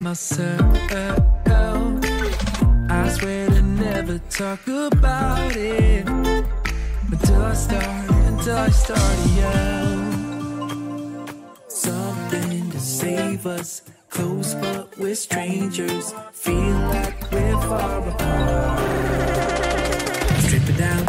myself. 0.00 0.62
I 2.90 3.08
swear 3.08 3.48
to 3.48 3.62
never 3.62 4.18
talk 4.30 4.60
about 4.68 5.56
it 5.56 6.06
until 6.06 7.42
I 7.42 7.54
start, 7.54 8.10
until 8.28 8.56
I 8.56 8.68
start 8.70 9.18
to 9.22 9.28
yell. 9.40 9.98
Something 11.68 12.70
to 12.70 12.78
save 12.78 13.44
us, 13.46 13.82
close 14.08 14.54
but 14.54 14.96
we're 14.98 15.16
strangers. 15.16 16.14
Feel 16.32 16.78
like 16.94 17.32
we're 17.32 17.60
far 17.62 18.08
apart. 18.08 18.78
Stripping 20.44 20.76
down, 20.76 21.06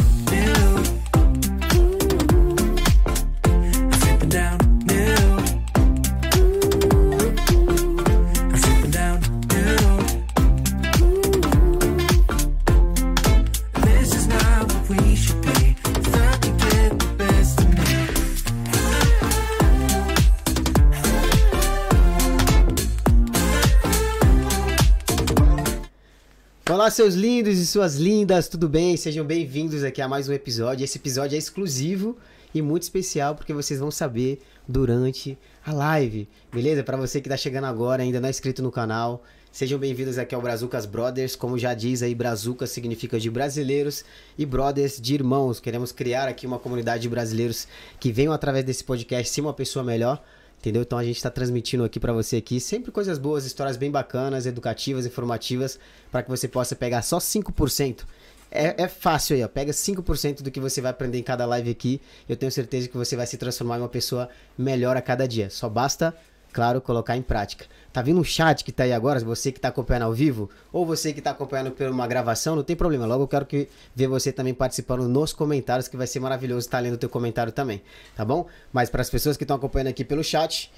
Olá, 26.89 26.95
seus 26.95 27.13
lindos 27.13 27.59
e 27.59 27.67
suas 27.67 27.97
lindas, 27.97 28.47
tudo 28.47 28.67
bem? 28.67 28.97
Sejam 28.97 29.23
bem-vindos 29.23 29.83
aqui 29.83 30.01
a 30.01 30.07
mais 30.07 30.27
um 30.27 30.33
episódio. 30.33 30.83
Esse 30.83 30.97
episódio 30.97 31.35
é 31.35 31.37
exclusivo 31.37 32.17
e 32.51 32.63
muito 32.63 32.81
especial 32.81 33.35
porque 33.35 33.53
vocês 33.53 33.79
vão 33.79 33.91
saber 33.91 34.41
durante 34.67 35.37
a 35.63 35.71
live, 35.71 36.27
beleza? 36.51 36.83
Para 36.83 36.97
você 36.97 37.21
que 37.21 37.29
tá 37.29 37.37
chegando 37.37 37.65
agora, 37.65 38.01
ainda 38.01 38.19
não 38.19 38.25
é 38.25 38.31
inscrito 38.31 38.63
no 38.63 38.71
canal, 38.71 39.23
sejam 39.51 39.77
bem-vindos 39.77 40.17
aqui 40.17 40.33
ao 40.33 40.41
Brazucas 40.41 40.87
Brothers. 40.87 41.35
Como 41.35 41.59
já 41.59 41.75
diz 41.75 42.01
aí, 42.01 42.15
Brazucas 42.15 42.71
significa 42.71 43.19
de 43.19 43.29
brasileiros 43.29 44.03
e 44.35 44.43
brothers 44.43 44.99
de 44.99 45.13
irmãos. 45.13 45.59
Queremos 45.59 45.91
criar 45.91 46.27
aqui 46.27 46.47
uma 46.47 46.57
comunidade 46.57 47.03
de 47.03 47.09
brasileiros 47.09 47.67
que 47.99 48.11
venham 48.11 48.33
através 48.33 48.65
desse 48.65 48.83
podcast 48.83 49.31
ser 49.31 49.41
uma 49.41 49.53
pessoa 49.53 49.85
melhor. 49.85 50.23
Entendeu? 50.59 50.81
Então 50.81 50.97
a 50.97 51.03
gente 51.03 51.15
está 51.15 51.29
transmitindo 51.29 51.85
aqui 51.85 52.01
para 52.01 52.11
você 52.11 52.35
aqui 52.35 52.59
sempre 52.59 52.91
coisas 52.91 53.17
boas, 53.17 53.45
histórias 53.45 53.77
bem 53.77 53.89
bacanas, 53.89 54.45
educativas, 54.45 55.05
informativas, 55.05 55.79
para 56.11 56.21
que 56.21 56.29
você 56.29 56.49
possa 56.49 56.75
pegar 56.75 57.01
só 57.01 57.17
5%. 57.17 58.03
É, 58.51 58.83
é 58.83 58.87
fácil 58.87 59.37
aí, 59.37 59.43
ó. 59.43 59.47
Pega 59.47 59.71
5% 59.71 60.41
do 60.41 60.51
que 60.51 60.59
você 60.59 60.81
vai 60.81 60.91
aprender 60.91 61.17
em 61.17 61.23
cada 61.23 61.45
live 61.45 61.69
aqui. 61.69 62.01
Eu 62.27 62.35
tenho 62.35 62.51
certeza 62.51 62.89
que 62.89 62.97
você 62.97 63.15
vai 63.15 63.25
se 63.25 63.37
transformar 63.37 63.77
em 63.77 63.81
uma 63.81 63.89
pessoa 63.89 64.27
melhor 64.57 64.97
a 64.97 65.01
cada 65.01 65.25
dia. 65.25 65.49
Só 65.49 65.69
basta, 65.69 66.13
claro, 66.59 66.81
colocar 66.81 67.15
em 67.15 67.21
prática. 67.21 67.65
Tá 67.93 68.01
vindo 68.01 68.19
um 68.19 68.23
chat 68.23 68.65
que 68.65 68.71
tá 68.73 68.83
aí 68.83 68.91
agora, 68.91 69.17
você 69.21 69.49
que 69.49 69.61
tá 69.61 69.69
acompanhando 69.69 70.03
ao 70.03 70.13
vivo, 70.13 70.49
ou 70.73 70.85
você 70.85 71.13
que 71.13 71.21
tá 71.21 71.31
acompanhando 71.31 71.71
por 71.71 71.87
uma 71.87 72.05
gravação, 72.05 72.53
não 72.53 72.63
tem 72.63 72.75
problema. 72.75 73.05
Logo 73.05 73.23
eu 73.23 73.27
quero 73.29 73.45
que 73.45 73.69
ver 73.95 74.07
você 74.07 74.29
também 74.29 74.53
participando 74.53 75.07
nos 75.07 75.31
comentários, 75.31 75.87
que 75.87 75.95
vai 75.95 76.05
ser 76.05 76.19
maravilhoso 76.19 76.67
estar 76.67 76.79
lendo 76.79 76.95
o 76.95 76.97
teu 76.97 77.07
comentário 77.07 77.53
também, 77.53 77.81
tá 78.13 78.25
bom? 78.25 78.45
Mas 78.73 78.89
para 78.89 79.01
as 79.01 79.09
pessoas 79.09 79.37
que 79.37 79.45
estão 79.45 79.55
acompanhando 79.55 79.87
aqui 79.87 80.03
pelo 80.03 80.21
chat, 80.21 80.69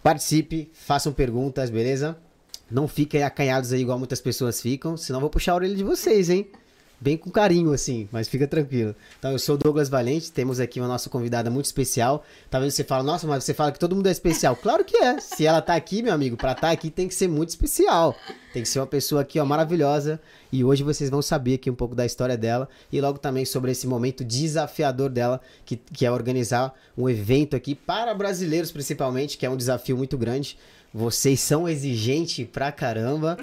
participe, 0.00 0.70
façam 0.72 1.12
perguntas, 1.12 1.68
beleza? 1.68 2.16
Não 2.70 2.86
fiquem 2.86 3.24
acanhados 3.24 3.72
aí 3.72 3.80
igual 3.80 3.98
muitas 3.98 4.20
pessoas 4.20 4.60
ficam, 4.60 4.96
senão 4.96 5.16
eu 5.16 5.22
vou 5.22 5.30
puxar 5.30 5.52
a 5.52 5.54
orelha 5.56 5.74
de 5.74 5.82
vocês, 5.82 6.30
hein? 6.30 6.48
Bem 6.98 7.16
com 7.16 7.30
carinho, 7.30 7.72
assim, 7.72 8.08
mas 8.10 8.26
fica 8.26 8.46
tranquilo. 8.46 8.96
Então, 9.18 9.30
eu 9.30 9.38
sou 9.38 9.54
o 9.54 9.58
Douglas 9.58 9.90
Valente, 9.90 10.32
temos 10.32 10.58
aqui 10.58 10.80
uma 10.80 10.88
nossa 10.88 11.10
convidada 11.10 11.50
muito 11.50 11.66
especial. 11.66 12.24
Talvez 12.50 12.74
você 12.74 12.82
fale, 12.82 13.04
nossa, 13.04 13.26
mas 13.26 13.44
você 13.44 13.52
fala 13.52 13.70
que 13.70 13.78
todo 13.78 13.94
mundo 13.94 14.06
é 14.06 14.12
especial. 14.12 14.56
Claro 14.66 14.84
que 14.84 14.96
é. 14.96 15.20
Se 15.20 15.46
ela 15.46 15.60
tá 15.60 15.76
aqui, 15.76 16.02
meu 16.02 16.12
amigo, 16.12 16.36
pra 16.36 16.52
estar 16.52 16.70
aqui 16.70 16.90
tem 16.90 17.06
que 17.06 17.14
ser 17.14 17.28
muito 17.28 17.50
especial. 17.50 18.16
Tem 18.52 18.62
que 18.62 18.68
ser 18.68 18.80
uma 18.80 18.86
pessoa 18.86 19.20
aqui, 19.20 19.38
ó, 19.38 19.44
maravilhosa. 19.44 20.18
E 20.50 20.64
hoje 20.64 20.82
vocês 20.82 21.08
vão 21.08 21.22
saber 21.22 21.54
aqui 21.54 21.70
um 21.70 21.74
pouco 21.74 21.94
da 21.94 22.04
história 22.04 22.36
dela 22.36 22.68
e 22.90 23.00
logo 23.00 23.18
também 23.18 23.44
sobre 23.44 23.70
esse 23.70 23.86
momento 23.86 24.24
desafiador 24.24 25.10
dela, 25.10 25.40
que, 25.64 25.76
que 25.76 26.04
é 26.04 26.10
organizar 26.10 26.74
um 26.96 27.08
evento 27.08 27.54
aqui 27.54 27.74
para 27.74 28.12
brasileiros, 28.14 28.72
principalmente, 28.72 29.38
que 29.38 29.46
é 29.46 29.50
um 29.50 29.56
desafio 29.56 29.96
muito 29.96 30.18
grande. 30.18 30.58
Vocês 30.92 31.40
são 31.40 31.68
exigentes 31.68 32.46
pra 32.50 32.72
caramba, 32.72 33.36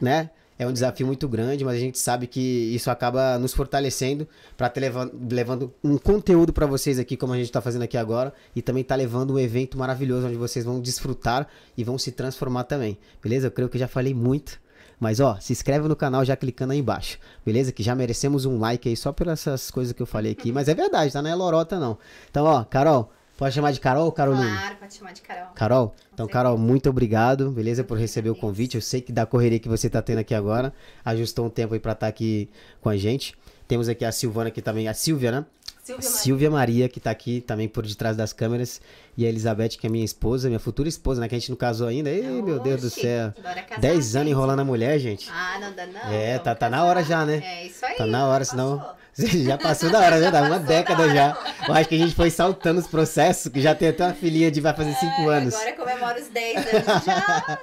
né? 0.00 0.30
É 0.58 0.66
um 0.66 0.72
desafio 0.72 1.06
muito 1.06 1.28
grande, 1.28 1.64
mas 1.64 1.76
a 1.76 1.78
gente 1.78 1.98
sabe 1.98 2.26
que 2.26 2.40
isso 2.40 2.90
acaba 2.90 3.38
nos 3.38 3.52
fortalecendo 3.52 4.26
para 4.56 4.68
ter 4.68 4.80
levando, 4.80 5.12
levando 5.30 5.74
um 5.84 5.98
conteúdo 5.98 6.52
para 6.52 6.66
vocês 6.66 6.98
aqui, 6.98 7.16
como 7.16 7.32
a 7.32 7.36
gente 7.36 7.46
está 7.46 7.60
fazendo 7.60 7.82
aqui 7.82 7.96
agora, 7.96 8.32
e 8.54 8.62
também 8.62 8.82
tá 8.82 8.94
levando 8.94 9.34
um 9.34 9.38
evento 9.38 9.76
maravilhoso 9.76 10.26
onde 10.26 10.36
vocês 10.36 10.64
vão 10.64 10.80
desfrutar 10.80 11.46
e 11.76 11.84
vão 11.84 11.98
se 11.98 12.10
transformar 12.10 12.64
também. 12.64 12.98
Beleza? 13.22 13.48
Eu 13.48 13.50
creio 13.50 13.68
que 13.68 13.78
já 13.78 13.88
falei 13.88 14.14
muito. 14.14 14.58
Mas 14.98 15.20
ó, 15.20 15.36
se 15.38 15.52
inscreve 15.52 15.86
no 15.88 15.94
canal 15.94 16.24
já 16.24 16.34
clicando 16.34 16.72
aí 16.72 16.78
embaixo, 16.78 17.18
beleza? 17.44 17.70
Que 17.70 17.82
já 17.82 17.94
merecemos 17.94 18.46
um 18.46 18.58
like 18.58 18.88
aí 18.88 18.96
só 18.96 19.12
por 19.12 19.28
essas 19.28 19.70
coisas 19.70 19.92
que 19.92 20.02
eu 20.02 20.06
falei 20.06 20.32
aqui. 20.32 20.50
Mas 20.50 20.68
é 20.68 20.74
verdade, 20.74 21.12
tá? 21.12 21.20
Não 21.20 21.30
é 21.30 21.34
lorota 21.34 21.78
não. 21.78 21.98
Então, 22.30 22.46
ó, 22.46 22.64
Carol, 22.64 23.12
pode 23.36 23.54
chamar 23.54 23.72
de 23.72 23.80
Carol 23.80 24.06
ou 24.06 24.12
Carolina? 24.12 24.56
Claro, 24.58 24.76
pode 24.76 24.94
chamar 24.94 25.12
de 25.12 25.22
Carol. 25.22 25.46
Carol, 25.54 25.94
então. 26.12 26.26
Carol, 26.26 26.58
muito 26.58 26.88
obrigado, 26.88 27.50
beleza, 27.50 27.84
por 27.84 27.98
receber 27.98 28.30
o 28.30 28.34
convite. 28.34 28.76
Eu 28.76 28.82
sei 28.82 29.00
que 29.00 29.12
da 29.12 29.26
correria 29.26 29.58
que 29.58 29.68
você 29.68 29.88
tá 29.88 30.00
tendo 30.02 30.18
aqui 30.18 30.34
agora, 30.34 30.72
ajustou 31.04 31.46
um 31.46 31.50
tempo 31.50 31.74
aí 31.74 31.80
pra 31.80 31.92
estar 31.92 32.06
aqui 32.06 32.48
com 32.80 32.88
a 32.88 32.96
gente. 32.96 33.34
Temos 33.68 33.88
aqui 33.88 34.04
a 34.04 34.12
Silvana 34.12 34.48
aqui 34.48 34.62
também, 34.62 34.88
a 34.88 34.94
Silvia, 34.94 35.32
né? 35.32 35.46
Silvia 35.82 36.08
Maria. 36.08 36.18
Silvia 36.18 36.50
Maria, 36.50 36.88
que 36.88 36.98
tá 36.98 37.10
aqui 37.10 37.40
também 37.40 37.68
por 37.68 37.86
detrás 37.86 38.16
das 38.16 38.32
câmeras. 38.32 38.80
E 39.16 39.24
a 39.24 39.28
Elizabeth, 39.28 39.70
que 39.80 39.86
é 39.86 39.90
minha 39.90 40.04
esposa, 40.04 40.48
minha 40.48 40.58
futura 40.60 40.88
esposa, 40.88 41.20
né? 41.20 41.28
Que 41.28 41.34
a 41.34 41.38
gente 41.38 41.48
não 41.50 41.56
casou 41.56 41.88
ainda. 41.88 42.10
Ei, 42.10 42.22
meu 42.42 42.58
Deus 42.58 42.82
do 42.82 42.86
Oxi, 42.88 43.00
céu. 43.00 43.32
casar, 43.66 43.80
10 43.80 44.16
anos 44.16 44.30
enrolando 44.30 44.60
a 44.60 44.64
mulher, 44.64 44.98
gente. 44.98 45.30
Ah, 45.32 45.58
não 45.60 45.72
dá 45.74 45.86
não. 45.86 46.12
É, 46.12 46.38
tá- 46.38 46.54
tá 46.54 46.68
na 46.68 46.84
hora 46.84 47.02
já, 47.02 47.24
né? 47.24 47.42
É 47.42 47.66
isso 47.66 47.84
aí. 47.86 47.96
Tá 47.96 48.04
na 48.06 48.26
hora, 48.26 48.44
passou. 48.44 48.50
senão. 48.58 48.96
Já 49.46 49.56
passou 49.56 49.88
da 49.88 49.98
hora, 50.00 50.20
já 50.20 50.28
dá 50.30 50.42
uma 50.42 50.58
década 50.58 51.08
da 51.08 51.14
já. 51.14 51.38
Eu 51.66 51.72
acho 51.72 51.88
que 51.88 51.94
a 51.94 51.98
gente 51.98 52.14
foi 52.14 52.28
saltando 52.28 52.78
os 52.80 52.86
processos, 52.86 53.50
que 53.50 53.62
já 53.62 53.74
tem 53.74 53.88
até 53.88 54.04
uma 54.04 54.12
filhinha 54.12 54.50
de 54.50 54.60
vai 54.60 54.74
fazer 54.74 54.92
5 54.92 55.06
É, 55.32 55.36
anos. 55.38 55.54
Agora 55.54 55.72
comemora 55.72 56.20
os 56.20 56.28
10 56.28 56.54
anos 56.58 57.04
já. 57.06 57.58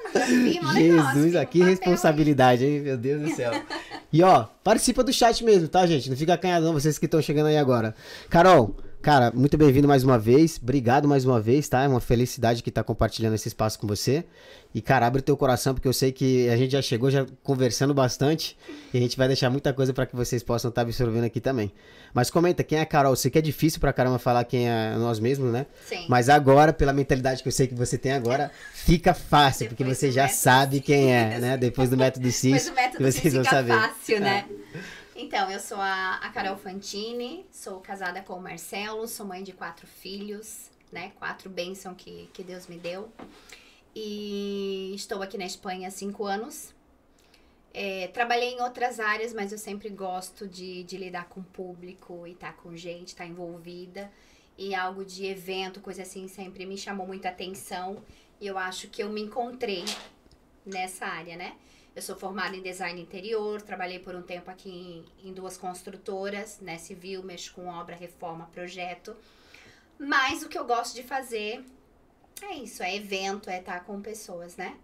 Jesus, 0.74 1.36
aqui 1.36 1.62
responsabilidade, 1.64 2.66
hein? 2.66 2.80
Meu 2.82 2.98
Deus 2.98 3.22
do 3.22 3.36
céu. 3.36 3.52
E 4.12 4.24
ó, 4.24 4.46
participa 4.64 5.04
do 5.04 5.14
chat 5.14 5.44
mesmo, 5.44 5.68
tá, 5.68 5.86
gente? 5.86 6.10
Não 6.10 6.18
fica 6.18 6.34
acanhado 6.34 6.66
não, 6.66 6.74
vocês 6.74 6.98
que 6.98 7.06
estão 7.06 7.22
chegando 7.22 7.46
aí 7.48 7.58
agora. 7.60 7.94
Carol, 8.32 8.76
cara, 9.04 9.34
muito 9.36 9.58
bem-vindo 9.58 9.86
mais 9.86 10.02
uma 10.06 10.18
vez. 10.18 10.58
Obrigado 10.64 11.10
mais 11.10 11.26
uma 11.26 11.38
vez, 11.40 11.68
tá? 11.68 11.84
É 11.84 11.88
uma 11.90 12.00
felicidade 12.00 12.64
que 12.64 12.72
tá 12.72 12.82
compartilhando 12.82 13.36
esse 13.36 13.50
espaço 13.50 13.78
com 13.78 13.86
você. 13.86 14.24
E, 14.74 14.82
cara, 14.82 15.06
abre 15.06 15.22
teu 15.22 15.36
coração, 15.36 15.74
porque 15.74 15.88
eu 15.88 15.92
sei 15.92 16.14
que 16.14 16.48
a 16.48 16.56
gente 16.56 16.72
já 16.72 16.82
chegou 16.82 17.12
já 17.12 17.26
conversando 17.44 17.94
bastante. 17.94 18.58
E 18.94 18.98
a 18.98 19.02
gente 19.02 19.18
vai 19.18 19.28
deixar 19.28 19.50
muita 19.50 19.74
coisa 19.74 19.94
para 19.94 20.06
que 20.06 20.16
vocês 20.16 20.42
possam 20.42 20.70
estar 20.70 20.84
absorvendo 20.84 21.26
aqui 21.26 21.42
também. 21.42 21.72
Mas 22.14 22.30
comenta, 22.32 22.64
quem 22.64 22.78
é 22.78 22.82
a 22.82 22.86
Carol? 22.86 23.12
Eu 23.12 23.18
sei 23.18 23.30
que 23.30 23.38
é 23.38 23.42
difícil 23.42 23.82
pra 23.82 23.92
caramba 23.92 24.18
falar 24.20 24.46
quem 24.46 24.70
é 24.70 24.96
nós 24.96 25.20
mesmos, 25.20 25.52
né? 25.52 25.66
Sim. 25.86 26.06
Mas 26.08 26.30
agora, 26.30 26.72
pela 26.72 26.94
mentalidade 26.94 27.44
que 27.44 27.50
eu 27.50 27.52
sei 27.52 27.68
que 27.68 27.76
você 27.76 27.98
tem 27.98 28.14
agora, 28.14 28.52
fica 28.74 29.14
fácil, 29.14 29.68
porque 29.70 29.84
Depois 29.84 29.98
você 29.98 30.08
do 30.08 30.14
já 30.14 30.24
método 30.24 30.40
sabe 30.40 30.80
quem 30.80 31.14
é, 31.14 31.40
né? 31.40 31.58
Depois 31.60 31.90
do 31.90 31.98
método 31.98 32.24
Depois 32.24 32.36
CIS, 32.36 32.70
o 32.70 32.74
método 32.74 32.98
que 32.98 33.12
vocês 33.12 33.34
vão 33.34 33.44
fica 33.44 33.56
saber. 33.58 33.74
fácil, 33.74 34.22
né? 34.22 34.46
Então, 35.16 35.50
eu 35.52 35.60
sou 35.60 35.78
a, 35.78 36.16
a 36.16 36.30
Carol 36.32 36.58
Fantini, 36.58 37.46
sou 37.52 37.80
casada 37.80 38.20
com 38.24 38.34
o 38.34 38.42
Marcelo, 38.42 39.08
sou 39.08 39.28
mãe 39.28 39.44
de 39.44 39.54
quatro 39.54 39.86
filhos, 39.86 40.72
né? 40.92 41.12
Quatro 41.20 41.52
bênçãos 41.52 41.96
que, 41.96 42.30
que 42.34 42.44
Deus 42.44 42.66
me 42.66 42.80
deu. 42.80 43.12
E 43.96 44.92
estou 44.96 45.22
aqui 45.22 45.38
na 45.38 45.46
Espanha 45.46 45.88
há 45.88 45.92
cinco 45.92 46.26
anos. 46.26 46.74
É, 47.72 48.08
trabalhei 48.08 48.56
em 48.56 48.62
outras 48.62 49.00
áreas, 49.00 49.34
mas 49.34 49.52
eu 49.52 49.60
sempre 49.60 49.88
gosto 49.90 50.48
de, 50.48 50.84
de 50.84 50.98
lidar 50.98 51.26
com 51.30 51.42
o 51.42 51.44
público 51.44 52.26
e 52.26 52.32
estar 52.32 52.54
com 52.58 52.76
gente, 52.76 53.10
estar 53.10 53.28
envolvida. 53.28 54.12
E 54.58 54.74
algo 54.74 55.06
de 55.06 55.28
evento, 55.28 55.80
coisa 55.80 56.02
assim, 56.02 56.28
sempre 56.28 56.66
me 56.66 56.78
chamou 56.78 57.06
muita 57.06 57.30
atenção. 57.30 58.04
E 58.42 58.48
eu 58.48 58.58
acho 58.58 58.88
que 58.88 59.04
eu 59.04 59.10
me 59.10 59.22
encontrei 59.22 59.86
nessa 60.66 61.06
área, 61.06 61.38
né? 61.38 61.56
Eu 61.96 62.02
sou 62.02 62.16
formada 62.16 62.56
em 62.56 62.62
design 62.62 63.00
interior, 63.00 63.62
trabalhei 63.62 64.00
por 64.00 64.16
um 64.16 64.22
tempo 64.22 64.50
aqui 64.50 65.06
em, 65.24 65.30
em 65.30 65.34
duas 65.34 65.58
construtoras, 65.58 66.60
né? 66.60 66.78
Civil, 66.80 67.22
mexo 67.24 67.54
com 67.54 67.68
obra, 67.68 67.96
reforma, 67.96 68.50
projeto. 68.52 69.16
Mas 70.00 70.42
o 70.42 70.50
que 70.50 70.58
eu 70.58 70.66
gosto 70.66 70.96
de 70.96 71.04
fazer 71.04 71.64
é 72.42 72.56
isso, 72.56 72.82
é 72.82 72.96
evento, 72.96 73.50
é 73.50 73.60
estar 73.60 73.84
com 73.86 74.02
pessoas, 74.02 74.58
né? 74.58 74.76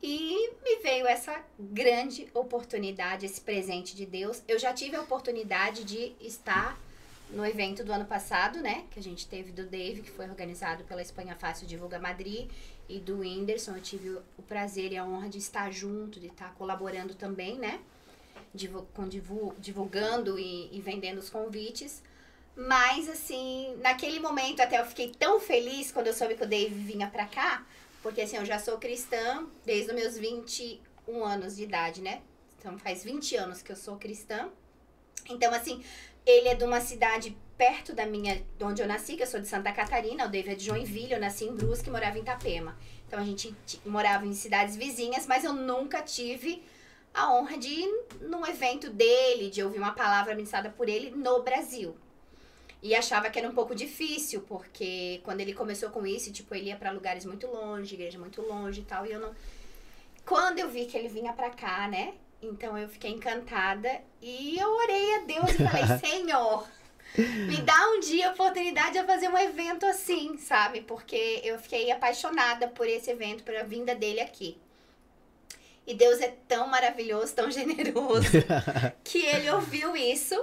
E 0.00 0.52
me 0.62 0.76
veio 0.82 1.06
essa 1.06 1.42
grande 1.58 2.28
oportunidade, 2.32 3.26
esse 3.26 3.40
presente 3.40 3.96
de 3.96 4.06
Deus. 4.06 4.42
Eu 4.46 4.58
já 4.58 4.72
tive 4.72 4.94
a 4.94 5.00
oportunidade 5.00 5.84
de 5.84 6.14
estar 6.20 6.78
no 7.30 7.44
evento 7.44 7.82
do 7.82 7.92
ano 7.92 8.04
passado, 8.04 8.60
né? 8.60 8.84
Que 8.90 9.00
a 9.00 9.02
gente 9.02 9.26
teve 9.26 9.50
do 9.50 9.66
Dave, 9.66 10.02
que 10.02 10.10
foi 10.10 10.28
organizado 10.28 10.84
pela 10.84 11.02
Espanha 11.02 11.34
Fácil 11.34 11.66
Divulga 11.66 11.98
Madrid, 11.98 12.48
e 12.88 12.98
do 12.98 13.20
Whindersson. 13.20 13.76
Eu 13.76 13.82
tive 13.82 14.10
o 14.10 14.42
prazer 14.42 14.92
e 14.92 14.96
a 14.96 15.04
honra 15.04 15.28
de 15.28 15.38
estar 15.38 15.70
junto, 15.72 16.20
de 16.20 16.28
estar 16.28 16.54
colaborando 16.54 17.14
também, 17.14 17.58
né? 17.58 17.80
Divulgando 19.58 20.38
e, 20.38 20.68
e 20.76 20.80
vendendo 20.80 21.18
os 21.18 21.28
convites. 21.30 22.02
Mas, 22.56 23.08
assim, 23.08 23.76
naquele 23.82 24.18
momento 24.18 24.60
até 24.60 24.80
eu 24.80 24.86
fiquei 24.86 25.12
tão 25.12 25.38
feliz 25.38 25.92
quando 25.92 26.06
eu 26.06 26.14
soube 26.14 26.36
que 26.36 26.44
o 26.44 26.48
Dave 26.48 26.74
vinha 26.74 27.06
pra 27.08 27.26
cá, 27.26 27.66
Porque 28.02 28.22
assim, 28.22 28.36
eu 28.36 28.44
já 28.44 28.58
sou 28.58 28.78
cristã 28.78 29.46
desde 29.64 29.90
os 29.90 29.94
meus 29.94 30.16
21 30.16 31.24
anos 31.24 31.56
de 31.56 31.64
idade, 31.64 32.00
né? 32.00 32.22
Então 32.58 32.78
faz 32.78 33.04
20 33.04 33.36
anos 33.36 33.62
que 33.62 33.72
eu 33.72 33.76
sou 33.76 33.96
cristã. 33.96 34.48
Então, 35.28 35.52
assim, 35.52 35.84
ele 36.24 36.48
é 36.48 36.54
de 36.54 36.64
uma 36.64 36.80
cidade 36.80 37.36
perto 37.56 37.94
da 37.94 38.06
minha, 38.06 38.42
de 38.58 38.64
onde 38.64 38.82
eu 38.82 38.86
nasci, 38.86 39.16
que 39.16 39.22
eu 39.22 39.26
sou 39.26 39.40
de 39.40 39.48
Santa 39.48 39.72
Catarina, 39.72 40.26
o 40.26 40.28
David 40.28 40.52
é 40.52 40.54
de 40.54 40.64
Joinville, 40.64 41.12
eu 41.12 41.20
nasci 41.20 41.44
em 41.44 41.54
Brusque 41.54 41.88
e 41.88 41.92
morava 41.92 42.18
em 42.18 42.22
Itapema. 42.22 42.76
Então 43.06 43.18
a 43.18 43.24
gente 43.24 43.54
morava 43.84 44.26
em 44.26 44.32
cidades 44.32 44.76
vizinhas, 44.76 45.26
mas 45.26 45.44
eu 45.44 45.52
nunca 45.52 46.02
tive 46.02 46.62
a 47.14 47.32
honra 47.32 47.56
de 47.56 47.68
ir 47.68 48.04
num 48.20 48.46
evento 48.46 48.90
dele, 48.90 49.48
de 49.48 49.62
ouvir 49.62 49.78
uma 49.78 49.92
palavra 49.92 50.34
ministrada 50.34 50.68
por 50.68 50.88
ele 50.88 51.10
no 51.10 51.42
Brasil. 51.42 51.96
E 52.82 52.94
achava 52.94 53.30
que 53.30 53.38
era 53.38 53.48
um 53.48 53.54
pouco 53.54 53.74
difícil, 53.74 54.42
porque 54.42 55.20
quando 55.24 55.40
ele 55.40 55.54
começou 55.54 55.88
com 55.88 56.06
isso, 56.06 56.30
tipo, 56.30 56.54
ele 56.54 56.66
ia 56.66 56.76
para 56.76 56.90
lugares 56.90 57.24
muito 57.24 57.46
longe, 57.46 57.94
igreja 57.94 58.18
muito 58.18 58.42
longe 58.42 58.82
e 58.82 58.84
tal, 58.84 59.06
e 59.06 59.12
eu 59.12 59.18
não. 59.18 59.34
Quando 60.26 60.58
eu 60.58 60.68
vi 60.68 60.84
que 60.84 60.96
ele 60.96 61.08
vinha 61.08 61.32
para 61.32 61.50
cá, 61.50 61.88
né? 61.88 62.14
Então 62.42 62.76
eu 62.76 62.88
fiquei 62.88 63.10
encantada 63.10 64.02
e 64.20 64.58
eu 64.58 64.70
orei 64.70 65.14
a 65.14 65.18
Deus 65.20 65.50
e 65.50 65.66
falei: 65.66 65.98
Senhor, 65.98 66.68
me 67.48 67.60
dá 67.62 67.90
um 67.90 68.00
dia 68.00 68.28
a 68.28 68.32
oportunidade 68.32 68.98
de 68.98 69.04
fazer 69.04 69.28
um 69.28 69.38
evento 69.38 69.86
assim, 69.86 70.36
sabe? 70.38 70.82
Porque 70.82 71.40
eu 71.44 71.58
fiquei 71.58 71.90
apaixonada 71.90 72.68
por 72.68 72.86
esse 72.86 73.10
evento, 73.10 73.42
por 73.42 73.54
a 73.56 73.62
vinda 73.62 73.94
dele 73.94 74.20
aqui. 74.20 74.58
E 75.86 75.94
Deus 75.94 76.20
é 76.20 76.34
tão 76.48 76.66
maravilhoso, 76.66 77.34
tão 77.34 77.48
generoso, 77.52 78.28
que 79.04 79.24
ele 79.24 79.50
ouviu 79.50 79.96
isso. 79.96 80.34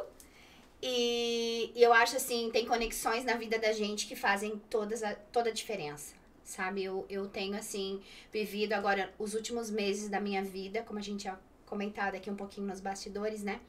E, 0.81 1.71
e, 1.75 1.81
eu 1.81 1.93
acho 1.93 2.17
assim, 2.17 2.49
tem 2.51 2.65
conexões 2.65 3.23
na 3.23 3.35
vida 3.35 3.57
da 3.57 3.71
gente 3.71 4.05
que 4.05 4.15
fazem 4.15 4.61
todas 4.69 5.03
a, 5.03 5.13
toda 5.13 5.49
a 5.49 5.53
diferença. 5.53 6.15
Sabe? 6.43 6.83
Eu, 6.83 7.05
eu 7.09 7.27
tenho, 7.27 7.55
assim, 7.55 8.01
vivido 8.31 8.73
agora 8.73 9.13
os 9.17 9.33
últimos 9.33 9.69
meses 9.69 10.09
da 10.09 10.19
minha 10.19 10.43
vida, 10.43 10.81
como 10.81 10.99
a 10.99 11.01
gente 11.01 11.23
já 11.23 11.39
comentado 11.65 12.15
aqui 12.15 12.29
um 12.29 12.35
pouquinho 12.35 12.67
nos 12.67 12.81
bastidores, 12.81 13.43
né? 13.43 13.59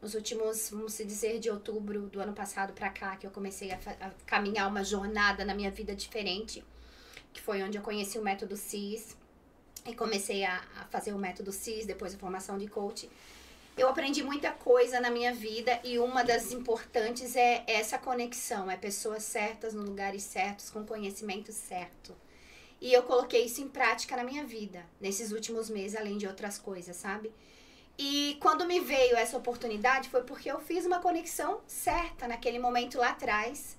Nos 0.00 0.14
últimos, 0.14 0.70
vamos 0.70 0.96
dizer, 0.98 1.40
de 1.40 1.50
outubro 1.50 2.02
do 2.02 2.20
ano 2.20 2.32
passado 2.32 2.72
para 2.72 2.88
cá, 2.88 3.16
que 3.16 3.26
eu 3.26 3.30
comecei 3.30 3.72
a, 3.72 3.78
a, 4.00 4.10
caminhar 4.24 4.68
uma 4.68 4.84
jornada 4.84 5.44
na 5.44 5.54
minha 5.54 5.70
vida 5.70 5.94
diferente, 5.94 6.64
que 7.32 7.40
foi 7.40 7.62
onde 7.62 7.76
eu 7.76 7.82
conheci 7.82 8.16
o 8.18 8.22
método 8.22 8.56
CIS 8.56 9.16
e 9.84 9.94
comecei 9.94 10.44
a, 10.44 10.62
a 10.76 10.84
fazer 10.84 11.12
o 11.12 11.18
método 11.18 11.50
CIS, 11.50 11.84
depois 11.84 12.14
a 12.14 12.18
formação 12.18 12.56
de 12.56 12.68
coach. 12.68 13.10
Eu 13.76 13.88
aprendi 13.88 14.22
muita 14.22 14.50
coisa 14.52 15.00
na 15.00 15.10
minha 15.10 15.32
vida 15.32 15.80
e 15.84 15.98
uma 15.98 16.24
das 16.24 16.52
importantes 16.52 17.36
é 17.36 17.64
essa 17.66 17.98
conexão, 17.98 18.70
é 18.70 18.76
pessoas 18.76 19.22
certas 19.22 19.72
no 19.72 19.82
lugares 19.82 20.22
certos, 20.22 20.70
com 20.70 20.84
conhecimento 20.84 21.52
certo. 21.52 22.14
E 22.80 22.92
eu 22.92 23.02
coloquei 23.02 23.44
isso 23.44 23.60
em 23.60 23.68
prática 23.68 24.16
na 24.16 24.24
minha 24.24 24.44
vida, 24.44 24.84
nesses 25.00 25.32
últimos 25.32 25.68
meses, 25.68 25.96
além 25.96 26.18
de 26.18 26.26
outras 26.26 26.58
coisas, 26.58 26.96
sabe? 26.96 27.32
E 27.98 28.36
quando 28.40 28.64
me 28.64 28.78
veio 28.78 29.16
essa 29.16 29.36
oportunidade 29.36 30.08
foi 30.08 30.22
porque 30.22 30.48
eu 30.48 30.60
fiz 30.60 30.86
uma 30.86 31.00
conexão 31.00 31.60
certa 31.66 32.28
naquele 32.28 32.58
momento 32.58 32.96
lá 32.96 33.10
atrás. 33.10 33.76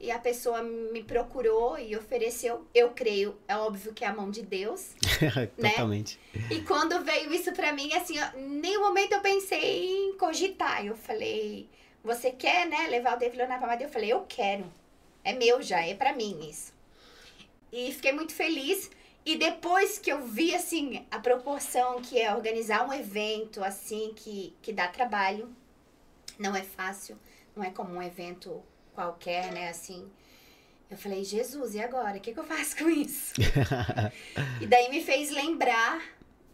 E 0.00 0.12
a 0.12 0.18
pessoa 0.18 0.62
me 0.62 1.02
procurou 1.02 1.76
e 1.76 1.96
ofereceu, 1.96 2.64
eu 2.72 2.90
creio, 2.90 3.36
é 3.48 3.56
óbvio 3.56 3.92
que 3.92 4.04
é 4.04 4.06
a 4.06 4.14
mão 4.14 4.30
de 4.30 4.42
Deus. 4.42 4.92
né? 5.58 5.70
Totalmente. 5.70 6.20
E 6.48 6.60
quando 6.62 7.02
veio 7.02 7.34
isso 7.34 7.50
pra 7.50 7.72
mim, 7.72 7.92
assim, 7.92 8.14
ó, 8.20 8.38
nenhum 8.38 8.82
momento 8.82 9.14
eu 9.14 9.20
pensei 9.20 9.88
em 9.88 10.16
cogitar. 10.16 10.86
Eu 10.86 10.96
falei, 10.96 11.68
você 12.04 12.30
quer, 12.30 12.68
né, 12.68 12.86
levar 12.86 13.16
o 13.16 13.18
David 13.18 13.38
Leonardo 13.38 13.60
pra 13.60 13.70
Madeira? 13.70 13.90
Eu 13.90 13.92
falei, 13.92 14.12
eu 14.12 14.24
quero. 14.28 14.72
É 15.24 15.32
meu 15.32 15.60
já, 15.60 15.84
é 15.84 15.94
pra 15.94 16.12
mim 16.12 16.48
isso. 16.48 16.72
E 17.72 17.92
fiquei 17.92 18.12
muito 18.12 18.32
feliz. 18.32 18.88
E 19.28 19.36
depois 19.36 19.98
que 19.98 20.10
eu 20.10 20.22
vi, 20.22 20.54
assim, 20.54 21.06
a 21.10 21.18
proporção 21.18 22.00
que 22.00 22.18
é 22.18 22.34
organizar 22.34 22.88
um 22.88 22.94
evento, 22.94 23.62
assim, 23.62 24.14
que, 24.16 24.56
que 24.62 24.72
dá 24.72 24.88
trabalho, 24.88 25.54
não 26.38 26.56
é 26.56 26.62
fácil, 26.62 27.14
não 27.54 27.62
é 27.62 27.70
como 27.70 27.92
um 27.92 28.02
evento 28.02 28.62
qualquer, 28.94 29.52
né, 29.52 29.68
assim. 29.68 30.10
Eu 30.90 30.96
falei, 30.96 31.24
Jesus, 31.24 31.74
e 31.74 31.78
agora? 31.78 32.16
O 32.16 32.20
que, 32.22 32.32
que 32.32 32.40
eu 32.40 32.44
faço 32.44 32.78
com 32.78 32.88
isso? 32.88 33.34
e 34.62 34.66
daí 34.66 34.88
me 34.88 35.04
fez 35.04 35.28
lembrar 35.30 36.00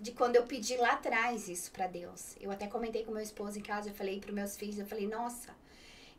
de 0.01 0.11
quando 0.11 0.35
eu 0.35 0.43
pedi 0.43 0.77
lá 0.77 0.95
atrás 0.95 1.49
isso 1.49 1.71
para 1.71 1.87
Deus. 1.87 2.35
Eu 2.41 2.51
até 2.51 2.67
comentei 2.67 3.05
com 3.05 3.13
meu 3.13 3.23
esposo 3.23 3.57
em 3.57 3.63
casa, 3.63 3.91
eu 3.91 3.95
falei 3.95 4.19
para 4.19 4.33
meus 4.33 4.57
filhos, 4.57 4.81
eu 4.81 4.87
falei, 4.87 5.07
nossa, 5.07 5.55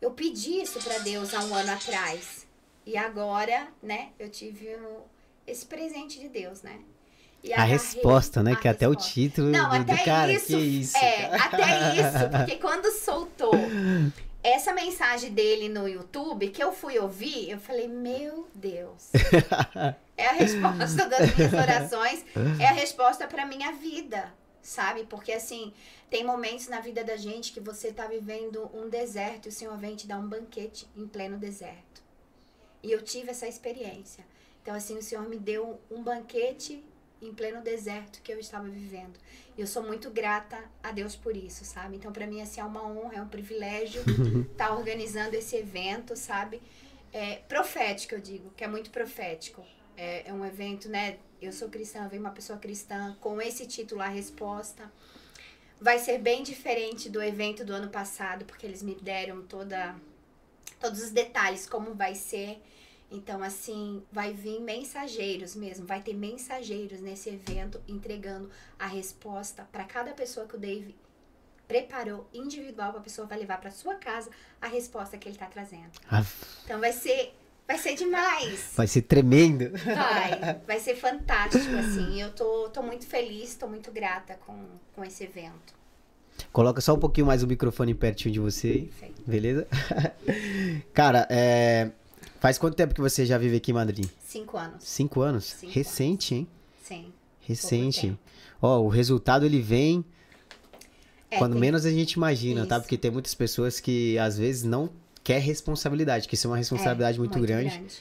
eu 0.02 0.12
pedi 0.12 0.62
isso 0.62 0.82
para 0.82 1.00
Deus 1.00 1.34
há 1.34 1.44
um 1.44 1.54
ano 1.54 1.74
atrás. 1.74 2.48
E 2.86 2.96
agora, 2.96 3.68
né, 3.84 4.14
eu 4.18 4.30
tive 4.30 4.78
esse 5.48 5.66
presente 5.66 6.20
de 6.20 6.30
Deus, 6.30 6.62
né? 6.62 6.80
a 7.54 7.64
resposta, 7.64 8.42
né? 8.42 8.56
Que 8.56 8.68
é 8.68 8.72
até 8.72 8.88
o 8.88 8.96
título 8.96 9.50
Não, 9.50 9.70
do, 9.70 9.76
até 9.76 9.96
do 9.96 10.04
cara. 10.04 10.32
Isso, 10.32 10.48
que 10.48 10.56
isso. 10.56 10.98
É, 10.98 11.36
até 11.36 11.94
isso. 11.94 12.30
Porque 12.38 12.56
quando 12.56 12.92
soltou 12.92 13.54
essa 14.42 14.74
mensagem 14.74 15.34
dele 15.34 15.70
no 15.70 15.88
YouTube, 15.88 16.50
que 16.50 16.64
eu 16.64 16.72
fui 16.72 16.98
ouvir, 17.00 17.50
eu 17.50 17.60
falei, 17.60 17.88
meu 17.88 18.48
Deus. 18.54 19.12
é 20.18 20.28
a 20.28 20.34
resposta 20.34 21.08
das 21.08 21.36
minhas 21.36 21.54
orações, 21.54 22.26
é 22.60 22.68
a 22.68 22.72
resposta 22.72 23.28
para 23.28 23.46
minha 23.46 23.72
vida, 23.74 24.32
sabe? 24.62 25.04
Porque 25.06 25.32
assim, 25.32 25.74
tem 26.10 26.24
momentos 26.24 26.68
na 26.68 26.80
vida 26.80 27.04
da 27.04 27.18
gente 27.18 27.52
que 27.52 27.60
você 27.60 27.92
tá 27.92 28.08
vivendo 28.08 28.70
um 28.74 28.88
deserto 28.88 29.48
e 29.48 29.50
o 29.50 29.52
Senhor 29.52 29.78
vem 29.78 29.96
te 29.96 30.08
dar 30.08 30.18
um 30.18 30.28
banquete 30.28 30.88
em 30.96 31.08
pleno 31.08 31.38
deserto. 31.38 32.04
E 32.84 32.92
eu 32.92 33.02
tive 33.02 33.32
essa 33.32 33.48
experiência. 33.48 34.24
Então, 34.66 34.74
assim, 34.74 34.98
o 34.98 35.04
Senhor 35.04 35.30
me 35.30 35.38
deu 35.38 35.80
um 35.92 36.02
banquete 36.02 36.84
em 37.22 37.32
pleno 37.32 37.62
deserto 37.62 38.20
que 38.24 38.34
eu 38.34 38.40
estava 38.40 38.68
vivendo. 38.68 39.14
E 39.56 39.62
eu 39.62 39.68
sou 39.68 39.84
muito 39.84 40.10
grata 40.10 40.58
a 40.82 40.92
Deus 40.92 41.16
por 41.16 41.38
isso, 41.38 41.64
sabe? 41.64 41.98
Então, 41.98 42.12
para 42.12 42.26
mim, 42.26 42.42
assim, 42.42 42.60
é 42.60 42.64
uma 42.64 42.84
honra, 42.84 43.18
é 43.18 43.22
um 43.22 43.28
privilégio 43.28 44.02
estar 44.02 44.70
tá 44.70 44.76
organizando 44.76 45.36
esse 45.36 45.56
evento, 45.56 46.16
sabe? 46.16 46.60
É 47.14 47.36
profético, 47.48 48.16
eu 48.16 48.20
digo, 48.20 48.50
que 48.58 48.64
é 48.64 48.68
muito 48.68 48.90
profético. 48.90 49.64
É, 49.96 50.28
é 50.30 50.34
um 50.34 50.44
evento, 50.44 50.90
né? 50.90 51.20
Eu 51.40 51.54
sou 51.54 51.70
cristã, 51.70 52.08
vem 52.08 52.20
uma 52.20 52.32
pessoa 52.32 52.58
cristã 52.58 53.16
com 53.22 53.40
esse 53.40 53.68
título, 53.68 54.02
A 54.02 54.08
Resposta. 54.08 54.92
Vai 55.80 56.00
ser 56.00 56.18
bem 56.18 56.42
diferente 56.42 57.08
do 57.08 57.22
evento 57.22 57.64
do 57.64 57.72
ano 57.72 57.90
passado, 57.92 58.46
porque 58.46 58.66
eles 58.66 58.82
me 58.82 58.96
deram 58.96 59.44
toda, 59.44 59.96
todos 60.80 61.04
os 61.04 61.12
detalhes, 61.12 61.70
como 61.70 61.94
vai 61.94 62.16
ser. 62.16 62.60
Então, 63.16 63.42
assim, 63.42 64.04
vai 64.12 64.34
vir 64.34 64.60
mensageiros 64.60 65.56
mesmo, 65.56 65.86
vai 65.86 66.02
ter 66.02 66.14
mensageiros 66.14 67.00
nesse 67.00 67.30
evento 67.30 67.82
entregando 67.88 68.50
a 68.78 68.88
resposta 68.88 69.66
para 69.72 69.86
cada 69.86 70.12
pessoa 70.12 70.46
que 70.46 70.56
o 70.56 70.60
Dave 70.60 70.94
preparou 71.66 72.28
individual, 72.34 72.98
a 72.98 73.00
pessoa 73.00 73.26
vai 73.26 73.40
levar 73.40 73.60
para 73.60 73.72
sua 73.72 73.96
casa 73.96 74.30
a 74.62 74.68
resposta 74.68 75.18
que 75.18 75.30
ele 75.30 75.36
está 75.36 75.46
trazendo. 75.46 75.92
Então, 76.66 76.80
vai 76.80 76.92
ser 76.92 77.34
Vai 77.68 77.80
ser 77.80 77.96
demais. 77.96 78.74
Vai 78.76 78.86
ser 78.86 79.02
tremendo. 79.02 79.72
Vai, 79.72 80.62
vai 80.68 80.80
ser 80.80 80.96
fantástico, 80.96 81.76
assim. 81.76 82.22
Eu 82.22 82.30
tô, 82.30 82.70
tô 82.70 82.84
muito 82.84 83.08
feliz, 83.08 83.56
tô 83.56 83.68
muito 83.68 83.92
grata 83.92 84.38
com, 84.46 84.56
com 84.94 85.04
esse 85.04 85.24
evento. 85.24 85.74
Coloca 86.52 86.80
só 86.80 86.94
um 86.94 87.00
pouquinho 87.00 87.26
mais 87.26 87.42
o 87.42 87.48
microfone 87.48 87.96
pertinho 87.96 88.34
de 88.34 88.40
você. 88.40 88.88
Perfeito. 88.88 89.24
Beleza? 89.26 89.68
Cara, 90.94 91.28
é, 91.28 91.90
Faz 92.46 92.60
quanto 92.60 92.76
tempo 92.76 92.94
que 92.94 93.02
você 93.02 93.26
já 93.26 93.40
vive 93.40 93.58
aqui 93.58 93.72
em 93.72 93.74
Madrid? 93.74 94.06
Cinco 94.24 94.56
anos. 94.56 94.84
Cinco 94.84 95.22
anos? 95.22 95.46
Cinco 95.46 95.74
Recente, 95.74 96.36
anos. 96.36 96.48
hein? 96.48 96.48
Sim. 96.84 97.14
Recente. 97.42 98.20
Ó, 98.62 98.82
o 98.82 98.88
resultado 98.88 99.48
ele 99.48 99.60
vem 99.60 100.06
é, 101.32 101.40
quando 101.40 101.54
tem... 101.54 101.62
menos 101.62 101.88
a 101.88 101.90
gente 101.90 102.12
imagina, 102.12 102.60
tá? 102.60 102.62
Isso. 102.62 102.70
tá? 102.70 102.80
Porque 102.82 103.00
tem 103.00 103.10
muitas 103.10 103.34
pessoas 103.34 103.80
que 103.80 104.16
às 104.20 104.38
vezes 104.38 104.62
não 104.62 104.92
quer 105.24 105.40
responsabilidade, 105.40 106.28
que 106.28 106.36
isso 106.36 106.46
é 106.46 106.52
uma 106.52 106.58
responsabilidade 106.58 107.18
é, 107.18 107.20
muito, 107.20 107.36
muito 107.36 107.48
grande, 107.48 107.78
grande. 107.80 107.96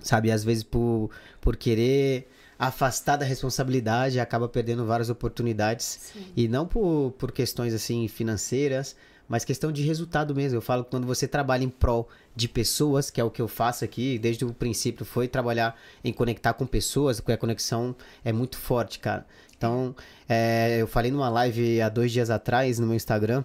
Sabe? 0.00 0.30
Às 0.30 0.44
vezes 0.44 0.62
por, 0.62 1.10
por 1.40 1.56
querer 1.56 2.30
afastar 2.56 3.16
da 3.16 3.24
responsabilidade 3.24 4.20
acaba 4.20 4.48
perdendo 4.48 4.86
várias 4.86 5.10
oportunidades. 5.10 6.12
Sim. 6.12 6.26
E 6.36 6.46
não 6.46 6.68
por, 6.68 7.14
por 7.18 7.32
questões 7.32 7.74
assim 7.74 8.06
financeiras, 8.06 8.94
mas 9.32 9.46
questão 9.46 9.72
de 9.72 9.82
resultado 9.82 10.34
mesmo. 10.34 10.58
Eu 10.58 10.60
falo 10.60 10.84
que 10.84 10.90
quando 10.90 11.06
você 11.06 11.26
trabalha 11.26 11.64
em 11.64 11.70
prol 11.70 12.06
de 12.36 12.46
pessoas, 12.46 13.08
que 13.08 13.18
é 13.18 13.24
o 13.24 13.30
que 13.30 13.40
eu 13.40 13.48
faço 13.48 13.82
aqui, 13.82 14.18
desde 14.18 14.44
o 14.44 14.52
princípio 14.52 15.06
foi 15.06 15.26
trabalhar 15.26 15.74
em 16.04 16.12
conectar 16.12 16.52
com 16.52 16.66
pessoas, 16.66 17.18
porque 17.18 17.32
a 17.32 17.38
conexão 17.38 17.96
é 18.22 18.30
muito 18.30 18.58
forte, 18.58 18.98
cara. 18.98 19.24
Então, 19.56 19.96
é, 20.28 20.76
eu 20.78 20.86
falei 20.86 21.10
numa 21.10 21.30
live 21.30 21.80
há 21.80 21.88
dois 21.88 22.12
dias 22.12 22.28
atrás 22.28 22.78
no 22.78 22.86
meu 22.86 22.94
Instagram 22.94 23.42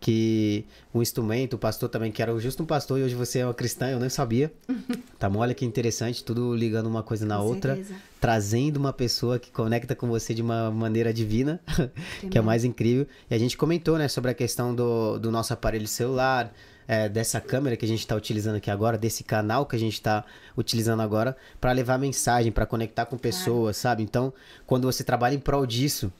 que 0.00 0.64
um 0.94 1.02
instrumento, 1.02 1.54
o 1.54 1.58
pastor 1.58 1.88
também, 1.88 2.12
que 2.12 2.22
era 2.22 2.36
justo 2.38 2.62
um 2.62 2.66
pastor 2.66 2.98
e 2.98 3.02
hoje 3.02 3.14
você 3.14 3.40
é 3.40 3.44
uma 3.44 3.54
cristã, 3.54 3.88
eu 3.88 3.98
nem 3.98 4.08
sabia. 4.08 4.52
tá 5.18 5.28
bom? 5.28 5.40
Olha 5.40 5.54
que 5.54 5.64
interessante, 5.64 6.22
tudo 6.22 6.54
ligando 6.54 6.86
uma 6.86 7.02
coisa 7.02 7.26
na 7.26 7.38
com 7.38 7.44
outra, 7.44 7.74
certeza. 7.76 8.00
trazendo 8.20 8.76
uma 8.76 8.92
pessoa 8.92 9.38
que 9.38 9.50
conecta 9.50 9.94
com 9.94 10.08
você 10.08 10.32
de 10.32 10.42
uma 10.42 10.70
maneira 10.70 11.12
divina, 11.12 11.60
que 12.30 12.38
é 12.38 12.40
mais 12.40 12.64
incrível. 12.64 13.06
E 13.30 13.34
a 13.34 13.38
gente 13.38 13.56
comentou, 13.56 13.98
né, 13.98 14.08
sobre 14.08 14.30
a 14.30 14.34
questão 14.34 14.74
do, 14.74 15.18
do 15.18 15.30
nosso 15.30 15.52
aparelho 15.52 15.88
celular, 15.88 16.52
é, 16.86 17.06
dessa 17.06 17.38
câmera 17.38 17.76
que 17.76 17.84
a 17.84 17.88
gente 17.88 18.00
está 18.00 18.16
utilizando 18.16 18.56
aqui 18.56 18.70
agora, 18.70 18.96
desse 18.96 19.22
canal 19.22 19.66
que 19.66 19.76
a 19.76 19.78
gente 19.78 19.92
está 19.92 20.24
utilizando 20.56 21.00
agora, 21.02 21.36
para 21.60 21.70
levar 21.72 21.98
mensagem, 21.98 22.50
para 22.50 22.64
conectar 22.64 23.04
com 23.04 23.18
pessoas, 23.18 23.80
claro. 23.80 23.96
sabe? 23.96 24.02
Então, 24.02 24.32
quando 24.66 24.90
você 24.90 25.04
trabalha 25.04 25.34
em 25.34 25.38
prol 25.38 25.66
disso, 25.66 26.10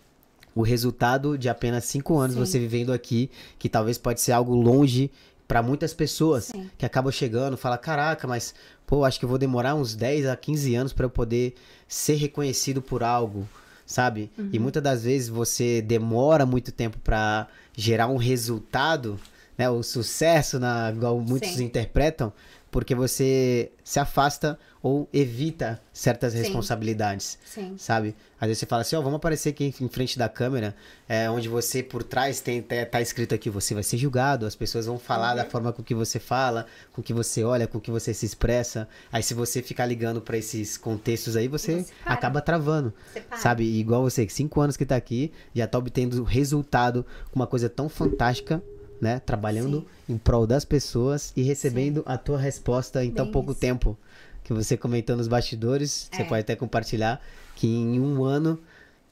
o 0.54 0.62
resultado 0.62 1.36
de 1.36 1.48
apenas 1.48 1.84
cinco 1.84 2.18
anos 2.18 2.34
Sim. 2.34 2.40
você 2.40 2.58
vivendo 2.58 2.92
aqui, 2.92 3.30
que 3.58 3.68
talvez 3.68 3.98
pode 3.98 4.20
ser 4.20 4.32
algo 4.32 4.54
longe 4.54 5.10
para 5.46 5.62
muitas 5.62 5.94
pessoas 5.94 6.44
Sim. 6.44 6.70
que 6.76 6.84
acabam 6.84 7.10
chegando, 7.10 7.56
fala 7.56 7.78
caraca, 7.78 8.26
mas 8.26 8.54
pô, 8.86 9.04
acho 9.04 9.18
que 9.18 9.24
eu 9.24 9.28
vou 9.28 9.38
demorar 9.38 9.74
uns 9.74 9.94
10 9.94 10.26
a 10.26 10.36
15 10.36 10.74
anos 10.74 10.92
para 10.92 11.06
eu 11.06 11.10
poder 11.10 11.54
ser 11.86 12.16
reconhecido 12.16 12.82
por 12.82 13.02
algo, 13.02 13.48
sabe? 13.86 14.30
Uhum. 14.38 14.50
E 14.52 14.58
muitas 14.58 14.82
das 14.82 15.04
vezes 15.04 15.28
você 15.28 15.80
demora 15.80 16.44
muito 16.44 16.70
tempo 16.70 16.98
para 16.98 17.48
gerar 17.74 18.08
um 18.08 18.16
resultado, 18.16 19.18
né, 19.56 19.70
o 19.70 19.82
sucesso 19.82 20.58
na 20.58 20.92
igual 20.94 21.18
muitos 21.18 21.50
Sim. 21.50 21.64
interpretam, 21.64 22.32
porque 22.70 22.94
você 22.94 23.72
se 23.82 23.98
afasta 23.98 24.58
ou 24.82 25.08
evita 25.12 25.80
certas 25.92 26.32
Sim. 26.32 26.40
responsabilidades, 26.40 27.38
Sim. 27.44 27.74
sabe? 27.76 28.14
Às 28.40 28.46
vezes 28.46 28.60
você 28.60 28.66
fala 28.66 28.82
assim, 28.82 28.94
ó, 28.94 29.00
oh, 29.00 29.02
vamos 29.02 29.16
aparecer 29.16 29.48
aqui 29.48 29.74
em 29.80 29.88
frente 29.88 30.18
da 30.18 30.28
câmera, 30.28 30.74
é, 31.08 31.28
onde 31.28 31.48
você 31.48 31.82
por 31.82 32.04
trás 32.04 32.40
tem 32.40 32.62
tá 32.62 33.00
escrito 33.00 33.34
aqui, 33.34 33.50
você 33.50 33.74
vai 33.74 33.82
ser 33.82 33.96
julgado, 33.96 34.46
as 34.46 34.54
pessoas 34.54 34.86
vão 34.86 34.98
falar 34.98 35.30
uhum. 35.30 35.36
da 35.36 35.44
forma 35.44 35.72
com 35.72 35.82
que 35.82 35.94
você 35.94 36.20
fala, 36.20 36.66
com 36.92 37.02
que 37.02 37.12
você 37.12 37.42
olha, 37.42 37.66
com 37.66 37.80
que 37.80 37.90
você 37.90 38.14
se 38.14 38.24
expressa. 38.24 38.88
Aí 39.10 39.22
se 39.22 39.34
você 39.34 39.62
ficar 39.62 39.86
ligando 39.86 40.20
para 40.20 40.36
esses 40.36 40.76
contextos 40.76 41.34
aí, 41.34 41.48
você, 41.48 41.82
você 41.82 41.92
acaba 42.04 42.40
travando, 42.40 42.92
sabe? 43.36 43.64
E 43.64 43.80
igual 43.80 44.02
você, 44.02 44.24
que 44.24 44.32
cinco 44.32 44.60
anos 44.60 44.76
que 44.76 44.86
tá 44.86 44.94
aqui, 44.94 45.32
já 45.54 45.66
tá 45.66 45.78
obtendo 45.78 46.22
resultado 46.22 47.04
com 47.32 47.36
uma 47.40 47.46
coisa 47.46 47.68
tão 47.68 47.88
fantástica 47.88 48.62
né? 49.00 49.20
Trabalhando 49.20 49.86
Sim. 50.06 50.14
em 50.14 50.18
prol 50.18 50.46
das 50.46 50.64
pessoas 50.64 51.32
e 51.36 51.42
recebendo 51.42 52.00
Sim. 52.00 52.06
a 52.06 52.18
tua 52.18 52.38
resposta 52.38 53.04
em 53.04 53.08
Bem 53.08 53.16
tão 53.16 53.30
pouco 53.30 53.52
isso. 53.52 53.60
tempo. 53.60 53.96
Que 54.42 54.52
você 54.52 54.76
comentou 54.76 55.16
nos 55.16 55.28
bastidores, 55.28 56.08
é. 56.10 56.16
você 56.16 56.24
pode 56.24 56.40
até 56.40 56.56
compartilhar, 56.56 57.20
que 57.54 57.66
em 57.66 58.00
um 58.00 58.24
ano 58.24 58.58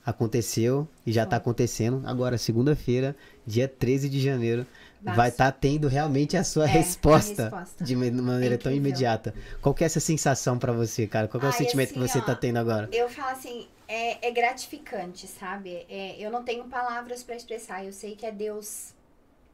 aconteceu 0.04 0.88
e 1.04 1.12
já 1.12 1.24
está 1.24 1.36
acontecendo. 1.36 2.02
Agora, 2.06 2.38
segunda-feira, 2.38 3.14
dia 3.44 3.68
13 3.68 4.08
de 4.08 4.20
janeiro, 4.20 4.64
vai 5.02 5.28
estar 5.28 5.52
tá 5.52 5.58
tendo 5.58 5.88
realmente 5.88 6.36
a 6.36 6.44
sua 6.44 6.64
é, 6.64 6.68
resposta, 6.68 7.48
a 7.48 7.58
resposta, 7.60 7.84
de 7.84 7.96
maneira 7.96 8.54
é 8.54 8.58
tão 8.58 8.72
imediata. 8.72 9.34
Qual 9.60 9.74
que 9.74 9.84
é 9.84 9.86
essa 9.86 10.00
sensação 10.00 10.58
para 10.58 10.72
você, 10.72 11.06
cara? 11.06 11.28
Qual 11.28 11.42
é 11.42 11.48
o 11.48 11.52
sentimento 11.52 11.90
assim, 11.90 12.00
que 12.00 12.08
você 12.08 12.18
está 12.18 12.34
tendo 12.34 12.58
agora? 12.58 12.88
Eu 12.92 13.08
falo 13.08 13.30
assim, 13.30 13.66
é, 13.88 14.28
é 14.28 14.30
gratificante, 14.30 15.26
sabe? 15.26 15.86
É, 15.88 16.16
eu 16.18 16.30
não 16.30 16.42
tenho 16.42 16.64
palavras 16.64 17.22
para 17.22 17.36
expressar. 17.36 17.84
Eu 17.84 17.92
sei 17.92 18.16
que 18.16 18.26
é 18.26 18.32
Deus 18.32 18.94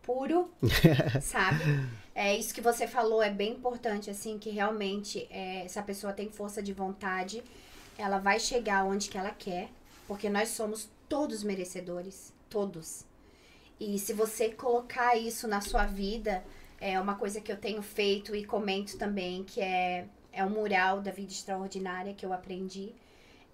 puro, 0.03 0.51
sabe? 1.23 1.65
É 2.15 2.37
isso 2.37 2.55
que 2.55 2.61
você 2.61 2.87
falou 2.87 3.23
é 3.23 3.31
bem 3.31 3.53
importante, 3.53 4.11
assim, 4.11 4.39
que 4.39 4.51
realmente 4.51 5.27
é, 5.31 5.65
essa 5.65 5.83
pessoa 5.83 6.13
tem 6.13 6.29
força 6.29 6.63
de 6.63 6.73
vontade, 6.73 7.43
ela 7.97 8.19
vai 8.19 8.39
chegar 8.39 8.85
onde 8.85 9.09
que 9.09 9.17
ela 9.17 9.31
quer, 9.31 9.71
porque 10.07 10.29
nós 10.29 10.51
somos 10.51 10.89
todos 11.09 11.43
merecedores, 11.43 12.33
todos. 12.51 13.05
E 13.81 13.99
se 13.99 14.13
você 14.13 14.51
colocar 14.51 15.17
isso 15.17 15.49
na 15.49 15.61
sua 15.61 15.87
vida, 15.87 16.45
é 16.81 17.01
uma 17.01 17.15
coisa 17.15 17.41
que 17.41 17.51
eu 17.51 17.57
tenho 17.57 17.83
feito 17.83 18.35
e 18.35 18.45
comento 18.45 18.99
também, 18.99 19.45
que 19.45 19.61
é, 19.61 20.07
é 20.33 20.45
um 20.45 20.51
mural 20.51 21.01
da 21.01 21.11
vida 21.11 21.33
extraordinária 21.33 22.15
que 22.15 22.27
eu 22.27 22.33
aprendi 22.33 22.93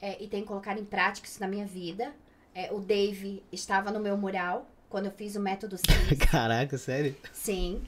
é, 0.00 0.22
e 0.22 0.28
tenho 0.28 0.44
colocado 0.44 0.78
em 0.78 0.84
prática 0.84 1.26
isso 1.26 1.40
na 1.40 1.48
minha 1.48 1.66
vida. 1.66 2.14
É, 2.54 2.72
o 2.72 2.80
Dave 2.80 3.42
estava 3.52 3.90
no 3.90 4.00
meu 4.00 4.16
mural, 4.16 4.66
quando 4.88 5.06
eu 5.06 5.12
fiz 5.12 5.36
o 5.36 5.40
método 5.40 5.76
CIS. 5.78 6.18
Caraca, 6.30 6.78
sério? 6.78 7.14
Sim. 7.32 7.82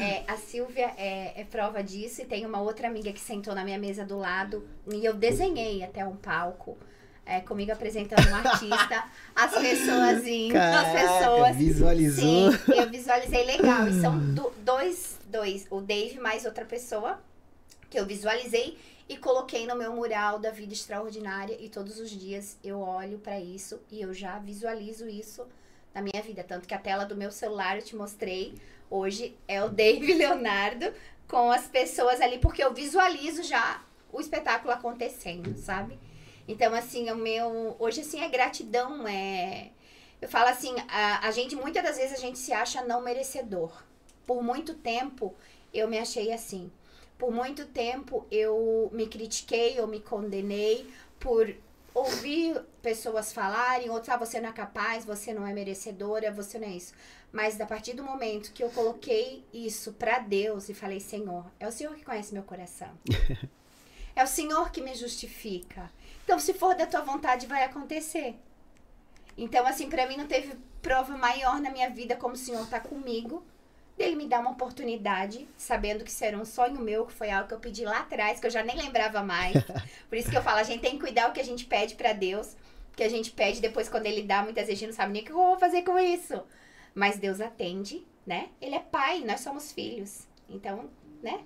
É, 0.00 0.24
a 0.28 0.36
Silvia 0.36 0.92
é, 0.96 1.40
é, 1.40 1.44
prova 1.44 1.82
disso 1.82 2.22
e 2.22 2.24
tem 2.24 2.44
uma 2.44 2.60
outra 2.60 2.88
amiga 2.88 3.12
que 3.12 3.20
sentou 3.20 3.54
na 3.54 3.64
minha 3.64 3.78
mesa 3.78 4.04
do 4.04 4.18
lado 4.18 4.66
e 4.92 5.04
eu 5.04 5.14
desenhei 5.14 5.82
até 5.82 6.04
um 6.04 6.16
palco. 6.16 6.76
É, 7.28 7.40
comigo 7.40 7.72
apresentando 7.72 8.24
um 8.28 8.34
artista, 8.36 9.04
as 9.34 9.50
pessoas 9.50 10.24
indo, 10.24 10.52
Caraca, 10.52 10.86
as 10.86 11.18
pessoas. 11.18 11.56
Visualizou. 11.56 12.52
Sim, 12.52 12.72
eu 12.72 12.88
visualizei 12.88 13.44
legal. 13.44 13.88
E 13.88 14.00
são 14.00 14.16
do, 14.32 14.52
dois, 14.58 15.18
dois, 15.26 15.66
o 15.68 15.80
Dave 15.80 16.20
mais 16.20 16.44
outra 16.44 16.64
pessoa 16.64 17.18
que 17.90 17.98
eu 17.98 18.06
visualizei 18.06 18.78
e 19.08 19.16
coloquei 19.16 19.66
no 19.66 19.74
meu 19.74 19.92
mural 19.92 20.38
da 20.38 20.52
vida 20.52 20.72
extraordinária. 20.72 21.56
E 21.58 21.68
todos 21.68 21.98
os 21.98 22.10
dias 22.10 22.56
eu 22.62 22.78
olho 22.78 23.18
para 23.18 23.40
isso 23.40 23.80
e 23.90 24.00
eu 24.02 24.14
já 24.14 24.38
visualizo 24.38 25.08
isso 25.08 25.44
na 25.96 26.02
minha 26.02 26.22
vida. 26.22 26.44
Tanto 26.44 26.68
que 26.68 26.74
a 26.74 26.78
tela 26.78 27.06
do 27.06 27.16
meu 27.16 27.32
celular 27.32 27.76
eu 27.76 27.82
te 27.82 27.96
mostrei 27.96 28.54
hoje 28.90 29.34
é 29.48 29.64
o 29.64 29.70
Dave 29.70 30.12
Leonardo 30.14 30.92
com 31.26 31.50
as 31.50 31.66
pessoas 31.66 32.20
ali, 32.20 32.38
porque 32.38 32.62
eu 32.62 32.74
visualizo 32.74 33.42
já 33.42 33.82
o 34.12 34.20
espetáculo 34.20 34.72
acontecendo, 34.72 35.56
sabe? 35.56 35.98
Então, 36.46 36.74
assim, 36.74 37.10
o 37.10 37.16
meu. 37.16 37.74
Hoje, 37.78 38.02
assim, 38.02 38.20
é 38.20 38.28
gratidão, 38.28 39.08
é. 39.08 39.70
Eu 40.20 40.28
falo 40.28 40.48
assim, 40.48 40.74
a, 40.88 41.26
a 41.26 41.30
gente, 41.30 41.56
muitas 41.56 41.82
das 41.82 41.96
vezes, 41.96 42.12
a 42.12 42.20
gente 42.20 42.38
se 42.38 42.52
acha 42.52 42.84
não 42.84 43.00
merecedor. 43.00 43.72
Por 44.26 44.42
muito 44.42 44.74
tempo, 44.74 45.34
eu 45.72 45.88
me 45.88 45.98
achei 45.98 46.30
assim. 46.32 46.70
Por 47.18 47.32
muito 47.32 47.64
tempo, 47.66 48.26
eu 48.30 48.90
me 48.92 49.06
critiquei, 49.06 49.78
eu 49.78 49.86
me 49.86 50.00
condenei 50.00 50.88
por 51.18 51.52
ouvir 51.96 52.60
pessoas 52.82 53.32
falarem, 53.32 53.88
outros, 53.88 54.10
ah, 54.10 54.18
você 54.18 54.38
não 54.38 54.50
é 54.50 54.52
capaz, 54.52 55.06
você 55.06 55.32
não 55.32 55.46
é 55.46 55.54
merecedora, 55.54 56.30
você 56.30 56.58
não 56.58 56.68
é 56.68 56.72
isso. 56.72 56.92
Mas 57.32 57.58
a 57.58 57.64
partir 57.64 57.94
do 57.94 58.04
momento 58.04 58.52
que 58.52 58.62
eu 58.62 58.68
coloquei 58.68 59.42
isso 59.50 59.94
para 59.94 60.18
Deus 60.18 60.68
e 60.68 60.74
falei, 60.74 61.00
Senhor, 61.00 61.50
é 61.58 61.66
o 61.66 61.72
Senhor 61.72 61.94
que 61.96 62.04
conhece 62.04 62.34
meu 62.34 62.42
coração. 62.42 62.90
é 64.14 64.22
o 64.22 64.26
Senhor 64.26 64.70
que 64.70 64.82
me 64.82 64.94
justifica. 64.94 65.90
Então, 66.22 66.38
se 66.38 66.52
for 66.52 66.74
da 66.74 66.86
tua 66.86 67.00
vontade, 67.00 67.46
vai 67.46 67.64
acontecer. 67.64 68.38
Então, 69.34 69.66
assim, 69.66 69.88
para 69.88 70.06
mim 70.06 70.18
não 70.18 70.26
teve 70.26 70.54
prova 70.82 71.16
maior 71.16 71.60
na 71.60 71.70
minha 71.70 71.88
vida 71.88 72.14
como 72.14 72.34
o 72.34 72.38
Senhor 72.38 72.68
tá 72.68 72.78
comigo 72.78 73.42
dele 73.96 74.16
me 74.16 74.28
dar 74.28 74.40
uma 74.40 74.50
oportunidade, 74.50 75.48
sabendo 75.56 76.04
que 76.04 76.10
isso 76.10 76.24
era 76.24 76.36
um 76.36 76.44
sonho 76.44 76.80
meu, 76.80 77.06
que 77.06 77.12
foi 77.12 77.30
algo 77.30 77.48
que 77.48 77.54
eu 77.54 77.58
pedi 77.58 77.84
lá 77.84 78.00
atrás, 78.00 78.38
que 78.38 78.46
eu 78.46 78.50
já 78.50 78.62
nem 78.62 78.76
lembrava 78.76 79.22
mais. 79.22 79.54
Por 80.08 80.18
isso 80.18 80.30
que 80.30 80.36
eu 80.36 80.42
falo, 80.42 80.58
a 80.58 80.62
gente 80.62 80.80
tem 80.80 80.92
que 80.92 81.00
cuidar 81.00 81.30
o 81.30 81.32
que 81.32 81.40
a 81.40 81.44
gente 81.44 81.64
pede 81.64 81.94
para 81.94 82.12
Deus, 82.12 82.56
que 82.94 83.02
a 83.02 83.08
gente 83.08 83.30
pede 83.30 83.60
depois 83.60 83.88
quando 83.88 84.06
ele 84.06 84.22
dá, 84.22 84.42
muitas 84.42 84.66
vezes 84.66 84.78
a 84.78 84.80
gente 84.80 84.90
não 84.90 84.96
sabe 84.96 85.12
nem 85.12 85.22
o 85.22 85.24
que 85.24 85.32
eu 85.32 85.36
vou 85.36 85.58
fazer 85.58 85.82
com 85.82 85.98
isso. 85.98 86.40
Mas 86.94 87.18
Deus 87.18 87.40
atende, 87.40 88.06
né? 88.26 88.48
Ele 88.60 88.74
é 88.74 88.80
pai, 88.80 89.20
nós 89.20 89.40
somos 89.40 89.72
filhos. 89.72 90.26
Então, 90.48 90.84
né? 91.22 91.40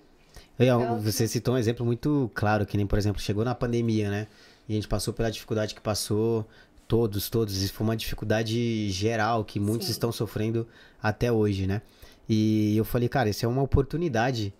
Eu, 0.59 0.99
você 0.99 1.26
citou 1.26 1.54
um 1.54 1.59
exemplo 1.59 1.85
muito 1.87 2.30
claro, 2.35 2.66
que 2.66 2.76
nem, 2.76 2.87
por 2.87 2.99
exemplo, 2.99 3.21
chegou 3.21 3.45
na 3.45 3.54
pandemia, 3.54 4.11
né? 4.11 4.26
E 4.69 4.73
a 4.73 4.75
gente 4.75 4.87
passou 4.87 5.12
pela 5.12 5.30
dificuldade 5.30 5.75
que 5.75 5.80
passou, 5.80 6.47
todos, 6.87 7.30
todos. 7.30 7.62
Isso 7.62 7.73
foi 7.73 7.85
uma 7.85 7.97
dificuldade 7.97 8.90
geral 8.90 9.45
que 9.45 9.59
muitos 9.59 9.87
Sim. 9.87 9.92
estão 9.92 10.12
sofrendo 10.12 10.69
até 11.02 11.33
hoje, 11.33 11.66
né? 11.66 11.83
E 12.32 12.76
eu 12.76 12.84
falei, 12.84 13.08
cara, 13.08 13.28
isso 13.28 13.44
é 13.44 13.49
uma 13.49 13.60
oportunidade 13.60 14.54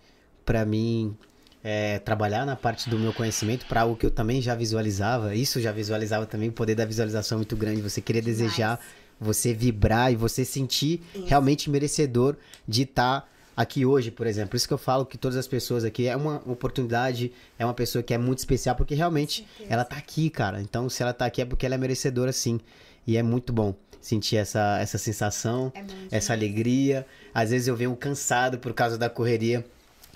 para 0.45 0.65
mim 0.65 1.17
é, 1.63 2.01
trabalhar 2.01 2.45
na 2.45 2.57
parte 2.57 2.91
do 2.91 2.99
meu 2.99 3.13
conhecimento 3.13 3.65
para 3.67 3.83
algo 3.83 3.95
que 3.95 4.05
eu 4.05 4.11
também 4.11 4.43
já 4.43 4.57
visualizava. 4.57 5.37
Isso 5.37 5.61
já 5.61 5.71
visualizava 5.71 6.27
também, 6.27 6.49
o 6.49 6.53
poder 6.53 6.75
da 6.75 6.85
visualização 6.85 7.37
é 7.37 7.39
muito 7.39 7.55
grande. 7.55 7.81
Você 7.81 8.01
querer 8.01 8.23
Demais. 8.23 8.39
desejar, 8.39 8.81
você 9.21 9.55
vibrar 9.55 10.13
e 10.13 10.17
você 10.17 10.45
sentir 10.45 11.01
isso. 11.15 11.27
realmente 11.27 11.71
merecedor 11.71 12.35
de 12.67 12.83
estar. 12.83 13.21
Tá 13.21 13.27
aqui 13.57 13.87
hoje, 13.87 14.11
por 14.11 14.27
exemplo. 14.27 14.51
Por 14.51 14.57
isso 14.57 14.67
que 14.67 14.75
eu 14.75 14.79
falo 14.79 15.07
que 15.07 15.17
todas 15.17 15.37
as 15.37 15.47
pessoas 15.47 15.85
aqui 15.85 16.09
é 16.09 16.17
uma 16.17 16.43
oportunidade, 16.47 17.31
é 17.57 17.65
uma 17.65 17.75
pessoa 17.75 18.03
que 18.03 18.13
é 18.13 18.19
muito 18.19 18.39
especial, 18.39 18.75
porque 18.75 18.95
realmente 18.95 19.47
ela 19.69 19.85
tá 19.85 19.97
aqui, 19.97 20.29
cara. 20.29 20.61
Então, 20.61 20.89
se 20.89 21.03
ela 21.03 21.13
tá 21.13 21.27
aqui 21.27 21.43
é 21.43 21.45
porque 21.45 21.67
ela 21.67 21.77
é 21.77 21.79
merecedora, 21.79 22.33
sim. 22.33 22.59
E 23.07 23.17
é 23.17 23.23
muito 23.23 23.53
bom 23.53 23.75
sentir 24.01 24.37
essa, 24.37 24.79
essa 24.81 24.99
sensação, 24.99 25.73
é 25.75 25.85
essa 26.11 26.33
alegria. 26.33 27.07
Às 27.35 27.51
vezes 27.51 27.69
eu 27.69 27.77
venho 27.77 27.95
cansado 27.97 28.59
por 28.59 28.73
causa 28.73 28.97
da 28.97 29.11
correria, 29.11 29.65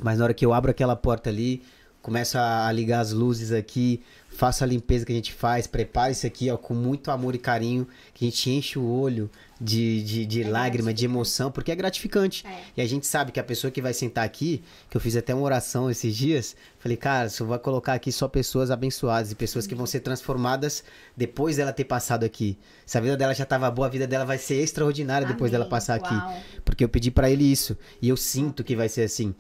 mas 0.01 0.19
na 0.19 0.25
hora 0.25 0.35
que 0.35 0.45
eu 0.45 0.53
abro 0.53 0.71
aquela 0.71 0.97
porta 0.97 1.31
ali, 1.31 1.63
começo 2.03 2.37
a, 2.37 2.71
ligar 2.73 3.01
as 3.01 3.13
luzes 3.13 3.53
aqui, 3.53 4.03
faço 4.29 4.65
a 4.65 4.67
limpeza 4.67 5.07
que 5.07 5.13
a 5.13 5.15
gente 5.15 5.33
faz, 5.33 5.67
preparo 5.67 6.13
isso 6.13 6.27
aqui 6.27 6.51
ó, 6.51 6.57
com 6.57 6.75
muito 6.75 7.11
amor 7.11 7.35
e 7.35 7.39
carinho, 7.39 7.87
que 8.13 8.27
a 8.27 8.29
gente 8.29 8.51
enche 8.51 8.79
o 8.79 8.85
olho 8.85 9.31
de, 9.61 10.03
de, 10.03 10.27
de 10.27 10.43
é 10.43 10.49
lágrima, 10.49 10.93
de 10.93 11.05
emoção, 11.05 11.51
porque 11.51 11.71
é 11.71 11.75
gratificante. 11.75 12.47
É. 12.47 12.63
E 12.77 12.83
a 12.83 12.87
gente 12.87 13.07
sabe 13.07 13.33
que 13.33 13.41
a 13.41 13.45
pessoa 13.45 13.71
que 13.71 13.81
vai 13.81 13.93
sentar 13.93 14.25
aqui, 14.25 14.63
que 14.91 14.97
eu 14.97 15.01
fiz 15.01 15.17
até 15.17 15.35
uma 15.35 15.45
oração 15.45 15.91
esses 15.91 16.17
dias, 16.17 16.57
falei, 16.79 16.97
cara, 16.97 17.29
você 17.29 17.43
vai 17.45 17.59
colocar 17.59 17.95
aqui 17.95 18.11
só 18.11 18.29
pessoas 18.29 18.71
abençoadas 18.71 19.33
e 19.33 19.35
pessoas 19.35 19.67
que 19.67 19.75
vão 19.75 19.87
ser 19.87 20.01
transformadas 20.01 20.85
depois 21.17 21.57
dela 21.57 21.73
ter 21.73 21.85
passado 21.85 22.25
aqui. 22.25 22.59
Se 22.85 22.99
a 22.99 23.01
vida 23.01 23.17
dela 23.17 23.35
já 23.35 23.45
estava 23.45 23.71
boa, 23.71 23.87
a 23.87 23.91
vida 23.91 24.07
dela 24.07 24.25
vai 24.25 24.39
ser 24.39 24.57
extraordinária 24.57 25.25
Amém. 25.27 25.35
depois 25.35 25.51
dela 25.51 25.67
passar 25.67 26.01
Uau. 26.01 26.13
aqui. 26.13 26.43
Porque 26.65 26.85
eu 26.85 26.89
pedi 26.89 27.11
para 27.11 27.31
ele 27.31 27.45
isso. 27.45 27.77
E 28.01 28.09
eu 28.09 28.17
sinto 28.17 28.65
que 28.65 28.77
vai 28.77 28.89
ser 28.89 29.03
assim. 29.03 29.35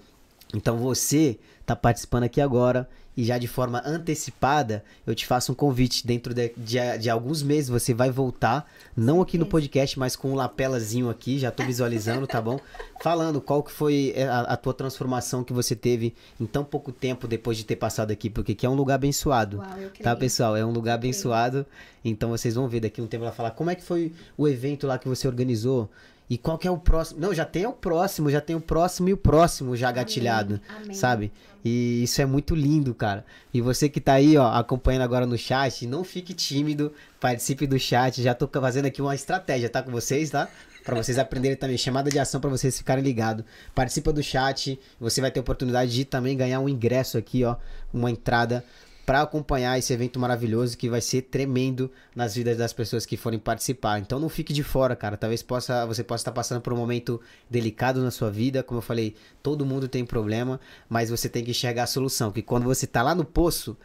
Então 0.54 0.78
você 0.78 1.38
está 1.64 1.74
participando 1.74 2.24
aqui 2.24 2.40
agora 2.40 2.88
e 3.16 3.22
já 3.24 3.38
de 3.38 3.46
forma 3.46 3.80
antecipada, 3.86 4.84
eu 5.06 5.14
te 5.14 5.24
faço 5.24 5.52
um 5.52 5.54
convite. 5.54 6.06
Dentro 6.06 6.34
de, 6.34 6.52
de, 6.56 6.98
de 6.98 7.08
alguns 7.08 7.42
meses 7.42 7.70
você 7.70 7.94
vai 7.94 8.10
voltar, 8.10 8.68
não 8.96 9.20
aqui 9.20 9.38
no 9.38 9.46
podcast, 9.46 9.98
mas 9.98 10.16
com 10.16 10.32
um 10.32 10.34
lapelazinho 10.34 11.08
aqui, 11.08 11.38
já 11.38 11.50
tô 11.50 11.62
visualizando, 11.62 12.26
tá 12.26 12.40
bom? 12.42 12.58
Falando 13.00 13.40
qual 13.40 13.62
que 13.62 13.70
foi 13.70 14.12
é, 14.16 14.24
a, 14.24 14.40
a, 14.40 14.56
tua 14.56 14.74
transformação 14.74 15.44
que 15.44 15.52
você 15.52 15.76
teve 15.76 16.14
em 16.40 16.46
tão 16.46 16.64
pouco 16.64 16.90
tempo 16.90 17.28
depois 17.28 17.56
de 17.56 17.64
ter 17.64 17.76
passado 17.76 18.10
aqui, 18.10 18.28
porque 18.28 18.52
aqui 18.52 18.66
é 18.66 18.68
um 18.68 18.74
lugar 18.74 18.96
abençoado. 18.96 19.58
Uau, 19.58 19.68
tá, 20.02 20.16
pessoal? 20.16 20.56
É 20.56 20.64
um 20.64 20.72
lugar 20.72 20.94
abençoado. 20.94 21.64
Então 22.04 22.30
vocês 22.30 22.54
vão 22.54 22.68
ver 22.68 22.80
daqui 22.80 23.00
um 23.00 23.06
tempo 23.06 23.24
ela 23.24 23.32
falar 23.32 23.52
como 23.52 23.70
é 23.70 23.74
que 23.74 23.82
foi 23.82 24.12
o 24.36 24.48
evento 24.48 24.86
lá 24.86 24.98
que 24.98 25.08
você 25.08 25.28
organizou. 25.28 25.88
E 26.28 26.38
qual 26.38 26.56
que 26.56 26.66
é 26.66 26.70
o 26.70 26.78
próximo? 26.78 27.20
Não, 27.20 27.34
já 27.34 27.44
tem 27.44 27.66
o 27.66 27.72
próximo, 27.72 28.30
já 28.30 28.40
tem 28.40 28.56
o 28.56 28.60
próximo 28.60 29.08
e 29.08 29.12
o 29.12 29.16
próximo 29.16 29.76
já 29.76 29.92
gatilhado, 29.92 30.60
Amém. 30.68 30.94
sabe? 30.94 31.32
E 31.62 32.02
isso 32.02 32.20
é 32.20 32.26
muito 32.26 32.54
lindo, 32.54 32.94
cara. 32.94 33.24
E 33.52 33.60
você 33.60 33.88
que 33.88 34.00
tá 34.00 34.14
aí, 34.14 34.36
ó, 34.36 34.48
acompanhando 34.52 35.02
agora 35.02 35.26
no 35.26 35.36
chat, 35.36 35.86
não 35.86 36.02
fique 36.02 36.32
tímido, 36.32 36.92
participe 37.20 37.66
do 37.66 37.78
chat. 37.78 38.22
Já 38.22 38.34
tô 38.34 38.48
fazendo 38.60 38.86
aqui 38.86 39.02
uma 39.02 39.14
estratégia, 39.14 39.68
tá 39.68 39.82
com 39.82 39.90
vocês, 39.90 40.30
tá? 40.30 40.48
Para 40.84 40.96
vocês 41.02 41.18
aprenderem 41.18 41.56
também, 41.56 41.78
chamada 41.78 42.10
de 42.10 42.18
ação 42.18 42.40
para 42.40 42.50
vocês 42.50 42.76
ficarem 42.76 43.02
ligados. 43.02 43.44
Participa 43.74 44.12
do 44.12 44.22
chat, 44.22 44.78
você 45.00 45.20
vai 45.20 45.30
ter 45.30 45.40
oportunidade 45.40 45.90
de 45.90 46.04
também 46.04 46.36
ganhar 46.36 46.60
um 46.60 46.68
ingresso 46.68 47.16
aqui, 47.16 47.42
ó, 47.44 47.56
uma 47.92 48.10
entrada 48.10 48.62
para 49.04 49.22
acompanhar 49.22 49.78
esse 49.78 49.92
evento 49.92 50.18
maravilhoso 50.18 50.76
que 50.76 50.88
vai 50.88 51.00
ser 51.00 51.22
tremendo 51.22 51.90
nas 52.14 52.34
vidas 52.34 52.56
das 52.56 52.72
pessoas 52.72 53.04
que 53.04 53.16
forem 53.16 53.38
participar. 53.38 53.98
Então 53.98 54.18
não 54.18 54.28
fique 54.28 54.52
de 54.52 54.62
fora, 54.62 54.96
cara. 54.96 55.16
Talvez 55.16 55.42
possa, 55.42 55.84
você 55.84 56.02
possa 56.02 56.22
estar 56.22 56.32
passando 56.32 56.60
por 56.60 56.72
um 56.72 56.76
momento 56.76 57.20
delicado 57.48 58.02
na 58.02 58.10
sua 58.10 58.30
vida. 58.30 58.62
Como 58.62 58.78
eu 58.78 58.82
falei, 58.82 59.14
todo 59.42 59.66
mundo 59.66 59.88
tem 59.88 60.04
problema, 60.04 60.58
mas 60.88 61.10
você 61.10 61.28
tem 61.28 61.44
que 61.44 61.50
enxergar 61.50 61.82
a 61.84 61.86
solução. 61.86 62.32
Que 62.32 62.42
quando 62.42 62.64
você 62.64 62.86
tá 62.86 63.02
lá 63.02 63.14
no 63.14 63.24
poço, 63.24 63.76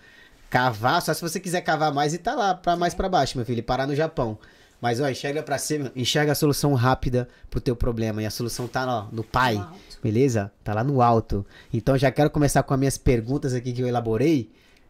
cavar, 0.50 1.02
só 1.02 1.14
se 1.14 1.22
você 1.22 1.40
quiser 1.40 1.62
cavar 1.62 1.94
mais 1.94 2.14
e 2.14 2.18
tá 2.18 2.34
lá 2.34 2.56
para 2.56 2.78
mais 2.78 2.94
para 2.94 3.10
baixo, 3.10 3.38
meu 3.38 3.46
filho, 3.46 3.60
e 3.60 3.64
parar 3.64 3.88
no 3.88 3.96
Japão. 3.96 4.38
Mas 4.82 5.02
ó, 5.02 5.10
enxerga 5.10 5.44
para 5.44 5.58
cima, 5.58 5.92
enxerga 5.94 6.32
a 6.32 6.36
solução 6.36 6.74
rápida 6.74 7.28
pro 7.50 7.60
teu 7.60 7.76
problema. 7.76 8.24
E 8.24 8.26
a 8.26 8.30
solução 8.30 8.66
tá 8.70 8.86
ó, 8.88 9.14
no 9.14 9.26
pai, 9.26 9.56
no 9.56 9.76
beleza? 10.02 10.50
Tá 10.64 10.74
lá 10.74 10.84
no 10.84 11.02
alto. 11.02 11.46
Então 11.74 11.98
já 11.98 12.10
quero 12.10 12.30
começar 12.30 12.64
com 12.64 12.74
as 12.74 12.80
minhas 12.80 12.98
perguntas 12.98 13.54
aqui 13.54 13.74
que 13.74 13.82
eu 13.82 13.88
elaborei 13.88 14.50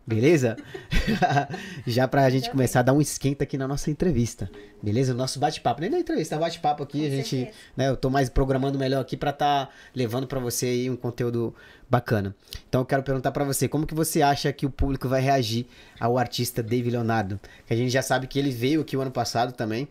Beleza? 0.09 0.57
Já 1.85 2.07
pra 2.07 2.27
gente 2.31 2.49
começar 2.49 2.79
a 2.79 2.83
dar 2.83 2.93
um 2.93 2.99
esquenta 2.99 3.43
aqui 3.43 3.59
na 3.59 3.67
nossa 3.67 3.91
entrevista. 3.91 4.49
Beleza? 4.81 5.13
O 5.13 5.15
nosso 5.15 5.39
bate-papo. 5.39 5.81
Nem 5.81 5.89
na 5.91 5.99
entrevista, 5.99 6.33
é 6.33 6.39
bate-papo 6.39 6.81
aqui. 6.81 7.05
a 7.05 7.09
gente, 7.11 7.47
né, 7.77 7.89
eu 7.89 7.95
tô 7.95 8.09
mais 8.09 8.27
programando 8.27 8.79
melhor 8.79 9.01
aqui 9.01 9.15
pra 9.15 9.31
tá 9.31 9.69
levando 9.93 10.25
pra 10.25 10.39
você 10.39 10.65
aí 10.65 10.89
um 10.89 10.95
conteúdo 10.95 11.53
bacana. 11.87 12.35
Então 12.67 12.81
eu 12.81 12.85
quero 12.85 13.03
perguntar 13.03 13.31
para 13.31 13.45
você, 13.45 13.67
como 13.67 13.85
que 13.85 13.93
você 13.93 14.23
acha 14.23 14.51
que 14.51 14.65
o 14.65 14.71
público 14.71 15.07
vai 15.07 15.21
reagir 15.21 15.67
ao 15.99 16.17
artista 16.17 16.63
David 16.63 16.89
Leonardo? 16.89 17.39
Que 17.67 17.73
a 17.75 17.77
gente 17.77 17.91
já 17.91 18.01
sabe 18.01 18.25
que 18.25 18.39
ele 18.39 18.49
veio 18.49 18.81
aqui 18.81 18.97
o 18.97 19.01
ano 19.01 19.11
passado 19.11 19.53
também. 19.53 19.87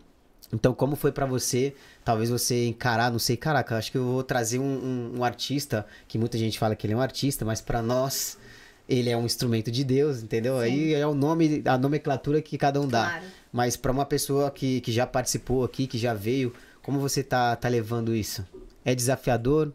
Então, 0.51 0.73
como 0.73 0.97
foi 0.97 1.13
para 1.13 1.25
você, 1.25 1.73
talvez 2.03 2.29
você 2.29 2.67
encarar, 2.67 3.09
não 3.09 3.19
sei, 3.19 3.37
caraca, 3.37 3.77
acho 3.77 3.89
que 3.89 3.97
eu 3.97 4.03
vou 4.03 4.23
trazer 4.23 4.59
um, 4.59 4.63
um, 4.63 5.19
um 5.19 5.23
artista, 5.23 5.85
que 6.09 6.17
muita 6.17 6.37
gente 6.37 6.59
fala 6.59 6.75
que 6.75 6.85
ele 6.85 6.93
é 6.93 6.97
um 6.97 7.01
artista, 7.01 7.45
mas 7.45 7.61
para 7.61 7.81
nós, 7.81 8.37
ele 8.89 9.09
é 9.11 9.15
um 9.15 9.25
instrumento 9.25 9.69
de 9.69 9.83
Deus, 9.83 10.23
entendeu? 10.23 10.57
Sim. 10.57 10.63
Aí 10.63 10.93
é 10.95 11.05
o 11.05 11.13
nome, 11.13 11.61
a 11.63 11.77
nomenclatura 11.77 12.41
que 12.41 12.57
cada 12.57 12.81
um 12.81 12.87
dá. 12.87 13.07
Claro. 13.07 13.25
Mas 13.53 13.77
para 13.77 13.91
uma 13.91 14.05
pessoa 14.05 14.49
que, 14.49 14.81
que 14.81 14.91
já 14.91 15.05
participou 15.05 15.63
aqui, 15.63 15.85
que 15.85 15.97
já 15.97 16.15
veio, 16.15 16.51
como 16.81 16.99
você 16.99 17.23
tá, 17.23 17.55
tá 17.55 17.69
levando 17.69 18.15
isso? 18.15 18.45
É 18.83 18.95
desafiador? 18.95 19.71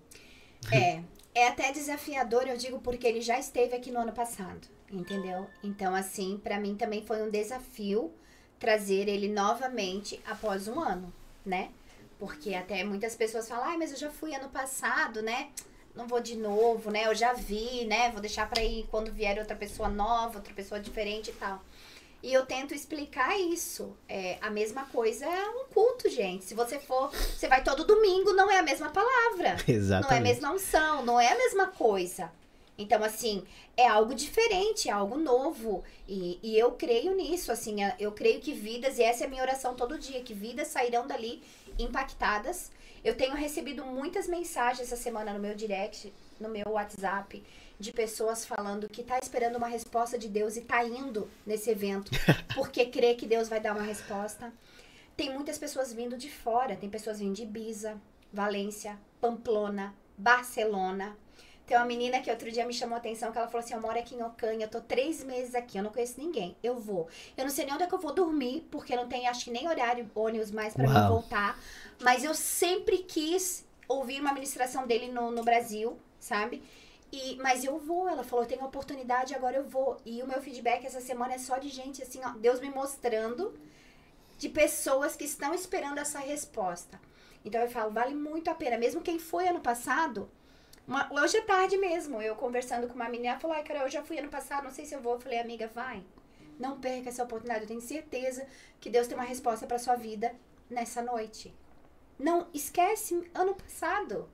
É, 0.73 1.00
é 1.33 1.47
até 1.47 1.71
desafiador, 1.71 2.49
eu 2.49 2.56
digo, 2.56 2.80
porque 2.80 3.06
ele 3.06 3.21
já 3.21 3.38
esteve 3.38 3.76
aqui 3.76 3.92
no 3.92 4.00
ano 4.00 4.12
passado, 4.12 4.66
entendeu? 4.90 5.47
Então, 5.62 5.94
assim, 5.94 6.40
para 6.42 6.59
mim 6.59 6.75
também 6.75 7.04
foi 7.06 7.23
um 7.23 7.30
desafio 7.30 8.12
trazer 8.59 9.09
ele 9.09 9.28
novamente 9.28 10.21
após 10.26 10.66
um 10.66 10.80
ano, 10.80 11.12
né? 11.47 11.71
Porque 12.18 12.54
até 12.54 12.83
muitas 12.83 13.14
pessoas 13.14 13.49
falam, 13.49 13.64
ai, 13.64 13.76
mas 13.76 13.92
eu 13.92 13.99
já 13.99 14.11
fui 14.11 14.35
ano 14.35 14.49
passado, 14.49 15.23
né? 15.23 15.50
Não 15.95 16.07
vou 16.07 16.21
de 16.21 16.37
novo, 16.37 16.91
né? 16.91 17.07
Eu 17.07 17.15
já 17.15 17.33
vi, 17.33 17.85
né? 17.85 18.11
Vou 18.11 18.21
deixar 18.21 18.49
para 18.49 18.63
ir 18.63 18.87
quando 18.91 19.13
vier 19.13 19.39
outra 19.39 19.57
pessoa 19.57 19.89
nova, 19.89 20.39
outra 20.39 20.53
pessoa 20.53 20.81
diferente 20.81 21.31
e 21.31 21.35
tal. 21.35 21.63
E 22.23 22.33
eu 22.33 22.47
tento 22.47 22.75
explicar 22.75 23.39
isso. 23.39 23.95
É, 24.09 24.39
a 24.41 24.51
mesma 24.51 24.87
coisa 24.87 25.27
é 25.27 25.49
um 25.51 25.67
culto, 25.67 26.09
gente. 26.09 26.45
Se 26.45 26.55
você 26.55 26.79
for, 26.79 27.11
você 27.11 27.47
vai 27.47 27.63
todo 27.63 27.85
domingo, 27.85 28.33
não 28.33 28.51
é 28.51 28.59
a 28.59 28.63
mesma 28.63 28.91
palavra. 28.91 29.57
Exatamente. 29.69 30.11
Não 30.11 30.17
é 30.17 30.19
a 30.19 30.23
mesma 30.23 30.52
unção, 30.52 31.04
não 31.04 31.21
é 31.21 31.33
a 31.33 31.37
mesma 31.37 31.67
coisa. 31.67 32.33
Então, 32.76 33.04
assim, 33.04 33.45
é 33.76 33.87
algo 33.87 34.15
diferente, 34.15 34.89
é 34.89 34.93
algo 34.93 35.17
novo. 35.17 35.85
E, 36.09 36.41
e 36.43 36.59
eu 36.59 36.73
creio 36.73 37.15
nisso, 37.15 37.52
assim, 37.52 37.76
eu 38.00 38.11
creio 38.11 38.41
que 38.41 38.52
vidas, 38.52 38.99
e 38.99 39.02
essa 39.02 39.25
é 39.25 39.26
a 39.26 39.30
minha 39.30 39.43
oração 39.43 39.75
todo 39.75 39.99
dia, 39.99 40.23
que 40.23 40.35
vidas 40.35 40.69
sairão 40.69 41.07
dali 41.07 41.43
impactadas 41.78 42.73
eu 43.04 43.14
tenho 43.14 43.34
recebido 43.34 43.84
muitas 43.84 44.26
mensagens 44.26 44.90
essa 44.90 45.00
semana 45.00 45.32
no 45.32 45.38
meu 45.38 45.54
direct, 45.54 46.12
no 46.40 46.49
meu 46.49 46.71
WhatsApp, 46.71 47.45
de 47.78 47.93
pessoas 47.93 48.47
falando 48.47 48.88
que 48.88 49.02
tá 49.02 49.19
esperando 49.23 49.56
uma 49.56 49.69
resposta 49.69 50.19
de 50.19 50.28
Deus 50.28 50.56
e 50.56 50.62
tá 50.62 50.82
indo 50.82 51.28
nesse 51.45 51.71
evento 51.71 52.10
porque 52.54 52.86
crê 52.86 53.14
que 53.14 53.26
Deus 53.26 53.49
vai 53.49 53.60
dar 53.60 53.75
uma 53.75 53.82
resposta. 53.82 54.52
Tem 55.17 55.32
muitas 55.32 55.58
pessoas 55.58 55.93
vindo 55.93 56.17
de 56.17 56.30
fora, 56.30 56.76
tem 56.76 56.88
pessoas 56.88 57.19
vindo 57.19 57.34
de 57.34 57.43
Ibiza, 57.43 58.00
Valência, 58.32 58.99
Pamplona, 59.21 59.95
Barcelona, 60.17 61.17
tem 61.67 61.77
uma 61.77 61.87
menina 61.87 62.21
que 62.21 62.31
outro 62.31 62.50
dia 62.50 62.67
me 62.67 62.75
chamou 62.75 62.95
a 62.95 62.99
atenção, 62.99 63.33
que 63.33 63.39
ela 63.39 63.49
falou 63.49 63.65
assim, 63.65 63.75
eu 63.75 63.81
moro 63.81 63.99
aqui 63.99 64.15
em 64.15 64.23
Ocanha, 64.23 64.67
eu 64.67 64.71
tô 64.71 64.81
três 64.81 65.25
meses 65.25 65.55
aqui, 65.55 65.79
eu 65.79 65.83
não 65.83 65.91
conheço 65.91 66.21
ninguém. 66.21 66.57
Eu 66.63 66.79
vou. 66.79 67.09
Eu 67.37 67.45
não 67.45 67.50
sei 67.50 67.65
nem 67.65 67.75
onde 67.75 67.85
é 67.85 67.87
que 67.87 67.95
eu 67.95 67.99
vou 67.99 68.13
dormir, 68.13 68.67
porque 68.71 68.95
não 68.95 69.09
tem, 69.09 69.27
acho 69.27 69.45
que 69.47 69.50
nem 69.50 69.67
horário 69.67 70.11
ônibus 70.15 70.50
mais 70.50 70.75
para 70.75 70.87
mim 70.87 71.09
voltar. 71.09 71.59
Mas 72.03 72.23
eu 72.23 72.35
sempre 72.35 72.99
quis 72.99 73.67
ouvir 73.89 74.21
uma 74.21 74.33
ministração 74.33 74.87
dele 74.87 75.11
no, 75.11 75.31
no 75.31 75.43
Brasil, 75.43 75.99
sabe? 76.21 76.63
E, 77.11 77.37
mas 77.37 77.65
eu 77.65 77.79
vou, 77.79 78.09
ela 78.09 78.25
falou, 78.25 78.45
eu 78.45 78.49
tenho 78.49 78.65
oportunidade, 78.65 79.35
agora 79.35 79.57
eu 79.57 79.65
vou. 79.65 79.97
E 80.05 80.23
o 80.23 80.27
meu 80.27 80.43
feedback 80.43 80.85
essa 80.85 81.00
semana 81.00 81.35
é 81.35 81.39
só 81.39 81.57
de 81.59 81.69
gente, 81.69 82.03
assim, 82.03 82.21
ó, 82.25 82.31
Deus 82.31 82.61
me 82.61 82.69
mostrando 82.69 83.55
de 84.37 84.49
pessoas 84.49 85.17
que 85.17 85.25
estão 85.25 85.55
esperando 85.55 85.99
essa 85.99 86.19
resposta. 86.19 87.00
Então 87.45 87.61
eu 87.61 87.71
falo, 87.71 87.91
vale 87.91 88.15
muito 88.15 88.50
a 88.50 88.55
pena. 88.55 88.77
Mesmo 88.77 89.00
quem 89.00 89.19
foi 89.19 89.47
ano 89.47 89.61
passado, 89.61 90.29
uma, 90.86 91.10
hoje 91.12 91.38
é 91.38 91.42
tarde 91.42 91.76
mesmo, 91.78 92.20
eu 92.20 92.36
conversando 92.36 92.86
com 92.86 92.94
uma 92.94 93.08
menina, 93.08 93.30
ela 93.30 93.40
falou, 93.40 93.56
ai, 93.56 93.62
cara, 93.62 93.80
eu 93.80 93.90
já 93.90 94.02
fui 94.02 94.18
ano 94.18 94.28
passado, 94.28 94.64
não 94.64 94.70
sei 94.70 94.84
se 94.84 94.94
eu 94.94 95.00
vou. 95.00 95.14
Eu 95.14 95.20
falei, 95.20 95.38
amiga, 95.38 95.66
vai. 95.66 96.04
Não 96.58 96.78
perca 96.78 97.08
essa 97.08 97.25
oportunidade. 97.25 97.62
Eu 97.62 97.68
tenho 97.68 97.80
certeza 97.80 98.47
que 98.80 98.90
Deus 98.90 99.06
tem 99.06 99.16
uma 99.16 99.25
resposta 99.25 99.66
para 99.66 99.78
sua 99.78 99.97
vida 99.97 100.34
nessa 100.68 101.00
noite. 101.02 101.54
Não 102.18 102.49
esquece 102.52 103.30
ano 103.34 103.54
passado. 103.54 104.28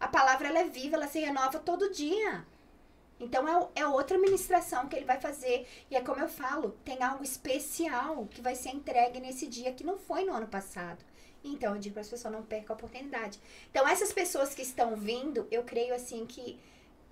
A 0.00 0.08
palavra 0.08 0.48
ela 0.48 0.60
é 0.60 0.68
viva, 0.68 0.96
ela 0.96 1.06
se 1.06 1.20
renova 1.20 1.58
todo 1.58 1.92
dia. 1.92 2.44
Então 3.20 3.46
é, 3.46 3.82
é 3.82 3.86
outra 3.86 4.18
ministração 4.18 4.88
que 4.88 4.96
ele 4.96 5.04
vai 5.04 5.20
fazer. 5.20 5.68
E 5.90 5.94
é 5.94 6.00
como 6.00 6.20
eu 6.20 6.28
falo, 6.28 6.76
tem 6.84 7.02
algo 7.02 7.22
especial 7.22 8.26
que 8.26 8.40
vai 8.40 8.56
ser 8.56 8.70
entregue 8.70 9.20
nesse 9.20 9.46
dia 9.46 9.72
que 9.72 9.84
não 9.84 9.98
foi 9.98 10.24
no 10.24 10.32
ano 10.32 10.48
passado. 10.48 11.04
Então, 11.44 11.74
eu 11.74 11.80
digo 11.80 11.94
para 11.94 12.02
as 12.02 12.08
pessoas, 12.08 12.32
não 12.32 12.42
percam 12.42 12.74
a 12.74 12.76
oportunidade. 12.76 13.38
Então, 13.70 13.86
essas 13.86 14.12
pessoas 14.12 14.54
que 14.54 14.62
estão 14.62 14.96
vindo, 14.96 15.46
eu 15.50 15.62
creio 15.64 15.94
assim 15.94 16.24
que 16.24 16.58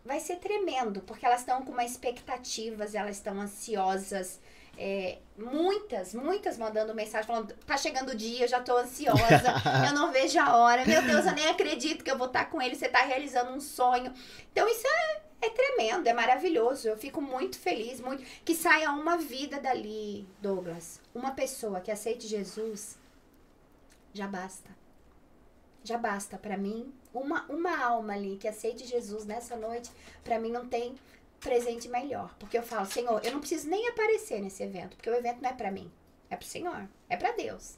vai 0.04 0.20
ser 0.20 0.36
tremendo, 0.36 1.00
porque 1.02 1.26
elas 1.26 1.40
estão 1.40 1.62
com 1.62 1.72
uma 1.72 1.84
expectativas, 1.84 2.94
elas 2.94 3.16
estão 3.16 3.40
ansiosas. 3.40 4.40
É, 4.78 5.18
muitas, 5.36 6.14
muitas 6.14 6.56
mandando 6.56 6.94
mensagem 6.94 7.26
falando, 7.26 7.52
tá 7.66 7.76
chegando 7.76 8.10
o 8.10 8.14
dia, 8.14 8.44
eu 8.44 8.48
já 8.48 8.60
tô 8.60 8.76
ansiosa, 8.78 9.52
eu 9.86 9.92
não 9.92 10.10
vejo 10.10 10.38
a 10.38 10.56
hora, 10.56 10.86
meu 10.86 11.02
Deus, 11.02 11.26
eu 11.26 11.32
nem 11.32 11.48
acredito 11.48 12.02
que 12.02 12.10
eu 12.10 12.16
vou 12.16 12.28
estar 12.28 12.46
com 12.46 12.62
ele, 12.62 12.74
você 12.74 12.88
tá 12.88 13.00
realizando 13.00 13.50
um 13.50 13.60
sonho. 13.60 14.14
Então, 14.52 14.66
isso 14.68 14.86
é, 14.86 15.46
é 15.46 15.50
tremendo, 15.50 16.06
é 16.06 16.12
maravilhoso. 16.12 16.88
Eu 16.88 16.96
fico 16.96 17.20
muito 17.20 17.58
feliz, 17.58 18.00
muito 18.00 18.22
que 18.44 18.54
saia 18.54 18.90
uma 18.90 19.18
vida 19.18 19.60
dali, 19.60 20.26
Douglas. 20.40 21.00
Uma 21.14 21.32
pessoa 21.32 21.80
que 21.80 21.90
aceite 21.90 22.26
Jesus 22.26 22.99
já 24.12 24.27
basta. 24.27 24.70
Já 25.83 25.96
basta 25.96 26.37
para 26.37 26.57
mim. 26.57 26.92
Uma, 27.12 27.44
uma 27.46 27.83
alma 27.83 28.12
ali 28.12 28.37
que 28.37 28.49
aceite 28.49 28.87
Jesus 28.87 29.25
nessa 29.25 29.57
noite, 29.57 29.90
para 30.23 30.38
mim 30.38 30.51
não 30.51 30.68
tem 30.68 30.94
presente 31.40 31.88
melhor. 31.88 32.35
Porque 32.38 32.59
eu 32.59 32.62
falo, 32.62 32.87
Senhor, 32.87 33.25
eu 33.25 33.33
não 33.33 33.40
preciso 33.40 33.68
nem 33.68 33.88
aparecer 33.88 34.40
nesse 34.40 34.62
evento, 34.62 34.96
porque 34.96 35.11
o 35.11 35.14
evento 35.14 35.40
não 35.40 35.51
é 35.51 35.55
para 35.55 35.70
mim, 35.70 35.90
é 36.29 36.37
pro 36.37 36.46
Senhor, 36.46 36.88
é 37.09 37.16
para 37.16 37.33
Deus. 37.33 37.77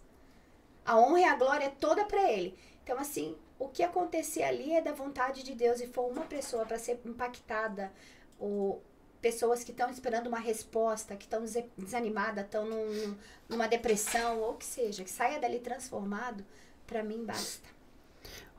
A 0.85 0.99
honra 0.99 1.21
e 1.21 1.25
a 1.25 1.37
glória 1.37 1.67
é 1.67 1.71
toda 1.71 2.05
para 2.05 2.31
Ele. 2.31 2.59
Então, 2.83 2.99
assim, 2.99 3.37
o 3.59 3.69
que 3.69 3.83
acontecer 3.83 4.43
ali 4.43 4.73
é 4.73 4.81
da 4.81 4.93
vontade 4.93 5.45
de 5.45 5.55
Deus 5.55 5.81
e 5.81 5.87
for 5.87 6.11
uma 6.11 6.25
pessoa 6.25 6.67
para 6.67 6.79
ser 6.79 7.01
impactada, 7.05 7.93
ou 8.39 8.83
pessoas 9.23 9.63
que 9.63 9.71
estão 9.71 9.89
esperando 9.89 10.27
uma 10.27 10.41
resposta, 10.41 11.15
que 11.15 11.25
estão 11.25 11.45
desanimadas, 11.79 12.45
estão 12.45 12.69
num, 12.69 13.15
numa 13.49 13.69
depressão, 13.69 14.41
ou 14.41 14.55
que 14.55 14.67
seja, 14.67 15.05
que 15.05 15.11
saia 15.11 15.41
dali 15.41 15.61
transformado, 15.61 16.45
para 16.87 17.05
mim 17.05 17.25
basta. 17.25 17.69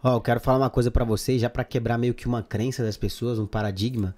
Ó, 0.02 0.14
oh, 0.14 0.16
eu 0.18 0.22
quero 0.22 0.40
falar 0.40 0.60
uma 0.60 0.70
coisa 0.70 0.90
para 0.90 1.04
vocês, 1.06 1.42
já 1.42 1.50
para 1.50 1.64
quebrar 1.64 1.98
meio 1.98 2.14
que 2.14 2.28
uma 2.28 2.42
crença 2.42 2.82
das 2.82 2.98
pessoas, 2.98 3.38
um 3.38 3.46
paradigma. 3.46 4.16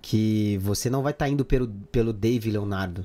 que 0.00 0.56
você 0.58 0.88
não 0.88 1.02
vai 1.02 1.12
estar 1.12 1.28
indo 1.28 1.44
pelo, 1.44 1.68
pelo 1.90 2.12
Dave 2.12 2.50
Leonardo, 2.52 3.04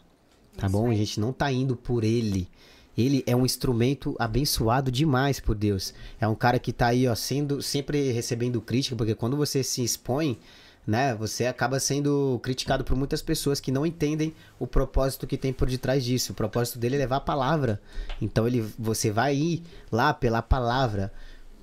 tá 0.55 0.67
Isso 0.67 0.77
bom? 0.77 0.87
A 0.87 0.91
aí. 0.91 0.97
gente 0.97 1.19
não 1.19 1.33
tá 1.33 1.51
indo 1.51 1.75
por 1.75 2.03
ele. 2.03 2.47
Ele 2.95 3.23
é 3.25 3.35
um 3.35 3.43
instrumento 3.43 4.15
abençoado 4.19 4.91
demais 4.91 5.39
por 5.39 5.55
Deus. 5.55 5.95
É 6.21 6.27
um 6.27 6.35
cara 6.35 6.59
que 6.59 6.71
tá 6.71 6.87
aí, 6.87 7.07
ó, 7.07 7.15
sendo 7.15 7.59
sempre 7.59 8.11
recebendo 8.11 8.61
crítica, 8.61 8.95
porque 8.95 9.15
quando 9.15 9.35
você 9.35 9.63
se 9.63 9.83
expõe, 9.83 10.37
né, 10.85 11.15
você 11.15 11.45
acaba 11.45 11.79
sendo 11.79 12.39
criticado 12.43 12.83
por 12.83 12.95
muitas 12.95 13.21
pessoas 13.21 13.59
que 13.59 13.71
não 13.71 13.85
entendem 13.85 14.33
o 14.59 14.67
propósito 14.67 15.25
que 15.25 15.37
tem 15.37 15.53
por 15.53 15.69
detrás 15.69 16.03
disso. 16.03 16.33
O 16.33 16.35
propósito 16.35 16.77
dele 16.77 16.95
é 16.95 16.99
levar 16.99 17.17
a 17.17 17.21
palavra. 17.21 17.81
Então 18.21 18.45
ele 18.45 18.61
você 18.77 19.09
vai 19.09 19.35
ir 19.35 19.63
lá 19.91 20.13
pela 20.13 20.41
palavra, 20.41 21.11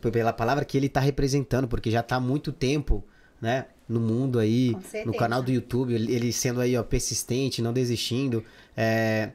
pela 0.00 0.33
palavra 0.33 0.64
que 0.64 0.76
ele 0.76 0.88
tá 0.88 1.00
representando, 1.00 1.68
porque 1.68 1.90
já 1.90 2.02
tá 2.02 2.16
há 2.16 2.20
muito 2.20 2.50
tempo, 2.50 3.04
né, 3.40 3.66
no 3.88 4.00
mundo 4.00 4.38
aí, 4.38 4.76
no 5.04 5.12
canal 5.12 5.42
do 5.42 5.50
YouTube, 5.50 5.92
ele 5.94 6.14
ele 6.14 6.33
sendo 6.33 6.61
aí, 6.61 6.76
ó, 6.76 6.83
persistente, 6.83 7.61
não 7.61 7.72
desistindo. 7.72 8.44
É, 8.76 9.30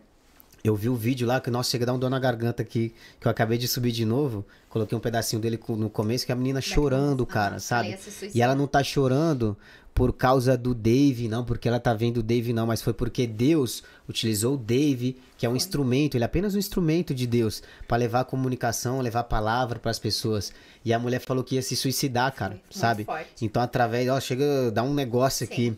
eu 0.68 0.76
vi 0.76 0.90
o 0.90 0.96
vídeo 0.96 1.28
lá 1.28 1.40
que, 1.40 1.50
nossa, 1.50 1.70
chega 1.70 1.86
a 1.86 1.88
dar 1.88 1.94
um 1.94 2.00
dor 2.00 2.10
na 2.10 2.20
garganta 2.20 2.62
aqui, 2.62 2.94
que 3.20 3.28
eu 3.28 3.32
acabei 3.32 3.58
de 3.58 3.68
subir 3.68 3.92
de 3.92 4.06
novo. 4.06 4.46
Coloquei 4.70 4.98
um 4.98 5.02
pedacinho 5.02 5.42
dele 5.42 5.60
no 5.70 5.90
começo, 5.90 6.26
que 6.26 6.32
a 6.32 6.36
menina 6.36 6.62
chorando, 6.62 7.26
cara, 7.26 7.60
sabe? 7.60 7.98
E 8.34 8.42
ela 8.42 8.56
não 8.56 8.68
tá 8.68 8.84
chorando 8.84 9.58
por 9.94 10.12
causa 10.12 10.58
do 10.58 10.74
Dave, 10.76 11.30
não, 11.30 11.46
porque 11.46 11.70
ela 11.70 11.80
tá 11.80 11.94
vendo 11.94 12.18
o 12.18 12.24
Dave, 12.24 12.52
não, 12.52 12.68
mas 12.68 12.82
foi 12.82 12.92
porque 12.92 13.26
Deus 13.26 13.82
utilizou 14.10 14.56
o 14.56 14.58
Dave, 14.58 15.18
que 15.38 15.46
é 15.46 15.50
um 15.50 15.56
instrumento, 15.56 16.16
ele 16.16 16.24
é 16.24 16.28
apenas 16.28 16.54
um 16.54 16.60
instrumento 16.60 17.14
de 17.14 17.26
Deus, 17.26 17.64
pra 17.88 17.96
levar 17.96 18.20
a 18.20 18.26
comunicação, 18.26 19.00
levar 19.00 19.22
a 19.22 19.24
palavra 19.24 19.80
pras 19.80 19.98
pessoas. 19.98 20.52
E 20.84 20.92
a 20.92 21.00
mulher 21.00 21.20
falou 21.20 21.46
que 21.46 21.56
ia 21.56 21.62
se 21.62 21.78
suicidar, 21.78 22.34
cara, 22.34 22.56
Muito 22.56 22.78
sabe? 22.78 23.06
forte. 23.06 23.46
Então, 23.46 23.62
através, 23.62 24.10
ó, 24.10 24.20
chega 24.20 24.70
dar 24.70 24.84
um 24.84 24.94
negócio 24.94 25.48
Sim. 25.48 25.54
aqui. 25.54 25.78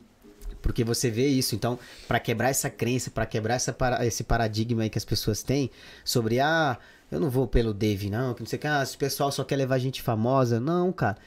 Porque 0.62 0.84
você 0.84 1.10
vê 1.10 1.28
isso. 1.28 1.56
Então, 1.56 1.78
para 2.08 2.20
quebrar 2.20 2.50
essa 2.50 2.70
crença, 2.70 3.10
para 3.12 3.26
quebrar 3.26 3.56
essa 3.56 3.72
para- 3.74 4.06
esse 4.06 4.24
paradigma 4.24 4.84
aí 4.84 4.90
que 4.90 4.98
as 4.98 5.06
pessoas 5.06 5.44
têm 5.44 5.70
sobre, 6.04 6.40
ah, 6.40 6.78
eu 7.12 7.20
não 7.20 7.30
vou 7.30 7.48
pelo 7.48 7.74
Dave, 7.74 8.10
não, 8.10 8.34
que 8.34 8.42
não 8.42 8.48
sei 8.48 8.58
o 8.58 8.60
que, 8.60 8.68
ah, 8.68 8.84
esse 8.84 8.98
pessoal 8.98 9.32
só 9.32 9.44
quer 9.44 9.56
levar 9.56 9.78
gente 9.80 10.02
famosa. 10.02 10.60
Não, 10.60 10.92
cara. 10.92 11.18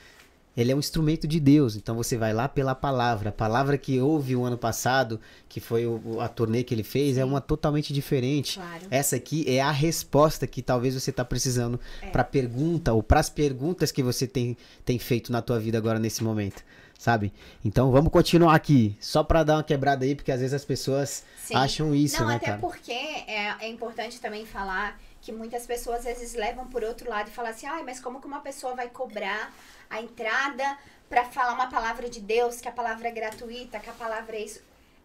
Ele 0.57 0.73
é 0.73 0.75
um 0.75 0.81
instrumento 0.81 1.29
de 1.29 1.39
Deus, 1.39 1.77
então 1.77 1.95
você 1.95 2.17
vai 2.19 2.35
lá 2.35 2.49
pela 2.49 2.75
palavra. 2.75 3.29
A 3.29 3.33
palavra 3.33 3.79
que 3.79 4.01
houve 4.01 4.35
o 4.35 4.45
ano 4.45 4.59
passado, 4.59 5.19
que 5.49 5.61
foi 5.61 5.87
o, 5.87 6.21
a 6.21 6.29
turnê 6.29 6.65
que 6.65 6.75
ele 6.75 6.83
fez, 6.83 7.17
é 7.17 7.25
uma 7.25 7.41
totalmente 7.41 7.93
diferente. 7.95 8.57
Claro. 8.59 8.83
Essa 8.91 9.15
aqui 9.15 9.45
é 9.49 9.61
a 9.63 9.71
resposta 9.71 10.49
que 10.49 10.61
talvez 10.61 10.93
você 10.95 11.13
tá 11.13 11.25
precisando 11.25 11.79
É. 12.03 12.09
pra 12.09 12.25
pergunta 12.25 12.93
ou 12.93 13.01
pras 13.01 13.31
perguntas 13.31 13.93
que 13.93 14.03
você 14.03 14.27
tem, 14.27 14.57
tem 14.85 14.99
feito 14.99 15.31
na 15.31 15.41
tua 15.41 15.59
vida 15.61 15.79
agora 15.79 16.01
nesse 16.01 16.23
momento, 16.25 16.65
sabe? 17.01 17.33
Então 17.65 17.91
vamos 17.91 18.13
continuar 18.13 18.55
aqui, 18.55 18.95
só 19.01 19.25
pra 19.25 19.43
dar 19.43 19.57
uma 19.57 19.65
quebrada 19.65 20.05
aí, 20.05 20.15
porque 20.15 20.31
às 20.31 20.41
vezes 20.41 20.53
as 20.53 20.67
pessoas 20.67 21.25
Sim. 21.39 21.55
acham 21.55 21.95
isso, 21.95 22.21
Não, 22.21 22.29
né, 22.29 22.37
até 22.37 22.47
cara? 22.47 22.59
porque 22.59 22.93
é, 22.93 23.57
é 23.59 23.69
importante 23.69 24.21
também 24.21 24.45
falar 24.45 25.01
que 25.23 25.33
muitas 25.33 25.67
pessoas 25.67 26.01
às 26.01 26.19
vezes 26.19 26.35
levam 26.35 26.67
por 26.67 26.85
outro 26.85 27.09
lado 27.09 27.29
e 27.29 27.31
falam 27.31 27.53
assim, 27.53 27.67
ai, 27.67 27.83
mas 27.83 28.01
como 28.01 28.21
que 28.21 28.27
uma 28.27 28.41
pessoa 28.41 28.75
vai 28.75 28.91
cobrar 28.91 29.51
a 29.89 30.03
entrada 30.03 30.77
pra 31.09 31.25
falar 31.25 31.55
uma 31.55 31.71
palavra 31.71 32.11
de 32.11 32.21
Deus, 32.21 32.61
que 32.61 32.69
a 32.69 32.73
palavra 32.73 33.09
é 33.09 33.11
gratuita, 33.11 33.81
que 33.81 33.89
a 33.89 33.95
palavra 33.95 34.37
é 34.37 34.45
isso. 34.45 34.61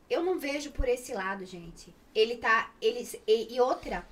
Eu 0.09 0.21
não 0.21 0.37
vejo 0.37 0.71
por 0.71 0.89
esse 0.89 1.13
lado, 1.13 1.45
gente. 1.45 1.95
Ele 2.13 2.35
tá. 2.35 2.71
Ele, 2.81 3.07
e, 3.25 3.55
e 3.55 3.61
outra, 3.61 4.05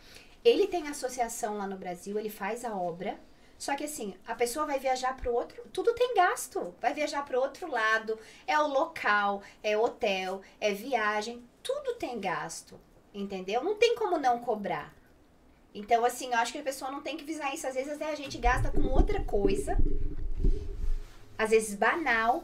ele 0.43 0.67
tem 0.67 0.87
associação 0.87 1.57
lá 1.57 1.67
no 1.67 1.75
Brasil, 1.75 2.17
ele 2.17 2.29
faz 2.29 2.63
a 2.63 2.73
obra. 2.73 3.19
Só 3.63 3.77
que 3.77 3.85
assim, 3.85 4.13
a 4.27 4.35
pessoa 4.35 4.65
vai 4.65 4.77
viajar 4.77 5.15
pro 5.15 5.31
outro, 5.31 5.63
tudo 5.71 5.93
tem 5.93 6.13
gasto. 6.15 6.75
Vai 6.81 6.93
viajar 6.93 7.23
pro 7.23 7.39
outro 7.39 7.71
lado, 7.71 8.19
é 8.45 8.59
o 8.59 8.67
local, 8.67 9.41
é 9.63 9.77
hotel, 9.77 10.41
é 10.59 10.73
viagem, 10.73 11.41
tudo 11.63 11.95
tem 11.95 12.19
gasto, 12.19 12.77
entendeu? 13.13 13.63
Não 13.63 13.75
tem 13.75 13.95
como 13.95 14.19
não 14.19 14.39
cobrar. 14.39 14.93
Então, 15.73 16.03
assim, 16.03 16.33
eu 16.33 16.39
acho 16.39 16.51
que 16.51 16.57
a 16.57 16.63
pessoa 16.63 16.91
não 16.91 17.01
tem 17.01 17.15
que 17.15 17.23
visar 17.23 17.53
isso. 17.53 17.65
Às 17.65 17.75
vezes 17.75 18.01
a 18.01 18.15
gente 18.15 18.37
gasta 18.37 18.69
com 18.69 18.81
outra 18.81 19.23
coisa, 19.23 19.77
às 21.37 21.51
vezes 21.51 21.73
banal, 21.73 22.43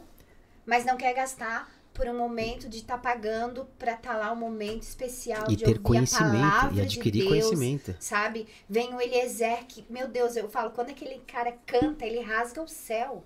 mas 0.64 0.86
não 0.86 0.96
quer 0.96 1.12
gastar 1.12 1.70
por 2.00 2.08
um 2.08 2.16
momento 2.16 2.66
de 2.66 2.78
estar 2.78 2.96
pagando 2.96 3.68
pra 3.78 3.92
estar 3.92 4.16
lá 4.16 4.32
um 4.32 4.36
momento 4.36 4.84
especial 4.84 5.44
E 5.50 5.54
de 5.54 5.64
ter 5.64 5.72
ouvir 5.72 5.80
a 5.80 5.82
conhecimento, 5.82 6.32
palavra 6.32 6.72
e 6.72 6.74
de 6.76 6.80
adquirir 6.80 7.18
Deus, 7.18 7.28
conhecimento. 7.28 7.94
sabe? 8.00 8.48
Vem 8.66 8.94
o 8.94 9.00
Eliezer, 9.02 9.66
que, 9.66 9.84
meu 9.90 10.08
Deus, 10.08 10.34
eu 10.34 10.48
falo, 10.48 10.70
quando 10.70 10.88
aquele 10.88 11.18
cara 11.26 11.52
canta, 11.66 12.06
ele 12.06 12.20
rasga 12.20 12.62
o 12.62 12.66
céu. 12.66 13.22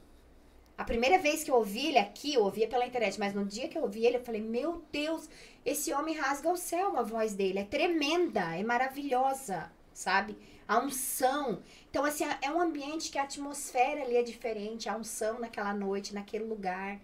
A 0.76 0.82
primeira 0.82 1.20
vez 1.20 1.44
que 1.44 1.52
eu 1.52 1.54
ouvi 1.54 1.86
ele 1.86 1.98
aqui, 1.98 2.34
eu 2.34 2.42
ouvia 2.42 2.66
pela 2.66 2.84
internet, 2.84 3.16
mas 3.16 3.32
no 3.32 3.44
dia 3.44 3.68
que 3.68 3.78
eu 3.78 3.82
ouvi 3.82 4.04
ele, 4.04 4.16
eu 4.16 4.24
falei, 4.24 4.40
meu 4.40 4.82
Deus, 4.90 5.30
esse 5.64 5.92
homem 5.92 6.16
rasga 6.16 6.50
o 6.50 6.56
céu, 6.56 6.98
a 6.98 7.02
voz 7.04 7.32
dele. 7.32 7.60
É 7.60 7.64
tremenda, 7.64 8.56
é 8.56 8.64
maravilhosa, 8.64 9.70
sabe? 9.92 10.36
A 10.66 10.80
unção. 10.80 11.62
Então, 11.88 12.04
assim, 12.04 12.24
é 12.42 12.50
um 12.50 12.60
ambiente 12.60 13.12
que 13.12 13.18
a 13.20 13.22
atmosfera 13.22 14.02
ali 14.02 14.16
é 14.16 14.22
diferente, 14.24 14.88
a 14.88 14.96
unção 14.96 15.38
naquela 15.38 15.72
noite, 15.72 16.12
naquele 16.12 16.42
lugar. 16.42 16.98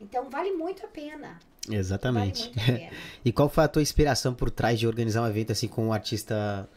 Então, 0.00 0.28
vale 0.30 0.52
muito 0.52 0.84
a 0.84 0.88
pena. 0.88 1.38
Vale 1.66 1.78
Exatamente. 1.78 2.44
muito 2.44 2.60
a 2.60 2.62
pena. 2.64 2.90
e 3.24 3.32
qual 3.32 3.48
foi 3.48 3.64
a 3.64 3.68
tua 3.68 3.82
inspiração 3.82 4.34
por 4.34 4.50
trás 4.50 4.78
de 4.78 4.86
organizar 4.86 5.22
um 5.22 5.28
evento 5.28 5.52
assim 5.52 5.68
com 5.68 5.88
um 5.88 5.92
artista 5.92 6.68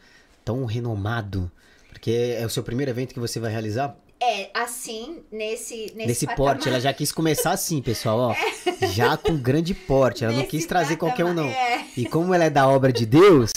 tão 0.44 0.64
renomado? 0.64 1.50
Porque 1.88 2.36
é 2.38 2.46
o 2.46 2.50
seu 2.50 2.62
primeiro 2.62 2.90
evento 2.90 3.12
que 3.12 3.20
você 3.20 3.38
vai 3.38 3.50
realizar? 3.50 3.96
É, 4.22 4.50
assim, 4.52 5.22
nesse, 5.32 5.92
nesse, 5.94 6.06
Nesse 6.06 6.26
patamar. 6.26 6.54
porte, 6.54 6.68
ela 6.68 6.78
já 6.78 6.92
quis 6.92 7.10
começar 7.10 7.52
assim, 7.52 7.80
pessoal, 7.80 8.18
ó. 8.18 8.34
Já 8.92 9.16
com 9.16 9.36
grande 9.36 9.72
porte. 9.72 10.24
Ela 10.24 10.32
não 10.32 10.40
Nesse 10.40 10.50
quis 10.50 10.66
trazer 10.66 10.96
qualquer 10.96 11.24
um, 11.24 11.32
não. 11.32 11.48
patamar, 11.48 11.70
é. 11.70 11.84
E 11.96 12.04
como 12.04 12.34
ela 12.34 12.44
é 12.44 12.50
da 12.50 12.68
obra 12.68 12.92
de 12.92 13.06
Deus, 13.06 13.50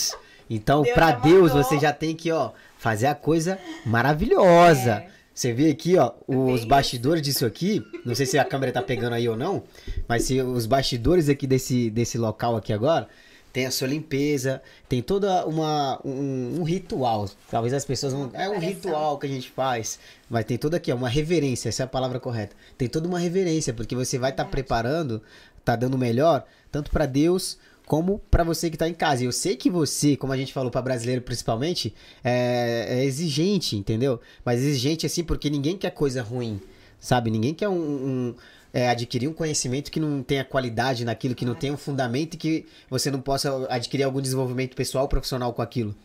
então 0.50 0.84
Deus 0.84 0.96
já 0.96 1.12
Deus 1.12 1.52
você 1.52 1.80
já 1.80 1.92
tem 1.92 2.16
que, 2.16 2.32
ó, 2.32 2.52
fazer 2.78 3.08
a 3.08 3.16
coisa 3.16 3.60
maravilhosa. 3.86 5.04
É. 5.06 5.10
Você 5.34 5.52
vê 5.52 5.72
aqui, 5.72 5.98
ó, 5.98 6.12
os 6.28 6.60
isso. 6.60 6.68
bastidores 6.68 7.22
disso 7.22 7.46
aqui. 7.46 7.84
Não 8.06 8.14
sei 8.14 8.26
se 8.26 8.38
a 8.38 8.46
câmera 8.46 8.72
tá 8.72 8.82
pegando 8.82 9.14
aí 9.14 9.28
ou 9.28 9.36
não, 9.36 9.64
mas 10.08 10.24
se 10.24 10.42
os 10.42 10.66
bastidores 10.66 11.28
aqui 11.28 11.48
desse, 11.48 11.90
desse 11.90 12.18
local 12.18 12.56
aqui 12.56 12.72
agora, 12.72 13.08
tem 13.52 13.66
a 13.68 13.72
sua 13.72 13.88
limpeza, 13.88 14.62
tem 14.90 15.02
toda 15.02 15.46
uma 15.46 16.00
um, 16.04 16.60
um 16.60 16.64
ritual. 16.64 17.30
Talvez 17.50 17.74
as 17.74 17.86
pessoas 17.86 18.12
não, 18.12 18.32
é 18.34 18.50
um 18.50 18.60
ritual 18.60 19.18
que 19.18 19.28
a 19.28 19.30
gente 19.30 19.50
faz, 19.52 20.00
mas 20.30 20.46
tem 20.46 20.58
toda 20.58 20.78
aqui, 20.78 20.92
ó, 20.92 20.96
uma 20.96 21.10
reverência, 21.10 21.70
essa 21.70 21.84
é 21.84 21.86
a 21.86 21.88
palavra 21.88 22.20
correta. 22.20 22.56
Tem 22.78 22.88
toda 22.88 23.08
uma 23.08 23.20
reverência, 23.20 23.74
porque 23.74 23.96
você 23.96 24.18
vai 24.18 24.32
estar 24.32 24.44
Verdade. 24.44 24.64
preparando, 24.64 25.22
tá 25.64 25.76
dando 25.76 25.98
melhor, 25.98 26.46
tanto 26.72 26.92
pra 26.92 27.06
Deus 27.06 27.58
como 27.86 28.20
pra 28.32 28.44
você 28.44 28.70
que 28.70 28.78
tá 28.78 28.88
em 28.88 28.94
casa. 28.94 29.24
Eu 29.24 29.32
sei 29.32 29.56
que 29.56 29.70
você, 29.70 30.16
como 30.16 30.34
a 30.34 30.38
gente 30.38 30.54
falou 30.54 30.72
pra 30.72 30.82
brasileiro 30.82 31.22
principalmente, 31.22 31.94
é, 32.24 32.86
é 33.00 33.06
exigente, 33.06 33.76
entendeu? 33.76 34.20
Mas 34.46 34.62
exigente 34.62 35.06
assim 35.06 35.24
porque 35.24 35.50
ninguém 35.50 35.78
quer 35.78 35.92
coisa 35.92 36.22
ruim, 36.22 36.60
sabe? 37.00 37.30
Ninguém 37.30 37.54
quer 37.54 37.68
um, 37.70 37.74
um- 37.76 38.36
é, 38.74 38.90
adquirir 38.90 39.28
um 39.28 39.34
conhecimento 39.34 39.92
que 39.92 40.00
não 40.00 40.24
tenha 40.24 40.44
qualidade 40.44 41.06
naquilo, 41.06 41.36
que 41.36 41.46
não 41.46 41.54
tenha 41.54 41.74
um 41.74 41.78
fundamento 41.78 42.34
e 42.34 42.38
que 42.38 42.66
você 42.90 43.12
não 43.12 43.22
possa 43.22 43.68
adquirir 43.70 44.04
algum 44.04 44.20
desenvolvimento 44.20 44.76
pessoal, 44.76 45.08
profissional 45.08 45.54
com 45.54 45.62
aquilo. 45.62 45.96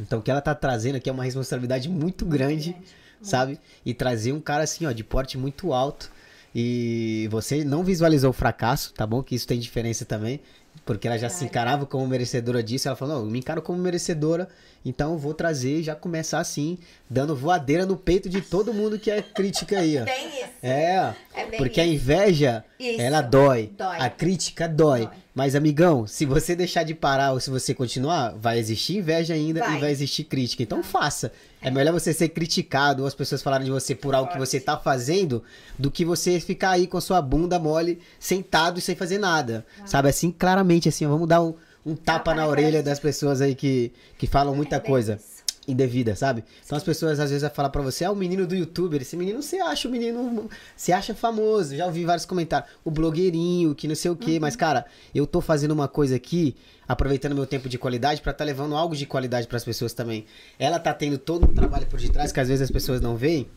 Então 0.00 0.18
o 0.20 0.22
que 0.22 0.30
ela 0.30 0.40
tá 0.40 0.54
trazendo 0.54 0.96
aqui 0.96 1.08
é 1.08 1.12
uma 1.12 1.24
responsabilidade 1.24 1.88
muito 1.88 2.24
grande, 2.24 2.70
grande, 2.70 2.86
sabe? 3.22 3.58
E 3.84 3.92
trazer 3.94 4.32
um 4.32 4.40
cara 4.40 4.62
assim, 4.64 4.86
ó, 4.86 4.92
de 4.92 5.02
porte 5.02 5.36
muito 5.38 5.72
alto. 5.72 6.10
E 6.54 7.26
você 7.32 7.64
não 7.64 7.82
visualizou 7.82 8.30
o 8.30 8.32
fracasso, 8.32 8.92
tá 8.94 9.04
bom? 9.06 9.22
Que 9.22 9.34
isso 9.34 9.46
tem 9.46 9.58
diferença 9.58 10.04
também. 10.04 10.40
Porque 10.84 11.08
ela 11.08 11.16
já 11.18 11.28
se 11.30 11.44
encarava 11.44 11.86
como 11.86 12.06
merecedora 12.06 12.62
disso. 12.62 12.88
Ela 12.88 12.96
falou: 12.96 13.16
Não, 13.16 13.24
eu 13.24 13.30
me 13.30 13.38
encaro 13.38 13.62
como 13.62 13.78
merecedora, 13.78 14.48
então 14.84 15.12
eu 15.12 15.18
vou 15.18 15.32
trazer 15.32 15.78
e 15.78 15.82
já 15.82 15.94
começar 15.94 16.40
assim, 16.40 16.78
dando 17.08 17.34
voadeira 17.34 17.86
no 17.86 17.96
peito 17.96 18.28
de 18.28 18.40
todo 18.42 18.74
mundo 18.74 18.98
que 18.98 19.10
é 19.10 19.22
crítica 19.22 19.78
aí, 19.78 19.98
ó. 19.98 20.04
Bem 20.06 20.28
isso. 20.28 20.44
É, 20.62 21.14
É 21.34 21.46
bem 21.46 21.58
porque 21.58 21.80
a 21.80 21.84
isso. 21.86 21.94
inveja, 21.94 22.64
Isso. 22.78 23.00
ela 23.00 23.20
dói. 23.20 23.70
Dói. 23.76 23.96
A 23.98 24.08
crítica 24.10 24.68
dói. 24.68 25.00
Dói. 25.06 25.10
Mas, 25.34 25.54
amigão, 25.56 26.06
se 26.06 26.24
você 26.24 26.54
deixar 26.54 26.84
de 26.84 26.94
parar 26.94 27.32
ou 27.32 27.40
se 27.40 27.50
você 27.50 27.74
continuar, 27.74 28.34
vai 28.38 28.58
existir 28.58 28.98
inveja 28.98 29.34
ainda 29.34 29.60
Vai. 29.60 29.76
e 29.76 29.80
vai 29.80 29.90
existir 29.90 30.24
crítica. 30.24 30.62
Então 30.62 30.82
faça. 30.82 31.32
É 31.64 31.70
melhor 31.70 31.92
você 31.92 32.12
ser 32.12 32.28
criticado 32.28 33.02
ou 33.02 33.08
as 33.08 33.14
pessoas 33.14 33.42
falarem 33.42 33.64
de 33.64 33.72
você 33.72 33.94
por 33.94 34.14
algo 34.14 34.30
que 34.30 34.38
você 34.38 34.60
tá 34.60 34.76
fazendo 34.76 35.42
do 35.78 35.90
que 35.90 36.04
você 36.04 36.38
ficar 36.38 36.70
aí 36.72 36.86
com 36.86 36.98
a 36.98 37.00
sua 37.00 37.22
bunda 37.22 37.58
mole, 37.58 37.98
sentado 38.20 38.78
e 38.78 38.82
sem 38.82 38.94
fazer 38.94 39.16
nada. 39.16 39.64
Sabe? 39.86 40.10
Assim, 40.10 40.30
claramente, 40.30 40.90
assim, 40.90 41.06
vamos 41.06 41.26
dar 41.26 41.42
um, 41.42 41.54
um 41.84 41.96
tapa, 41.96 42.18
Tapa 42.18 42.34
na, 42.34 42.42
na 42.42 42.48
orelha 42.48 42.82
das 42.82 43.00
pessoas 43.00 43.40
aí 43.40 43.54
que, 43.54 43.90
que 44.18 44.26
falam 44.26 44.54
muita 44.54 44.76
É 44.76 44.80
coisa 44.80 45.14
isso. 45.14 45.33
Indevida, 45.66 46.14
sabe? 46.14 46.44
Então 46.64 46.76
as 46.76 46.84
pessoas 46.84 47.18
às 47.20 47.30
vezes 47.30 47.42
vão 47.42 47.50
falar 47.50 47.70
pra 47.70 47.82
você, 47.82 48.04
ah, 48.04 48.10
o 48.10 48.16
menino 48.16 48.46
do 48.46 48.54
youtuber, 48.54 49.00
esse 49.00 49.16
menino 49.16 49.42
você 49.42 49.58
acha 49.58 49.88
o 49.88 49.90
menino, 49.90 50.48
você 50.76 50.92
acha 50.92 51.14
famoso. 51.14 51.76
Já 51.76 51.86
ouvi 51.86 52.04
vários 52.04 52.26
comentários, 52.26 52.70
o 52.84 52.90
blogueirinho, 52.90 53.74
que 53.74 53.88
não 53.88 53.94
sei 53.94 54.10
o 54.10 54.16
quê, 54.16 54.38
mas 54.40 54.56
cara, 54.56 54.86
eu 55.14 55.26
tô 55.26 55.40
fazendo 55.40 55.72
uma 55.72 55.88
coisa 55.88 56.16
aqui, 56.16 56.54
aproveitando 56.86 57.34
meu 57.34 57.46
tempo 57.46 57.68
de 57.68 57.78
qualidade 57.78 58.20
pra 58.20 58.32
tá 58.32 58.44
levando 58.44 58.76
algo 58.76 58.94
de 58.94 59.06
qualidade 59.06 59.46
pras 59.46 59.64
pessoas 59.64 59.92
também. 59.92 60.26
Ela 60.58 60.78
tá 60.78 60.92
tendo 60.92 61.18
todo 61.18 61.44
um 61.44 61.54
trabalho 61.54 61.86
por 61.86 62.00
detrás 62.00 62.32
que 62.32 62.40
às 62.40 62.48
vezes 62.48 62.62
as 62.62 62.70
pessoas 62.70 63.00
não 63.00 63.16
veem. 63.16 63.48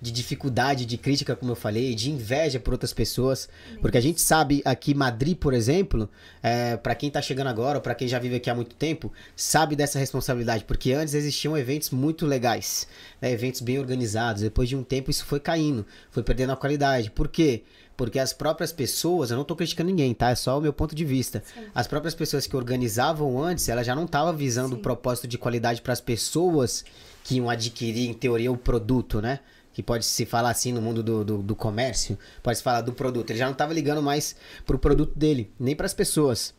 De 0.00 0.12
dificuldade, 0.12 0.86
de 0.86 0.96
crítica, 0.96 1.34
como 1.34 1.52
eu 1.52 1.56
falei, 1.56 1.94
de 1.94 2.10
inveja 2.10 2.60
por 2.60 2.72
outras 2.72 2.92
pessoas. 2.92 3.48
Porque 3.80 3.98
a 3.98 4.00
gente 4.00 4.20
sabe 4.20 4.62
aqui, 4.64 4.94
Madrid, 4.94 5.36
por 5.36 5.52
exemplo, 5.52 6.08
é, 6.42 6.76
para 6.76 6.94
quem 6.94 7.10
tá 7.10 7.20
chegando 7.20 7.48
agora, 7.48 7.78
ou 7.78 7.82
pra 7.82 7.94
quem 7.94 8.06
já 8.06 8.18
vive 8.18 8.36
aqui 8.36 8.48
há 8.48 8.54
muito 8.54 8.76
tempo, 8.76 9.12
sabe 9.34 9.74
dessa 9.74 9.98
responsabilidade. 9.98 10.64
Porque 10.64 10.92
antes 10.92 11.14
existiam 11.14 11.56
eventos 11.56 11.90
muito 11.90 12.26
legais, 12.26 12.86
né, 13.20 13.32
eventos 13.32 13.60
bem 13.60 13.78
organizados. 13.78 14.42
Depois 14.42 14.68
de 14.68 14.76
um 14.76 14.84
tempo 14.84 15.10
isso 15.10 15.24
foi 15.24 15.40
caindo, 15.40 15.84
foi 16.10 16.22
perdendo 16.22 16.52
a 16.52 16.56
qualidade. 16.56 17.10
Por 17.10 17.28
quê? 17.28 17.64
Porque 17.96 18.20
as 18.20 18.32
próprias 18.32 18.70
pessoas, 18.70 19.32
eu 19.32 19.36
não 19.36 19.42
tô 19.42 19.56
criticando 19.56 19.90
ninguém, 19.90 20.14
tá? 20.14 20.30
É 20.30 20.36
só 20.36 20.56
o 20.56 20.60
meu 20.60 20.72
ponto 20.72 20.94
de 20.94 21.04
vista. 21.04 21.42
Sim. 21.44 21.62
As 21.74 21.88
próprias 21.88 22.14
pessoas 22.14 22.46
que 22.46 22.54
organizavam 22.54 23.42
antes, 23.42 23.68
elas 23.68 23.84
já 23.84 23.92
não 23.92 24.04
estavam 24.04 24.36
visando 24.36 24.76
o 24.76 24.78
propósito 24.78 25.26
de 25.26 25.36
qualidade 25.36 25.82
para 25.82 25.92
as 25.92 26.00
pessoas 26.00 26.84
que 27.24 27.34
iam 27.34 27.50
adquirir, 27.50 28.08
em 28.08 28.14
teoria, 28.14 28.52
o 28.52 28.56
produto, 28.56 29.20
né? 29.20 29.40
Que 29.78 29.82
pode 29.84 30.04
se 30.04 30.26
falar 30.26 30.50
assim 30.50 30.72
no 30.72 30.82
mundo 30.82 31.04
do, 31.04 31.24
do, 31.24 31.38
do 31.40 31.54
comércio, 31.54 32.18
pode 32.42 32.58
se 32.58 32.64
falar 32.64 32.80
do 32.80 32.92
produto. 32.92 33.30
Ele 33.30 33.38
já 33.38 33.44
não 33.44 33.52
estava 33.52 33.72
ligando 33.72 34.02
mais 34.02 34.34
pro 34.66 34.76
produto 34.76 35.16
dele, 35.16 35.52
nem 35.56 35.76
para 35.76 35.86
as 35.86 35.94
pessoas. 35.94 36.52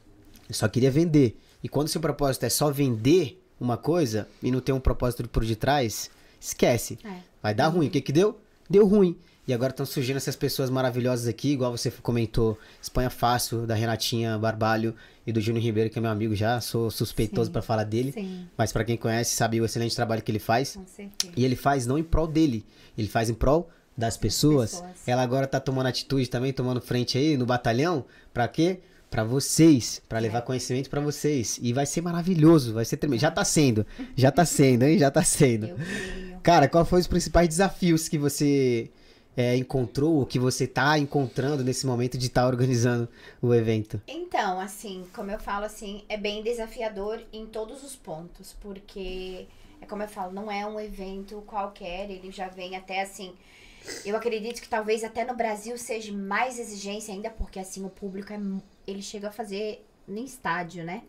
Ele 0.46 0.54
só 0.54 0.70
queria 0.70 0.90
vender. 0.90 1.38
E 1.62 1.68
quando 1.68 1.90
seu 1.90 2.00
propósito 2.00 2.46
é 2.46 2.50
só 2.50 2.72
vender 2.72 3.44
uma 3.60 3.76
coisa 3.76 4.26
e 4.42 4.50
não 4.50 4.62
tem 4.62 4.74
um 4.74 4.80
propósito 4.80 5.28
por 5.28 5.44
detrás, 5.44 6.10
esquece. 6.40 6.98
É. 7.04 7.18
Vai 7.44 7.54
dar 7.54 7.68
ruim. 7.68 7.88
O 7.88 7.90
que 7.90 8.00
que 8.00 8.14
deu? 8.14 8.40
Deu 8.70 8.88
ruim. 8.88 9.18
E 9.50 9.54
agora 9.54 9.72
estão 9.72 9.84
surgindo 9.84 10.18
essas 10.18 10.36
pessoas 10.36 10.70
maravilhosas 10.70 11.28
aqui, 11.28 11.54
igual 11.54 11.76
você 11.76 11.90
comentou, 11.90 12.56
Espanha 12.80 13.10
Fácil, 13.10 13.66
da 13.66 13.74
Renatinha 13.74 14.38
Barbalho 14.38 14.94
e 15.26 15.32
do 15.32 15.42
Júnior 15.42 15.64
Ribeiro, 15.64 15.90
que 15.90 15.98
é 15.98 16.02
meu 16.04 16.12
amigo 16.12 16.36
já, 16.36 16.62
sou 16.62 16.92
suspeitoso 16.92 17.50
para 17.50 17.64
falar 17.64 17.84
dele, 17.84 18.12
Sim, 18.12 18.46
mas 18.56 18.72
para 18.72 18.84
quem 18.84 18.96
conhece 18.96 19.36
sabe 19.36 19.60
o 19.60 19.66
excelente 19.66 19.96
trabalho 19.96 20.22
que 20.22 20.30
ele 20.32 20.38
faz. 20.38 20.76
com 20.76 20.86
certeza. 20.86 21.34
E 21.36 21.44
ele 21.44 21.56
faz 21.56 21.88
não 21.88 21.98
em 21.98 22.04
prol 22.04 22.28
dele, 22.28 22.64
ele 22.96 23.08
faz 23.08 23.28
em 23.28 23.34
prol 23.34 23.68
das 23.98 24.16
pessoas. 24.16 24.74
pessoas. 24.74 24.92
Ela 25.08 25.24
agora 25.24 25.48
tá 25.48 25.60
tomando 25.60 25.88
atitude 25.88 26.30
também, 26.30 26.54
tomando 26.54 26.80
frente 26.80 27.18
aí 27.18 27.36
no 27.36 27.48
batalhão, 27.48 28.06
para 28.32 28.48
quê? 28.48 28.82
Para 29.10 29.24
vocês, 29.24 30.00
para 30.08 30.20
levar 30.20 30.38
É. 30.38 30.42
conhecimento 30.42 30.92
para 30.92 31.02
vocês. 31.02 31.58
E 31.60 31.74
vai 31.74 31.88
ser 31.88 32.02
maravilhoso, 32.02 32.72
vai 32.76 32.86
ser 32.86 32.98
tremendo. 32.98 33.20
Já 33.22 33.32
tá 33.32 33.44
sendo, 33.44 33.84
já 34.16 34.32
tá 34.32 34.46
sendo, 34.46 34.84
hein? 34.84 35.00
Já 35.00 35.10
tá 35.10 35.24
sendo. 35.24 35.72
Cara, 36.44 36.68
qual 36.68 36.86
foi 36.86 37.00
os 37.00 37.08
principais 37.08 37.48
desafios 37.50 38.08
que 38.08 38.16
você 38.20 38.92
é, 39.40 39.56
encontrou, 39.56 40.16
ou 40.16 40.26
que 40.26 40.38
você 40.38 40.68
tá 40.68 41.00
encontrando 41.00 41.64
nesse 41.64 41.88
momento 41.88 42.18
de 42.18 42.28
estar 42.28 42.46
organizando 42.46 43.08
o 43.42 43.54
evento? 43.54 44.02
Então, 44.06 44.60
assim, 44.60 45.08
como 45.16 45.32
eu 45.32 45.40
falo, 45.40 45.64
assim, 45.64 46.04
é 46.10 46.18
bem 46.18 46.44
desafiador 46.44 47.22
em 47.32 47.46
todos 47.46 47.82
os 47.82 47.96
pontos, 47.96 48.54
porque 48.60 49.48
é 49.80 49.86
como 49.86 50.04
eu 50.04 50.10
falo, 50.10 50.34
não 50.34 50.52
é 50.52 50.66
um 50.66 50.78
evento 50.78 51.42
qualquer, 51.48 52.12
ele 52.12 52.30
já 52.32 52.50
vem 52.50 52.76
até 52.76 53.02
assim. 53.02 53.34
Eu 54.04 54.18
acredito 54.18 54.62
que 54.62 54.68
talvez 54.68 55.06
até 55.06 55.24
no 55.24 55.34
Brasil 55.34 55.78
seja 55.78 56.12
mais 56.12 56.60
exigência 56.60 57.14
ainda, 57.14 57.30
porque 57.30 57.60
assim 57.60 57.86
o 57.86 57.90
público 57.90 58.34
é 58.34 58.40
ele 58.86 59.02
chega 59.02 59.30
a 59.30 59.32
fazer 59.32 59.86
em 60.06 60.22
estádio, 60.26 60.84
né? 60.84 61.02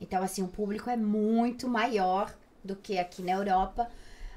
Então 0.00 0.22
assim 0.22 0.42
o 0.42 0.48
público 0.48 0.88
é 0.88 0.96
muito 0.96 1.68
maior 1.68 2.34
do 2.64 2.74
que 2.74 2.98
aqui 2.98 3.20
na 3.20 3.32
Europa. 3.32 3.90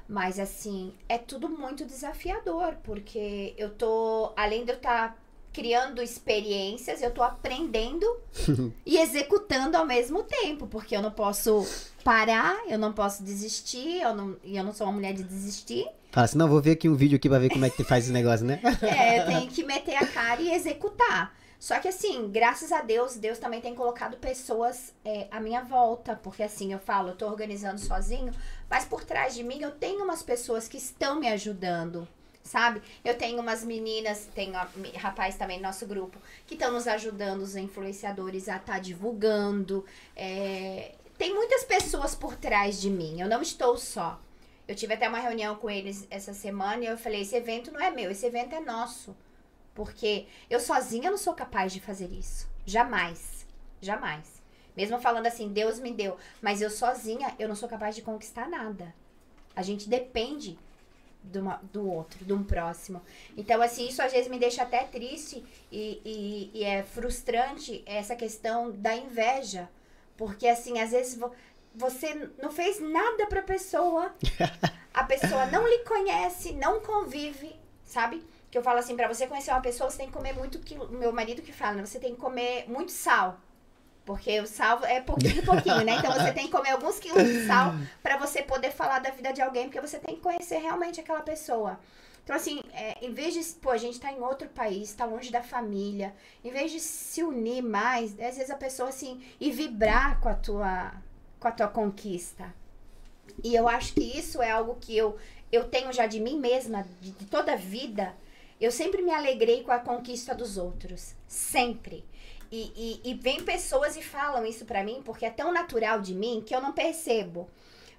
Mas 0.08 0.38
assim, 0.38 0.92
é 1.08 1.18
tudo 1.18 1.48
muito 1.50 1.84
desafiador, 1.84 2.76
porque 2.82 3.54
eu 3.58 3.70
tô, 3.70 4.32
além 4.34 4.64
de 4.64 4.72
eu 4.72 4.76
estar 4.76 5.18
criando 5.52 6.02
experiências, 6.02 7.02
eu 7.02 7.10
tô 7.10 7.22
aprendendo 7.22 8.06
e 8.86 8.96
executando 8.96 9.76
ao 9.76 9.84
mesmo 9.84 10.22
tempo, 10.22 10.66
porque 10.66 10.96
eu 10.96 11.02
não 11.02 11.10
posso 11.10 11.66
parar, 12.02 12.56
eu 12.68 12.78
não 12.78 12.92
posso 12.92 13.22
desistir, 13.22 14.00
eu 14.00 14.14
não, 14.14 14.36
e 14.42 14.56
eu 14.56 14.64
não 14.64 14.72
sou 14.72 14.86
uma 14.86 14.94
mulher 14.94 15.12
de 15.12 15.22
desistir. 15.22 15.86
Fala 16.10 16.24
assim, 16.24 16.38
não, 16.38 16.48
vou 16.48 16.62
ver 16.62 16.72
aqui 16.72 16.88
um 16.88 16.94
vídeo 16.94 17.16
aqui 17.16 17.28
pra 17.28 17.38
ver 17.38 17.50
como 17.50 17.66
é 17.66 17.70
que 17.70 17.84
faz 17.84 18.04
esse 18.04 18.12
negócio, 18.12 18.46
né? 18.46 18.60
É, 18.80 19.20
eu 19.20 19.26
tenho 19.26 19.50
que 19.50 19.62
meter 19.62 19.94
a 19.96 20.06
cara 20.06 20.40
e 20.40 20.50
executar. 20.52 21.37
Só 21.58 21.80
que 21.80 21.88
assim, 21.88 22.30
graças 22.30 22.70
a 22.70 22.80
Deus, 22.82 23.16
Deus 23.16 23.38
também 23.38 23.60
tem 23.60 23.74
colocado 23.74 24.16
pessoas 24.16 24.94
é, 25.04 25.26
à 25.30 25.40
minha 25.40 25.62
volta. 25.62 26.14
Porque 26.22 26.42
assim, 26.42 26.72
eu 26.72 26.78
falo, 26.78 27.10
eu 27.10 27.16
tô 27.16 27.26
organizando 27.26 27.80
sozinho, 27.80 28.32
mas 28.70 28.84
por 28.84 29.04
trás 29.04 29.34
de 29.34 29.42
mim 29.42 29.60
eu 29.60 29.72
tenho 29.72 30.04
umas 30.04 30.22
pessoas 30.22 30.68
que 30.68 30.76
estão 30.76 31.18
me 31.18 31.28
ajudando. 31.28 32.06
Sabe? 32.44 32.80
Eu 33.04 33.18
tenho 33.18 33.40
umas 33.40 33.62
meninas, 33.62 34.26
tem 34.34 34.52
rapaz 34.96 35.36
também 35.36 35.58
no 35.58 35.64
nosso 35.64 35.84
grupo, 35.86 36.18
que 36.46 36.54
estão 36.54 36.72
nos 36.72 36.86
ajudando, 36.86 37.42
os 37.42 37.54
influenciadores, 37.54 38.48
a 38.48 38.56
estar 38.56 38.80
divulgando. 38.80 39.84
É, 40.16 40.94
tem 41.18 41.34
muitas 41.34 41.64
pessoas 41.64 42.14
por 42.14 42.36
trás 42.36 42.80
de 42.80 42.88
mim, 42.88 43.20
eu 43.20 43.28
não 43.28 43.42
estou 43.42 43.76
só. 43.76 44.18
Eu 44.66 44.74
tive 44.74 44.94
até 44.94 45.08
uma 45.08 45.18
reunião 45.18 45.56
com 45.56 45.68
eles 45.68 46.06
essa 46.10 46.32
semana 46.32 46.84
e 46.84 46.86
eu 46.86 46.96
falei: 46.96 47.20
esse 47.20 47.36
evento 47.36 47.70
não 47.70 47.80
é 47.80 47.90
meu, 47.90 48.10
esse 48.10 48.24
evento 48.24 48.54
é 48.54 48.60
nosso. 48.60 49.14
Porque 49.78 50.26
eu 50.50 50.58
sozinha 50.58 51.08
não 51.08 51.16
sou 51.16 51.34
capaz 51.34 51.72
de 51.72 51.78
fazer 51.78 52.10
isso. 52.10 52.48
Jamais. 52.66 53.46
Jamais. 53.80 54.42
Mesmo 54.76 54.98
falando 55.00 55.26
assim, 55.28 55.52
Deus 55.52 55.78
me 55.78 55.92
deu. 55.92 56.16
Mas 56.42 56.60
eu 56.60 56.68
sozinha, 56.68 57.32
eu 57.38 57.46
não 57.46 57.54
sou 57.54 57.68
capaz 57.68 57.94
de 57.94 58.02
conquistar 58.02 58.48
nada. 58.48 58.92
A 59.54 59.62
gente 59.62 59.88
depende 59.88 60.58
de 61.22 61.38
uma- 61.38 61.60
do 61.72 61.88
outro, 61.88 62.24
de 62.24 62.32
um 62.32 62.42
próximo. 62.42 63.00
Então, 63.36 63.62
assim, 63.62 63.86
isso 63.86 64.02
às 64.02 64.10
vezes 64.12 64.28
me 64.28 64.36
deixa 64.38 64.64
até 64.64 64.82
triste 64.82 65.44
e, 65.70 66.02
e, 66.04 66.50
e 66.58 66.64
é 66.64 66.82
frustrante 66.82 67.84
essa 67.86 68.16
questão 68.16 68.72
da 68.72 68.96
inveja. 68.96 69.68
Porque, 70.16 70.48
assim, 70.48 70.80
às 70.80 70.90
vezes 70.90 71.16
vo- 71.16 71.30
você 71.72 72.28
não 72.42 72.50
fez 72.50 72.80
nada 72.80 73.26
pra 73.28 73.42
pessoa, 73.42 74.12
a 74.92 75.04
pessoa 75.04 75.46
não 75.46 75.64
lhe 75.68 75.84
conhece, 75.84 76.52
não 76.54 76.80
convive, 76.80 77.54
sabe? 77.84 78.24
Que 78.50 78.56
eu 78.56 78.62
falo 78.62 78.78
assim, 78.78 78.96
pra 78.96 79.08
você 79.08 79.26
conhecer 79.26 79.50
uma 79.50 79.60
pessoa, 79.60 79.90
você 79.90 79.98
tem 79.98 80.06
que 80.06 80.12
comer 80.12 80.32
muito 80.34 80.58
quilo. 80.58 80.88
Meu 80.88 81.12
marido 81.12 81.42
que 81.42 81.52
fala, 81.52 81.74
né? 81.74 81.86
Você 81.86 81.98
tem 81.98 82.14
que 82.14 82.20
comer 82.20 82.68
muito 82.68 82.92
sal. 82.92 83.38
Porque 84.04 84.40
o 84.40 84.46
sal 84.46 84.82
é 84.84 85.02
pouquinho, 85.02 85.44
pouquinho, 85.44 85.84
né? 85.84 85.96
Então 85.96 86.10
você 86.12 86.32
tem 86.32 86.46
que 86.46 86.52
comer 86.52 86.70
alguns 86.70 86.98
quilos 86.98 87.22
de 87.22 87.46
sal 87.46 87.74
pra 88.02 88.16
você 88.16 88.42
poder 88.42 88.70
falar 88.70 89.00
da 89.00 89.10
vida 89.10 89.32
de 89.32 89.42
alguém, 89.42 89.64
porque 89.64 89.80
você 89.80 89.98
tem 89.98 90.16
que 90.16 90.22
conhecer 90.22 90.58
realmente 90.58 90.98
aquela 90.98 91.20
pessoa. 91.20 91.78
Então, 92.24 92.36
assim, 92.36 92.62
é, 92.72 92.94
em 93.02 93.12
vez 93.12 93.32
de, 93.32 93.42
pô, 93.54 93.70
a 93.70 93.78
gente 93.78 93.98
tá 93.98 94.12
em 94.12 94.20
outro 94.20 94.48
país, 94.50 94.92
tá 94.92 95.06
longe 95.06 95.30
da 95.30 95.42
família, 95.42 96.14
em 96.44 96.50
vez 96.50 96.70
de 96.70 96.78
se 96.78 97.22
unir 97.22 97.62
mais, 97.62 98.12
às 98.20 98.36
vezes 98.36 98.50
a 98.50 98.56
pessoa, 98.56 98.90
assim, 98.90 99.22
e 99.40 99.50
vibrar 99.50 100.20
com 100.20 100.28
a 100.28 100.34
tua, 100.34 100.92
com 101.40 101.48
a 101.48 101.52
tua 101.52 101.68
conquista. 101.68 102.54
E 103.42 103.54
eu 103.54 103.66
acho 103.66 103.94
que 103.94 104.02
isso 104.02 104.42
é 104.42 104.50
algo 104.50 104.76
que 104.80 104.96
eu, 104.96 105.16
eu 105.50 105.64
tenho 105.68 105.90
já 105.92 106.06
de 106.06 106.20
mim 106.20 106.38
mesma, 106.38 106.86
de, 107.00 107.12
de 107.12 107.24
toda 107.24 107.52
a 107.52 107.56
vida. 107.56 108.14
Eu 108.60 108.72
sempre 108.72 109.02
me 109.02 109.12
alegrei 109.12 109.62
com 109.62 109.70
a 109.70 109.78
conquista 109.78 110.34
dos 110.34 110.58
outros. 110.58 111.14
Sempre. 111.26 112.04
E, 112.50 113.00
e, 113.04 113.10
e 113.10 113.14
vem 113.14 113.42
pessoas 113.42 113.96
e 113.96 114.02
falam 114.02 114.44
isso 114.44 114.64
pra 114.64 114.82
mim, 114.82 115.02
porque 115.04 115.26
é 115.26 115.30
tão 115.30 115.52
natural 115.52 116.00
de 116.00 116.14
mim 116.14 116.42
que 116.44 116.54
eu 116.54 116.60
não 116.60 116.72
percebo. 116.72 117.48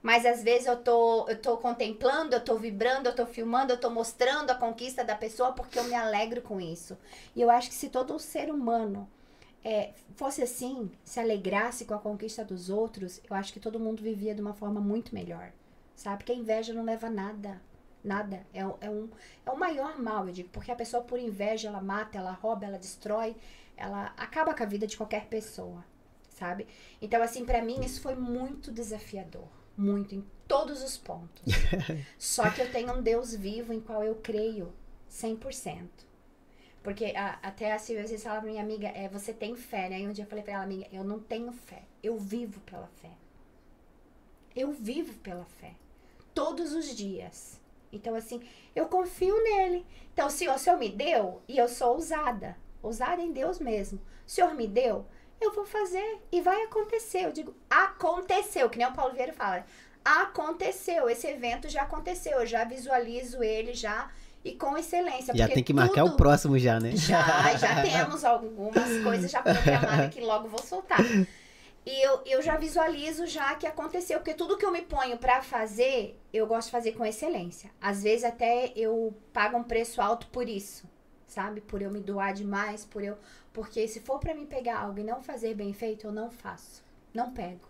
Mas 0.02 0.26
às 0.26 0.42
vezes 0.42 0.68
eu 0.68 0.78
tô, 0.78 1.28
eu 1.28 1.40
tô 1.40 1.58
contemplando, 1.58 2.34
eu 2.34 2.44
tô 2.44 2.56
vibrando, 2.56 3.08
eu 3.08 3.16
tô 3.16 3.26
filmando, 3.26 3.74
eu 3.74 3.80
tô 3.80 3.90
mostrando 3.90 4.50
a 4.50 4.56
conquista 4.56 5.04
da 5.04 5.16
pessoa 5.16 5.52
porque 5.52 5.78
eu 5.78 5.84
me 5.84 5.94
alegro 5.94 6.42
com 6.42 6.60
isso. 6.60 6.98
E 7.36 7.42
eu 7.42 7.50
acho 7.50 7.70
que 7.70 7.76
se 7.76 7.90
todo 7.90 8.18
ser 8.18 8.50
humano 8.50 9.10
é, 9.64 9.92
fosse 10.16 10.42
assim, 10.42 10.90
se 11.04 11.20
alegrasse 11.20 11.86
com 11.86 11.94
a 11.94 12.00
conquista 12.00 12.46
dos 12.46 12.70
outros, 12.70 13.20
eu 13.30 13.36
acho 13.36 13.52
que 13.52 13.60
todo 13.60 13.80
mundo 13.80 14.02
vivia 14.02 14.34
de 14.34 14.42
uma 14.42 14.54
forma 14.54 14.80
muito 14.80 15.14
melhor. 15.14 15.52
Sabe? 15.96 16.20
Porque 16.20 16.32
a 16.32 16.36
inveja 16.36 16.74
não 16.74 16.84
leva 16.84 17.08
a 17.08 17.12
nada. 17.12 17.62
Nada. 18.04 18.46
É, 18.54 18.60
é, 18.60 18.90
um, 18.90 19.10
é 19.46 19.52
o 19.52 19.58
maior 19.58 20.00
mal, 20.00 20.28
eu 20.28 20.34
digo. 20.34 20.50
Porque 20.50 20.72
a 20.72 20.76
pessoa, 20.76 21.04
por 21.04 21.20
inveja, 21.20 21.68
ela 21.68 21.82
mata, 21.82 22.18
ela 22.18 22.32
rouba, 22.32 22.66
ela 22.66 22.78
destrói, 22.78 23.36
ela 23.76 24.14
acaba 24.18 24.54
com 24.54 24.64
a 24.64 24.66
vida 24.66 24.88
de 24.88 24.96
qualquer 24.98 25.26
pessoa. 25.26 25.84
Sabe? 26.30 26.68
Então, 27.02 27.22
assim, 27.22 27.44
pra 27.46 27.62
mim, 27.62 27.82
isso 27.84 28.02
foi 28.02 28.16
muito 28.16 28.72
desafiador. 28.72 29.48
Muito, 29.78 30.16
em 30.16 30.26
todos 30.48 30.82
os 30.84 30.98
pontos. 30.98 31.44
Só 32.18 32.50
que 32.50 32.62
eu 32.62 32.72
tenho 32.72 32.94
um 32.94 33.02
Deus 33.02 33.34
vivo 33.34 33.74
em 33.74 33.80
qual 33.82 34.04
eu 34.04 34.16
creio 34.16 34.74
100%. 35.10 36.06
Porque 36.82 37.06
a- 37.16 37.40
até 37.44 37.74
a 37.74 37.80
Silvia 37.80 38.04
às 38.06 38.10
vezes 38.10 38.24
fala 38.26 38.40
pra 38.42 38.50
minha 38.50 38.64
amiga, 38.64 38.88
é, 38.88 39.10
você 39.10 39.34
tem 39.34 39.56
fé, 39.56 39.90
né? 39.90 40.00
E 40.00 40.08
um 40.08 40.14
dia 40.14 40.24
eu 40.24 40.30
falei 40.30 40.44
pra 40.44 40.54
ela, 40.54 40.64
amiga, 40.64 40.88
eu 40.94 41.04
não 41.04 41.20
tenho 41.20 41.52
fé. 41.52 41.84
Eu 42.02 42.18
vivo 42.18 42.62
pela 42.62 42.88
fé. 43.02 43.12
Eu 44.56 44.72
vivo 44.72 45.14
pela 45.20 45.46
fé. 45.46 45.74
Todos 46.34 46.74
os 46.74 46.96
dias. 46.96 47.59
Então, 47.92 48.16
assim, 48.16 48.42
eu 48.76 48.86
confio 48.88 49.36
nele. 49.44 49.86
Então, 50.14 50.30
se 50.30 50.48
o 50.48 50.58
Senhor 50.58 50.78
me 50.78 50.90
deu, 50.90 51.42
e 51.48 51.58
eu 51.58 51.68
sou 51.68 51.94
ousada, 51.94 52.56
ousada 52.84 53.22
em 53.22 53.32
Deus 53.32 53.60
mesmo. 53.60 54.00
O 54.28 54.30
Senhor 54.30 54.54
me 54.54 54.68
deu, 54.68 55.06
eu 55.42 55.54
vou 55.54 55.66
fazer 55.66 56.20
e 56.32 56.42
vai 56.42 56.62
acontecer. 56.64 57.26
Eu 57.26 57.32
digo, 57.32 57.56
aconteceu, 57.70 58.70
que 58.70 58.78
nem 58.78 58.88
o 58.88 58.94
Paulo 58.94 59.14
Vieira 59.14 59.34
fala. 59.34 59.66
Aconteceu, 60.04 61.10
esse 61.10 61.28
evento 61.28 61.70
já 61.70 61.84
aconteceu, 61.84 62.40
eu 62.40 62.46
já 62.46 62.64
visualizo 62.64 63.44
ele 63.44 63.74
já 63.74 64.10
e 64.44 64.54
com 64.56 64.78
excelência. 64.78 65.34
Já 65.36 65.48
tem 65.48 65.64
que 65.64 65.74
marcar 65.74 66.04
tudo- 66.04 66.14
o 66.14 66.18
próximo 66.18 66.58
já, 66.58 66.80
né? 66.80 66.96
já, 66.96 67.56
já 67.58 67.82
temos 67.84 68.24
algumas 68.26 69.04
coisas 69.04 69.30
já 69.30 69.42
programadas 69.42 70.14
que 70.14 70.22
logo 70.22 70.48
vou 70.48 70.62
soltar. 70.62 71.00
E 71.86 72.06
eu, 72.06 72.22
eu 72.26 72.42
já 72.42 72.56
visualizo 72.58 73.26
já 73.26 73.56
que 73.56 73.66
aconteceu, 73.66 74.20
porque 74.20 74.34
tudo 74.34 74.58
que 74.58 74.66
eu 74.66 74.72
me 74.72 74.82
ponho 74.82 75.18
pra 75.18 75.42
fazer, 75.42 76.20
eu 76.32 76.46
gosto 76.46 76.68
de 76.68 76.72
fazer 76.72 76.92
com 76.92 77.06
excelência. 77.06 77.72
Às 77.82 78.04
vezes 78.04 78.24
até 78.26 78.72
eu 78.76 79.14
pago 79.34 79.58
um 79.58 79.64
preço 79.64 80.02
alto 80.02 80.28
por 80.28 80.48
isso, 80.48 80.88
sabe? 81.26 81.62
Por 81.62 81.82
eu 81.82 81.90
me 81.90 82.00
doar 82.00 82.34
demais, 82.34 82.86
por 82.86 83.04
eu, 83.04 83.18
porque 83.54 83.88
se 83.88 84.02
for 84.02 84.20
pra 84.20 84.36
mim 84.36 84.46
pegar 84.46 84.80
algo 84.82 85.00
e 85.00 85.04
não 85.04 85.22
fazer 85.24 85.56
bem 85.56 85.74
feito, 85.74 86.06
eu 86.06 86.12
não 86.12 86.30
faço. 86.30 86.84
Não 87.14 87.32
pego. 87.32 87.68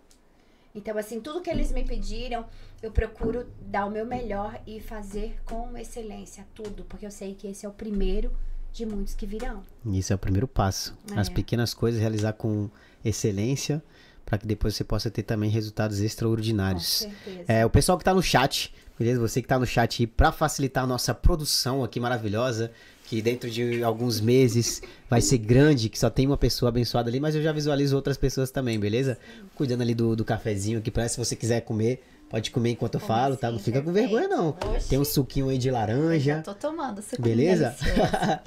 Então, 0.75 0.97
assim, 0.97 1.19
tudo 1.19 1.41
que 1.41 1.49
eles 1.49 1.71
me 1.71 1.83
pediram, 1.83 2.45
eu 2.81 2.91
procuro 2.91 3.49
dar 3.61 3.85
o 3.85 3.89
meu 3.89 4.05
melhor 4.05 4.61
e 4.67 4.79
fazer 4.81 5.39
com 5.45 5.75
excelência 5.77 6.45
tudo, 6.53 6.83
porque 6.85 7.05
eu 7.05 7.11
sei 7.11 7.33
que 7.35 7.47
esse 7.47 7.65
é 7.65 7.69
o 7.69 7.73
primeiro 7.73 8.35
de 8.71 8.85
muitos 8.85 9.15
que 9.15 9.25
virão. 9.25 9.63
Isso 9.85 10.13
é 10.13 10.15
o 10.15 10.19
primeiro 10.19 10.47
passo. 10.47 10.95
As 11.15 11.27
É. 11.27 11.33
pequenas 11.33 11.73
coisas 11.73 11.99
realizar 11.99 12.33
com 12.33 12.69
excelência, 13.03 13.81
para 14.25 14.37
que 14.37 14.45
depois 14.45 14.75
você 14.75 14.83
possa 14.83 15.09
ter 15.09 15.23
também 15.23 15.49
resultados 15.49 15.99
extraordinários. 15.99 17.07
É, 17.47 17.65
o 17.65 17.69
pessoal 17.69 17.97
que 17.97 18.03
tá 18.03 18.13
no 18.13 18.21
chat, 18.21 18.73
beleza? 18.97 19.19
Você 19.19 19.41
que 19.41 19.47
tá 19.47 19.57
no 19.57 19.65
chat 19.65 20.03
aí, 20.03 20.07
pra 20.07 20.31
facilitar 20.31 20.83
a 20.83 20.87
nossa 20.87 21.13
produção 21.13 21.83
aqui 21.83 21.99
maravilhosa, 21.99 22.71
que 23.05 23.23
dentro 23.23 23.49
de 23.49 23.83
alguns 23.83 24.21
meses 24.21 24.83
vai 25.09 25.19
ser 25.19 25.39
grande, 25.39 25.89
que 25.89 25.97
só 25.97 26.11
tem 26.11 26.27
uma 26.27 26.37
pessoa 26.37 26.69
abençoada 26.69 27.09
ali, 27.09 27.19
mas 27.19 27.33
eu 27.33 27.41
já 27.41 27.51
visualizo 27.51 27.95
outras 27.95 28.17
pessoas 28.17 28.51
também, 28.51 28.79
beleza? 28.79 29.17
Cuidando 29.55 29.81
ali 29.81 29.95
do, 29.95 30.15
do 30.15 30.23
cafezinho 30.23 30.77
aqui, 30.77 30.91
pra 30.91 31.09
se 31.09 31.17
você 31.17 31.35
quiser 31.35 31.61
comer, 31.61 32.03
pode 32.29 32.51
comer 32.51 32.71
enquanto 32.71 32.95
eu 32.95 32.99
Como 33.01 33.11
falo, 33.13 33.35
tá? 33.35 33.47
assim, 33.47 33.55
Não 33.57 33.63
fica 33.63 33.81
com 33.81 33.91
vergonha, 33.91 34.27
não. 34.27 34.49
Oxi. 34.49 34.89
Tem 34.89 34.99
um 34.99 35.05
suquinho 35.05 35.49
aí 35.49 35.57
de 35.57 35.67
Eu 35.69 35.73
laranja. 35.73 36.41
tô 36.43 36.53
tomando 36.53 37.01
suco 37.01 37.21
Beleza? 37.21 37.75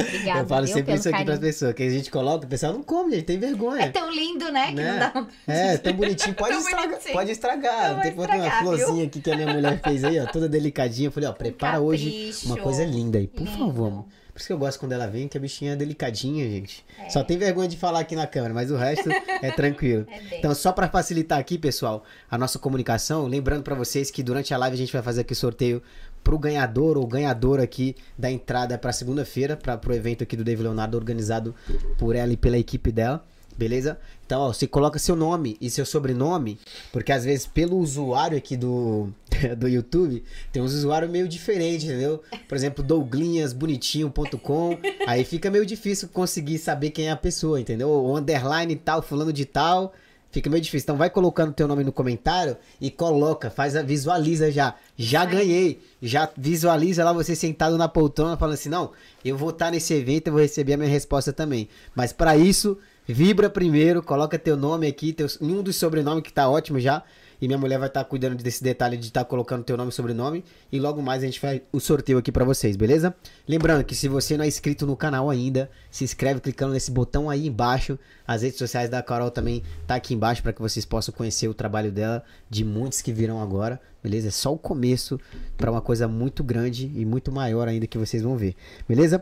Obrigada, 0.00 0.40
eu 0.40 0.46
falo 0.46 0.66
sempre 0.66 0.94
isso 0.94 1.08
aqui 1.08 1.24
pras 1.24 1.36
carinho. 1.36 1.40
pessoas, 1.40 1.74
que 1.74 1.82
a 1.82 1.90
gente 1.90 2.10
coloca, 2.10 2.46
o 2.46 2.48
pessoal 2.48 2.72
não 2.72 2.82
come, 2.82 3.12
gente, 3.16 3.24
tem 3.24 3.38
vergonha. 3.38 3.84
É 3.84 3.88
tão 3.90 4.10
lindo, 4.10 4.50
né? 4.52 4.66
Que 4.68 4.74
Né? 4.74 4.92
não 4.92 4.98
dá 5.24 5.26
É, 5.52 5.76
tão 5.78 5.92
bonitinho. 5.94 6.34
Pode 6.34 6.50
Tão 6.52 6.60
estragar. 6.60 6.88
bonitinho. 6.88 7.12
Pode 7.14 7.30
estragar. 7.30 7.94
Não 7.94 8.00
Tem 8.02 8.12
botar 8.12 8.36
uma 8.36 8.46
estragar, 8.46 8.64
viu? 8.64 8.76
florzinha 8.78 9.06
aqui 9.06 9.20
que 9.20 9.30
a 9.30 9.36
minha 9.36 9.52
mulher 9.52 9.80
fez 9.82 10.04
aí, 10.04 10.20
ó, 10.20 10.26
toda 10.26 10.48
delicadinha. 10.48 11.08
Eu 11.08 11.12
falei, 11.12 11.28
ó, 11.28 11.32
prepara 11.32 11.80
hoje 11.80 12.04
capricho. 12.10 12.46
uma 12.46 12.56
coisa 12.58 12.84
linda 12.84 13.18
aí, 13.18 13.26
por 13.26 13.44
Lindo. 13.44 13.58
favor. 13.58 13.86
amor. 13.88 14.04
Por 14.32 14.38
isso 14.38 14.46
que 14.46 14.52
eu 14.52 14.58
gosto 14.58 14.80
quando 14.80 14.92
ela 14.92 15.06
vem, 15.06 15.28
que 15.28 15.36
a 15.36 15.40
bichinha 15.40 15.72
é 15.72 15.76
delicadinha, 15.76 16.48
gente. 16.48 16.84
É. 16.98 17.10
Só 17.10 17.22
tem 17.22 17.36
vergonha 17.36 17.68
de 17.68 17.76
falar 17.76 18.00
aqui 18.00 18.16
na 18.16 18.26
câmera, 18.26 18.54
mas 18.54 18.70
o 18.70 18.76
resto 18.76 19.10
é 19.10 19.50
tranquilo. 19.52 20.06
É. 20.08 20.38
Então, 20.38 20.54
só 20.54 20.72
pra 20.72 20.88
facilitar 20.88 21.38
aqui, 21.38 21.58
pessoal, 21.58 22.02
a 22.30 22.38
nossa 22.38 22.58
comunicação, 22.58 23.26
lembrando 23.26 23.62
pra 23.62 23.74
vocês 23.74 24.10
que 24.10 24.22
durante 24.22 24.54
a 24.54 24.56
live 24.56 24.74
a 24.74 24.78
gente 24.78 24.92
vai 24.92 25.02
fazer 25.02 25.20
aqui 25.20 25.34
o 25.34 25.36
sorteio 25.36 25.82
pro 26.24 26.38
ganhador 26.38 26.96
ou 26.96 27.06
ganhadora 27.06 27.62
aqui 27.62 27.94
da 28.16 28.30
entrada 28.30 28.78
pra 28.78 28.92
segunda-feira, 28.92 29.56
para 29.56 29.76
pro 29.76 29.94
evento 29.94 30.22
aqui 30.22 30.36
do 30.36 30.44
David 30.44 30.62
Leonardo, 30.62 30.96
organizado 30.96 31.54
por 31.98 32.16
ela 32.16 32.32
e 32.32 32.36
pela 32.36 32.56
equipe 32.56 32.90
dela. 32.90 33.24
Beleza? 33.56 33.98
Então, 34.24 34.40
ó, 34.40 34.52
você 34.52 34.66
coloca 34.66 34.98
seu 34.98 35.14
nome 35.14 35.58
e 35.60 35.68
seu 35.68 35.84
sobrenome, 35.84 36.58
porque 36.90 37.12
às 37.12 37.24
vezes 37.24 37.46
pelo 37.46 37.76
usuário 37.76 38.36
aqui 38.38 38.56
do, 38.56 39.08
do 39.58 39.68
YouTube, 39.68 40.24
tem 40.50 40.62
uns 40.62 40.72
usuários 40.72 41.10
meio 41.10 41.28
diferentes, 41.28 41.84
entendeu? 41.84 42.22
Por 42.48 42.54
exemplo, 42.54 42.82
douglinhasbonitinho.com, 42.82 44.78
aí 45.06 45.24
fica 45.24 45.50
meio 45.50 45.66
difícil 45.66 46.08
conseguir 46.08 46.58
saber 46.58 46.90
quem 46.90 47.08
é 47.08 47.10
a 47.10 47.16
pessoa, 47.16 47.60
entendeu? 47.60 47.90
O 47.90 48.16
underline 48.16 48.74
tal, 48.76 49.02
fulano 49.02 49.32
de 49.32 49.44
tal, 49.44 49.92
fica 50.32 50.48
meio 50.48 50.62
difícil. 50.62 50.86
Então 50.86 50.96
vai 50.96 51.10
colocando 51.10 51.52
teu 51.52 51.68
nome 51.68 51.84
no 51.84 51.92
comentário 51.92 52.56
e 52.80 52.90
coloca, 52.90 53.50
faz 53.50 53.76
a, 53.76 53.82
visualiza 53.82 54.50
já. 54.50 54.74
Já 54.96 55.24
ganhei. 55.24 55.80
Já 56.00 56.28
visualiza 56.36 57.04
lá 57.04 57.12
você 57.12 57.36
sentado 57.36 57.76
na 57.76 57.86
poltrona 57.86 58.36
falando 58.36 58.54
assim: 58.54 58.70
"Não, 58.70 58.92
eu 59.24 59.36
vou 59.36 59.50
estar 59.50 59.70
nesse 59.70 59.92
evento, 59.92 60.28
eu 60.28 60.32
vou 60.32 60.42
receber 60.42 60.72
a 60.72 60.76
minha 60.78 60.90
resposta 60.90 61.32
também". 61.32 61.68
Mas 61.94 62.12
para 62.12 62.36
isso, 62.36 62.78
vibra 63.06 63.50
primeiro, 63.50 64.02
coloca 64.02 64.38
teu 64.38 64.56
nome 64.56 64.86
aqui, 64.86 65.12
teu, 65.12 65.26
um 65.40 65.62
dos 65.62 65.76
sobrenomes 65.76 66.22
que 66.22 66.32
tá 66.32 66.48
ótimo 66.48 66.78
já. 66.80 67.02
E 67.42 67.48
minha 67.48 67.58
mulher 67.58 67.76
vai 67.76 67.88
estar 67.88 68.04
cuidando 68.04 68.36
desse 68.36 68.62
detalhe 68.62 68.96
de 68.96 69.06
estar 69.06 69.24
colocando 69.24 69.64
teu 69.64 69.76
nome 69.76 69.90
e 69.90 69.92
sobrenome. 69.92 70.44
E 70.70 70.78
logo 70.78 71.02
mais 71.02 71.24
a 71.24 71.26
gente 71.26 71.40
faz 71.40 71.60
o 71.72 71.80
sorteio 71.80 72.16
aqui 72.16 72.30
pra 72.30 72.44
vocês, 72.44 72.76
beleza? 72.76 73.12
Lembrando 73.48 73.82
que 73.82 73.96
se 73.96 74.06
você 74.06 74.36
não 74.36 74.44
é 74.44 74.46
inscrito 74.46 74.86
no 74.86 74.96
canal 74.96 75.28
ainda, 75.28 75.68
se 75.90 76.04
inscreve 76.04 76.40
clicando 76.40 76.72
nesse 76.72 76.92
botão 76.92 77.28
aí 77.28 77.48
embaixo. 77.48 77.98
As 78.24 78.42
redes 78.42 78.58
sociais 78.58 78.88
da 78.88 79.02
Carol 79.02 79.28
também 79.28 79.64
tá 79.88 79.96
aqui 79.96 80.14
embaixo 80.14 80.40
para 80.40 80.52
que 80.52 80.62
vocês 80.62 80.84
possam 80.84 81.12
conhecer 81.12 81.48
o 81.48 81.54
trabalho 81.54 81.90
dela, 81.90 82.22
de 82.48 82.64
muitos 82.64 83.02
que 83.02 83.12
virão 83.12 83.42
agora, 83.42 83.80
beleza? 84.00 84.28
É 84.28 84.30
só 84.30 84.54
o 84.54 84.58
começo 84.58 85.18
para 85.56 85.68
uma 85.68 85.80
coisa 85.80 86.06
muito 86.06 86.44
grande 86.44 86.92
e 86.94 87.04
muito 87.04 87.32
maior 87.32 87.66
ainda 87.66 87.88
que 87.88 87.98
vocês 87.98 88.22
vão 88.22 88.36
ver, 88.36 88.54
beleza? 88.88 89.20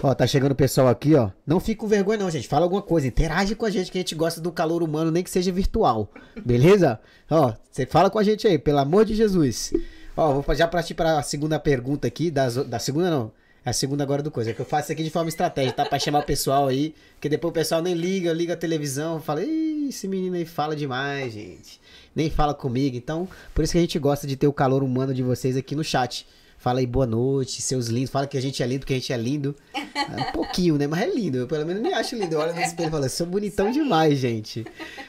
Ó, 0.00 0.14
tá 0.14 0.26
chegando 0.26 0.52
o 0.52 0.54
pessoal 0.54 0.88
aqui, 0.88 1.14
ó. 1.14 1.30
Não 1.46 1.58
fique 1.58 1.80
com 1.80 1.88
vergonha, 1.88 2.18
não, 2.18 2.30
gente. 2.30 2.46
Fala 2.46 2.64
alguma 2.64 2.82
coisa. 2.82 3.06
Interage 3.06 3.54
com 3.54 3.66
a 3.66 3.70
gente, 3.70 3.90
que 3.90 3.98
a 3.98 4.00
gente 4.00 4.14
gosta 4.14 4.40
do 4.40 4.52
calor 4.52 4.82
humano, 4.82 5.10
nem 5.10 5.24
que 5.24 5.30
seja 5.30 5.50
virtual. 5.50 6.08
Beleza? 6.44 7.00
Ó, 7.28 7.52
você 7.70 7.84
fala 7.84 8.08
com 8.08 8.18
a 8.18 8.22
gente 8.22 8.46
aí, 8.46 8.58
pelo 8.58 8.78
amor 8.78 9.04
de 9.04 9.14
Jesus. 9.14 9.72
Ó, 10.16 10.40
vou 10.40 10.54
já 10.54 10.68
partir 10.68 10.94
para 10.94 11.18
a 11.18 11.22
segunda 11.22 11.58
pergunta 11.58 12.06
aqui. 12.06 12.30
Das, 12.30 12.54
da 12.54 12.78
segunda, 12.78 13.10
não. 13.10 13.32
É 13.64 13.70
a 13.70 13.72
segunda 13.72 14.04
agora 14.04 14.22
do 14.22 14.30
coisa. 14.30 14.50
É 14.50 14.54
que 14.54 14.60
eu 14.60 14.64
faço 14.64 14.84
isso 14.84 14.92
aqui 14.92 15.02
de 15.02 15.10
forma 15.10 15.28
estratégica, 15.28 15.82
tá? 15.82 15.88
Pra 15.88 15.98
chamar 15.98 16.20
o 16.20 16.24
pessoal 16.24 16.68
aí. 16.68 16.94
Porque 17.14 17.28
depois 17.28 17.50
o 17.50 17.54
pessoal 17.54 17.82
nem 17.82 17.94
liga, 17.94 18.32
liga 18.32 18.54
a 18.54 18.56
televisão. 18.56 19.20
Fala, 19.20 19.42
Ih, 19.42 19.88
esse 19.88 20.06
menino 20.06 20.36
aí 20.36 20.44
fala 20.44 20.76
demais, 20.76 21.32
gente. 21.32 21.80
Nem 22.14 22.30
fala 22.30 22.54
comigo. 22.54 22.96
Então, 22.96 23.28
por 23.52 23.64
isso 23.64 23.72
que 23.72 23.78
a 23.78 23.80
gente 23.80 23.98
gosta 23.98 24.28
de 24.28 24.36
ter 24.36 24.46
o 24.46 24.52
calor 24.52 24.84
humano 24.84 25.12
de 25.12 25.22
vocês 25.24 25.56
aqui 25.56 25.74
no 25.74 25.82
chat. 25.82 26.24
Fala 26.58 26.80
aí 26.80 26.86
boa 26.86 27.06
noite, 27.06 27.62
seus 27.62 27.86
lindos. 27.86 28.10
Fala 28.10 28.26
que 28.26 28.36
a 28.36 28.42
gente 28.42 28.62
é 28.62 28.66
lindo, 28.66 28.84
que 28.84 28.92
a 28.92 28.96
gente 28.96 29.12
é 29.12 29.16
lindo. 29.16 29.54
É 29.98 30.28
um 30.28 30.32
pouquinho, 30.32 30.78
né? 30.78 30.86
Mas 30.86 31.02
é 31.02 31.06
lindo. 31.10 31.36
Eu 31.36 31.46
pelo 31.46 31.66
menos 31.66 31.82
me 31.82 31.92
acho 31.92 32.16
lindo. 32.16 32.32
Eu 32.34 32.38
olho 32.40 32.54
no 32.54 32.60
espelho 32.62 32.88
e 32.88 32.90
falo, 32.90 33.08
sou 33.10 33.26
bonitão 33.26 33.70
demais, 33.70 34.18
gente. 34.18 34.64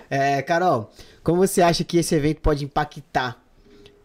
É, 0.10 0.42
Carol, 0.42 0.92
como 1.24 1.38
você 1.38 1.62
acha 1.62 1.86
que 1.86 1.98
esse 2.00 2.14
evento 2.16 2.42
pode 2.42 2.66
impactar 2.66 3.42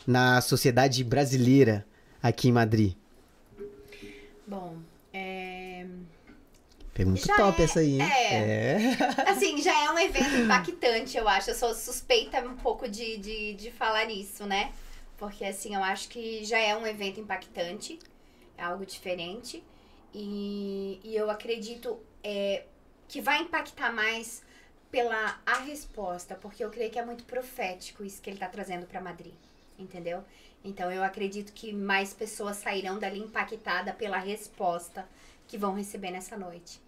na 0.06 0.40
sociedade 0.40 1.02
brasileira 1.02 1.84
aqui 2.22 2.48
em 2.48 2.52
Madrid? 2.52 2.92
Bom, 4.46 4.76
é... 5.12 5.86
Pergunta 6.92 7.22
Já 7.26 7.34
top 7.36 7.60
é- 7.60 7.64
essa 7.64 7.80
aí, 7.80 7.94
hein? 7.94 8.02
é. 8.02 8.34
É. 9.26 9.30
Assim, 9.30 9.60
já 9.60 9.76
é 9.84 9.90
um 9.90 9.98
evento 9.98 10.36
impactante, 10.36 11.16
eu 11.16 11.26
acho. 11.26 11.50
Eu 11.50 11.54
sou 11.56 11.74
suspeita 11.74 12.38
um 12.42 12.54
pouco 12.54 12.88
de, 12.88 13.16
de, 13.16 13.54
de 13.54 13.70
falar 13.72 14.08
isso, 14.10 14.46
né? 14.46 14.70
Porque, 15.16 15.44
assim, 15.44 15.74
eu 15.74 15.82
acho 15.82 16.08
que 16.08 16.44
já 16.44 16.58
é 16.58 16.76
um 16.76 16.86
evento 16.86 17.20
impactante. 17.20 17.98
É 18.56 18.62
algo 18.64 18.84
diferente. 18.84 19.62
E, 20.12 21.00
e 21.02 21.16
eu 21.16 21.30
acredito 21.30 21.98
é, 22.22 22.64
que 23.08 23.20
vai 23.20 23.40
impactar 23.42 23.92
mais 23.92 24.42
pela 24.90 25.40
a 25.44 25.58
resposta. 25.58 26.34
Porque 26.34 26.64
eu 26.64 26.70
creio 26.70 26.90
que 26.90 26.98
é 26.98 27.04
muito 27.04 27.24
profético 27.24 28.04
isso 28.04 28.20
que 28.20 28.30
ele 28.30 28.38
tá 28.38 28.48
trazendo 28.48 28.86
pra 28.86 29.00
Madrid. 29.00 29.34
Entendeu? 29.78 30.24
Então, 30.64 30.90
eu 30.90 31.02
acredito 31.02 31.52
que 31.52 31.72
mais 31.72 32.14
pessoas 32.14 32.56
sairão 32.56 32.98
dali 32.98 33.20
impactadas 33.20 33.94
pela 33.96 34.18
resposta 34.18 35.06
que 35.46 35.58
vão 35.58 35.74
receber 35.74 36.10
nessa 36.10 36.36
noite. 36.36 36.80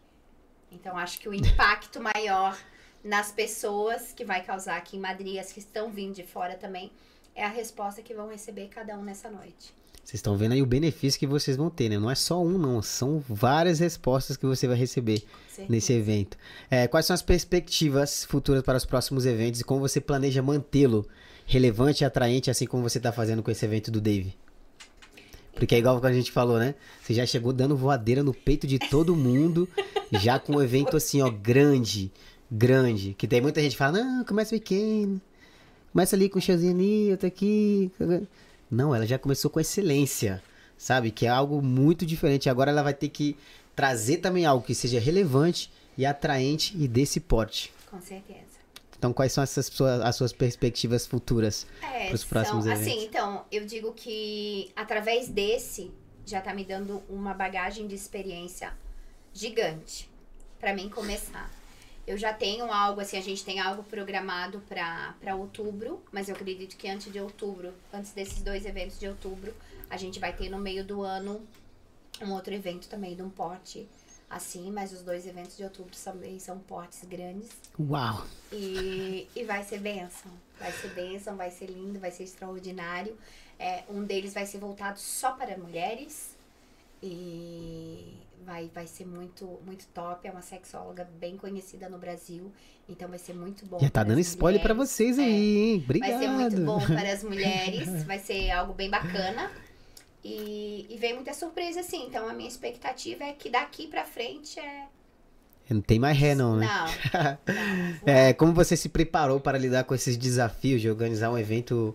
Então, 0.71 0.97
acho 0.97 1.19
que 1.21 1.29
o 1.29 1.35
impacto 1.35 2.01
maior 2.01 2.59
nas 3.05 3.31
pessoas 3.31 4.12
que 4.12 4.25
vai 4.25 4.43
causar 4.43 4.77
aqui 4.77 4.97
em 4.97 5.01
Madrid, 5.01 5.39
as 5.39 5.53
que 5.53 5.61
estão 5.61 5.91
vindo 5.91 6.15
de 6.15 6.25
fora 6.25 6.57
também, 6.57 6.91
é 7.37 7.44
a 7.44 7.51
resposta 7.51 8.01
que 8.03 8.14
vão 8.14 8.29
receber 8.29 8.68
cada 8.68 8.99
um 8.99 9.03
nessa 9.05 9.31
noite. 9.31 9.75
Vocês 10.03 10.14
estão 10.14 10.37
vendo 10.37 10.53
aí 10.53 10.62
o 10.62 10.66
benefício 10.66 11.18
que 11.20 11.27
vocês 11.27 11.57
vão 11.57 11.68
ter, 11.68 11.88
né? 11.88 11.99
Não 11.99 12.11
é 12.11 12.14
só 12.14 12.42
um, 12.42 12.57
não. 12.57 12.81
São 12.81 13.22
várias 13.29 13.79
respostas 13.79 14.37
que 14.37 14.46
você 14.46 14.66
vai 14.66 14.77
receber 14.77 15.22
nesse 15.68 15.92
evento. 15.92 16.38
É, 16.70 16.87
quais 16.87 17.05
são 17.07 17.12
as 17.12 17.22
perspectivas 17.22 18.25
futuras 18.25 18.62
para 18.62 18.79
os 18.79 18.85
próximos 18.85 19.27
eventos 19.27 19.61
e 19.61 19.64
como 19.64 19.81
você 19.81 20.01
planeja 20.01 20.40
mantê-lo 20.42 21.07
relevante 21.44 22.03
e 22.03 22.07
atraente, 22.07 22.51
assim 22.51 22.66
como 22.66 22.85
você 22.85 22.99
está 22.99 23.12
fazendo 23.12 23.42
com 23.42 23.51
esse 23.51 23.64
evento 23.64 23.90
do 23.90 24.01
Dave? 24.01 24.35
Porque 25.55 25.75
é 25.75 25.79
igual 25.79 26.01
que 26.01 26.07
a 26.07 26.12
gente 26.12 26.31
falou, 26.31 26.59
né? 26.59 26.75
Você 27.03 27.12
já 27.12 27.27
chegou 27.27 27.53
dando 27.53 27.77
voadeira 27.77 28.22
no 28.22 28.33
peito 28.33 28.66
de 28.66 28.79
todo 28.79 29.16
mundo, 29.16 29.68
já 30.12 30.38
com 30.38 30.57
um 30.57 30.62
evento 30.62 30.96
assim, 30.96 31.20
ó, 31.20 31.29
grande, 31.31 32.12
grande. 32.49 33.14
Que 33.14 33.27
tem 33.27 33.40
muita 33.40 33.61
gente 33.61 33.72
que 33.72 33.79
fala, 33.79 33.99
não, 33.99 34.25
começa 34.25 34.51
pequeno, 34.51 35.20
começa 35.97 36.15
ali 36.15 36.29
com 36.29 36.39
um 36.39 36.43
showzinho 36.43 36.75
ali, 36.75 37.11
outro 37.11 37.27
aqui. 37.27 37.91
Não, 38.71 38.95
ela 38.95 39.07
já 39.07 39.19
começou 39.19 39.51
com 39.51 39.59
excelência, 39.59 40.43
sabe? 40.77 41.11
Que 41.11 41.25
é 41.25 41.31
algo 41.31 41.63
muito 41.63 42.05
diferente. 42.05 42.51
Agora 42.51 42.71
ela 42.71 42.83
vai 42.83 42.93
ter 42.93 43.09
que 43.09 43.35
trazer 43.75 44.19
também 44.19 44.45
algo 44.45 44.63
que 44.63 44.75
seja 44.75 45.01
relevante 45.01 45.73
e 45.97 46.05
atraente 46.05 46.77
e 46.77 46.87
desse 46.87 47.19
porte. 47.19 47.73
Com 47.91 47.99
certeza. 47.99 48.45
Então, 48.99 49.11
quais 49.11 49.33
são 49.33 49.43
essas 49.43 49.67
suas, 49.67 50.03
as 50.03 50.17
suas 50.17 50.35
perspectivas 50.35 51.07
futuras? 51.07 51.67
É, 51.81 52.09
Pros 52.09 52.25
próximos 52.25 52.65
são, 52.65 52.73
eventos. 52.75 52.93
assim, 52.93 53.07
então, 53.07 53.47
eu 53.51 53.65
digo 53.65 53.95
que 53.95 54.71
através 54.77 55.29
desse 55.29 55.91
já 56.27 56.43
tá 56.43 56.53
me 56.53 56.65
dando 56.65 57.03
uma 57.09 57.33
bagagem 57.33 57.87
de 57.87 57.95
experiência 57.95 58.71
gigante 59.33 60.11
pra 60.61 60.75
mim 60.75 60.91
começar. 60.91 61.51
Eu 62.07 62.16
já 62.16 62.33
tenho 62.33 62.71
algo, 62.71 63.01
assim, 63.01 63.17
a 63.19 63.23
gente 63.23 63.44
tem 63.44 63.59
algo 63.59 63.83
programado 63.83 64.61
pra 64.69 65.15
pra 65.21 65.35
outubro, 65.35 66.02
mas 66.13 66.29
eu 66.29 66.37
acredito 66.37 66.77
que 66.77 66.88
antes 66.88 67.13
de 67.13 67.19
outubro, 67.21 67.75
antes 67.92 68.13
desses 68.13 68.42
dois 68.42 68.65
eventos 68.65 68.98
de 68.98 69.09
outubro, 69.09 69.52
a 69.90 69.96
gente 69.96 70.21
vai 70.21 70.33
ter 70.33 70.48
no 70.48 70.59
meio 70.59 70.85
do 70.85 71.02
ano 71.02 71.44
um 72.23 72.33
outro 72.33 72.54
evento 72.54 72.88
também 72.88 73.15
de 73.15 73.23
um 73.23 73.31
porte 73.31 73.88
assim, 74.29 74.71
mas 74.71 74.92
os 74.92 75.02
dois 75.02 75.27
eventos 75.27 75.57
de 75.57 75.65
outubro 75.65 75.94
também 76.04 76.38
são 76.38 76.59
portes 76.59 77.04
grandes. 77.04 77.50
Uau! 77.79 78.27
E, 78.52 79.29
e 79.35 79.44
vai 79.44 79.63
ser 79.63 79.79
bênção. 79.79 80.31
Vai 80.59 80.73
ser 80.73 80.88
bênção, 80.88 81.37
vai 81.37 81.50
ser 81.50 81.67
lindo, 81.67 81.98
vai 81.98 82.11
ser 82.11 82.25
extraordinário. 82.25 83.17
É, 83.59 83.85
um 83.88 84.02
deles 84.04 84.35
vai 84.35 84.46
ser 84.46 84.59
voltado 84.59 84.98
só 84.98 85.33
para 85.33 85.57
mulheres. 85.57 86.36
E 87.03 88.17
vai, 88.44 88.71
vai 88.73 88.87
ser 88.87 89.05
muito, 89.05 89.61
muito 89.67 89.87
top. 89.88 90.27
É 90.27 90.31
uma 90.31 90.42
sexóloga 90.42 91.07
bem 91.19 91.37
conhecida 91.37 91.88
no 91.88 91.99
Brasil. 91.99 92.53
Então 92.88 93.09
vai 93.09 93.19
ser 93.19 93.35
muito 93.35 93.67
bom. 93.67 93.79
Já 93.79 93.87
tá 93.87 94.01
para 94.01 94.11
dando 94.11 94.21
spoiler 94.21 94.63
pra 94.63 94.73
mulheres. 94.73 94.90
vocês 94.90 95.19
É. 95.19 95.23
aí, 95.23 95.57
hein? 95.57 95.83
Obrigado. 95.85 96.11
Vai 96.11 96.21
ser 96.21 96.29
muito 96.29 96.61
bom 96.61 96.81
para 96.81 97.13
as 97.13 97.23
mulheres, 97.25 98.05
vai 98.05 98.19
ser 98.19 98.51
algo 98.51 98.73
bem 98.73 98.88
bacana. 98.88 99.51
E, 100.25 100.87
e 100.88 100.97
vem 100.97 101.15
muita 101.15 101.35
surpresa, 101.35 101.81
assim. 101.81 102.07
Então 102.07 102.29
a 102.29 102.33
minha 102.33 102.49
expectativa 102.49 103.25
é 103.25 103.33
que 103.33 103.51
daqui 103.51 103.88
pra 103.88 104.05
frente 104.05 104.59
é. 104.59 104.87
Não 105.69 105.81
tem 105.81 105.99
mais 105.99 106.17
ré, 106.17 106.33
não, 106.33 106.55
né? 106.57 106.67
Não. 107.13 107.25
não 107.25 107.99
É, 108.07 108.33
como 108.33 108.53
você 108.53 108.77
se 108.77 108.88
preparou 108.88 109.40
para 109.40 109.59
lidar 109.59 109.83
com 109.83 109.97
esses 109.97 110.17
desafios 110.17 110.81
de 110.81 110.88
organizar 110.88 111.29
um 111.29 111.37
evento 111.37 111.92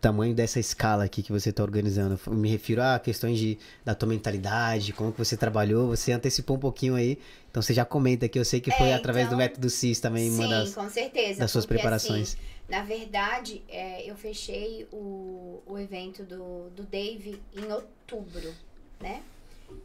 tamanho 0.00 0.34
dessa 0.34 0.58
escala 0.58 1.04
aqui 1.04 1.22
que 1.22 1.30
você 1.32 1.50
está 1.50 1.62
organizando? 1.62 2.18
Eu 2.26 2.32
me 2.34 2.48
refiro 2.50 2.82
a 2.82 2.98
questões 2.98 3.38
de, 3.38 3.58
da 3.84 3.94
tua 3.94 4.08
mentalidade, 4.08 4.92
como 4.92 5.12
que 5.12 5.18
você 5.18 5.36
trabalhou, 5.36 5.88
você 5.88 6.12
antecipou 6.12 6.56
um 6.56 6.60
pouquinho 6.60 6.94
aí, 6.94 7.18
então 7.50 7.62
você 7.62 7.74
já 7.74 7.84
comenta 7.84 8.26
aqui, 8.26 8.38
eu 8.38 8.44
sei 8.44 8.60
que 8.60 8.70
foi 8.70 8.88
É, 8.88 8.94
através 8.94 9.26
do 9.26 9.34
então- 9.34 9.38
método 9.38 9.68
CIS 9.70 10.00
também, 10.00 10.30
uma 10.30 10.42
Sim, 10.44 10.48
das, 10.50 10.74
com 10.74 10.88
certeza. 10.88 11.40
das 11.40 11.50
suas 11.50 11.64
porque, 11.66 11.74
preparações. 11.74 12.34
assim, 12.34 12.38
na 12.68 12.82
verdade, 12.82 13.62
é, 13.68 14.08
eu 14.10 14.16
fechei 14.16 14.88
o, 14.90 15.62
o 15.66 15.78
evento 15.78 16.22
do, 16.24 16.70
do 16.70 16.82
Dave 16.84 17.40
em 17.54 17.70
outubro, 17.72 18.54
né? 19.00 19.22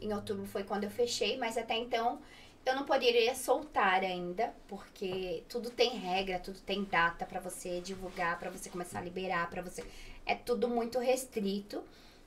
Em 0.00 0.12
outubro 0.14 0.46
foi 0.46 0.62
quando 0.62 0.84
eu 0.84 0.90
fechei, 0.90 1.36
mas 1.36 1.58
até 1.58 1.76
então 1.76 2.18
eu 2.64 2.74
não 2.74 2.84
poderia 2.84 3.34
soltar 3.34 4.02
ainda, 4.02 4.54
porque 4.68 5.42
tudo 5.48 5.70
tem 5.70 5.96
regra, 5.96 6.38
tudo 6.38 6.60
tem 6.60 6.84
data 6.84 7.24
pra 7.24 7.40
você 7.40 7.80
divulgar, 7.80 8.38
pra 8.38 8.50
você 8.50 8.68
começar 8.68 8.98
a 8.98 9.02
liberar, 9.02 9.48
para 9.48 9.62
você. 9.62 9.84
É 10.26 10.34
tudo 10.34 10.68
muito 10.68 10.98
restrito. 10.98 11.82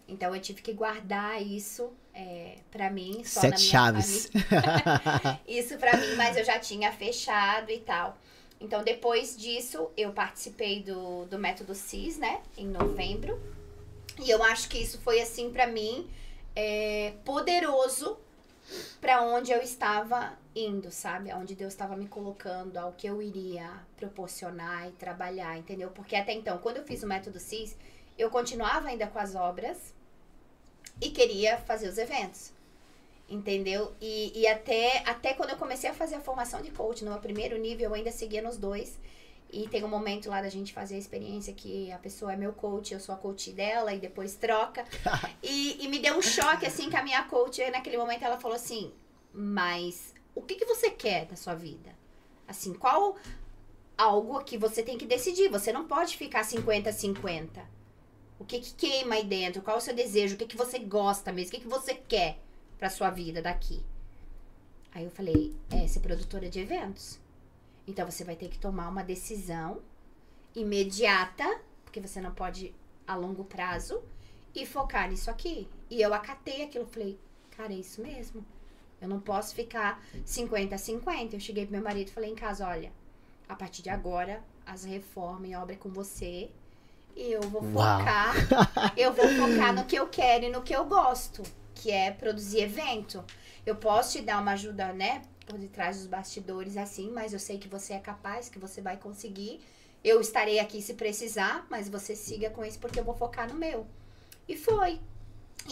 Então 0.08 0.36
eu 0.36 0.42
tive 0.42 0.62
que 0.62 0.74
guardar 0.74 1.42
isso 1.42 1.94
é, 2.14 2.58
para 2.70 2.90
mim, 2.90 3.24
só 3.24 3.42
Sete 3.42 3.52
na 3.52 3.58
minha 3.58 3.72
chaves. 3.72 4.30
Isso 5.48 5.78
pra 5.78 5.96
mim, 5.96 6.16
mas 6.16 6.36
eu 6.36 6.44
já 6.44 6.60
tinha 6.60 6.92
fechado 6.92 7.72
e 7.72 7.80
tal. 7.80 8.18
Então, 8.60 8.84
depois 8.84 9.36
disso, 9.36 9.90
eu 9.98 10.14
participei 10.14 10.82
do, 10.82 11.26
do 11.26 11.38
método 11.38 11.74
CIS, 11.74 12.18
né? 12.18 12.42
Em 12.58 12.68
novembro. 12.68 13.42
E 14.20 14.30
eu 14.30 14.42
acho 14.44 14.70
que 14.70 14.78
isso 14.78 15.00
foi, 15.00 15.20
assim, 15.20 15.52
pra 15.52 15.68
mim, 15.68 16.10
é, 16.56 17.14
poderoso 17.26 18.18
pra 19.00 19.22
onde 19.22 19.52
eu 19.52 19.62
estava 19.62 20.38
indo, 20.56 20.92
sabe? 20.92 21.32
Aonde 21.32 21.56
Deus 21.56 21.74
estava 21.74 21.96
me 21.96 22.08
colocando, 22.08 22.78
ao 22.78 22.94
que 22.94 23.08
eu 23.08 23.22
iria 23.22 23.70
proporcionar 23.98 24.88
e 24.88 24.92
trabalhar, 24.94 25.58
entendeu? 25.58 25.90
Porque 25.90 26.16
até 26.16 26.34
então, 26.34 26.58
quando 26.60 26.78
eu 26.78 26.84
fiz 26.84 27.04
o 27.04 27.08
método 27.08 27.40
CIS, 27.40 27.76
eu 28.18 28.30
continuava 28.30 28.90
ainda 28.90 29.08
com 29.08 29.20
as 29.20 29.36
obras 29.36 29.94
e 31.02 31.10
queria 31.10 31.58
fazer 31.58 31.88
os 31.88 31.98
eventos. 31.98 32.52
Entendeu? 33.30 33.94
E, 34.02 34.38
e 34.40 34.48
até, 34.48 35.02
até 35.06 35.34
quando 35.34 35.52
eu 35.52 35.58
comecei 35.58 35.90
a 35.90 35.94
fazer 35.94 36.16
a 36.16 36.22
formação 36.22 36.62
de 36.62 36.72
coach, 36.72 37.04
no 37.04 37.12
meu 37.12 37.20
primeiro 37.20 37.58
nível, 37.58 37.90
eu 37.90 37.96
ainda 37.96 38.12
seguia 38.12 38.42
nos 38.42 38.58
dois. 38.58 39.00
E 39.54 39.68
tem 39.68 39.84
um 39.84 39.88
momento 39.88 40.32
lá 40.32 40.42
da 40.42 40.50
gente 40.50 40.74
fazer 40.74 40.96
a 40.96 40.98
experiência 40.98 41.54
que 41.54 41.92
a 41.92 42.00
pessoa 42.00 42.34
é 42.34 42.36
meu 42.36 42.54
coach, 42.54 42.92
eu 42.92 43.00
sou 43.00 43.14
a 43.14 43.18
coach 43.20 43.52
dela, 43.52 43.94
e 43.94 44.00
depois 44.00 44.34
troca. 44.36 44.84
e, 45.44 45.86
e 45.86 45.88
me 45.88 46.00
deu 46.00 46.18
um 46.18 46.24
choque, 46.24 46.66
assim, 46.66 46.90
que 46.90 46.96
a 46.96 47.04
minha 47.04 47.22
coach, 47.26 47.62
naquele 47.70 47.96
momento, 47.96 48.24
ela 48.26 48.40
falou 48.40 48.56
assim: 48.56 48.92
Mas 49.32 50.12
o 50.34 50.42
que, 50.42 50.56
que 50.56 50.66
você 50.66 50.90
quer 50.90 51.26
da 51.28 51.36
sua 51.36 51.54
vida? 51.54 51.96
Assim, 52.48 52.74
qual 52.74 53.16
algo 53.96 54.44
que 54.44 54.58
você 54.58 54.82
tem 54.82 54.98
que 54.98 55.06
decidir? 55.06 55.50
Você 55.50 55.72
não 55.72 55.86
pode 55.88 56.18
ficar 56.18 56.42
50-50. 56.42 57.48
O 58.40 58.46
que, 58.46 58.60
que 58.60 58.74
queima 58.74 59.14
aí 59.14 59.24
dentro? 59.24 59.62
Qual 59.62 59.78
é 59.78 59.80
o 59.80 59.82
seu 59.82 59.94
desejo? 59.94 60.34
O 60.34 60.38
que, 60.40 60.48
que 60.48 60.58
você 60.58 60.80
gosta 60.80 61.32
mesmo? 61.32 61.50
O 61.50 61.52
que, 61.52 61.62
que 61.62 61.68
você 61.68 61.94
quer 61.94 62.40
pra 62.80 62.90
sua 62.90 63.12
vida 63.12 63.40
daqui? 63.40 63.84
Aí 64.92 65.04
eu 65.04 65.12
falei, 65.12 65.56
é 65.70 65.88
ser 65.88 66.00
produtora 66.00 66.50
de 66.50 66.60
eventos. 66.60 67.20
Então 67.88 68.10
você 68.10 68.24
vai 68.24 68.36
ter 68.36 68.50
que 68.50 68.58
tomar 68.58 68.88
uma 68.90 69.04
decisão 69.04 69.82
imediata, 70.56 71.60
porque 71.84 72.00
você 72.00 72.22
não 72.22 72.32
pode 72.32 72.74
a 73.08 73.16
longo 73.16 73.44
prazo, 73.44 74.02
e 74.56 74.66
focar 74.66 75.10
nisso 75.10 75.30
aqui. 75.30 75.68
E 75.90 76.02
eu 76.02 76.14
acatei 76.14 76.64
aquilo, 76.64 76.86
falei, 76.86 77.20
cara, 77.52 77.74
é 77.74 77.78
isso 77.78 78.02
mesmo. 78.02 78.46
Eu 79.02 79.08
não 79.10 79.20
posso 79.20 79.54
ficar 79.54 80.02
50 80.24 80.76
a 80.76 80.78
50. 80.78 81.36
Eu 81.36 81.40
cheguei 81.40 81.66
pro 81.66 81.74
meu 81.74 81.84
marido 81.84 82.08
e 82.08 82.12
falei 82.12 82.32
em 82.32 82.36
casa, 82.36 82.68
olha, 82.68 82.92
a 83.50 83.56
partir 83.56 83.82
de 83.82 83.90
agora, 83.90 84.42
as 84.66 84.84
reformas 84.86 85.50
e 85.50 85.56
obra 85.56 85.74
é 85.74 85.78
com 85.78 85.90
você. 85.90 86.50
E 87.16 87.32
eu 87.32 87.42
vou 87.42 87.62
Uau. 87.64 88.00
focar. 88.00 88.34
eu 88.98 89.14
vou 89.14 89.28
focar 89.28 89.74
no 89.74 89.86
que 89.86 89.96
eu 89.96 90.08
quero 90.08 90.46
e 90.46 90.50
no 90.50 90.62
que 90.62 90.74
eu 90.74 90.86
gosto, 90.86 91.44
que 91.76 91.92
é 91.92 92.12
produzir 92.12 92.62
evento. 92.62 93.24
Eu 93.66 93.76
posso 93.76 94.14
te 94.14 94.22
dar 94.24 94.42
uma 94.42 94.54
ajuda, 94.54 94.94
né? 94.94 95.22
Por 95.46 95.58
detrás 95.58 95.98
dos 95.98 96.08
bastidores, 96.08 96.78
assim, 96.78 97.12
mas 97.12 97.34
eu 97.34 97.40
sei 97.40 97.58
que 97.58 97.68
você 97.68 97.94
é 97.94 98.00
capaz, 98.00 98.50
que 98.50 98.60
você 98.60 98.82
vai 98.82 98.98
conseguir. 98.98 99.60
Eu 100.04 100.20
estarei 100.20 100.60
aqui 100.60 100.82
se 100.82 100.94
precisar, 100.96 101.66
mas 101.70 101.90
você 101.90 102.16
siga 102.16 102.50
com 102.50 102.64
isso 102.64 102.80
porque 102.80 103.00
eu 103.00 103.04
vou 103.04 103.16
focar 103.16 103.48
no 103.48 103.56
meu. 103.56 103.86
E 104.48 104.58
foi. 104.58 105.00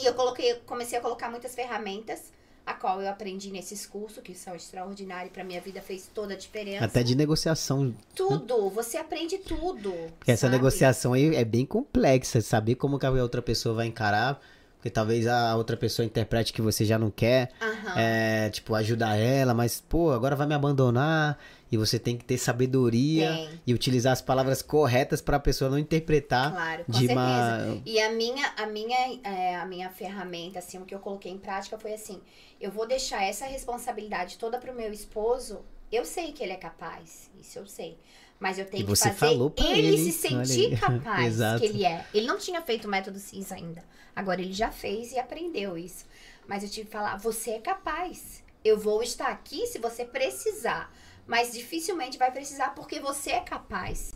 E 0.01 0.05
eu 0.05 0.13
coloquei, 0.13 0.55
comecei 0.65 0.97
a 0.97 1.01
colocar 1.01 1.29
muitas 1.29 1.53
ferramentas, 1.53 2.31
a 2.65 2.73
qual 2.73 3.01
eu 3.01 3.09
aprendi 3.09 3.51
nesses 3.51 3.85
cursos, 3.85 4.23
que 4.23 4.33
são 4.33 4.55
extraordinários 4.55 5.33
para 5.33 5.43
minha 5.43 5.59
vida, 5.59 5.81
fez 5.81 6.09
toda 6.13 6.33
a 6.33 6.37
diferença. 6.37 6.85
Até 6.85 7.03
de 7.03 7.15
negociação, 7.15 7.93
Tudo, 8.15 8.69
você 8.69 8.97
aprende 8.97 9.37
tudo. 9.39 9.91
porque 10.17 10.31
essa 10.31 10.47
negociação 10.47 11.13
aí 11.13 11.35
é 11.35 11.43
bem 11.43 11.65
complexa, 11.65 12.39
saber 12.39 12.75
como 12.75 12.97
que 12.99 13.05
a 13.05 13.11
outra 13.11 13.41
pessoa 13.41 13.75
vai 13.75 13.87
encarar, 13.87 14.39
porque 14.81 14.89
talvez 14.89 15.27
a 15.27 15.55
outra 15.55 15.77
pessoa 15.77 16.03
interprete 16.03 16.51
que 16.51 16.59
você 16.59 16.83
já 16.83 16.97
não 16.97 17.11
quer, 17.11 17.51
Aham. 17.61 17.93
é, 17.95 18.49
tipo, 18.49 18.73
ajudar 18.73 19.15
ela, 19.15 19.53
mas, 19.53 19.79
pô, 19.79 20.09
agora 20.11 20.35
vai 20.35 20.47
me 20.47 20.55
abandonar, 20.55 21.37
e 21.71 21.77
você 21.77 21.99
tem 21.99 22.17
que 22.17 22.25
ter 22.25 22.39
sabedoria 22.39 23.47
e 23.65 23.75
utilizar 23.75 24.11
as 24.11 24.23
palavras 24.23 24.63
corretas 24.63 25.21
para 25.21 25.37
a 25.37 25.39
pessoa 25.39 25.69
não 25.69 25.77
interpretar 25.77 26.51
Claro, 26.51 26.85
com 26.85 26.91
de 26.93 26.97
certeza. 27.05 27.13
uma... 27.13 27.81
E 27.85 27.99
a 27.99 28.11
minha, 28.11 28.53
a 28.57 28.65
minha, 28.65 29.19
é, 29.23 29.55
a 29.55 29.65
minha 29.67 29.89
ferramenta, 29.91 30.57
assim, 30.57 30.79
o 30.79 30.85
que 30.85 30.95
eu 30.95 30.99
coloquei 30.99 31.31
em 31.31 31.37
prática 31.37 31.77
foi 31.77 31.93
assim: 31.93 32.19
eu 32.59 32.71
vou 32.71 32.87
deixar 32.87 33.23
essa 33.23 33.45
responsabilidade 33.45 34.39
toda 34.39 34.57
pro 34.57 34.73
meu 34.73 34.91
esposo. 34.91 35.61
Eu 35.91 36.05
sei 36.05 36.31
que 36.31 36.41
ele 36.41 36.53
é 36.53 36.57
capaz, 36.57 37.29
isso 37.39 37.59
eu 37.59 37.67
sei. 37.67 37.99
Mas 38.41 38.57
eu 38.57 38.65
tenho 38.65 38.81
E 38.81 38.85
você 38.87 39.11
que 39.11 39.15
fazer 39.15 39.33
falou 39.33 39.51
pra 39.51 39.65
ele, 39.67 39.89
ele, 39.89 40.11
se 40.11 40.11
sentir 40.11 40.75
capaz 40.81 41.37
que 41.59 41.65
ele 41.65 41.85
é. 41.85 42.03
Ele 42.11 42.25
não 42.25 42.39
tinha 42.39 42.59
feito 42.63 42.85
o 42.85 42.89
método 42.89 43.19
CIS 43.19 43.51
ainda. 43.51 43.83
Agora 44.15 44.41
ele 44.41 44.51
já 44.51 44.71
fez 44.71 45.11
e 45.11 45.19
aprendeu 45.19 45.77
isso. 45.77 46.05
Mas 46.47 46.63
eu 46.63 46.69
tive 46.69 46.87
que 46.87 46.91
falar: 46.91 47.17
você 47.17 47.51
é 47.51 47.59
capaz. 47.59 48.43
Eu 48.65 48.79
vou 48.79 49.03
estar 49.03 49.27
aqui 49.27 49.67
se 49.67 49.77
você 49.77 50.03
precisar. 50.03 50.91
Mas 51.27 51.53
dificilmente 51.53 52.17
vai 52.17 52.31
precisar 52.31 52.71
porque 52.71 52.99
você 52.99 53.29
é 53.29 53.41
capaz. 53.41 54.11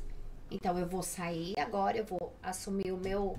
Então 0.49 0.77
eu 0.79 0.87
vou 0.87 1.03
sair 1.03 1.53
agora, 1.59 1.97
eu 1.97 2.05
vou 2.05 2.33
assumir 2.41 2.91
o 2.91 2.97
meu 2.97 3.37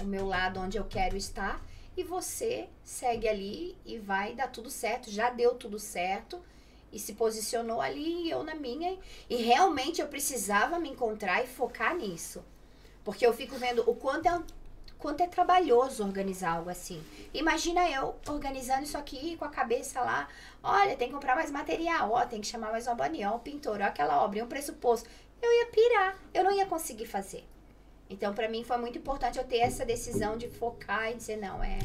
o 0.00 0.04
meu 0.06 0.26
lado 0.26 0.58
onde 0.58 0.78
eu 0.78 0.84
quero 0.84 1.16
estar 1.16 1.60
e 1.96 2.04
você 2.04 2.68
segue 2.84 3.28
ali 3.28 3.76
e 3.84 3.98
vai 3.98 4.34
dar 4.34 4.48
tudo 4.48 4.70
certo. 4.70 5.10
Já 5.10 5.28
deu 5.28 5.54
tudo 5.54 5.78
certo 5.78 6.40
e 6.92 6.98
se 6.98 7.14
posicionou 7.14 7.80
ali 7.80 8.24
e 8.24 8.30
eu 8.30 8.42
na 8.42 8.54
minha 8.54 8.98
e 9.28 9.36
realmente 9.36 10.00
eu 10.00 10.08
precisava 10.08 10.78
me 10.78 10.88
encontrar 10.90 11.42
e 11.42 11.46
focar 11.46 11.96
nisso. 11.96 12.44
Porque 13.04 13.26
eu 13.26 13.32
fico 13.32 13.56
vendo 13.56 13.88
o 13.88 13.94
quanto 13.94 14.26
é 14.26 14.42
quanto 14.98 15.22
é 15.22 15.26
trabalhoso 15.26 16.02
organizar 16.02 16.56
algo 16.56 16.70
assim. 16.70 17.02
Imagina 17.32 17.88
eu 17.88 18.16
organizando 18.28 18.82
isso 18.82 18.98
aqui 18.98 19.36
com 19.36 19.44
a 19.44 19.48
cabeça 19.48 20.00
lá. 20.00 20.28
Olha, 20.62 20.96
tem 20.96 21.08
que 21.08 21.14
comprar 21.14 21.36
mais 21.36 21.50
material, 21.50 22.10
ó, 22.10 22.26
tem 22.26 22.40
que 22.40 22.46
chamar 22.48 22.72
mais 22.72 22.86
um 22.86 22.90
abanião, 22.90 23.36
um 23.36 23.38
pintor, 23.38 23.80
ó, 23.80 23.84
aquela 23.84 24.22
obra, 24.24 24.40
e 24.40 24.42
um 24.42 24.48
pressuposto. 24.48 25.08
Eu 25.40 25.52
ia 25.52 25.66
pirar, 25.66 26.18
eu 26.34 26.42
não 26.42 26.52
ia 26.52 26.66
conseguir 26.66 27.06
fazer. 27.06 27.46
Então, 28.10 28.32
pra 28.32 28.48
mim, 28.48 28.64
foi 28.64 28.78
muito 28.78 28.96
importante 28.96 29.38
eu 29.38 29.44
ter 29.44 29.58
essa 29.58 29.84
decisão 29.84 30.38
de 30.38 30.48
focar 30.48 31.10
e 31.10 31.16
dizer, 31.16 31.36
não, 31.36 31.62
é. 31.62 31.78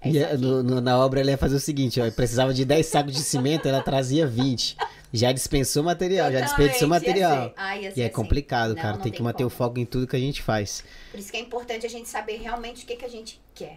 é 0.00 0.08
E 0.10 0.18
é, 0.18 0.36
no- 0.36 0.62
no- 0.62 0.80
na 0.80 0.98
obra 0.98 1.20
ela 1.20 1.30
ia 1.30 1.36
fazer 1.38 1.56
o 1.56 1.60
seguinte, 1.60 2.00
ó, 2.00 2.10
precisava 2.10 2.54
de 2.54 2.64
10 2.64 2.86
sacos 2.86 3.12
de 3.12 3.22
cimento, 3.22 3.68
ela 3.68 3.82
trazia 3.82 4.26
20. 4.26 4.76
Já 5.12 5.30
dispensou 5.30 5.82
material, 5.82 6.32
já 6.32 6.40
desperdiçou 6.40 6.88
Totalmente, 6.88 7.06
ia 7.18 7.28
material. 7.28 7.54
Ah, 7.54 7.76
E 7.76 7.84
é 7.84 7.88
assim. 7.88 8.08
complicado, 8.08 8.70
Não, 8.74 8.76
cara. 8.76 8.94
não 8.94 9.02
tem 9.02 9.12
que 9.12 9.22
manter 9.22 9.44
o 9.44 9.48
como. 9.50 9.58
foco 9.58 9.78
em 9.78 9.84
tudo 9.84 10.06
que 10.06 10.16
a 10.16 10.18
gente 10.18 10.40
faz. 10.40 10.82
Por 11.10 11.20
isso 11.20 11.30
que 11.30 11.36
é 11.36 11.40
importante 11.40 11.84
a 11.84 11.88
gente 11.90 12.08
saber 12.08 12.36
realmente 12.38 12.84
o 12.84 12.86
que, 12.86 12.96
que 12.96 13.04
a 13.04 13.08
gente 13.10 13.38
quer, 13.54 13.74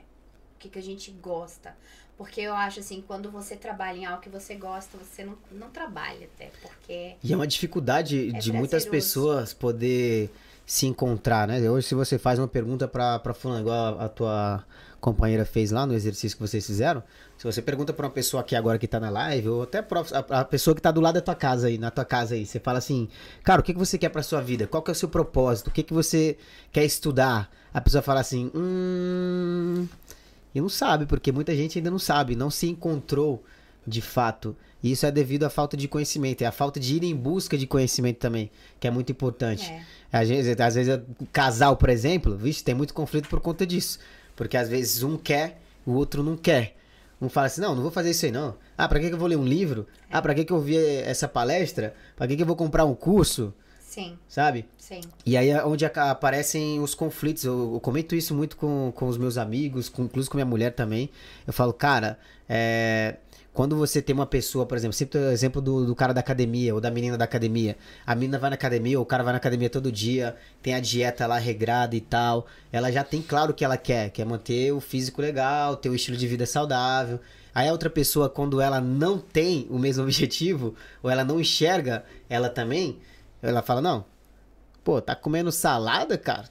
o 0.56 0.60
que, 0.60 0.70
que 0.70 0.80
a 0.80 0.82
gente 0.82 1.12
gosta. 1.12 1.76
Porque 2.18 2.40
eu 2.40 2.56
acho 2.56 2.80
assim, 2.80 3.04
quando 3.06 3.30
você 3.30 3.58
trabalha 3.58 3.98
em 3.98 4.06
algo 4.06 4.22
que 4.22 4.30
você 4.30 4.56
gosta, 4.56 4.98
você 4.98 5.26
não, 5.26 5.38
não 5.52 5.70
trabalha 5.70 6.30
até, 6.34 6.50
porque 6.62 7.16
E 7.22 7.34
é 7.34 7.36
uma 7.36 7.46
dificuldade 7.46 8.30
É 8.34 8.40
de 8.40 8.54
muitas 8.54 8.86
prazeroso. 8.86 8.90
pessoas 8.92 9.54
poder 9.54 10.30
se 10.66 10.88
encontrar, 10.88 11.48
né? 11.48 11.70
Hoje, 11.70 11.88
se 11.88 11.96
você 11.96 12.18
faz 12.18 12.40
uma 12.40 12.48
pergunta 12.48 12.88
pra 12.88 13.34
fulano, 13.34 13.62
igual 13.62 14.00
a, 14.00 14.06
a 14.06 14.10
tua 14.10 14.64
companheira 15.00 15.46
fez 15.46 15.70
lá 15.70 15.86
no 15.86 15.94
exercício 15.94 16.36
que 16.36 16.42
vocês 16.42 16.66
fizeram, 16.66 17.04
se 17.38 17.44
você 17.44 17.62
pergunta 17.62 17.94
pra 17.94 18.08
uma 18.08 18.12
pessoa 18.12 18.42
aqui 18.42 18.56
agora 18.56 18.80
que 18.80 18.88
tá 18.88 19.00
na 19.00 19.10
live, 19.10 19.50
ou 19.50 19.64
até 19.64 19.80
a, 19.80 20.40
a 20.40 20.46
pessoa 20.46 20.74
que 20.74 20.82
tá 20.82 20.90
do 20.90 21.00
lado 21.00 21.16
da 21.16 21.22
tua 21.22 21.36
casa 21.36 21.68
aí, 21.68 21.78
na 21.78 21.92
tua 21.92 22.06
casa 22.06 22.34
aí, 22.34 22.46
você 22.46 22.60
fala 22.60 22.80
assim, 22.80 23.08
cara, 23.44 23.62
o 23.62 23.64
que, 23.64 23.74
que 23.74 23.80
você 23.80 23.98
quer 23.98 24.10
pra 24.10 24.24
sua 24.24 24.42
vida? 24.42 24.66
Qual 24.66 24.82
que 24.82 24.90
é 24.90 24.94
o 24.94 24.96
seu 24.96 25.10
propósito? 25.10 25.68
O 25.68 25.72
que, 25.72 25.84
que 25.84 25.94
você 25.94 26.38
quer 26.72 26.84
estudar? 26.84 27.52
A 27.74 27.80
pessoa 27.82 28.02
fala 28.02 28.22
assim, 28.22 28.52
hum... 28.56 29.88
E 30.56 30.62
não 30.62 30.70
sabe, 30.70 31.06
porque 31.06 31.34
muita 31.34 31.54
gente 31.54 31.78
ainda 31.78 31.92
não 31.92 32.00
sabe, 32.00 32.34
não 32.34 32.50
se 32.50 32.70
encontrou 32.70 33.44
de 33.86 34.02
fato. 34.02 34.56
E 34.86 34.92
isso 34.92 35.04
é 35.04 35.10
devido 35.10 35.46
à 35.46 35.50
falta 35.50 35.76
de 35.76 35.88
conhecimento, 35.88 36.44
é 36.44 36.46
a 36.46 36.52
falta 36.52 36.80
de 36.80 36.96
ir 36.96 37.04
em 37.04 37.16
busca 37.16 37.58
de 37.58 37.66
conhecimento 37.66 38.18
também, 38.18 38.52
que 38.80 38.88
é 38.88 38.92
muito 38.92 39.12
importante. 39.12 39.72
É. 39.72 39.82
Às 40.14 40.30
vezes, 40.30 40.60
às 40.60 40.76
vezes, 40.76 41.00
o 41.20 41.26
casal, 41.34 41.76
por 41.76 41.90
exemplo, 41.90 42.38
vixe, 42.38 42.64
tem 42.64 42.76
muito 42.76 42.94
conflito 42.94 43.28
por 43.28 43.40
conta 43.40 43.66
disso. 43.66 43.98
Porque 44.36 44.56
às 44.56 44.70
vezes 44.70 45.02
um 45.02 45.18
quer, 45.18 45.60
o 45.88 45.94
outro 45.94 46.22
não 46.22 46.38
quer. 46.38 46.76
Um 47.20 47.28
fala 47.28 47.48
assim, 47.48 47.62
não, 47.62 47.74
não 47.74 47.82
vou 47.82 47.90
fazer 47.90 48.12
isso 48.12 48.28
aí 48.28 48.32
não. 48.32 48.58
Ah, 48.78 48.88
pra 48.88 49.00
que, 49.00 49.08
que 49.08 49.16
eu 49.16 49.18
vou 49.18 49.28
ler 49.28 49.38
um 49.38 49.44
livro? 49.44 49.88
Ah, 50.08 50.22
pra 50.22 50.36
que, 50.36 50.46
que 50.46 50.54
eu 50.54 50.62
vi 50.62 50.78
essa 50.78 51.28
palestra? 51.28 51.96
Pra 52.16 52.28
que, 52.28 52.36
que 52.36 52.44
eu 52.44 52.46
vou 52.48 52.56
comprar 52.56 52.86
um 52.86 52.94
curso? 52.94 53.56
Sim, 53.80 54.20
Sabe? 54.28 54.68
sim. 54.78 55.02
E 55.26 55.36
aí 55.36 55.50
é 55.50 55.66
onde 55.66 55.84
aparecem 55.86 56.80
os 56.80 56.94
conflitos. 56.94 57.44
Eu, 57.44 57.74
eu 57.74 57.80
comento 57.80 58.14
isso 58.14 58.36
muito 58.36 58.56
com, 58.56 58.92
com 58.94 59.08
os 59.08 59.18
meus 59.18 59.36
amigos, 59.36 59.90
com, 59.90 60.04
inclusive 60.04 60.30
com 60.30 60.38
minha 60.38 60.46
mulher 60.46 60.74
também. 60.74 61.10
Eu 61.48 61.54
falo, 61.54 61.74
cara, 61.74 62.20
é, 62.48 63.16
quando 63.56 63.76
você 63.78 64.02
tem 64.02 64.14
uma 64.14 64.26
pessoa, 64.26 64.66
por 64.66 64.78
exemplo, 64.78 64.94
sempre 64.94 65.18
o 65.18 65.32
exemplo 65.32 65.62
do, 65.62 65.86
do 65.86 65.96
cara 65.96 66.14
da 66.14 66.20
academia 66.20 66.76
ou 66.76 66.82
da 66.82 66.92
menina 66.92 67.18
da 67.18 67.24
academia. 67.24 67.78
A 68.06 68.14
menina 68.14 68.38
vai 68.38 68.50
na 68.50 68.56
academia, 68.56 69.00
ou 69.00 69.04
o 69.04 69.06
cara 69.06 69.24
vai 69.24 69.32
na 69.32 69.38
academia 69.38 69.70
todo 69.70 69.92
dia, 69.92 70.36
tem 70.62 70.76
a 70.76 70.80
dieta 70.82 71.26
lá 71.26 71.38
regrada 71.38 71.96
e 71.96 72.02
tal. 72.02 72.46
Ela 72.72 72.92
já 72.92 73.04
tem 73.04 73.22
claro 73.22 73.52
o 73.52 73.54
que 73.56 73.64
ela 73.64 73.78
quer, 73.78 74.10
quer 74.10 74.26
manter 74.26 74.74
o 74.74 74.82
físico 74.82 75.22
legal, 75.22 75.78
ter 75.78 75.90
um 75.90 75.96
estilo 75.96 76.18
de 76.18 76.28
vida 76.28 76.46
saudável. 76.46 77.20
Aí 77.54 77.70
a 77.70 77.72
outra 77.72 77.90
pessoa, 77.90 78.30
quando 78.30 78.60
ela 78.60 78.82
não 78.82 79.18
tem 79.18 79.66
o 79.70 79.80
mesmo 79.80 80.04
objetivo, 80.06 80.76
ou 81.02 81.10
ela 81.10 81.24
não 81.24 81.40
enxerga 81.40 82.04
ela 82.30 82.50
também, 82.50 83.00
ela 83.42 83.62
fala, 83.62 83.82
não, 83.82 84.06
Pô, 84.86 85.02
tá 85.02 85.16
comendo 85.16 85.52
salada, 85.52 86.16
cara? 86.16 86.48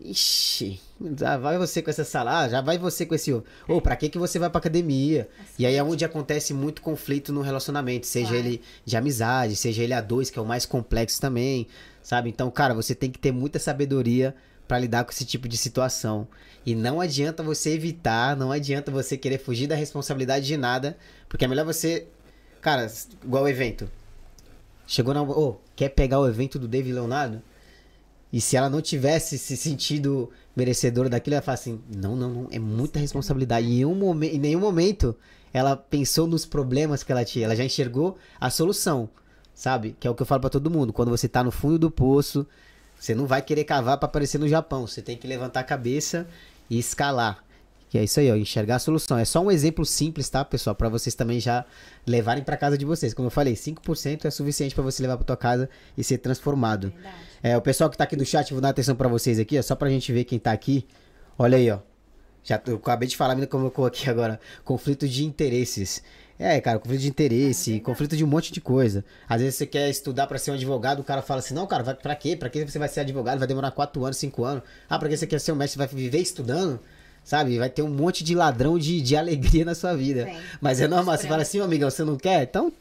Ixi, 0.00 0.80
já 1.16 1.36
vai 1.36 1.58
você 1.58 1.82
com 1.82 1.90
essa 1.90 2.04
salada, 2.04 2.50
já 2.50 2.60
vai 2.60 2.78
você 2.78 3.04
com 3.04 3.14
esse. 3.16 3.32
Ô, 3.66 3.80
pra 3.80 3.96
que 3.96 4.08
que 4.08 4.18
você 4.18 4.38
vai 4.38 4.48
pra 4.48 4.58
academia? 4.60 5.28
E 5.58 5.66
aí 5.66 5.74
é 5.74 5.82
onde 5.82 6.04
acontece 6.04 6.54
muito 6.54 6.80
conflito 6.82 7.32
no 7.32 7.40
relacionamento, 7.40 8.06
seja 8.06 8.28
Claro. 8.28 8.46
ele 8.46 8.62
de 8.84 8.96
amizade, 8.96 9.56
seja 9.56 9.82
ele 9.82 9.92
a 9.92 10.00
dois, 10.00 10.30
que 10.30 10.38
é 10.38 10.42
o 10.42 10.46
mais 10.46 10.64
complexo 10.64 11.20
também, 11.20 11.66
sabe? 12.02 12.28
Então, 12.30 12.48
cara, 12.50 12.74
você 12.74 12.94
tem 12.94 13.10
que 13.10 13.18
ter 13.18 13.32
muita 13.32 13.58
sabedoria 13.58 14.36
pra 14.68 14.78
lidar 14.78 15.02
com 15.04 15.10
esse 15.10 15.24
tipo 15.24 15.48
de 15.48 15.56
situação. 15.56 16.28
E 16.64 16.74
não 16.76 17.00
adianta 17.00 17.42
você 17.42 17.70
evitar, 17.70 18.36
não 18.36 18.52
adianta 18.52 18.92
você 18.92 19.16
querer 19.16 19.38
fugir 19.38 19.66
da 19.66 19.74
responsabilidade 19.74 20.46
de 20.46 20.56
nada, 20.56 20.96
porque 21.28 21.44
é 21.44 21.48
melhor 21.48 21.64
você, 21.64 22.06
cara, 22.60 22.86
igual 23.24 23.44
o 23.44 23.48
evento. 23.48 23.90
Chegou 24.86 25.12
na, 25.12 25.22
ô, 25.22 25.56
quer 25.74 25.88
pegar 25.88 26.20
o 26.20 26.28
evento 26.28 26.58
do 26.58 26.68
David 26.68 26.94
Leonardo? 26.94 27.42
E 28.32 28.40
se 28.40 28.56
ela 28.56 28.68
não 28.68 28.80
tivesse 28.82 29.38
se 29.38 29.56
sentido 29.56 30.30
merecedora 30.54 31.08
daquilo, 31.08 31.34
ela 31.34 31.42
fala 31.42 31.54
assim: 31.54 31.80
não, 31.94 32.14
não, 32.14 32.28
não, 32.32 32.48
é 32.50 32.58
muita 32.58 32.98
responsabilidade. 32.98 33.66
E 33.66 33.80
em, 33.80 33.84
um 33.84 33.94
momen- 33.94 34.34
em 34.34 34.38
nenhum 34.38 34.60
momento 34.60 35.16
ela 35.52 35.76
pensou 35.76 36.26
nos 36.26 36.44
problemas 36.44 37.02
que 37.02 37.10
ela 37.10 37.24
tinha, 37.24 37.46
ela 37.46 37.56
já 37.56 37.64
enxergou 37.64 38.18
a 38.38 38.50
solução, 38.50 39.08
sabe? 39.54 39.96
Que 39.98 40.06
é 40.06 40.10
o 40.10 40.14
que 40.14 40.22
eu 40.22 40.26
falo 40.26 40.40
pra 40.42 40.50
todo 40.50 40.70
mundo: 40.70 40.92
quando 40.92 41.10
você 41.10 41.26
tá 41.26 41.42
no 41.42 41.50
fundo 41.50 41.78
do 41.78 41.90
poço, 41.90 42.46
você 42.98 43.14
não 43.14 43.26
vai 43.26 43.40
querer 43.40 43.64
cavar 43.64 43.96
pra 43.96 44.06
aparecer 44.06 44.38
no 44.38 44.48
Japão, 44.48 44.86
você 44.86 45.00
tem 45.00 45.16
que 45.16 45.26
levantar 45.26 45.60
a 45.60 45.64
cabeça 45.64 46.26
e 46.68 46.78
escalar. 46.78 47.42
Que 47.88 47.98
é 47.98 48.04
isso 48.04 48.20
aí, 48.20 48.30
ó, 48.30 48.36
enxergar 48.36 48.76
a 48.76 48.78
solução. 48.78 49.16
É 49.16 49.24
só 49.24 49.40
um 49.40 49.50
exemplo 49.50 49.84
simples, 49.84 50.28
tá, 50.28 50.44
pessoal? 50.44 50.76
Pra 50.76 50.88
vocês 50.88 51.14
também 51.14 51.40
já 51.40 51.64
levarem 52.06 52.44
pra 52.44 52.56
casa 52.56 52.76
de 52.76 52.84
vocês. 52.84 53.14
Como 53.14 53.26
eu 53.26 53.30
falei, 53.30 53.54
5% 53.54 54.26
é 54.26 54.30
suficiente 54.30 54.74
pra 54.74 54.84
você 54.84 55.02
levar 55.02 55.16
pra 55.16 55.24
tua 55.24 55.36
casa 55.36 55.70
e 55.96 56.04
ser 56.04 56.18
transformado. 56.18 56.90
Verdade. 56.90 57.16
É, 57.42 57.56
o 57.56 57.62
pessoal 57.62 57.88
que 57.88 57.96
tá 57.96 58.04
aqui 58.04 58.16
do 58.16 58.26
chat, 58.26 58.52
vou 58.52 58.60
dar 58.60 58.70
atenção 58.70 58.94
pra 58.94 59.08
vocês 59.08 59.38
aqui, 59.38 59.58
ó, 59.58 59.62
só 59.62 59.74
pra 59.74 59.88
gente 59.88 60.12
ver 60.12 60.24
quem 60.24 60.38
tá 60.38 60.52
aqui. 60.52 60.86
Olha 61.38 61.56
aí, 61.56 61.70
ó. 61.70 61.78
Já 62.42 62.60
eu 62.66 62.76
acabei 62.76 63.08
de 63.08 63.16
falar, 63.16 63.34
menina 63.34 63.50
colocou 63.50 63.86
aqui 63.86 64.08
agora. 64.08 64.40
Conflito 64.64 65.08
de 65.08 65.24
interesses. 65.24 66.02
É, 66.38 66.60
cara, 66.60 66.78
conflito 66.78 67.00
de 67.00 67.08
interesse, 67.08 67.80
conflito 67.80 68.16
de 68.16 68.22
um 68.22 68.26
monte 68.26 68.52
de 68.52 68.60
coisa. 68.60 69.04
Às 69.28 69.40
vezes 69.40 69.56
você 69.56 69.66
quer 69.66 69.90
estudar 69.90 70.26
pra 70.26 70.38
ser 70.38 70.52
um 70.52 70.54
advogado, 70.54 71.00
o 71.00 71.04
cara 71.04 71.20
fala 71.20 71.40
assim: 71.40 71.52
não, 71.52 71.66
cara, 71.66 71.82
vai, 71.82 71.94
pra 71.94 72.14
quê? 72.14 72.36
Pra 72.36 72.48
que 72.48 72.64
você 72.64 72.78
vai 72.78 72.88
ser 72.88 73.00
advogado? 73.00 73.38
Vai 73.38 73.48
demorar 73.48 73.72
4 73.72 74.04
anos, 74.04 74.16
5 74.18 74.44
anos. 74.44 74.62
Ah, 74.88 74.98
pra 74.98 75.08
que 75.08 75.16
você 75.16 75.26
quer 75.26 75.40
ser 75.40 75.52
um 75.52 75.56
mestre? 75.56 75.78
Vai 75.78 75.88
viver 75.88 76.20
estudando? 76.20 76.80
Sabe? 77.28 77.58
Vai 77.58 77.68
ter 77.68 77.82
um 77.82 77.90
monte 77.90 78.24
de 78.24 78.34
ladrão 78.34 78.78
de, 78.78 79.02
de 79.02 79.14
alegria 79.14 79.62
na 79.62 79.74
sua 79.74 79.94
vida. 79.94 80.24
Sim. 80.24 80.38
Mas 80.62 80.80
é 80.80 80.88
normal, 80.88 81.14
você 81.14 81.28
fala 81.28 81.42
assim, 81.42 81.60
amigão, 81.60 81.90
você 81.90 82.02
não 82.02 82.16
quer? 82.16 82.42
Então, 82.44 82.72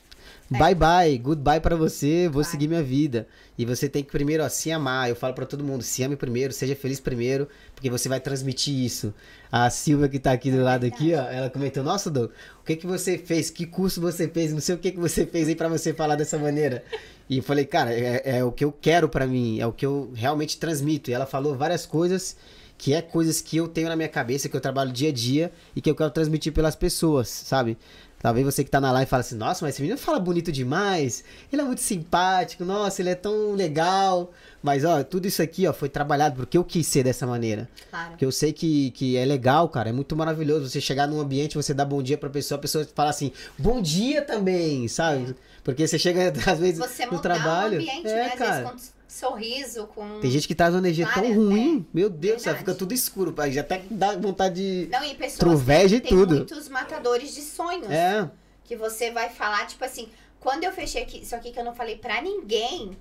bye 0.50 0.74
bye, 0.74 1.18
goodbye 1.18 1.60
pra 1.60 1.76
você, 1.76 2.30
vou 2.30 2.44
Vai. 2.44 2.50
seguir 2.50 2.70
minha 2.70 2.82
vida. 2.82 3.28
E 3.58 3.66
você 3.66 3.90
tem 3.90 4.02
que 4.02 4.10
primeiro, 4.10 4.42
ó, 4.46 4.48
se 4.48 4.72
amar. 4.72 5.10
Eu 5.10 5.18
falo 5.18 5.34
pra 5.34 5.46
todo 5.46 5.66
mundo, 5.66 5.84
se 5.84 6.02
ame 6.02 6.16
primeiro, 6.16 6.54
seja 6.54 6.78
feliz 6.78 6.98
primeiro, 6.98 7.50
porque 7.76 7.90
você 7.90 8.08
vai 8.08 8.22
transmitir 8.22 8.74
isso. 8.74 9.14
A 9.52 9.70
Silvia 9.70 10.08
que 10.08 10.18
tá 10.18 10.32
aqui 10.32 10.50
do 10.50 10.64
lado 10.64 10.86
aqui, 10.86 11.14
ó, 11.14 11.24
ela 11.24 11.50
comentou, 11.50 11.84
nossa, 11.84 12.10
Dô, 12.10 12.28
o 12.62 12.64
que 12.66 12.78
que 12.78 12.88
você 12.88 13.18
fez? 13.18 13.50
Que 13.50 13.66
curso 13.66 14.00
você 14.00 14.30
fez? 14.30 14.54
Não 14.54 14.62
sei 14.62 14.76
o 14.76 14.78
que 14.78 14.94
que 14.94 15.00
você 15.00 15.26
fez 15.26 15.50
aí 15.50 15.56
pra 15.56 15.68
você 15.68 15.94
falar 15.94 16.16
dessa 16.16 16.38
maneira. 16.38 16.86
E 17.30 17.36
eu 17.40 17.44
falei, 17.44 17.66
cara, 17.66 17.94
é, 17.94 18.38
é 18.38 18.44
o 18.46 18.52
que 18.54 18.64
eu 18.64 18.72
quero 18.72 19.10
pra 19.10 19.28
mim, 19.28 19.60
é 19.60 19.68
o 19.68 19.74
que 19.74 19.86
eu 19.86 20.10
realmente 20.16 20.58
transmito. 20.58 21.12
E 21.12 21.14
ela 21.14 21.26
falou 21.26 21.54
várias 21.54 21.86
coisas 21.86 22.38
que 22.78 22.94
é 22.94 23.02
coisas 23.02 23.42
que 23.42 23.58
eu 23.58 23.68
tenho 23.68 23.90
na 23.90 23.96
minha 23.96 24.08
cabeça, 24.08 24.48
que 24.48 24.56
eu 24.56 24.62
trabalho 24.62 24.92
dia 24.92 25.10
a 25.10 25.14
dia 25.14 25.52
e 25.76 25.82
que 25.82 25.90
eu 25.90 25.96
quero 25.96 26.12
transmitir 26.12 26.54
pelas 26.54 26.76
pessoas, 26.76 27.28
sabe? 27.28 27.78
Talvez 28.20 28.44
você 28.46 28.64
que 28.64 28.70
tá 28.72 28.82
na 28.82 28.92
live 28.92 29.10
fale 29.10 29.22
assim, 29.22 29.36
nossa, 29.36 29.64
mas 29.64 29.76
esse 29.76 29.82
menino 29.82 29.98
fala 29.98 30.20
bonito 30.20 30.52
demais, 30.52 31.24
ele 31.54 31.62
é 31.62 31.66
muito 31.66 31.82
simpático, 31.82 32.66
nossa, 32.66 33.02
ele 33.02 33.10
é 33.10 33.16
tão 33.16 33.54
legal. 33.54 34.32
Mas, 34.62 34.84
ó, 34.84 35.04
tudo 35.04 35.28
isso 35.28 35.42
aqui, 35.42 35.68
ó, 35.68 35.74
foi 35.74 35.88
trabalhado 35.88 36.36
porque 36.36 36.58
eu 36.58 36.64
quis 36.64 36.88
ser 36.88 37.04
dessa 37.04 37.28
maneira. 37.28 37.70
Claro. 37.92 38.10
Porque 38.10 38.26
eu 38.26 38.32
sei 38.32 38.52
que, 38.52 38.90
que 38.92 39.16
é 39.16 39.24
legal, 39.24 39.70
cara, 39.70 39.90
é 39.90 39.94
muito 39.94 40.16
maravilhoso 40.16 40.68
você 40.68 40.82
chegar 40.82 41.08
num 41.08 41.22
ambiente, 41.22 41.56
você 41.56 41.76
dá 41.76 41.86
bom 41.86 42.02
dia 42.02 42.18
pra 42.18 42.30
pessoa, 42.30 42.58
a 42.58 42.62
pessoa 42.62 42.88
fala 42.96 43.12
assim, 43.12 43.32
bom 43.58 43.80
dia 43.82 44.24
também, 44.24 44.88
sabe? 44.88 45.36
Porque 45.64 45.88
você 45.88 46.00
chega, 46.00 46.34
às 46.52 46.60
vezes, 46.60 46.80
Você 46.80 47.06
no 47.06 47.14
mudar 47.14 47.22
trabalho. 47.22 47.78
o 47.78 47.82
ambiente, 47.82 48.08
é, 48.08 48.16
né? 48.16 48.26
Às 48.34 48.40
cara. 48.40 48.70
vezes 48.72 48.90
com 48.94 48.97
sorriso, 49.08 49.88
com... 49.88 50.20
Tem 50.20 50.30
gente 50.30 50.48
que 50.48 50.54
traz 50.56 50.74
uma 50.74 50.80
energia 50.80 51.06
tão 51.06 51.16
Várias, 51.24 51.36
ruim, 51.36 51.86
é. 51.90 51.98
meu 51.98 52.10
Deus, 52.10 52.44
Verdade. 52.44 52.60
fica 52.60 52.76
tudo 52.76 52.94
escuro, 52.94 53.32
pai, 53.34 53.52
já 53.52 53.62
até 53.62 53.84
dá 53.90 54.16
vontade 54.18 54.56
de. 54.56 54.90
Não, 54.92 55.04
e 55.04 55.16
pessoas 55.16 55.40
Troveja 55.40 55.96
e 55.96 56.02
tem 56.02 56.10
tudo. 56.10 56.36
muitos 56.36 56.68
matadores 56.70 57.34
de 57.34 57.42
sonhos. 57.42 57.90
É, 57.90 58.30
Que 58.66 58.76
você 58.76 59.12
vai 59.12 59.30
falar, 59.30 59.66
tipo 59.66 59.84
assim, 59.86 60.10
quando 60.40 60.64
eu 60.66 60.72
fechei 60.72 61.04
aqui, 61.04 61.22
isso 61.22 61.36
aqui 61.36 61.52
que 61.52 61.60
eu 61.60 61.64
não 61.64 61.74
falei 61.74 61.98
pra 61.98 62.22
ninguém, 62.22 62.98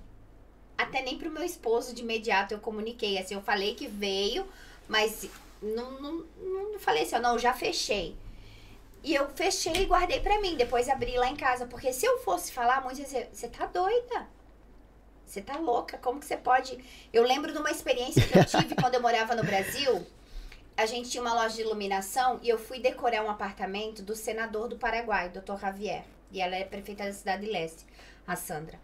até 0.78 1.02
nem 1.02 1.18
pro 1.18 1.30
meu 1.30 1.42
esposo 1.42 1.92
de 1.94 2.02
imediato 2.02 2.54
eu 2.54 2.58
comuniquei. 2.60 3.18
Assim, 3.18 3.34
eu 3.34 3.42
falei 3.42 3.74
que 3.74 3.86
veio, 3.88 4.46
mas 4.88 5.28
não, 5.60 6.00
não, 6.00 6.24
não 6.72 6.78
falei 6.78 7.02
assim, 7.02 7.16
ó, 7.16 7.20
não, 7.20 7.32
eu 7.32 7.38
já 7.38 7.52
fechei. 7.52 8.14
E 9.02 9.14
eu 9.14 9.28
fechei 9.34 9.72
e 9.74 9.86
guardei 9.86 10.20
pra 10.20 10.40
mim, 10.40 10.56
depois 10.56 10.88
abri 10.88 11.16
lá 11.16 11.28
em 11.28 11.36
casa. 11.36 11.66
Porque 11.66 11.92
se 11.92 12.04
eu 12.06 12.18
fosse 12.18 12.52
falar, 12.52 12.80
muitos 12.82 13.04
dizer, 13.04 13.28
você 13.32 13.48
tá 13.48 13.66
doida? 13.66 14.26
Você 15.26 15.42
tá 15.42 15.56
louca? 15.58 15.98
Como 15.98 16.20
que 16.20 16.26
você 16.26 16.36
pode. 16.36 16.78
Eu 17.12 17.24
lembro 17.24 17.52
de 17.52 17.58
uma 17.58 17.70
experiência 17.70 18.26
que 18.26 18.38
eu 18.38 18.44
tive 18.46 18.74
quando 18.76 18.94
eu 18.94 19.02
morava 19.02 19.34
no 19.34 19.42
Brasil. 19.42 20.06
A 20.76 20.86
gente 20.86 21.10
tinha 21.10 21.22
uma 21.22 21.34
loja 21.34 21.56
de 21.56 21.62
iluminação 21.62 22.38
e 22.42 22.48
eu 22.48 22.58
fui 22.58 22.78
decorar 22.78 23.24
um 23.24 23.30
apartamento 23.30 24.02
do 24.02 24.14
senador 24.14 24.68
do 24.68 24.76
Paraguai, 24.76 25.30
Dr. 25.30 25.58
Javier. 25.58 26.04
E 26.30 26.40
ela 26.40 26.54
é 26.54 26.64
prefeita 26.64 27.04
da 27.04 27.12
Cidade 27.12 27.46
Leste, 27.46 27.84
a 28.26 28.36
Sandra. 28.36 28.78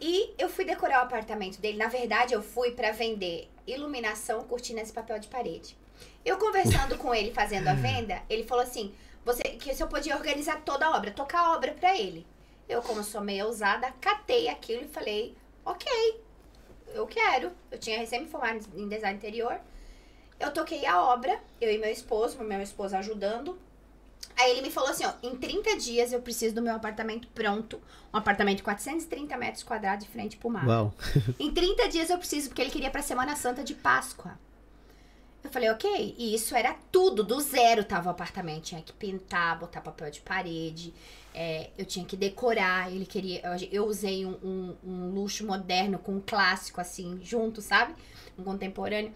E 0.00 0.34
eu 0.38 0.48
fui 0.48 0.64
decorar 0.64 1.00
o 1.00 1.04
apartamento 1.04 1.60
dele. 1.60 1.78
Na 1.78 1.88
verdade, 1.88 2.34
eu 2.34 2.42
fui 2.42 2.72
pra 2.72 2.90
vender 2.90 3.48
iluminação, 3.66 4.44
cortinas 4.44 4.90
e 4.90 4.92
papel 4.92 5.18
de 5.18 5.28
parede. 5.28 5.76
Eu 6.24 6.38
conversando 6.38 6.96
com 6.98 7.14
ele, 7.14 7.32
fazendo 7.32 7.68
a 7.68 7.74
venda, 7.74 8.22
ele 8.28 8.44
falou 8.44 8.64
assim: 8.64 8.94
você, 9.24 9.42
que 9.42 9.74
se 9.74 9.82
eu 9.82 9.88
podia 9.88 10.16
organizar 10.16 10.62
toda 10.62 10.86
a 10.86 10.96
obra, 10.96 11.10
tocar 11.10 11.40
a 11.40 11.52
obra 11.54 11.72
pra 11.72 11.96
ele. 11.96 12.26
Eu, 12.68 12.82
como 12.82 13.02
sou 13.02 13.20
meio 13.20 13.46
ousada, 13.46 13.92
catei 14.00 14.48
aquilo 14.48 14.84
e 14.84 14.88
falei: 14.88 15.36
ok, 15.70 16.20
eu 16.94 17.06
quero. 17.06 17.50
Eu 17.70 17.78
tinha 17.78 17.98
recém 17.98 18.22
me 18.22 18.28
formado 18.28 18.60
em 18.74 18.88
design 18.88 19.16
interior. 19.16 19.58
Eu 20.38 20.52
toquei 20.52 20.86
a 20.86 21.02
obra, 21.02 21.38
eu 21.60 21.70
e 21.70 21.78
meu 21.78 21.90
esposo, 21.90 22.42
meu 22.42 22.62
esposo 22.62 22.96
ajudando. 22.96 23.58
Aí 24.38 24.52
ele 24.52 24.62
me 24.62 24.70
falou 24.70 24.90
assim, 24.90 25.04
ó, 25.04 25.12
em 25.22 25.36
30 25.36 25.76
dias 25.76 26.12
eu 26.12 26.22
preciso 26.22 26.54
do 26.54 26.62
meu 26.62 26.74
apartamento 26.74 27.28
pronto. 27.28 27.80
Um 28.12 28.16
apartamento 28.16 28.58
de 28.58 28.62
430 28.62 29.36
metros 29.36 29.62
quadrados 29.62 30.06
de 30.06 30.10
frente 30.10 30.36
pro 30.36 30.48
mar. 30.48 30.66
uau. 30.66 30.94
Em 31.38 31.52
30 31.52 31.88
dias 31.88 32.08
eu 32.08 32.18
preciso, 32.18 32.48
porque 32.48 32.62
ele 32.62 32.70
queria 32.70 32.90
pra 32.90 33.02
Semana 33.02 33.36
Santa 33.36 33.62
de 33.62 33.74
Páscoa. 33.74 34.38
Eu 35.42 35.50
falei, 35.50 35.70
ok. 35.70 36.14
E 36.18 36.34
isso 36.34 36.54
era 36.54 36.74
tudo, 36.92 37.22
do 37.24 37.40
zero 37.40 37.82
tava 37.84 38.08
o 38.08 38.10
apartamento. 38.12 38.64
Tinha 38.64 38.82
que 38.82 38.92
pintar, 38.92 39.58
botar 39.58 39.80
papel 39.80 40.10
de 40.10 40.20
parede. 40.20 40.92
é, 41.32 41.70
eu 41.78 41.84
tinha 41.86 42.04
que 42.04 42.16
decorar. 42.16 42.92
Ele 42.92 43.06
queria. 43.06 43.40
Eu, 43.70 43.86
usei 43.86 44.26
um, 44.26 44.32
um- 44.42 44.76
um 44.84 45.10
luxo 45.14 45.46
moderno 45.46 45.98
com 45.98 46.16
um 46.16 46.20
clássico, 46.20 46.80
assim, 46.80 47.20
junto, 47.22 47.62
sabe? 47.62 47.94
Um 48.38 48.42
contemporâneo. 48.44 49.12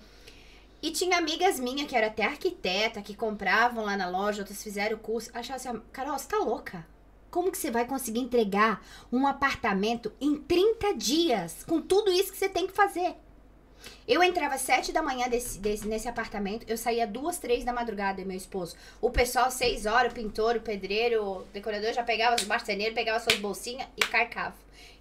E 0.81 0.91
tinha 0.93 1.16
amigas 1.18 1.59
minhas 1.59 1.89
que 1.89 1.97
eram 1.97 2.09
até 2.09 2.25
arquiteta, 2.25 3.03
que 3.03 3.14
compravam 3.16 3.85
lá 3.85 3.97
na 3.97 4.09
loja, 4.09 4.43
outras 4.43 4.62
fizeram 4.62 4.97
o 4.97 5.01
curso. 5.01 5.31
Achavam 5.35 5.57
assim, 5.57 5.83
Carol, 5.93 6.18
você 6.18 6.29
tá 6.29 6.39
louca? 6.39 6.87
Como 7.31 7.51
que 7.51 7.59
você 7.59 7.70
vai 7.70 7.85
conseguir 7.87 8.20
entregar 8.20 8.81
um 9.11 9.27
apartamento 9.27 10.12
em 10.20 10.37
30 10.37 10.95
dias 10.95 11.64
com 11.66 11.81
tudo 11.81 12.12
isso 12.12 12.31
que 12.31 12.39
você 12.39 12.49
tem 12.49 12.66
que 12.66 12.72
fazer? 12.72 13.16
Eu 14.07 14.22
entrava 14.22 14.55
às 14.55 14.61
sete 14.61 14.93
da 14.93 15.03
manhã 15.03 15.28
desse, 15.28 15.59
desse- 15.59 15.87
nesse 15.89 16.09
apartamento, 16.09 16.64
eu 16.68 16.76
saía 16.76 17.07
duas, 17.07 17.39
três 17.39 17.64
da 17.64 17.72
madrugada, 17.72 18.24
meu 18.24 18.37
esposo. 18.37 18.76
O 19.01 19.11
pessoal, 19.11 19.51
seis 19.51 19.87
horas, 19.87 20.12
o 20.12 20.14
pintor, 20.14 20.57
o 20.57 20.61
pedreiro, 20.61 21.22
o 21.24 21.43
decorador 21.53 21.93
já 21.93 22.03
pegava 22.03 22.37
os 22.37 22.45
marceneiros, 22.45 22.95
pegava 22.95 23.18
suas 23.20 23.39
bolsinhas 23.39 23.87
e 23.97 24.01
carcava. 24.01 24.55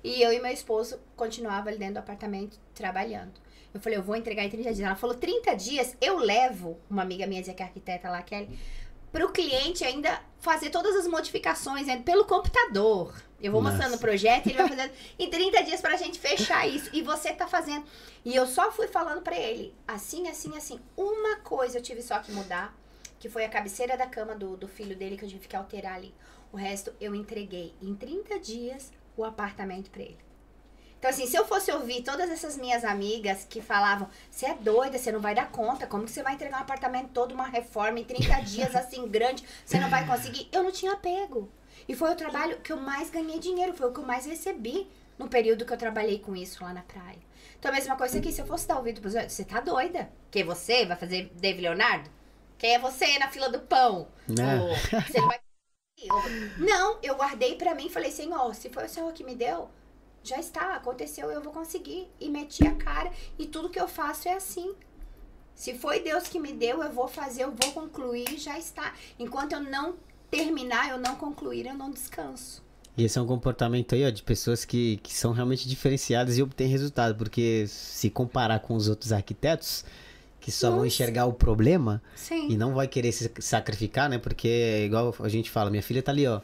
E 0.03 0.21
eu 0.21 0.31
e 0.33 0.39
meu 0.39 0.51
esposo 0.51 0.99
continuava 1.15 1.69
ali 1.69 1.77
dentro 1.77 1.95
do 1.95 1.99
apartamento 1.99 2.57
trabalhando. 2.73 3.31
Eu 3.73 3.79
falei, 3.79 3.97
eu 3.97 4.03
vou 4.03 4.15
entregar 4.15 4.43
em 4.43 4.49
30 4.49 4.73
dias. 4.73 4.79
Ela 4.85 4.95
falou, 4.95 5.15
30 5.15 5.55
dias 5.55 5.95
eu 5.99 6.17
levo, 6.17 6.77
uma 6.89 7.01
amiga 7.01 7.25
minha 7.25 7.41
dizia 7.41 7.53
que 7.55 7.63
é 7.63 7.65
arquiteta 7.65 8.09
lá, 8.09 8.21
Kelly, 8.21 8.47
para 9.11 9.25
o 9.25 9.31
cliente 9.31 9.83
ainda 9.83 10.21
fazer 10.39 10.69
todas 10.69 10.95
as 10.95 11.07
modificações 11.07 11.87
né, 11.87 12.01
pelo 12.03 12.25
computador. 12.25 13.13
Eu 13.43 13.51
vou 13.51 13.61
Nossa. 13.61 13.75
mostrando 13.75 13.97
o 13.97 13.99
projeto 13.99 14.47
e 14.47 14.51
ele 14.51 14.57
vai 14.57 14.69
fazendo 14.73 14.93
em 15.19 15.29
30 15.29 15.63
dias 15.63 15.81
pra 15.81 15.97
gente 15.97 16.17
fechar 16.17 16.65
isso. 16.65 16.89
E 16.93 17.01
você 17.01 17.33
tá 17.33 17.45
fazendo. 17.45 17.85
E 18.23 18.33
eu 18.33 18.47
só 18.47 18.71
fui 18.71 18.87
falando 18.87 19.21
pra 19.21 19.35
ele, 19.35 19.75
assim, 19.85 20.29
assim, 20.29 20.55
assim. 20.55 20.79
Uma 20.95 21.35
coisa 21.41 21.77
eu 21.77 21.81
tive 21.81 22.01
só 22.01 22.17
que 22.19 22.31
mudar, 22.31 22.73
que 23.19 23.27
foi 23.27 23.43
a 23.43 23.49
cabeceira 23.49 23.97
da 23.97 24.07
cama 24.07 24.33
do, 24.33 24.55
do 24.55 24.67
filho 24.67 24.95
dele 24.95 25.17
que 25.17 25.25
eu 25.25 25.29
tive 25.29 25.45
que 25.45 25.55
alterar 25.57 25.95
ali. 25.95 26.15
O 26.53 26.57
resto 26.57 26.93
eu 27.01 27.13
entreguei 27.13 27.73
em 27.81 27.93
30 27.93 28.39
dias 28.39 28.91
o 29.17 29.25
apartamento 29.25 29.91
pra 29.91 30.03
ele. 30.03 30.23
Então, 31.03 31.11
assim, 31.11 31.27
se 31.27 31.35
eu 31.35 31.45
fosse 31.45 31.69
ouvir 31.69 32.01
todas 32.01 32.29
essas 32.29 32.55
minhas 32.55 32.85
amigas 32.85 33.45
que 33.49 33.61
falavam, 33.61 34.09
você 34.31 34.45
é 34.45 34.53
doida, 34.53 34.97
você 34.97 35.11
não 35.11 35.19
vai 35.19 35.35
dar 35.35 35.51
conta, 35.51 35.85
como 35.85 36.05
que 36.05 36.11
você 36.11 36.23
vai 36.23 36.35
entregar 36.35 36.59
um 36.59 36.61
apartamento 36.61 37.09
todo, 37.09 37.33
uma 37.33 37.45
reforma 37.45 37.99
em 37.99 38.05
30 38.05 38.39
dias, 38.47 38.73
assim, 38.73 39.05
grande, 39.09 39.43
você 39.65 39.77
não 39.81 39.89
vai 39.89 40.07
conseguir? 40.07 40.47
Eu 40.49 40.63
não 40.63 40.71
tinha 40.71 40.93
apego. 40.93 41.51
E 41.87 41.95
foi 41.95 42.11
o 42.11 42.15
trabalho 42.15 42.59
que 42.61 42.71
eu 42.71 42.77
mais 42.77 43.09
ganhei 43.09 43.39
dinheiro, 43.39 43.73
foi 43.73 43.87
o 43.87 43.93
que 43.93 43.99
eu 43.99 44.05
mais 44.05 44.25
recebi 44.25 44.89
no 45.17 45.27
período 45.27 45.65
que 45.65 45.73
eu 45.73 45.77
trabalhei 45.77 46.19
com 46.19 46.35
isso 46.35 46.63
lá 46.63 46.73
na 46.73 46.81
praia. 46.81 47.19
Então, 47.59 47.71
a 47.71 47.75
mesma 47.75 47.95
coisa 47.95 48.17
aqui, 48.17 48.31
se 48.31 48.41
eu 48.41 48.45
fosse 48.45 48.67
dar 48.67 48.77
ouvido 48.77 48.99
pros 48.99 49.13
você 49.13 49.43
tá 49.43 49.59
doida? 49.59 50.11
Quem 50.31 50.41
é 50.41 50.45
você? 50.45 50.85
Vai 50.85 50.97
fazer 50.97 51.31
Dave 51.35 51.61
Leonardo? 51.61 52.09
Quem 52.57 52.75
é 52.75 52.79
você 52.79 53.17
na 53.19 53.29
fila 53.29 53.49
do 53.49 53.59
pão? 53.59 54.07
Né? 54.27 54.61
Ou 54.61 54.75
você 54.75 55.19
não 55.19 55.27
vai 55.27 55.39
não, 56.57 56.99
eu 57.01 57.15
guardei 57.15 57.55
pra 57.55 57.75
mim 57.75 57.85
e 57.85 57.89
falei, 57.89 58.11
Senhor, 58.11 58.53
se 58.55 58.69
foi 58.69 58.85
o 58.85 58.89
Senhor 58.89 59.11
que 59.13 59.23
me 59.23 59.35
deu, 59.35 59.69
já 60.23 60.39
está, 60.39 60.75
aconteceu, 60.75 61.29
eu 61.29 61.41
vou 61.41 61.53
conseguir. 61.53 62.09
E 62.19 62.29
meti 62.29 62.65
a 62.65 62.75
cara. 62.75 63.11
E 63.37 63.45
tudo 63.45 63.69
que 63.69 63.79
eu 63.79 63.87
faço 63.87 64.27
é 64.27 64.33
assim. 64.33 64.75
Se 65.53 65.77
foi 65.77 65.99
Deus 65.99 66.27
que 66.27 66.39
me 66.39 66.51
deu, 66.51 66.81
eu 66.81 66.91
vou 66.91 67.07
fazer, 67.07 67.43
eu 67.43 67.51
vou 67.51 67.71
concluir, 67.73 68.37
já 68.37 68.57
está. 68.57 68.93
Enquanto 69.19 69.53
eu 69.53 69.59
não 69.59 69.95
terminar, 70.37 70.89
eu 70.89 70.97
não 70.97 71.15
concluir, 71.15 71.65
eu 71.65 71.73
não 71.75 71.91
descanso. 71.91 72.61
E 72.95 73.03
esse 73.03 73.17
é 73.17 73.21
um 73.21 73.25
comportamento 73.25 73.95
aí, 73.95 74.05
ó, 74.05 74.09
de 74.09 74.21
pessoas 74.21 74.65
que, 74.65 74.97
que 74.97 75.13
são 75.13 75.31
realmente 75.31 75.67
diferenciadas 75.67 76.37
e 76.37 76.43
obtêm 76.43 76.67
resultado. 76.67 77.15
Porque 77.15 77.65
se 77.67 78.09
comparar 78.09 78.59
com 78.59 78.75
os 78.75 78.87
outros 78.87 79.11
arquitetos, 79.11 79.83
que 80.39 80.51
só 80.51 80.67
vão 80.69 80.77
Nossa. 80.79 80.87
enxergar 80.87 81.25
o 81.25 81.33
problema 81.33 82.01
Sim. 82.15 82.49
e 82.51 82.57
não 82.57 82.73
vai 82.75 82.87
querer 82.87 83.11
se 83.11 83.31
sacrificar, 83.39 84.09
né? 84.09 84.19
Porque, 84.19 84.83
igual 84.85 85.15
a 85.19 85.29
gente 85.29 85.49
fala, 85.49 85.69
minha 85.71 85.81
filha 85.81 86.03
tá 86.03 86.11
ali, 86.11 86.27
ó. 86.27 86.39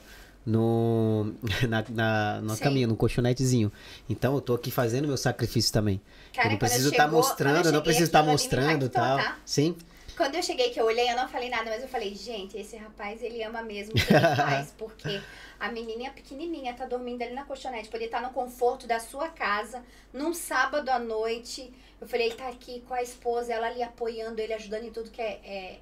No, 0.45 1.33
na, 1.69 2.41
na, 2.41 2.55
Sim. 2.55 2.63
caminha, 2.63 2.87
no 2.87 2.95
colchonetezinho. 2.95 3.71
Então 4.09 4.33
eu 4.33 4.41
tô 4.41 4.55
aqui 4.55 4.71
fazendo 4.71 5.07
meu 5.07 5.17
sacrifício 5.17 5.71
também. 5.71 6.01
Cara, 6.33 6.47
eu 6.47 6.51
não 6.53 6.57
preciso 6.57 6.89
estar 6.89 7.03
chegou- 7.03 7.19
mostrando, 7.19 7.65
eu 7.67 7.71
não 7.71 7.81
preciso 7.81 8.05
estar 8.05 8.23
me 8.23 8.31
mostrando 8.31 8.85
e 8.85 8.89
tal. 8.89 9.17
tá? 9.17 9.37
Sim. 9.45 9.75
Quando 10.20 10.36
eu 10.36 10.43
cheguei 10.43 10.70
que 10.72 10.82
eu 10.82 10.86
olhei, 10.86 11.09
eu 11.09 11.15
não 11.15 11.30
falei 11.30 11.47
nada, 11.47 11.70
mas 11.70 11.82
eu 11.82 11.88
falei, 11.88 12.13
gente, 12.13 12.57
esse 12.57 12.76
rapaz, 12.76 13.24
ele 13.24 13.41
ama 13.41 13.61
mesmo 13.61 13.93
o 13.93 13.95
que 13.95 14.13
ele 14.13 14.20
faz, 14.36 14.70
porque 14.78 15.22
a 15.57 15.72
menininha 15.72 16.11
pequenininha 16.11 16.74
tá 16.74 16.86
dormindo 16.86 17.22
ali 17.22 17.34
na 17.34 17.45
colchonete, 17.45 17.88
poder 17.88 18.07
estar 18.07 18.22
no 18.22 18.32
conforto 18.32 18.86
da 18.86 18.99
sua 18.99 19.30
casa, 19.30 19.82
num 20.11 20.34
sábado 20.34 20.89
à 20.89 20.99
noite. 20.99 21.74
Eu 22.01 22.05
falei, 22.05 22.28
ele 22.28 22.36
tá 22.36 22.49
aqui 22.49 22.82
com 22.86 22.93
a 22.93 23.01
esposa, 23.01 23.53
ela 23.53 23.67
ali 23.67 23.82
apoiando 23.82 24.41
ele, 24.41 24.51
ajudando 24.51 24.84
em 24.84 24.91
tudo 24.91 25.09
que 25.09 25.22
é, 25.22 25.39
é, 25.41 25.80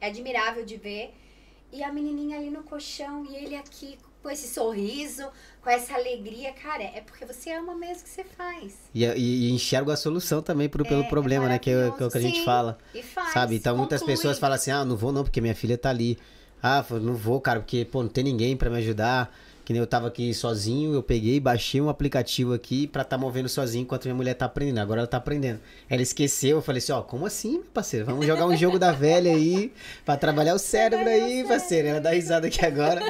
é 0.00 0.06
admirável 0.06 0.64
de 0.64 0.78
ver. 0.78 1.12
E 1.70 1.84
a 1.84 1.92
menininha 1.92 2.38
ali 2.38 2.48
no 2.48 2.62
colchão, 2.62 3.26
e 3.26 3.36
ele 3.36 3.54
aqui 3.54 3.98
com 4.24 4.30
esse 4.30 4.48
sorriso, 4.48 5.22
com 5.62 5.68
essa 5.70 5.94
alegria. 5.94 6.52
Cara, 6.54 6.82
é 6.82 7.02
porque 7.06 7.24
você 7.26 7.52
ama 7.52 7.74
mesmo 7.76 8.00
o 8.00 8.04
que 8.04 8.10
você 8.10 8.24
faz. 8.24 8.72
E, 8.94 9.04
e, 9.04 9.48
e 9.48 9.52
enxergo 9.52 9.90
a 9.90 9.96
solução 9.96 10.40
também 10.42 10.68
pro, 10.68 10.82
pelo 10.82 11.02
É, 11.02 11.04
é 11.06 11.08
problema, 11.08 11.46
né? 11.46 11.58
Que 11.58 11.70
é, 11.70 11.88
o- 11.88 11.92
que 11.92 12.02
é 12.02 12.06
o 12.06 12.10
que 12.10 12.18
a 12.18 12.20
gente 12.20 12.40
maravilhoso. 12.44 12.44
fala. 12.44 12.78
E 12.94 13.02
faz. 13.02 13.32
Sabe? 13.34 13.56
Então 13.56 13.76
muitas 13.76 14.00
conclui. 14.00 14.16
pessoas 14.16 14.38
falam 14.38 14.56
assim: 14.56 14.70
ah, 14.70 14.84
não 14.84 14.96
vou 14.96 15.12
não, 15.12 15.22
porque 15.22 15.40
minha 15.40 15.54
filha 15.54 15.76
tá 15.78 15.90
ali. 15.90 16.18
Ah, 16.62 16.82
não 16.92 17.14
vou, 17.14 17.38
cara, 17.42 17.60
porque, 17.60 17.84
pô, 17.84 18.02
não 18.02 18.08
tem 18.08 18.24
ninguém 18.24 18.56
pra 18.56 18.70
me 18.70 18.78
ajudar. 18.78 19.30
Que 19.64 19.72
nem 19.72 19.80
eu 19.80 19.86
tava 19.86 20.08
aqui 20.08 20.34
sozinho, 20.34 20.92
eu 20.92 21.02
peguei, 21.02 21.40
baixei 21.40 21.80
um 21.80 21.88
aplicativo 21.88 22.52
aqui 22.52 22.86
pra 22.86 23.02
tá 23.02 23.16
movendo 23.16 23.48
sozinho 23.48 23.82
enquanto 23.82 24.04
minha 24.04 24.14
mulher 24.14 24.34
tá 24.34 24.44
aprendendo. 24.44 24.78
Agora 24.78 25.00
ela 25.00 25.06
tá 25.06 25.16
aprendendo. 25.16 25.58
Ela 25.88 26.02
esqueceu, 26.02 26.58
eu 26.58 26.62
falei 26.62 26.78
assim, 26.78 26.92
ó, 26.92 27.00
como 27.00 27.24
assim, 27.24 27.52
meu 27.52 27.64
parceiro? 27.72 28.04
Vamos 28.04 28.26
jogar 28.26 28.46
um 28.46 28.54
jogo 28.54 28.78
da 28.78 28.92
velha 28.92 29.32
aí, 29.32 29.72
pra 30.04 30.18
trabalhar 30.18 30.54
o 30.54 30.58
cérebro 30.58 31.08
aí, 31.08 31.44
parceiro. 31.48 31.88
Ela 31.88 32.00
dá 32.00 32.10
risada 32.10 32.46
aqui 32.46 32.64
agora. 32.64 33.00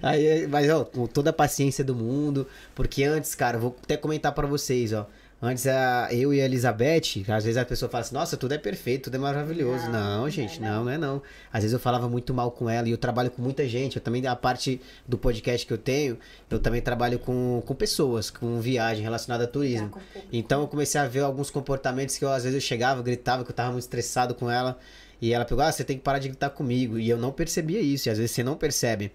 Aí, 0.00 0.46
mas, 0.46 0.70
ó, 0.70 0.84
com 0.84 1.08
toda 1.08 1.30
a 1.30 1.32
paciência 1.32 1.82
do 1.82 1.94
mundo, 1.94 2.46
porque 2.74 3.02
antes, 3.02 3.34
cara, 3.34 3.56
eu 3.56 3.60
vou 3.60 3.76
até 3.82 3.96
comentar 3.96 4.32
pra 4.32 4.46
vocês, 4.46 4.92
ó. 4.92 5.08
Antes, 5.40 5.66
a, 5.66 6.08
eu 6.12 6.32
e 6.32 6.40
a 6.40 6.46
Elizabeth, 6.46 7.22
às 7.28 7.44
vezes 7.44 7.58
a 7.58 7.64
pessoa 7.64 7.90
fala 7.90 8.00
assim, 8.00 8.14
nossa, 8.14 8.38
tudo 8.38 8.52
é 8.52 8.58
perfeito, 8.58 9.04
tudo 9.04 9.16
é 9.16 9.18
maravilhoso. 9.18 9.84
Não, 9.90 10.20
Não, 10.20 10.26
é 10.26 10.30
gente, 10.30 10.60
não. 10.60 10.84
não, 10.84 10.90
é 10.90 10.96
não. 10.96 11.22
Às 11.52 11.62
vezes 11.62 11.74
eu 11.74 11.78
falava 11.78 12.08
muito 12.08 12.32
mal 12.32 12.50
com 12.50 12.70
ela 12.70 12.88
e 12.88 12.90
eu 12.90 12.96
trabalho 12.96 13.30
com 13.30 13.42
muita 13.42 13.68
gente. 13.68 13.96
Eu 13.96 14.02
também, 14.02 14.26
a 14.26 14.34
parte 14.34 14.80
do 15.06 15.18
podcast 15.18 15.66
que 15.66 15.72
eu 15.72 15.76
tenho, 15.76 16.18
eu 16.48 16.58
também 16.58 16.80
trabalho 16.80 17.18
com, 17.18 17.62
com 17.66 17.74
pessoas, 17.74 18.30
com 18.30 18.60
viagem 18.62 19.02
relacionada 19.02 19.44
a 19.44 19.46
turismo. 19.46 19.90
Então 20.32 20.62
eu 20.62 20.68
comecei 20.68 20.98
a 20.98 21.06
ver 21.06 21.20
alguns 21.20 21.50
comportamentos 21.50 22.16
que 22.16 22.24
eu, 22.24 22.30
às 22.32 22.44
vezes 22.44 22.54
eu 22.54 22.66
chegava, 22.66 23.02
gritava, 23.02 23.44
que 23.44 23.50
eu 23.50 23.54
tava 23.54 23.72
muito 23.72 23.82
estressado 23.82 24.34
com 24.34 24.50
ela. 24.50 24.78
E 25.20 25.34
ela 25.34 25.44
pegou, 25.44 25.62
ah, 25.62 25.70
você 25.70 25.84
tem 25.84 25.98
que 25.98 26.02
parar 26.02 26.18
de 26.18 26.28
gritar 26.28 26.48
comigo. 26.50 26.98
E 26.98 27.10
eu 27.10 27.18
não 27.18 27.30
percebia 27.30 27.80
isso, 27.80 28.08
e 28.08 28.10
às 28.10 28.16
vezes 28.16 28.30
você 28.32 28.42
não 28.42 28.56
percebe. 28.56 29.12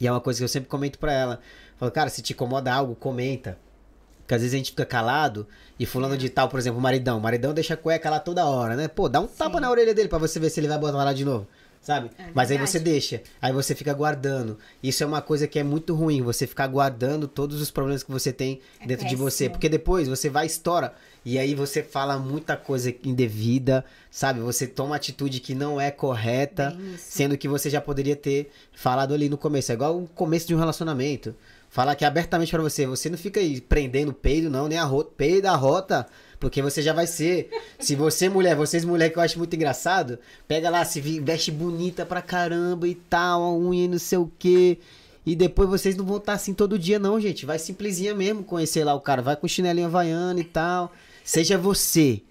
E 0.00 0.06
é 0.06 0.10
uma 0.12 0.20
coisa 0.20 0.38
que 0.38 0.44
eu 0.44 0.48
sempre 0.48 0.68
comento 0.68 0.98
pra 0.98 1.12
ela. 1.12 1.40
Falo, 1.76 1.90
cara, 1.90 2.08
se 2.08 2.22
te 2.22 2.32
incomoda 2.32 2.72
algo, 2.72 2.94
comenta. 2.94 3.58
Porque 4.26 4.34
às 4.34 4.40
vezes 4.40 4.54
a 4.54 4.56
gente 4.58 4.70
fica 4.72 4.84
calado 4.84 5.46
e 5.78 5.86
fulano 5.86 6.16
de 6.16 6.28
tal, 6.28 6.48
por 6.48 6.58
exemplo, 6.58 6.80
o 6.80 6.82
maridão. 6.82 7.18
O 7.18 7.20
maridão 7.20 7.54
deixa 7.54 7.74
a 7.74 7.76
cueca 7.76 8.10
lá 8.10 8.18
toda 8.18 8.44
hora, 8.44 8.74
né? 8.74 8.88
Pô, 8.88 9.08
dá 9.08 9.20
um 9.20 9.26
tapa 9.28 9.60
na 9.60 9.70
orelha 9.70 9.94
dele 9.94 10.08
pra 10.08 10.18
você 10.18 10.40
ver 10.40 10.50
se 10.50 10.58
ele 10.58 10.66
vai 10.66 10.76
botar 10.76 10.96
lá 11.04 11.12
de 11.12 11.24
novo. 11.24 11.46
Sabe? 11.80 12.10
É 12.18 12.24
Mas 12.34 12.50
aí 12.50 12.58
você 12.58 12.80
deixa. 12.80 13.22
Aí 13.40 13.52
você 13.52 13.72
fica 13.72 13.94
guardando. 13.94 14.58
Isso 14.82 15.04
é 15.04 15.06
uma 15.06 15.22
coisa 15.22 15.46
que 15.46 15.56
é 15.56 15.62
muito 15.62 15.94
ruim, 15.94 16.20
você 16.20 16.44
ficar 16.44 16.66
guardando 16.66 17.28
todos 17.28 17.60
os 17.60 17.70
problemas 17.70 18.02
que 18.02 18.10
você 18.10 18.32
tem 18.32 18.60
É 18.80 18.86
dentro 18.88 19.06
de 19.06 19.14
você. 19.14 19.44
péssimo. 19.44 19.52
Porque 19.52 19.68
depois 19.68 20.08
você 20.08 20.28
vai 20.28 20.46
e 20.46 20.48
estoura. 20.48 20.92
E 21.26 21.40
aí 21.40 21.56
você 21.56 21.82
fala 21.82 22.20
muita 22.20 22.56
coisa 22.56 22.94
indevida, 23.02 23.84
sabe? 24.08 24.38
Você 24.38 24.64
toma 24.64 24.94
atitude 24.94 25.40
que 25.40 25.56
não 25.56 25.80
é 25.80 25.90
correta, 25.90 26.78
sendo 26.96 27.36
que 27.36 27.48
você 27.48 27.68
já 27.68 27.80
poderia 27.80 28.14
ter 28.14 28.48
falado 28.72 29.12
ali 29.12 29.28
no 29.28 29.36
começo. 29.36 29.72
É 29.72 29.74
igual 29.74 29.98
o 29.98 30.06
começo 30.06 30.46
de 30.46 30.54
um 30.54 30.58
relacionamento. 30.58 31.34
Falar 31.68 31.92
aqui 31.92 32.04
abertamente 32.04 32.52
pra 32.52 32.62
você, 32.62 32.86
você 32.86 33.10
não 33.10 33.18
fica 33.18 33.40
aí 33.40 33.60
prendendo 33.60 34.10
o 34.10 34.14
peido, 34.14 34.48
não, 34.48 34.68
nem 34.68 34.78
a 34.78 34.84
rota, 34.84 35.10
peido 35.16 35.46
a 35.46 35.56
rota, 35.56 36.06
porque 36.38 36.62
você 36.62 36.80
já 36.80 36.92
vai 36.92 37.08
ser. 37.08 37.50
Se 37.80 37.96
você, 37.96 38.28
mulher, 38.28 38.54
vocês, 38.54 38.84
mulher, 38.84 39.10
que 39.10 39.18
eu 39.18 39.22
acho 39.22 39.36
muito 39.36 39.56
engraçado, 39.56 40.20
pega 40.46 40.70
lá, 40.70 40.84
se 40.84 41.00
veste 41.00 41.50
bonita 41.50 42.06
pra 42.06 42.22
caramba 42.22 42.86
e 42.86 42.94
tal, 42.94 43.42
a 43.42 43.52
unha 43.52 43.86
e 43.86 43.88
não 43.88 43.98
sei 43.98 44.18
o 44.18 44.30
quê. 44.38 44.78
E 45.26 45.34
depois 45.34 45.68
vocês 45.68 45.96
não 45.96 46.04
vão 46.04 46.18
estar 46.18 46.34
assim 46.34 46.54
todo 46.54 46.78
dia, 46.78 47.00
não, 47.00 47.20
gente. 47.20 47.44
Vai 47.44 47.58
simplesinha 47.58 48.14
mesmo 48.14 48.44
conhecer 48.44 48.84
lá 48.84 48.94
o 48.94 49.00
cara. 49.00 49.20
Vai 49.20 49.34
com 49.34 49.48
chinelinho 49.48 49.88
havaiana 49.88 50.38
e 50.38 50.44
tal. 50.44 50.92
Seja 51.26 51.58
você. 51.58 52.22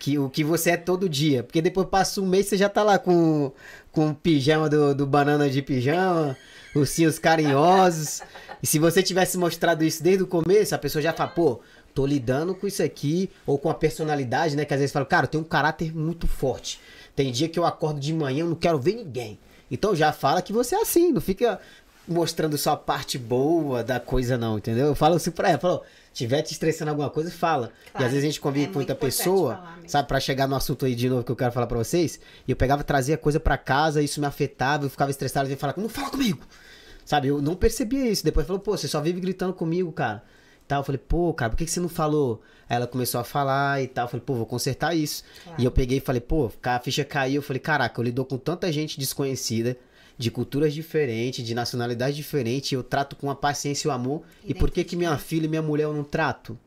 Que, 0.00 0.18
o 0.18 0.28
que 0.28 0.42
você 0.42 0.70
é 0.70 0.76
todo 0.76 1.08
dia. 1.08 1.44
Porque 1.44 1.62
depois 1.62 1.86
passa 1.86 2.20
um 2.20 2.26
mês 2.26 2.46
você 2.46 2.56
já 2.56 2.68
tá 2.68 2.82
lá 2.82 2.98
com, 2.98 3.52
com 3.92 4.10
o 4.10 4.14
pijama 4.14 4.68
do, 4.68 4.94
do 4.94 5.06
banana 5.06 5.48
de 5.48 5.62
pijama, 5.62 6.36
ursinhos 6.74 7.18
carinhosos. 7.18 8.22
E 8.60 8.66
se 8.66 8.78
você 8.78 9.02
tivesse 9.02 9.38
mostrado 9.38 9.84
isso 9.84 10.02
desde 10.02 10.24
o 10.24 10.26
começo, 10.26 10.74
a 10.74 10.78
pessoa 10.78 11.00
já 11.00 11.12
fala, 11.12 11.30
pô, 11.30 11.60
tô 11.94 12.04
lidando 12.04 12.54
com 12.54 12.66
isso 12.66 12.82
aqui, 12.82 13.30
ou 13.46 13.58
com 13.58 13.70
a 13.70 13.74
personalidade, 13.74 14.56
né? 14.56 14.64
Que 14.64 14.74
às 14.74 14.80
vezes 14.80 14.92
fala, 14.92 15.06
cara, 15.06 15.26
eu 15.26 15.30
tenho 15.30 15.44
um 15.44 15.46
caráter 15.46 15.94
muito 15.94 16.26
forte. 16.26 16.80
Tem 17.14 17.30
dia 17.30 17.48
que 17.48 17.58
eu 17.58 17.64
acordo 17.64 18.00
de 18.00 18.12
manhã, 18.12 18.40
eu 18.40 18.48
não 18.48 18.56
quero 18.56 18.80
ver 18.80 18.94
ninguém. 18.94 19.38
Então 19.70 19.94
já 19.94 20.12
fala 20.12 20.42
que 20.42 20.52
você 20.52 20.74
é 20.74 20.80
assim, 20.80 21.12
não 21.12 21.20
fica 21.20 21.60
mostrando 22.08 22.58
só 22.58 22.72
a 22.72 22.76
parte 22.76 23.16
boa 23.18 23.84
da 23.84 24.00
coisa, 24.00 24.36
não, 24.36 24.58
entendeu? 24.58 24.86
Eu 24.86 24.94
falo 24.94 25.16
assim 25.16 25.30
pra 25.30 25.50
ela, 25.50 25.58
falou, 25.58 25.84
tiver 26.12 26.42
te 26.42 26.52
estressando 26.52 26.90
alguma 26.90 27.10
coisa, 27.10 27.30
fala. 27.30 27.72
Claro, 27.92 28.02
e 28.02 28.06
às 28.06 28.12
vezes 28.12 28.24
a 28.24 28.26
gente 28.26 28.40
convive 28.40 28.66
é 28.66 28.68
com 28.68 28.74
muita 28.74 28.94
pessoa, 28.94 29.62
sabe, 29.86 30.08
pra 30.08 30.20
chegar 30.20 30.46
no 30.46 30.56
assunto 30.56 30.86
aí 30.86 30.94
de 30.94 31.08
novo 31.08 31.24
que 31.24 31.32
eu 31.32 31.36
quero 31.36 31.52
falar 31.52 31.66
pra 31.66 31.78
vocês, 31.78 32.20
e 32.46 32.50
eu 32.50 32.56
pegava, 32.56 32.82
trazia 32.84 33.16
coisa 33.16 33.38
pra 33.38 33.56
casa, 33.56 34.02
isso 34.02 34.20
me 34.20 34.26
afetava, 34.26 34.84
eu 34.84 34.90
ficava 34.90 35.10
estressado, 35.10 35.48
e 35.48 35.52
ia 35.52 35.56
falar, 35.56 35.74
não 35.76 35.88
fala 35.88 36.10
comigo. 36.10 36.40
Sabe, 37.10 37.26
eu 37.26 37.42
não 37.42 37.56
percebia 37.56 38.08
isso. 38.08 38.22
Depois 38.22 38.46
falou, 38.46 38.60
pô, 38.60 38.76
você 38.76 38.86
só 38.86 39.00
vive 39.00 39.20
gritando 39.20 39.52
comigo, 39.52 39.90
cara. 39.90 40.22
Tal, 40.68 40.82
eu 40.82 40.84
falei, 40.84 41.00
pô, 41.00 41.34
cara, 41.34 41.50
por 41.50 41.56
que, 41.56 41.64
que 41.64 41.70
você 41.72 41.80
não 41.80 41.88
falou? 41.88 42.40
Aí 42.68 42.76
ela 42.76 42.86
começou 42.86 43.20
a 43.20 43.24
falar 43.24 43.82
e 43.82 43.88
tal. 43.88 44.04
Eu 44.04 44.08
falei, 44.08 44.24
pô, 44.24 44.34
vou 44.34 44.46
consertar 44.46 44.94
isso. 44.94 45.24
Claro. 45.42 45.60
E 45.60 45.64
eu 45.64 45.72
peguei 45.72 45.98
e 45.98 46.00
falei, 46.00 46.20
pô, 46.20 46.48
a 46.62 46.78
ficha 46.78 47.04
caiu. 47.04 47.36
Eu 47.36 47.42
falei, 47.42 47.58
caraca, 47.58 48.00
eu 48.00 48.04
lido 48.04 48.24
com 48.24 48.38
tanta 48.38 48.70
gente 48.70 48.96
desconhecida, 48.96 49.76
de 50.20 50.30
culturas 50.30 50.74
diferentes, 50.74 51.42
de 51.42 51.54
nacionalidades 51.54 52.14
diferentes, 52.14 52.72
e 52.72 52.74
eu 52.74 52.82
trato 52.82 53.16
com 53.16 53.30
a 53.30 53.34
paciência 53.34 53.88
e 53.88 53.90
o 53.90 53.90
amor. 53.90 54.22
E 54.44 54.52
por 54.52 54.70
que 54.70 54.84
que 54.84 54.94
minha 54.94 55.16
filha 55.16 55.46
e 55.46 55.48
minha 55.48 55.62
mulher 55.62 55.84
eu 55.84 55.94
não 55.94 56.04
trato? 56.04 56.58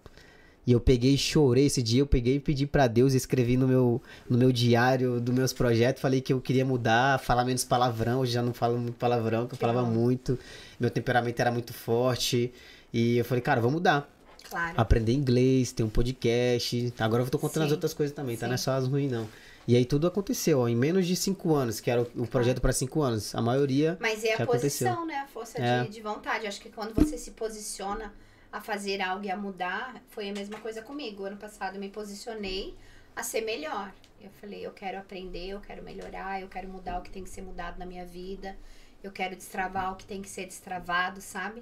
E 0.66 0.72
eu 0.72 0.80
peguei 0.80 1.14
e 1.14 1.18
chorei 1.20 1.68
esse 1.68 1.84
dia, 1.84 2.02
eu 2.02 2.08
peguei 2.08 2.38
e 2.38 2.40
pedi 2.40 2.66
pra 2.66 2.88
Deus, 2.88 3.14
escrevi 3.14 3.56
no 3.56 3.68
meu, 3.68 4.02
no 4.28 4.40
meu 4.40 4.52
diário 4.52 5.22
dos 5.22 5.36
meus 5.36 5.54
projetos, 5.54 6.02
falei 6.02 6.20
que 6.20 6.34
eu 6.34 6.42
queria 6.42 6.66
mudar, 6.66 7.20
falar 7.20 7.46
menos 7.46 7.64
palavrão, 7.64 8.22
hoje 8.22 8.32
já 8.32 8.42
não 8.42 8.56
falo 8.56 8.80
muito 8.80 8.96
palavrão, 8.96 9.46
que 9.46 9.54
eu 9.54 9.58
falava 9.58 9.84
muito, 9.84 10.40
meu 10.80 10.90
temperamento 10.90 11.40
era 11.40 11.52
muito 11.52 11.74
forte, 11.74 12.52
e 12.92 13.18
eu 13.20 13.26
falei, 13.26 13.42
cara, 13.42 13.62
vou 13.62 13.70
mudar. 13.70 14.10
Claro. 14.50 14.74
Aprender 14.78 15.14
inglês, 15.14 15.72
ter 15.72 15.84
um 15.84 15.90
podcast, 15.90 16.92
agora 16.98 17.22
eu 17.22 17.30
tô 17.30 17.38
contando 17.38 17.64
as 17.64 17.70
Sim. 17.70 17.76
outras 17.76 17.94
coisas 17.94 18.16
também, 18.16 18.36
tá? 18.36 18.48
Sim. 18.48 18.48
Não 18.48 18.56
é 18.56 18.58
só 18.58 18.72
as 18.72 18.88
ruins, 18.88 19.12
não. 19.12 19.28
E 19.68 19.76
aí 19.78 19.86
tudo 19.86 20.08
aconteceu, 20.08 20.60
ó, 20.60 20.68
em 20.68 20.76
menos 20.76 21.08
de 21.08 21.16
cinco 21.16 21.54
anos, 21.56 21.80
que 21.80 21.90
era 21.90 22.02
o, 22.02 22.24
o 22.24 22.28
projeto 22.28 22.60
pra 22.60 22.74
cinco 22.74 23.02
anos, 23.02 23.34
a 23.34 23.42
maioria... 23.42 23.98
Mas 24.02 24.24
é 24.24 24.34
a 24.34 24.44
aconteceu. 24.44 24.88
posição, 24.90 25.06
né? 25.06 25.16
A 25.16 25.28
força 25.28 25.62
É. 25.62 25.84
de, 25.84 25.90
de 25.90 26.02
vontade. 26.02 26.46
Acho 26.48 26.60
que 26.60 26.70
quando 26.70 26.94
você 26.94 27.18
se 27.18 27.32
posiciona 27.32 28.14
a 28.52 28.60
fazer 28.60 29.02
algo 29.02 29.26
e 29.26 29.32
a 29.32 29.38
mudar, 29.38 30.04
foi 30.10 30.30
a 30.30 30.34
mesma 30.34 30.60
coisa 30.60 30.82
comigo. 30.82 31.24
Ano 31.24 31.38
passado 31.38 31.76
eu 31.76 31.80
me 31.80 31.90
posicionei 31.90 32.76
a 33.16 33.24
ser 33.24 33.42
melhor. 33.42 33.94
Eu 34.20 34.30
falei, 34.42 34.66
eu 34.66 34.72
quero 34.72 34.98
aprender, 34.98 35.48
eu 35.50 35.60
quero 35.60 35.82
melhorar, 35.84 36.42
eu 36.42 36.48
quero 36.48 36.68
mudar 36.68 37.00
o 37.00 37.02
que 37.02 37.10
tem 37.10 37.24
que 37.24 37.30
ser 37.30 37.42
mudado 37.42 37.78
na 37.78 37.86
minha 37.86 38.06
vida, 38.06 38.56
eu 39.04 39.12
quero 39.12 39.36
destravar 39.36 39.92
o 39.92 39.96
que 39.98 40.06
tem 40.06 40.22
que 40.22 40.30
ser 40.30 40.46
destravado, 40.46 41.20
sabe? 41.22 41.62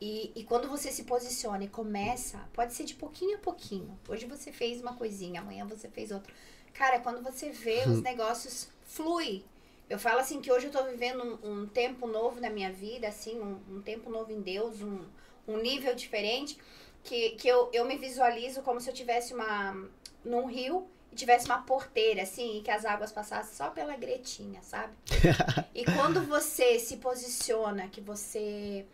E, 0.00 0.30
e 0.36 0.44
quando 0.44 0.68
você 0.68 0.92
se 0.92 1.04
posiciona 1.04 1.64
e 1.64 1.68
começa, 1.68 2.38
pode 2.52 2.74
ser 2.74 2.84
de 2.84 2.94
pouquinho 2.94 3.36
a 3.36 3.40
pouquinho. 3.40 3.98
Hoje 4.08 4.26
você 4.26 4.52
fez 4.52 4.80
uma 4.80 4.94
coisinha, 4.94 5.40
amanhã 5.40 5.64
você 5.66 5.88
fez 5.88 6.10
outra. 6.10 6.32
Cara, 6.76 7.00
quando 7.00 7.22
você 7.22 7.50
vê, 7.50 7.84
os 7.86 8.02
negócios 8.02 8.68
flui. 8.84 9.44
Eu 9.88 9.98
falo 9.98 10.20
assim 10.20 10.40
que 10.40 10.52
hoje 10.52 10.66
eu 10.66 10.72
tô 10.72 10.84
vivendo 10.84 11.38
um, 11.42 11.62
um 11.62 11.66
tempo 11.66 12.06
novo 12.06 12.40
na 12.40 12.50
minha 12.50 12.70
vida, 12.70 13.08
assim, 13.08 13.40
um, 13.40 13.76
um 13.76 13.80
tempo 13.80 14.10
novo 14.10 14.30
em 14.32 14.40
Deus, 14.40 14.82
um, 14.82 15.00
um 15.48 15.56
nível 15.56 15.94
diferente, 15.94 16.58
que, 17.02 17.30
que 17.30 17.48
eu, 17.48 17.70
eu 17.72 17.84
me 17.84 17.96
visualizo 17.96 18.62
como 18.62 18.80
se 18.80 18.90
eu 18.90 18.94
tivesse 18.94 19.32
uma 19.32 19.76
num 20.24 20.46
rio 20.46 20.86
e 21.12 21.14
tivesse 21.14 21.46
uma 21.46 21.62
porteira, 21.62 22.22
assim, 22.22 22.58
e 22.58 22.62
que 22.62 22.70
as 22.70 22.84
águas 22.84 23.12
passassem 23.12 23.54
só 23.54 23.70
pela 23.70 23.96
gretinha, 23.96 24.60
sabe? 24.62 24.92
e 25.72 25.84
quando 25.84 26.26
você 26.26 26.78
se 26.80 26.96
posiciona, 26.96 27.88
que 27.88 28.00
você 28.00 28.84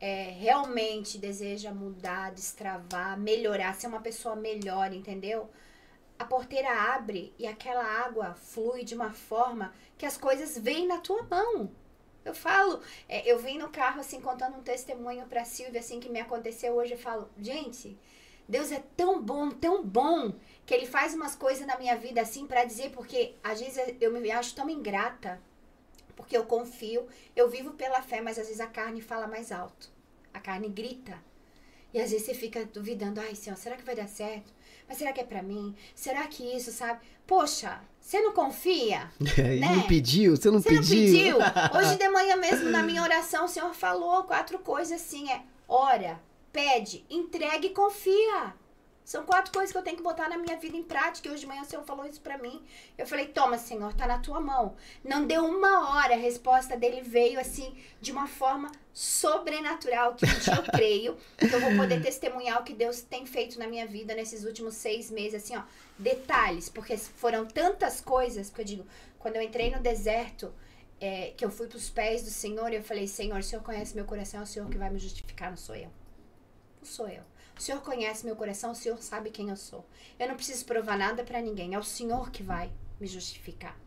é, 0.00 0.34
realmente 0.38 1.16
deseja 1.16 1.72
mudar, 1.72 2.32
destravar, 2.32 3.18
melhorar, 3.18 3.74
ser 3.76 3.86
uma 3.86 4.00
pessoa 4.00 4.34
melhor, 4.34 4.92
entendeu? 4.92 5.48
A 6.20 6.24
porteira 6.26 6.70
abre 6.70 7.32
e 7.38 7.46
aquela 7.46 7.82
água 7.82 8.34
flui 8.34 8.84
de 8.84 8.94
uma 8.94 9.10
forma 9.10 9.72
que 9.96 10.04
as 10.04 10.18
coisas 10.18 10.58
vêm 10.58 10.86
na 10.86 10.98
tua 10.98 11.22
mão. 11.22 11.70
Eu 12.22 12.34
falo, 12.34 12.82
é, 13.08 13.26
eu 13.26 13.38
vim 13.38 13.56
no 13.56 13.70
carro 13.70 14.00
assim 14.00 14.20
contando 14.20 14.58
um 14.58 14.62
testemunho 14.62 15.24
pra 15.24 15.46
Silvia 15.46 15.80
assim 15.80 15.98
que 15.98 16.10
me 16.10 16.20
aconteceu 16.20 16.74
hoje, 16.74 16.92
eu 16.92 16.98
falo, 16.98 17.30
gente, 17.38 17.98
Deus 18.46 18.70
é 18.70 18.84
tão 18.98 19.22
bom, 19.22 19.48
tão 19.48 19.82
bom, 19.82 20.34
que 20.66 20.74
ele 20.74 20.84
faz 20.84 21.14
umas 21.14 21.34
coisas 21.34 21.66
na 21.66 21.78
minha 21.78 21.96
vida 21.96 22.20
assim 22.20 22.46
pra 22.46 22.66
dizer 22.66 22.90
porque 22.90 23.34
às 23.42 23.58
vezes 23.58 23.80
eu 23.98 24.12
me 24.12 24.30
acho 24.30 24.54
tão 24.54 24.68
ingrata, 24.68 25.40
porque 26.14 26.36
eu 26.36 26.44
confio, 26.44 27.08
eu 27.34 27.48
vivo 27.48 27.70
pela 27.70 28.02
fé, 28.02 28.20
mas 28.20 28.38
às 28.38 28.44
vezes 28.44 28.60
a 28.60 28.66
carne 28.66 29.00
fala 29.00 29.26
mais 29.26 29.50
alto. 29.50 29.90
A 30.34 30.38
carne 30.38 30.68
grita. 30.68 31.18
E 31.94 31.98
às 32.00 32.10
vezes 32.10 32.26
você 32.26 32.34
fica 32.34 32.66
duvidando, 32.66 33.20
ai, 33.20 33.34
Senhor, 33.34 33.56
será 33.56 33.74
que 33.74 33.84
vai 33.84 33.96
dar 33.96 34.06
certo? 34.06 34.52
Mas 34.90 34.98
será 34.98 35.12
que 35.12 35.20
é 35.20 35.24
pra 35.24 35.40
mim? 35.40 35.72
Será 35.94 36.26
que 36.26 36.42
isso, 36.42 36.72
sabe? 36.72 36.98
Poxa, 37.24 37.80
você 38.00 38.20
não 38.20 38.32
confia? 38.32 39.08
E 39.38 39.60
Né? 39.60 39.68
não 39.76 39.82
pediu? 39.86 40.36
Você 40.36 40.50
não 40.50 40.60
Você 40.60 40.68
não 40.72 40.80
pediu? 40.80 41.36
pediu? 41.36 41.36
Hoje 41.78 41.96
de 41.96 42.08
manhã 42.08 42.34
mesmo, 42.34 42.70
na 42.70 42.82
minha 42.82 43.00
oração, 43.00 43.44
o 43.44 43.48
Senhor 43.48 43.72
falou 43.72 44.24
quatro 44.24 44.58
coisas 44.58 45.00
assim: 45.00 45.30
é 45.30 45.42
ora, 45.68 46.20
pede, 46.52 47.04
entregue 47.08 47.68
e 47.68 47.70
confia. 47.70 48.52
São 49.10 49.24
quatro 49.24 49.52
coisas 49.52 49.72
que 49.72 49.76
eu 49.76 49.82
tenho 49.82 49.96
que 49.96 50.04
botar 50.04 50.28
na 50.28 50.38
minha 50.38 50.56
vida 50.56 50.76
em 50.76 50.84
prática. 50.84 51.26
E 51.26 51.32
hoje 51.32 51.40
de 51.40 51.46
manhã 51.48 51.62
o 51.62 51.64
Senhor 51.64 51.82
falou 51.82 52.06
isso 52.06 52.20
pra 52.20 52.38
mim. 52.38 52.62
Eu 52.96 53.04
falei, 53.04 53.26
toma, 53.26 53.58
Senhor, 53.58 53.92
tá 53.92 54.06
na 54.06 54.20
tua 54.20 54.38
mão. 54.38 54.76
Não 55.02 55.26
deu 55.26 55.44
uma 55.44 55.90
hora, 55.90 56.14
a 56.14 56.16
resposta 56.16 56.76
dele 56.76 57.00
veio 57.00 57.40
assim, 57.40 57.76
de 58.00 58.12
uma 58.12 58.28
forma 58.28 58.70
sobrenatural, 58.94 60.14
que 60.14 60.24
um 60.24 60.38
dia 60.38 60.54
eu 60.54 60.62
creio 60.70 61.18
que 61.36 61.52
eu 61.52 61.60
vou 61.60 61.74
poder 61.76 62.00
testemunhar 62.00 62.60
o 62.60 62.62
que 62.62 62.72
Deus 62.72 63.00
tem 63.00 63.26
feito 63.26 63.58
na 63.58 63.66
minha 63.66 63.84
vida 63.84 64.14
nesses 64.14 64.44
últimos 64.44 64.76
seis 64.76 65.10
meses, 65.10 65.42
assim, 65.42 65.56
ó, 65.56 65.62
detalhes, 65.98 66.68
porque 66.68 66.96
foram 66.96 67.44
tantas 67.44 68.00
coisas, 68.00 68.48
que 68.48 68.60
eu 68.60 68.64
digo, 68.64 68.86
quando 69.18 69.34
eu 69.34 69.42
entrei 69.42 69.72
no 69.72 69.82
deserto, 69.82 70.54
é, 71.00 71.32
que 71.36 71.44
eu 71.44 71.50
fui 71.50 71.66
pros 71.66 71.90
pés 71.90 72.22
do 72.22 72.30
Senhor, 72.30 72.72
eu 72.72 72.84
falei, 72.84 73.08
Senhor, 73.08 73.40
o 73.40 73.42
Senhor 73.42 73.64
conhece 73.64 73.92
meu 73.96 74.04
coração, 74.04 74.38
é 74.38 74.42
o 74.44 74.46
Senhor 74.46 74.70
que 74.70 74.78
vai 74.78 74.88
me 74.88 75.00
justificar, 75.00 75.50
não 75.50 75.56
sou 75.56 75.74
eu. 75.74 75.90
Não 76.80 76.84
sou 76.84 77.08
eu. 77.08 77.24
O 77.60 77.62
Senhor 77.62 77.82
conhece 77.82 78.24
meu 78.24 78.34
coração, 78.34 78.70
o 78.70 78.74
Senhor 78.74 78.96
sabe 79.02 79.28
quem 79.28 79.50
eu 79.50 79.56
sou. 79.56 79.84
Eu 80.18 80.28
não 80.28 80.34
preciso 80.34 80.64
provar 80.64 80.96
nada 80.96 81.22
pra 81.22 81.42
ninguém, 81.42 81.74
é 81.74 81.78
o 81.78 81.82
Senhor 81.82 82.30
que 82.30 82.42
vai 82.42 82.72
me 82.98 83.06
justificar. 83.06 83.78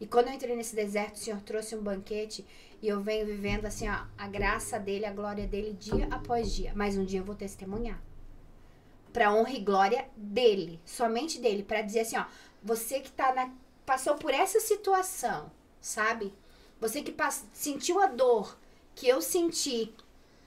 E 0.00 0.06
quando 0.06 0.28
eu 0.28 0.34
entrei 0.34 0.54
nesse 0.54 0.76
deserto, 0.76 1.16
o 1.16 1.18
Senhor 1.18 1.40
trouxe 1.40 1.74
um 1.74 1.82
banquete 1.82 2.46
e 2.80 2.86
eu 2.86 3.00
venho 3.00 3.26
vivendo 3.26 3.64
assim 3.64 3.88
ó, 3.88 4.04
a 4.16 4.28
graça 4.28 4.78
dele, 4.78 5.04
a 5.04 5.12
glória 5.12 5.48
dele 5.48 5.72
dia 5.72 6.06
após 6.12 6.54
dia. 6.54 6.72
Mas 6.76 6.96
um 6.96 7.04
dia 7.04 7.18
eu 7.18 7.24
vou 7.24 7.34
testemunhar. 7.34 8.00
Pra 9.12 9.34
honra 9.34 9.50
e 9.50 9.64
glória 9.64 10.08
dele, 10.16 10.80
somente 10.84 11.40
dele, 11.40 11.64
Pra 11.64 11.82
dizer 11.82 12.02
assim, 12.02 12.16
ó, 12.16 12.24
você 12.62 13.00
que 13.00 13.10
tá 13.10 13.34
na 13.34 13.52
passou 13.84 14.14
por 14.14 14.32
essa 14.32 14.60
situação, 14.60 15.50
sabe? 15.80 16.32
Você 16.80 17.02
que 17.02 17.12
sentiu 17.52 18.00
a 18.00 18.06
dor 18.06 18.56
que 18.94 19.08
eu 19.08 19.20
senti, 19.20 19.92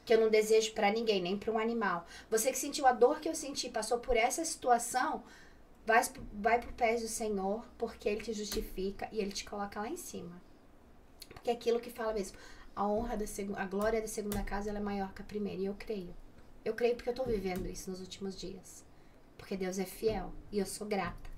que 0.05 0.13
eu 0.13 0.19
não 0.19 0.29
desejo 0.29 0.73
pra 0.73 0.91
ninguém, 0.91 1.21
nem 1.21 1.37
pra 1.37 1.51
um 1.51 1.59
animal. 1.59 2.05
Você 2.29 2.51
que 2.51 2.57
sentiu 2.57 2.85
a 2.85 2.91
dor 2.91 3.19
que 3.19 3.29
eu 3.29 3.35
senti, 3.35 3.69
passou 3.69 3.99
por 3.99 4.17
essa 4.17 4.43
situação, 4.43 5.23
vai, 5.85 6.01
vai 6.33 6.59
pro 6.59 6.73
pés 6.73 7.01
do 7.01 7.07
Senhor, 7.07 7.63
porque 7.77 8.09
Ele 8.09 8.21
te 8.21 8.33
justifica 8.33 9.07
e 9.11 9.19
Ele 9.19 9.31
te 9.31 9.45
coloca 9.45 9.79
lá 9.79 9.87
em 9.87 9.97
cima. 9.97 10.41
Porque 11.29 11.49
é 11.49 11.53
aquilo 11.53 11.79
que 11.79 11.89
fala 11.89 12.13
mesmo, 12.13 12.37
a 12.75 12.87
honra 12.87 13.17
da 13.17 13.27
segunda, 13.27 13.59
a 13.59 13.65
glória 13.65 14.01
da 14.01 14.07
segunda 14.07 14.43
casa 14.43 14.69
ela 14.69 14.79
é 14.79 14.81
maior 14.81 15.13
que 15.13 15.21
a 15.21 15.25
primeira. 15.25 15.61
E 15.61 15.65
eu 15.65 15.75
creio. 15.77 16.13
Eu 16.63 16.73
creio 16.73 16.95
porque 16.95 17.09
eu 17.09 17.15
tô 17.15 17.23
vivendo 17.23 17.67
isso 17.67 17.89
nos 17.89 17.99
últimos 17.99 18.35
dias. 18.39 18.83
Porque 19.37 19.57
Deus 19.57 19.79
é 19.79 19.85
fiel 19.85 20.31
e 20.51 20.59
eu 20.59 20.65
sou 20.65 20.87
grata. 20.87 21.29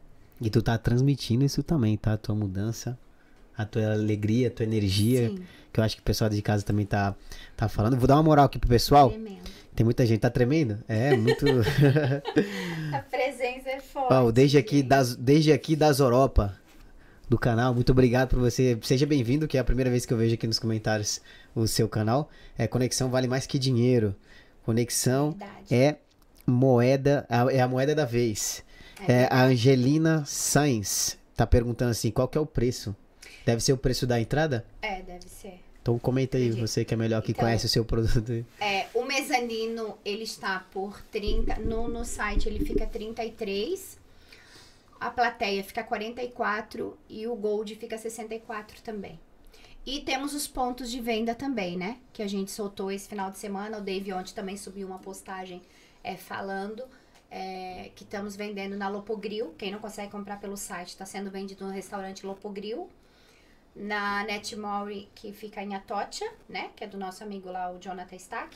E 0.41 0.49
tu 0.49 0.61
tá 0.61 0.77
transmitindo 0.77 1.45
isso 1.45 1.63
também, 1.63 1.95
tá? 1.95 2.13
A 2.13 2.17
tua 2.17 2.35
mudança, 2.35 2.99
a 3.57 3.65
tua 3.65 3.93
alegria, 3.93 4.49
a 4.49 4.51
tua 4.51 4.65
energia, 4.65 5.29
Sim, 5.29 5.45
que 5.73 5.79
eu 5.79 5.83
acho 5.83 5.95
que 5.95 6.01
o 6.01 6.05
pessoal 6.05 6.29
de 6.29 6.41
casa 6.41 6.63
também 6.63 6.85
tá, 6.85 7.15
tá 7.57 7.67
falando. 7.67 7.97
Vou 7.97 8.07
dar 8.07 8.15
uma 8.15 8.23
moral 8.23 8.45
aqui 8.45 8.59
pro 8.59 8.69
pessoal. 8.69 9.09
tremendo. 9.09 9.41
Tem 9.75 9.83
muita 9.83 10.05
gente, 10.05 10.19
tá 10.19 10.29
tremendo? 10.29 10.77
É, 10.87 11.17
muito. 11.17 11.45
A 12.93 12.99
presença 12.99 13.69
é 13.71 13.79
forte. 13.79 14.13
Ó, 14.13 14.31
desde 14.31 14.57
aqui 14.57 14.83
das, 14.83 15.15
desde 15.15 15.51
aqui 15.51 15.75
das 15.75 15.99
Europa 15.99 16.55
do 17.27 17.39
canal, 17.39 17.73
muito 17.73 17.91
obrigado 17.91 18.29
por 18.29 18.39
você. 18.39 18.77
Seja 18.83 19.07
bem-vindo, 19.07 19.47
que 19.47 19.57
é 19.57 19.59
a 19.59 19.63
primeira 19.63 19.89
vez 19.89 20.05
que 20.05 20.13
eu 20.13 20.17
vejo 20.17 20.35
aqui 20.35 20.45
nos 20.45 20.59
comentários 20.59 21.19
o 21.55 21.65
seu 21.67 21.89
canal. 21.89 22.29
É 22.55 22.67
Conexão 22.67 23.09
vale 23.09 23.27
mais 23.27 23.47
que 23.47 23.57
dinheiro. 23.57 24.15
Conexão 24.63 25.31
Verdade. 25.31 25.73
é 25.73 25.95
moeda, 26.45 27.25
é 27.51 27.59
a 27.59 27.67
moeda 27.67 27.95
da 27.95 28.05
vez. 28.05 28.63
É, 29.07 29.27
a 29.31 29.45
Angelina 29.45 30.23
Sainz 30.25 31.17
tá 31.35 31.47
perguntando 31.47 31.91
assim, 31.91 32.11
qual 32.11 32.27
que 32.27 32.37
é 32.37 32.41
o 32.41 32.45
preço? 32.45 32.95
Deve 33.43 33.61
ser 33.61 33.73
o 33.73 33.77
preço 33.77 34.05
da 34.05 34.21
entrada? 34.21 34.63
É, 34.81 35.01
deve 35.01 35.27
ser. 35.27 35.62
Então 35.83 35.99
comenta 35.99 36.37
aí, 36.37 36.45
Entendi. 36.47 36.61
você 36.61 36.85
que 36.85 36.93
é 36.93 36.97
melhor 36.97 37.21
que 37.21 37.31
Então- 37.33 37.43
conhece 37.43 37.65
o 37.65 37.69
seu 37.69 37.83
produto. 37.83 38.45
É, 38.61 38.87
o 38.93 39.03
mezanino, 39.03 39.97
ele 40.05 40.23
está 40.23 40.65
por 40.71 41.01
30, 41.11 41.57
no, 41.59 41.89
no 41.89 42.05
site 42.05 42.47
ele 42.47 42.63
fica 42.63 42.87
33, 42.87 43.99
a 44.97 45.11
plateia 45.11 45.61
fica 45.61 45.83
44 45.83 46.97
e 47.09 47.27
o 47.27 47.35
gold 47.35 47.75
fica 47.75 47.97
64 47.97 48.81
também. 48.81 49.19
E 49.85 49.99
temos 49.99 50.33
os 50.33 50.47
pontos 50.47 50.89
de 50.89 51.01
venda 51.01 51.35
também, 51.35 51.75
né? 51.75 51.97
Que 52.13 52.23
a 52.23 52.27
gente 52.27 52.49
soltou 52.51 52.89
esse 52.89 53.09
final 53.09 53.29
de 53.29 53.37
semana. 53.37 53.79
O 53.79 53.81
Dave 53.81 54.13
ontem 54.13 54.33
também 54.33 54.55
subiu 54.55 54.87
uma 54.87 54.99
postagem 54.99 55.61
é, 56.01 56.15
falando 56.15 56.81
é, 57.29 57.91
que 57.93 58.05
estamos 58.05 58.37
vendendo 58.37 58.77
na 58.77 58.87
Lopogril. 58.87 59.53
Quem 59.57 59.69
não 59.69 59.79
consegue 59.79 60.09
comprar 60.09 60.39
pelo 60.39 60.55
site, 60.55 60.87
está 60.89 61.05
sendo 61.05 61.29
vendido 61.29 61.65
no 61.65 61.71
restaurante 61.71 62.25
Lopogril. 62.25 62.87
Na 63.75 64.23
Netmore, 64.23 65.09
que 65.15 65.33
fica 65.33 65.61
em 65.61 65.75
Atocha, 65.75 66.25
né? 66.47 66.69
Que 66.75 66.83
é 66.83 66.87
do 66.87 66.97
nosso 66.97 67.23
amigo 67.23 67.49
lá, 67.51 67.71
o 67.71 67.79
Jonathan 67.79 68.15
Stack. 68.15 68.55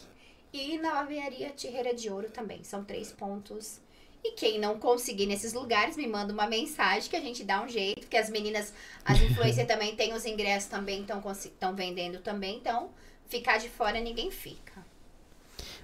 E 0.54 0.78
na 0.78 0.92
barbearia 0.92 1.50
Tirreira 1.50 1.94
de 1.94 2.10
Ouro 2.10 2.30
também. 2.30 2.64
São 2.64 2.84
três 2.84 3.12
pontos. 3.12 3.80
E 4.24 4.32
quem 4.32 4.60
não 4.60 4.80
conseguir 4.80 5.26
nesses 5.26 5.54
lugares, 5.54 5.96
me 5.96 6.08
manda 6.08 6.34
uma 6.34 6.48
mensagem 6.48 7.10
que 7.10 7.16
a 7.16 7.22
gente 7.22 7.44
dá 7.44 7.64
um 7.64 7.68
jeito. 7.68 8.02
Porque 8.02 8.18
as 8.18 8.30
meninas, 8.30 8.74
as 9.04 9.22
influencers 9.22 9.68
também 9.68 9.96
têm 9.96 10.14
os 10.14 10.26
ingressos 10.26 10.70
também, 10.70 11.06
estão 11.36 11.76
vendendo 11.76 12.20
também. 12.20 12.58
Então, 12.58 12.90
ficar 13.28 13.58
de 13.58 13.70
fora 13.70 14.00
ninguém 14.00 14.32
fica. 14.32 14.86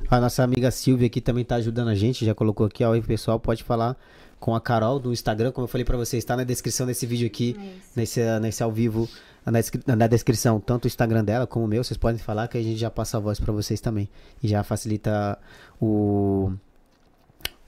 A 0.09 0.19
nossa 0.19 0.43
amiga 0.43 0.69
Silvia 0.69 1.07
aqui 1.07 1.21
também 1.21 1.45
tá 1.45 1.55
ajudando 1.55 1.87
a 1.87 1.95
gente, 1.95 2.25
já 2.25 2.35
colocou 2.35 2.65
aqui, 2.65 2.83
ó, 2.83 2.95
o 2.95 3.03
pessoal 3.03 3.39
pode 3.39 3.63
falar 3.63 3.97
com 4.43 4.53
a 4.53 4.59
Carol 4.59 4.99
do 4.99 5.13
Instagram, 5.13 5.53
como 5.53 5.63
eu 5.63 5.69
falei 5.69 5.85
para 5.85 5.95
vocês, 5.95 6.21
está 6.21 6.35
na 6.35 6.43
descrição 6.43 6.85
desse 6.85 7.05
vídeo 7.05 7.25
aqui, 7.25 7.55
nesse, 7.95 8.19
nesse 8.41 8.61
ao 8.61 8.69
vivo, 8.69 9.07
na, 9.45 9.95
na, 9.95 10.05
descrição, 10.05 10.59
tanto 10.59 10.83
o 10.83 10.87
Instagram 10.87 11.23
dela 11.23 11.47
como 11.47 11.63
o 11.63 11.67
meu, 11.67 11.81
vocês 11.81 11.97
podem 11.97 12.19
falar 12.19 12.49
que 12.49 12.57
a 12.57 12.61
gente 12.61 12.77
já 12.77 12.91
passa 12.91 13.15
a 13.15 13.21
voz 13.21 13.39
para 13.39 13.53
vocês 13.53 13.79
também. 13.79 14.09
E 14.43 14.49
já 14.49 14.61
facilita 14.61 15.39
o 15.81 16.51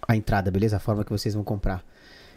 a 0.05 0.17
entrada, 0.17 0.51
beleza? 0.51 0.75
A 0.75 0.79
forma 0.81 1.05
que 1.05 1.11
vocês 1.11 1.33
vão 1.33 1.45
comprar. 1.45 1.81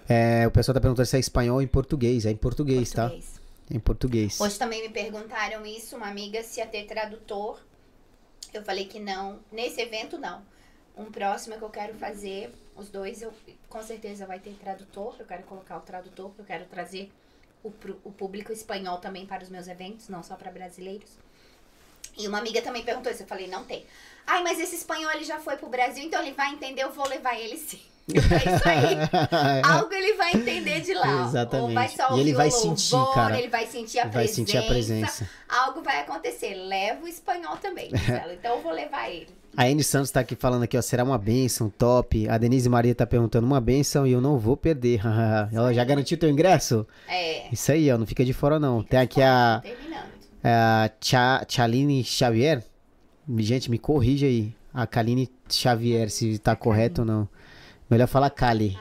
É, 0.09 0.47
o 0.47 0.53
pessoal 0.53 0.73
tá 0.73 0.81
perguntando 0.81 1.07
se 1.07 1.17
é 1.17 1.19
espanhol 1.19 1.57
ou 1.57 1.63
em 1.63 1.67
português. 1.67 2.25
É 2.25 2.31
em 2.31 2.37
português, 2.37 2.93
tá? 2.93 3.09
português. 3.09 3.33
tá? 3.33 3.75
Em 3.75 3.81
português. 3.81 4.41
Hoje 4.41 4.57
também 4.57 4.83
me 4.83 4.91
perguntaram 4.91 5.67
isso, 5.67 5.97
uma 5.97 6.07
amiga, 6.07 6.45
se 6.45 6.61
ia 6.61 6.67
ter 6.69 6.85
tradutor. 6.85 7.59
Eu 8.55 8.63
falei 8.63 8.85
que 8.85 9.01
não. 9.01 9.41
Nesse 9.51 9.81
evento, 9.81 10.17
não. 10.17 10.43
Um 10.99 11.05
próximo 11.13 11.57
que 11.57 11.63
eu 11.63 11.71
quero 11.71 11.95
fazer, 11.95 12.53
os 12.77 12.89
dois, 12.89 13.23
eu 13.23 13.33
com 13.69 13.83
certeza 13.83 14.27
vai 14.27 14.41
ter 14.41 14.55
tradutor. 14.55 15.15
Eu 15.19 15.27
quero 15.27 15.45
colocar 15.45 15.77
o 15.77 15.81
tradutor, 15.81 16.33
eu 16.37 16.45
quero 16.45 16.65
trazer 16.65 17.11
o, 17.63 17.73
o 18.05 18.13
público 18.13 18.53
espanhol 18.53 18.99
também 18.99 19.25
para 19.25 19.45
os 19.45 19.49
meus 19.49 19.69
eventos, 19.69 20.09
não 20.09 20.23
só 20.23 20.35
para 20.35 20.51
brasileiros. 20.51 21.11
E 22.19 22.27
uma 22.27 22.39
amiga 22.39 22.61
também 22.61 22.83
perguntou 22.83 23.13
isso. 23.13 23.23
Eu 23.23 23.27
falei, 23.29 23.47
não 23.47 23.65
tem. 23.65 23.87
Ai, 24.27 24.43
mas 24.43 24.59
esse 24.59 24.75
espanhol 24.75 25.11
ele 25.13 25.25
já 25.25 25.39
foi 25.39 25.57
pro 25.57 25.69
Brasil, 25.69 26.05
então 26.05 26.21
ele 26.21 26.33
vai 26.33 26.53
entender, 26.53 26.83
eu 26.83 26.93
vou 26.93 27.07
levar 27.09 27.39
ele 27.39 27.57
sim. 27.57 27.81
É 28.09 28.57
isso 28.57 28.69
aí. 28.69 29.63
Algo 29.63 29.93
ele 29.93 30.15
vai 30.15 30.33
entender 30.33 30.81
de 30.81 30.95
lá. 30.95 31.27
Exatamente. 31.27 31.69
Ou 31.69 31.75
vai 31.75 31.89
só 31.89 32.17
e 32.17 32.21
ele 32.21 32.33
vai 32.33 32.49
louvor, 32.49 32.79
sentir, 32.79 33.15
cara. 33.15 33.39
Ele 33.39 33.49
vai 33.49 33.67
sentir 33.67 33.99
a 33.99 34.03
vai 34.05 34.13
presença. 34.13 34.35
Sentir 34.35 34.57
a 34.57 34.63
presença. 34.63 35.31
Algo 35.49 35.83
vai 35.83 36.01
acontecer. 36.01 36.55
Leva 36.55 37.05
o 37.05 37.09
espanhol 37.09 37.57
também, 37.59 37.91
Gisela. 37.95 38.33
Então 38.33 38.57
eu 38.57 38.63
vou 38.63 38.73
levar 38.73 39.11
ele. 39.11 39.29
A 39.59 39.65
Anne 39.65 39.83
Santos 39.83 40.13
tá 40.13 40.21
aqui 40.21 40.37
falando 40.37 40.63
aqui, 40.63 40.79
ó, 40.79 40.81
será 40.81 41.03
uma 41.03 41.19
benção, 41.19 41.69
top. 41.69 42.29
A 42.29 42.39
Denise 42.39 42.69
Maria 42.69 42.95
tá 42.95 43.05
perguntando 43.05 43.45
uma 43.45 43.61
benção 43.61 44.07
e 44.07 44.13
eu 44.13 44.21
não 44.21 44.39
vou 44.39 44.57
perder. 44.57 45.01
Ela 45.53 45.75
já 45.75 45.83
garantiu 45.83 46.17
teu 46.17 46.31
ingresso? 46.31 46.87
É. 47.09 47.53
Isso 47.53 47.73
aí, 47.73 47.91
ó, 47.91 47.99
não 47.99 48.07
fica 48.07 48.25
de 48.25 48.33
fora 48.33 48.61
não. 48.61 48.83
Fica 48.83 48.91
Tem 48.91 49.01
aqui 49.01 49.21
fora, 49.21 49.63
a, 50.45 50.85
a 50.85 51.47
Chaline 51.49 52.05
Xavier. 52.05 52.63
Gente, 53.39 53.69
me 53.69 53.81
corrija 53.81 54.27
aí. 54.27 54.55
A 54.73 54.87
Kaline 54.87 55.29
Xavier, 55.51 56.09
se 56.09 56.39
tá 56.39 56.55
correto 56.55 57.01
ou 57.01 57.05
não. 57.05 57.29
Melhor 57.91 58.07
falar 58.07 58.31
Kali. 58.31 58.79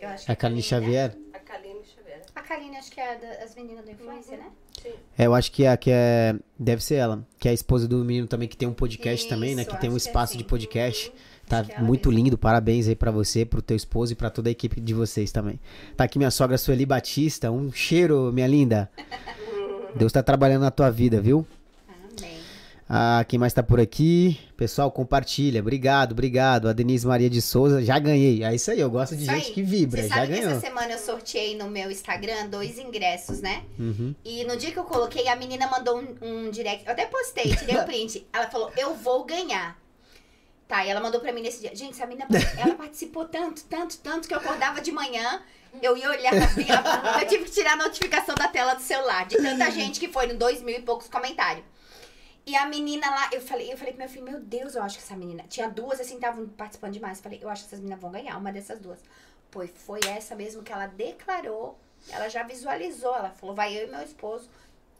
É 0.00 0.30
a 0.30 0.36
Kaline 0.36 0.62
Xavier? 0.62 1.16
A 1.32 1.38
Kaline 1.40 1.80
Xavier. 1.84 2.22
A 2.36 2.40
Kaline 2.40 2.76
acho 2.76 2.92
que 2.92 3.00
é 3.00 3.16
das 3.16 3.52
meninas 3.56 3.84
do 3.84 3.90
influencer, 3.90 4.38
né? 4.38 4.46
Sim. 4.84 4.92
É, 5.16 5.26
eu 5.26 5.34
acho 5.34 5.50
que 5.50 5.64
é, 5.64 5.76
que 5.76 5.90
é. 5.90 6.36
Deve 6.58 6.84
ser 6.84 6.96
ela. 6.96 7.26
Que 7.38 7.48
é 7.48 7.50
a 7.50 7.54
esposa 7.54 7.88
do 7.88 8.04
menino 8.04 8.26
também, 8.26 8.46
que 8.46 8.56
tem 8.56 8.68
um 8.68 8.74
podcast 8.74 9.24
Isso, 9.24 9.28
também, 9.34 9.54
né? 9.54 9.64
Que 9.64 9.80
tem 9.80 9.90
um 9.90 9.96
espaço 9.96 10.32
que 10.32 10.36
é 10.36 10.38
assim. 10.38 10.38
de 10.38 10.44
podcast. 10.44 11.12
Tá 11.48 11.64
é 11.68 11.80
muito 11.80 12.08
mesmo. 12.08 12.24
lindo, 12.24 12.38
parabéns 12.38 12.88
aí 12.88 12.96
para 12.96 13.10
você, 13.10 13.44
pro 13.44 13.60
teu 13.60 13.76
esposo 13.76 14.12
e 14.12 14.16
para 14.16 14.30
toda 14.30 14.48
a 14.48 14.52
equipe 14.52 14.80
de 14.80 14.94
vocês 14.94 15.30
também. 15.30 15.60
Tá 15.96 16.04
aqui 16.04 16.18
minha 16.18 16.30
sogra 16.30 16.56
Sueli 16.56 16.86
Batista, 16.86 17.50
um 17.50 17.70
cheiro, 17.70 18.32
minha 18.32 18.46
linda. 18.46 18.90
Deus 19.94 20.12
tá 20.12 20.22
trabalhando 20.22 20.62
na 20.62 20.70
tua 20.70 20.90
vida, 20.90 21.20
viu? 21.20 21.46
Ah, 22.88 23.24
quem 23.26 23.38
mais 23.38 23.52
tá 23.52 23.62
por 23.62 23.80
aqui? 23.80 24.38
Pessoal, 24.56 24.90
compartilha. 24.90 25.60
Obrigado, 25.60 26.12
obrigado. 26.12 26.68
A 26.68 26.72
Denise 26.72 27.06
Maria 27.06 27.30
de 27.30 27.40
Souza, 27.40 27.82
já 27.82 27.98
ganhei. 27.98 28.44
É 28.44 28.54
isso 28.54 28.70
aí, 28.70 28.78
eu 28.78 28.90
gosto 28.90 29.16
de 29.16 29.22
isso 29.22 29.32
gente 29.32 29.48
aí. 29.48 29.52
que 29.54 29.62
vibra. 29.62 30.02
Você 30.02 30.08
já 30.08 30.14
sabe 30.16 30.26
ganhou. 30.28 30.42
que 30.42 30.52
essa 30.52 30.60
semana 30.60 30.92
eu 30.92 30.98
sorteei 30.98 31.56
no 31.56 31.70
meu 31.70 31.90
Instagram 31.90 32.48
dois 32.48 32.78
ingressos, 32.78 33.40
né? 33.40 33.64
Uhum. 33.78 34.14
E 34.22 34.44
no 34.44 34.56
dia 34.56 34.70
que 34.70 34.78
eu 34.78 34.84
coloquei, 34.84 35.28
a 35.28 35.36
menina 35.36 35.66
mandou 35.66 35.98
um, 35.98 36.14
um 36.20 36.50
direct. 36.50 36.84
Eu 36.84 36.92
até 36.92 37.06
postei, 37.06 37.56
tirei 37.56 37.76
o 37.76 37.80
um 37.80 37.84
print. 37.86 38.26
Ela 38.32 38.48
falou, 38.48 38.70
eu 38.76 38.94
vou 38.94 39.24
ganhar. 39.24 39.78
Tá, 40.68 40.84
e 40.84 40.90
ela 40.90 41.00
mandou 41.00 41.20
pra 41.20 41.32
mim 41.32 41.40
nesse 41.40 41.60
dia. 41.60 41.74
Gente, 41.74 41.92
essa 41.92 42.06
menina, 42.06 42.26
ela 42.58 42.74
participou 42.76 43.24
tanto, 43.24 43.64
tanto, 43.64 43.96
tanto 43.98 44.28
que 44.28 44.34
eu 44.34 44.38
acordava 44.38 44.80
de 44.82 44.92
manhã, 44.92 45.42
eu 45.82 45.96
ia 45.96 46.10
olhar 46.10 46.34
assim, 46.34 46.66
eu 47.20 47.28
tive 47.28 47.44
que 47.44 47.50
tirar 47.50 47.72
a 47.72 47.76
notificação 47.76 48.34
da 48.34 48.48
tela 48.48 48.74
do 48.74 48.82
celular, 48.82 49.26
de 49.26 49.36
tanta 49.36 49.70
gente 49.70 49.98
que 49.98 50.08
foi 50.08 50.26
no 50.26 50.34
dois 50.38 50.62
mil 50.62 50.76
e 50.76 50.82
poucos 50.82 51.08
comentários. 51.08 51.64
E 52.46 52.54
a 52.56 52.66
menina 52.66 53.08
lá, 53.08 53.30
eu 53.32 53.40
falei, 53.40 53.72
eu 53.72 53.76
falei 53.76 53.92
pro 53.92 54.00
meu 54.00 54.08
filho, 54.08 54.24
meu 54.24 54.40
Deus, 54.40 54.74
eu 54.74 54.82
acho 54.82 54.98
que 54.98 55.02
essa 55.02 55.16
menina. 55.16 55.44
Tinha 55.48 55.68
duas 55.68 55.98
assim, 56.00 56.16
estavam 56.16 56.46
participando 56.48 56.92
demais. 56.92 57.20
Falei, 57.20 57.38
eu 57.42 57.48
acho 57.48 57.62
que 57.62 57.68
essas 57.68 57.80
meninas 57.80 58.00
vão 58.00 58.10
ganhar, 58.10 58.36
uma 58.36 58.52
dessas 58.52 58.78
duas. 58.78 59.00
Pois 59.50 59.70
foi 59.70 60.00
essa 60.06 60.34
mesmo 60.34 60.62
que 60.62 60.72
ela 60.72 60.86
declarou. 60.86 61.78
Ela 62.10 62.28
já 62.28 62.42
visualizou. 62.42 63.14
Ela 63.14 63.30
falou, 63.30 63.54
vai 63.54 63.74
eu 63.76 63.88
e 63.88 63.90
meu 63.90 64.02
esposo. 64.02 64.50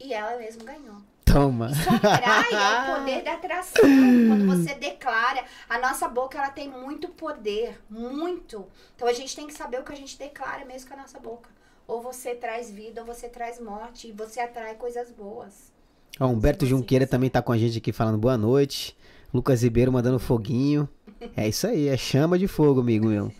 E 0.00 0.14
ela 0.14 0.38
mesmo 0.38 0.64
ganhou. 0.64 1.02
Toma. 1.24 1.70
Isso 1.70 1.90
atrai, 1.90 2.52
é 2.52 2.92
o 2.92 2.96
poder 2.96 3.22
da 3.22 3.32
atração. 3.32 3.82
Quando 3.82 4.46
você 4.46 4.74
declara, 4.74 5.44
a 5.68 5.78
nossa 5.78 6.08
boca 6.08 6.38
ela 6.38 6.50
tem 6.50 6.68
muito 6.68 7.08
poder, 7.08 7.82
muito. 7.90 8.66
Então 8.94 9.08
a 9.08 9.12
gente 9.12 9.34
tem 9.34 9.46
que 9.46 9.52
saber 9.52 9.80
o 9.80 9.84
que 9.84 9.92
a 9.92 9.96
gente 9.96 10.16
declara 10.16 10.64
mesmo 10.64 10.88
com 10.88 10.94
a 10.94 10.98
nossa 10.98 11.18
boca. 11.18 11.50
Ou 11.86 12.00
você 12.00 12.34
traz 12.34 12.70
vida, 12.70 13.00
ou 13.00 13.06
você 13.06 13.28
traz 13.28 13.60
morte, 13.60 14.08
e 14.08 14.12
você 14.12 14.40
atrai 14.40 14.76
coisas 14.76 15.10
boas. 15.10 15.73
Ó, 16.20 16.26
Humberto 16.26 16.64
Junqueira 16.64 17.06
também 17.06 17.28
tá 17.28 17.42
com 17.42 17.52
a 17.52 17.58
gente 17.58 17.78
aqui 17.78 17.92
falando 17.92 18.18
boa 18.18 18.36
noite. 18.36 18.96
Lucas 19.32 19.62
Ribeiro 19.62 19.90
mandando 19.92 20.18
foguinho. 20.18 20.88
É 21.36 21.48
isso 21.48 21.66
aí, 21.66 21.88
é 21.88 21.96
chama 21.96 22.38
de 22.38 22.46
fogo, 22.46 22.80
amigo 22.80 23.08
meu. 23.08 23.32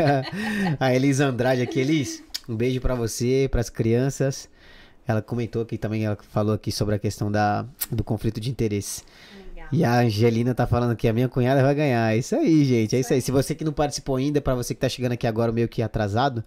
a 0.78 0.94
Elisa 0.94 1.26
Andrade 1.26 1.62
aqui, 1.62 1.80
Elis, 1.80 2.22
um 2.48 2.54
beijo 2.54 2.80
para 2.80 2.94
você, 2.94 3.48
para 3.50 3.60
as 3.60 3.70
crianças. 3.70 4.48
Ela 5.06 5.22
comentou 5.22 5.62
aqui 5.62 5.78
também, 5.78 6.04
ela 6.04 6.18
falou 6.30 6.54
aqui 6.54 6.70
sobre 6.70 6.94
a 6.94 6.98
questão 6.98 7.30
da, 7.30 7.64
do 7.90 8.04
conflito 8.04 8.40
de 8.40 8.50
interesse. 8.50 9.02
Legal. 9.54 9.68
E 9.72 9.84
a 9.84 10.00
Angelina 10.00 10.54
tá 10.54 10.66
falando 10.66 10.94
que 10.94 11.08
a 11.08 11.12
minha 11.12 11.28
cunhada 11.28 11.62
vai 11.62 11.74
ganhar. 11.74 12.12
É 12.12 12.18
isso 12.18 12.36
aí, 12.36 12.64
gente. 12.64 12.94
É 12.94 13.00
isso 13.00 13.12
aí. 13.12 13.20
Se 13.20 13.30
você 13.30 13.54
que 13.54 13.64
não 13.64 13.72
participou 13.72 14.16
ainda, 14.16 14.40
para 14.40 14.54
você 14.54 14.74
que 14.74 14.80
tá 14.80 14.88
chegando 14.88 15.12
aqui 15.12 15.26
agora 15.26 15.50
meio 15.50 15.68
que 15.68 15.82
atrasado, 15.82 16.44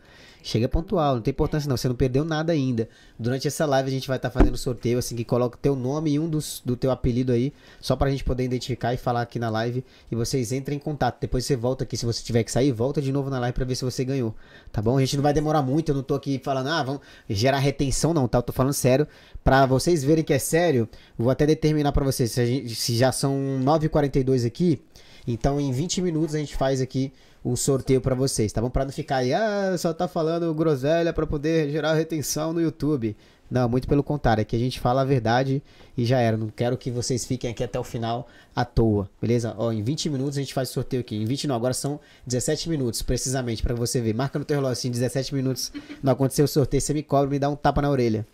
Chega 0.48 0.70
pontual, 0.70 1.16
não 1.16 1.22
tem 1.24 1.32
importância 1.32 1.68
não, 1.68 1.76
você 1.76 1.88
não 1.88 1.96
perdeu 1.96 2.24
nada 2.24 2.54
ainda. 2.54 2.88
Durante 3.18 3.48
essa 3.48 3.66
live 3.66 3.90
a 3.90 3.92
gente 3.92 4.08
vai 4.08 4.18
estar 4.18 4.30
tá 4.30 4.40
fazendo 4.40 4.56
sorteio, 4.56 5.00
assim, 5.00 5.16
que 5.16 5.26
coloca 5.26 5.58
o 5.58 5.60
teu 5.60 5.76
nome 5.76 6.12
e 6.12 6.20
um 6.20 6.30
dos, 6.30 6.62
do 6.64 6.78
teu 6.78 6.92
apelido 6.92 7.32
aí, 7.32 7.52
só 7.82 7.96
pra 7.96 8.12
gente 8.12 8.24
poder 8.24 8.44
identificar 8.44 8.94
e 8.94 8.98
falar 8.98 9.24
aqui 9.24 9.40
na 9.40 9.50
live. 9.50 9.84
E 10.12 10.16
vocês 10.16 10.52
entrem 10.52 10.78
em 10.78 10.80
contato. 10.80 11.18
Depois 11.20 11.48
você 11.48 11.56
volta 11.56 11.84
aqui, 11.84 11.98
se 11.98 12.06
você 12.06 12.22
tiver 12.22 12.44
que 12.44 12.52
sair, 12.52 12.72
volta 12.72 13.02
de 13.02 13.12
novo 13.12 13.28
na 13.28 13.40
live 13.40 13.56
pra 13.56 13.66
ver 13.66 13.74
se 13.74 13.84
você 13.84 14.06
ganhou. 14.06 14.36
Tá 14.72 14.84
bom? 14.84 15.00
A 15.00 15.00
gente 15.00 15.16
não 15.16 15.24
vai 15.24 15.34
demorar 15.34 15.64
muito, 15.64 15.90
eu 15.90 15.96
não 15.96 16.04
tô 16.04 16.14
aqui 16.14 16.38
falando, 16.38 16.68
ah, 16.68 16.84
vamos 16.84 17.02
gerar 17.28 17.58
retenção 17.58 18.14
não, 18.14 18.28
tá? 18.28 18.38
Eu 18.38 18.44
tô 18.44 18.54
falando 18.54 18.74
sério. 18.74 19.08
Pra 19.44 19.66
vocês 19.66 20.04
verem 20.04 20.24
que 20.24 20.32
é 20.32 20.38
sério, 20.38 20.88
vou 21.18 21.32
até 21.32 21.48
determinar 21.48 21.92
pra 21.92 22.06
vocês, 22.06 22.32
se, 22.32 22.46
gente, 22.46 22.76
se 22.76 22.96
já 22.96 23.12
são 23.12 23.34
9h42 23.64 24.46
aqui, 24.46 24.80
então 25.26 25.60
em 25.60 25.72
20 25.72 26.04
minutos 26.04 26.36
a 26.36 26.38
gente 26.38 26.56
faz 26.56 26.82
aqui 26.82 27.12
o 27.46 27.56
sorteio 27.56 28.02
para 28.02 28.16
vocês, 28.16 28.52
tá 28.52 28.60
bom? 28.60 28.72
Para 28.72 28.86
não 28.86 28.92
ficar 28.92 29.18
aí, 29.18 29.32
ah, 29.32 29.76
só 29.78 29.94
tá 29.94 30.08
falando 30.08 30.52
groselha 30.56 31.14
para 31.14 31.28
poder 31.28 31.70
gerar 31.70 31.94
retenção 31.94 32.52
no 32.52 32.60
YouTube. 32.60 33.16
Não, 33.52 33.70
muito 33.70 33.88
pelo 33.88 34.02
contrário, 34.02 34.42
é 34.42 34.44
que 34.44 34.56
a 34.56 34.60
gente 34.60 34.80
fala 34.80 35.02
a 35.02 35.06
verdade 35.06 35.62
e 35.96 36.04
já 36.06 36.20
era. 36.20 36.36
Não 36.36 36.48
quero 36.50 36.76
que 36.76 36.90
vocês 36.90 37.24
fiquem 37.24 37.52
aqui 37.52 37.64
até 37.64 37.80
o 37.80 37.84
final 37.84 38.28
à 38.56 38.66
toa, 38.66 39.08
beleza? 39.22 39.54
Ó, 39.60 39.72
em 39.72 39.84
20 39.84 40.10
minutos 40.10 40.40
a 40.40 40.42
gente 40.42 40.56
faz 40.56 40.72
o 40.72 40.74
sorteio 40.74 41.02
aqui. 41.02 41.16
Em 41.16 41.26
20 41.26 41.46
não, 41.46 41.56
agora 41.56 41.76
são 41.76 42.00
17 42.26 42.68
minutos, 42.68 43.04
precisamente, 43.04 43.62
para 43.62 43.76
você 43.76 44.02
ver. 44.02 44.16
Marca 44.16 44.40
no 44.40 44.44
teu 44.44 44.56
relógio 44.56 44.80
assim, 44.80 44.90
17 44.90 45.36
minutos. 45.36 45.72
Não 46.02 46.14
aconteceu 46.14 46.46
o 46.46 46.48
sorteio, 46.48 46.82
você 46.82 46.96
me 46.96 47.04
cobra, 47.04 47.30
me 47.30 47.38
dá 47.38 47.48
um 47.48 47.56
tapa 47.56 47.80
na 47.80 47.92
orelha. 47.92 48.26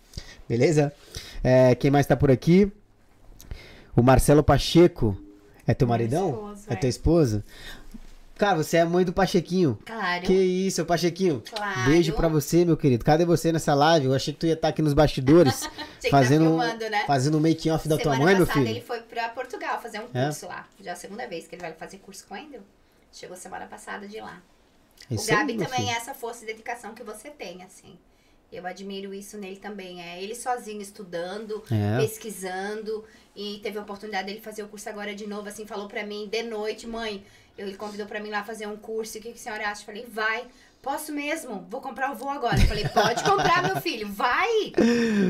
Beleza? 0.48 0.94
É, 1.44 1.76
quem 1.76 1.92
mais 1.92 2.06
tá 2.06 2.16
por 2.16 2.32
aqui? 2.32 2.72
O 3.94 4.02
Marcelo 4.02 4.42
Pacheco. 4.42 5.18
É 5.68 5.74
teu 5.74 5.88
maridão? 5.88 6.30
Esposo, 6.30 6.64
é, 6.70 6.74
é 6.74 6.76
teu 6.78 6.90
esposo? 6.90 7.44
Cara, 8.42 8.56
você 8.56 8.78
é 8.78 8.84
mãe 8.84 9.06
do 9.06 9.14
Pachequinho. 9.14 9.78
Claro. 9.86 10.26
Que 10.26 10.34
isso, 10.34 10.84
Pachequinho. 10.84 11.44
Claro. 11.48 11.92
Beijo 11.92 12.12
pra 12.14 12.28
você, 12.28 12.66
meu 12.66 12.76
querido. 12.76 13.06
Cadê 13.06 13.24
você 13.24 13.52
nessa 13.52 13.76
live? 13.76 14.08
Eu 14.08 14.16
achei 14.16 14.34
que 14.34 14.40
tu 14.40 14.48
ia 14.48 14.54
estar 14.54 14.70
aqui 14.70 14.82
nos 14.82 14.96
bastidores. 14.96 15.70
Tá 16.02 16.10
fazendo, 16.10 16.58
tá 16.58 16.64
filmando, 16.64 16.90
né? 16.90 17.06
Fazendo 17.06 17.38
um 17.38 17.40
making 17.40 17.70
off 17.70 17.88
da 17.88 17.96
tua 17.96 18.16
mãe, 18.16 18.36
meu 18.36 18.48
filho. 18.48 18.68
ele 18.68 18.82
foi 18.82 19.02
pra 19.02 19.30
Portugal 19.30 19.80
fazer 19.80 20.00
um 20.00 20.08
é? 20.16 20.24
curso 20.26 20.46
é? 20.46 20.48
lá. 20.48 20.68
Já 20.80 20.90
é 20.90 20.94
a 20.96 20.98
segunda 20.98 21.28
vez 21.28 21.46
que 21.46 21.54
ele 21.54 21.62
vai 21.62 21.74
fazer 21.74 22.00
curso 22.00 22.26
com 22.28 22.36
ele. 22.36 22.60
Chegou 23.12 23.38
semana 23.38 23.68
passada 23.68 24.08
de 24.08 24.20
lá. 24.20 24.42
Isso 25.12 25.32
o 25.32 25.36
Gabi 25.36 25.52
aí, 25.52 25.58
também 25.60 25.82
filho. 25.82 25.90
é 25.92 25.94
essa 25.94 26.16
força 26.16 26.44
e 26.44 26.48
dedicação 26.48 26.96
que 26.96 27.04
você 27.04 27.30
tem, 27.30 27.62
assim. 27.62 28.00
Eu 28.52 28.66
admiro 28.66 29.14
isso 29.14 29.38
nele 29.38 29.58
também. 29.58 30.02
É 30.02 30.22
ele 30.22 30.34
sozinho 30.34 30.82
estudando, 30.82 31.64
é. 31.70 32.02
pesquisando. 32.02 33.06
E 33.36 33.60
teve 33.62 33.78
a 33.78 33.82
oportunidade 33.82 34.26
dele 34.26 34.42
fazer 34.42 34.64
o 34.64 34.68
curso 34.68 34.90
agora 34.90 35.14
de 35.16 35.26
novo, 35.28 35.48
assim, 35.48 35.68
falou 35.68 35.88
pra 35.88 36.04
mim 36.04 36.28
de 36.28 36.44
noite, 36.44 36.88
mãe, 36.88 37.24
ele 37.58 37.76
convidou 37.76 38.06
para 38.06 38.20
mim 38.20 38.30
lá 38.30 38.44
fazer 38.44 38.68
um 38.68 38.78
curso. 38.78 39.18
O 39.18 39.22
que, 39.22 39.32
que 39.32 39.38
a 39.38 39.42
senhora 39.42 39.70
acha? 39.70 39.82
Eu 39.82 39.86
falei, 39.86 40.06
vai, 40.08 40.48
Posso 40.82 41.14
mesmo? 41.14 41.64
Vou 41.70 41.80
comprar 41.80 42.12
o 42.12 42.16
voo 42.16 42.30
agora. 42.30 42.60
Eu 42.60 42.66
falei, 42.66 42.88
pode 42.90 43.24
comprar, 43.24 43.62
meu 43.64 43.80
filho, 43.80 44.08
vai! 44.12 44.74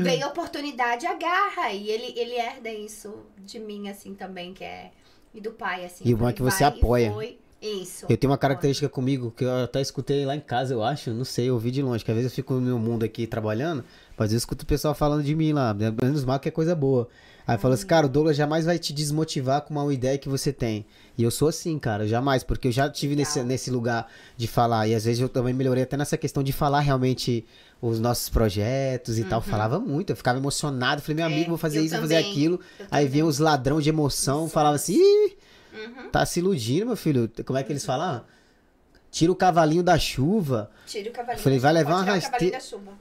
Veio 0.02 0.24
a 0.24 0.28
oportunidade, 0.28 1.06
agarra. 1.06 1.70
E 1.72 1.90
ele, 1.90 2.18
ele 2.18 2.32
herda 2.32 2.70
isso 2.70 3.14
de 3.44 3.58
mim, 3.58 3.88
assim, 3.88 4.14
também, 4.14 4.54
que 4.54 4.64
é. 4.64 4.90
E 5.34 5.40
do 5.40 5.50
pai, 5.50 5.84
assim. 5.84 6.04
E 6.06 6.14
o 6.14 6.16
bom 6.16 6.28
é 6.28 6.32
que 6.32 6.42
você 6.42 6.64
apoia. 6.64 7.14
Isso. 7.60 8.06
Eu 8.08 8.16
tenho 8.16 8.30
uma 8.30 8.38
característica 8.38 8.88
comigo 8.88 9.30
que 9.30 9.44
eu 9.44 9.64
até 9.64 9.80
escutei 9.80 10.26
lá 10.26 10.34
em 10.34 10.40
casa, 10.40 10.74
eu 10.74 10.82
acho, 10.82 11.10
não 11.12 11.24
sei, 11.24 11.48
eu 11.48 11.54
ouvi 11.54 11.70
de 11.70 11.80
longe, 11.80 12.04
que 12.04 12.10
às 12.10 12.16
vezes 12.16 12.32
eu 12.32 12.34
fico 12.34 12.54
no 12.54 12.60
meu 12.60 12.76
mundo 12.76 13.04
aqui 13.04 13.24
trabalhando, 13.24 13.84
mas 14.16 14.32
eu 14.32 14.38
escuto 14.38 14.64
o 14.64 14.66
pessoal 14.66 14.96
falando 14.96 15.22
de 15.22 15.32
mim 15.32 15.52
lá, 15.52 15.72
menos 15.72 16.24
mal 16.24 16.40
que 16.40 16.48
é 16.48 16.50
coisa 16.50 16.74
boa. 16.74 17.08
Aí 17.46 17.58
fala 17.58 17.74
assim, 17.74 17.86
cara, 17.86 18.06
o 18.06 18.08
Douglas 18.08 18.36
jamais 18.36 18.64
vai 18.64 18.78
te 18.78 18.92
desmotivar 18.92 19.62
com 19.62 19.74
uma 19.74 19.92
ideia 19.92 20.16
que 20.18 20.28
você 20.28 20.52
tem. 20.52 20.86
E 21.18 21.22
eu 21.22 21.30
sou 21.30 21.48
assim, 21.48 21.78
cara, 21.78 22.06
jamais, 22.06 22.42
porque 22.44 22.68
eu 22.68 22.72
já 22.72 22.88
tive 22.88 23.16
nesse, 23.16 23.38
Legal. 23.38 23.48
nesse 23.48 23.70
lugar 23.70 24.08
de 24.36 24.46
falar, 24.46 24.86
e 24.88 24.94
às 24.94 25.04
vezes 25.04 25.20
eu 25.20 25.28
também 25.28 25.52
melhorei 25.52 25.82
até 25.82 25.96
nessa 25.96 26.16
questão 26.16 26.42
de 26.42 26.52
falar 26.52 26.80
realmente 26.80 27.44
os 27.80 27.98
nossos 28.00 28.28
projetos 28.28 29.18
e 29.18 29.24
tal. 29.24 29.40
Falava 29.40 29.78
muito, 29.80 30.10
eu 30.10 30.16
ficava 30.16 30.38
emocionado, 30.38 31.02
falei, 31.02 31.16
meu 31.16 31.26
Uhum. 31.26 31.30
É, 31.30 31.34
amigo, 31.34 31.48
vou 31.50 31.58
fazer 31.58 31.78
eu 31.80 31.84
isso, 31.84 31.94
vou 31.94 32.02
fazer 32.02 32.14
também, 32.16 32.30
aquilo. 32.30 32.60
eu 32.78 32.86
Aí 32.90 33.04
também. 33.04 33.08
vinha 33.08 33.26
os 33.26 33.38
ladrão 33.38 33.80
de 33.80 33.88
emoção, 33.88 34.48
falava 34.48 34.76
assim, 34.76 34.94
Ih, 34.94 35.36
Uhum. 35.72 36.10
Tá 36.10 36.26
se 36.26 36.38
iludindo, 36.38 36.84
meu 36.86 36.96
filho. 36.96 37.30
Como 37.46 37.58
é 37.58 37.62
que 37.62 37.72
eles 37.72 37.82
falam? 37.84 38.22
Tira 39.10 39.32
o 39.32 39.34
cavalinho 39.34 39.82
da 39.82 39.98
chuva. 39.98 40.70
Tira 40.86 41.08
o 41.08 41.12
cavalinho. 41.12 41.42
Falei, 41.42 41.58
da 41.58 41.62
vai 41.62 41.72
levar 41.72 41.94
uma 41.94 42.02
rasteira. 42.04 42.58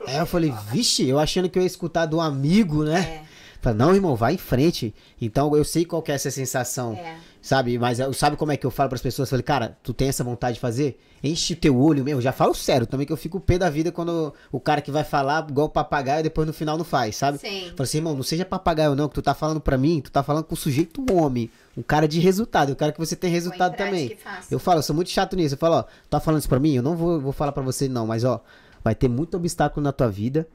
É, 0.08 0.20
eu 0.22 0.26
falei, 0.26 0.54
vixe, 0.72 1.08
eu 1.08 1.20
achando 1.20 1.50
que 1.50 1.60
eu 1.60 1.64
ia 1.64 1.68
escutar 1.68 2.06
do 2.06 2.20
amigo, 2.22 2.84
né? 2.86 3.00
É, 3.00 3.24
Falei, 3.62 3.78
não, 3.78 3.94
irmão, 3.94 4.16
vai 4.16 4.34
em 4.34 4.38
frente. 4.38 4.94
Então 5.22 5.56
eu 5.56 5.64
sei 5.64 5.86
qual 5.86 6.02
que 6.02 6.12
é 6.12 6.16
essa 6.16 6.32
sensação, 6.32 6.94
é. 6.94 7.16
sabe? 7.42 7.78
Mas 7.78 8.00
eu- 8.00 8.12
sabe 8.12 8.36
como 8.36 8.52
é 8.52 8.58
que 8.58 8.66
eu 8.66 8.72
falo 8.72 8.90
pras 8.90 9.02
pessoas? 9.04 9.30
Falei, 9.30 9.44
cara, 9.44 9.78
tu 9.84 9.94
tem 9.94 10.08
essa 10.10 10.24
vontade 10.24 10.56
de 10.56 10.60
fazer? 10.60 11.00
Enche 11.24 11.54
o 11.54 11.56
teu 11.56 11.80
olho 11.80 12.04
mesmo. 12.04 12.20
Já 12.22 12.32
falo 12.32 12.56
sério 12.56 12.88
também 12.88 13.06
que 13.06 13.14
eu 13.14 13.18
fico 13.18 13.40
pé 13.40 13.60
da 13.60 13.70
vida 13.70 13.92
quando 13.92 14.34
o 14.52 14.60
cara 14.60 14.82
que 14.82 14.90
vai 14.90 15.04
falar 15.04 15.46
igual 15.48 15.70
papagaio 15.70 16.22
e 16.22 16.24
depois 16.24 16.48
no 16.48 16.54
final 16.54 16.76
não 16.76 16.84
faz, 16.84 17.16
sabe? 17.16 17.38
Sim. 17.38 17.66
Falei 17.70 17.76
assim, 17.84 17.98
irmão, 18.00 18.16
não 18.16 18.24
seja 18.24 18.44
papagaio 18.44 18.96
não, 18.96 19.08
que 19.08 19.14
tu 19.14 19.22
tá 19.22 19.36
falando 19.36 19.62
pra 19.62 19.78
mim, 19.78 20.02
tu 20.02 20.12
tá 20.12 20.24
falando 20.24 20.46
com 20.46 20.56
o 20.56 20.58
sujeito 20.58 21.06
homem, 21.14 21.48
um 21.78 21.84
cara 21.84 22.08
de 22.08 22.20
resultado, 22.20 22.70
eu 22.72 22.76
quero 22.76 22.92
que 22.94 23.00
você 23.00 23.16
tenha 23.16 23.32
resultado 23.32 23.76
também. 23.78 24.08
Eu 24.50 24.58
falo, 24.58 24.80
eu 24.80 24.84
sou 24.84 24.96
muito 24.96 25.12
chato 25.12 25.36
nisso. 25.36 25.54
Eu 25.54 25.60
falo, 25.60 25.76
ó, 25.76 25.84
tá 26.10 26.20
falando 26.20 26.40
isso 26.40 26.50
pra 26.50 26.60
mim? 26.60 26.74
Eu 26.74 26.82
não 26.82 26.96
vou, 26.96 27.20
vou 27.22 27.32
falar 27.32 27.52
pra 27.52 27.62
você, 27.62 27.88
não, 27.88 28.08
mas 28.08 28.24
ó, 28.24 28.42
vai 28.84 28.96
ter 28.96 29.08
muito 29.08 29.38
obstáculo 29.38 29.84
na 29.84 29.92
tua 29.92 30.10
vida. 30.10 30.48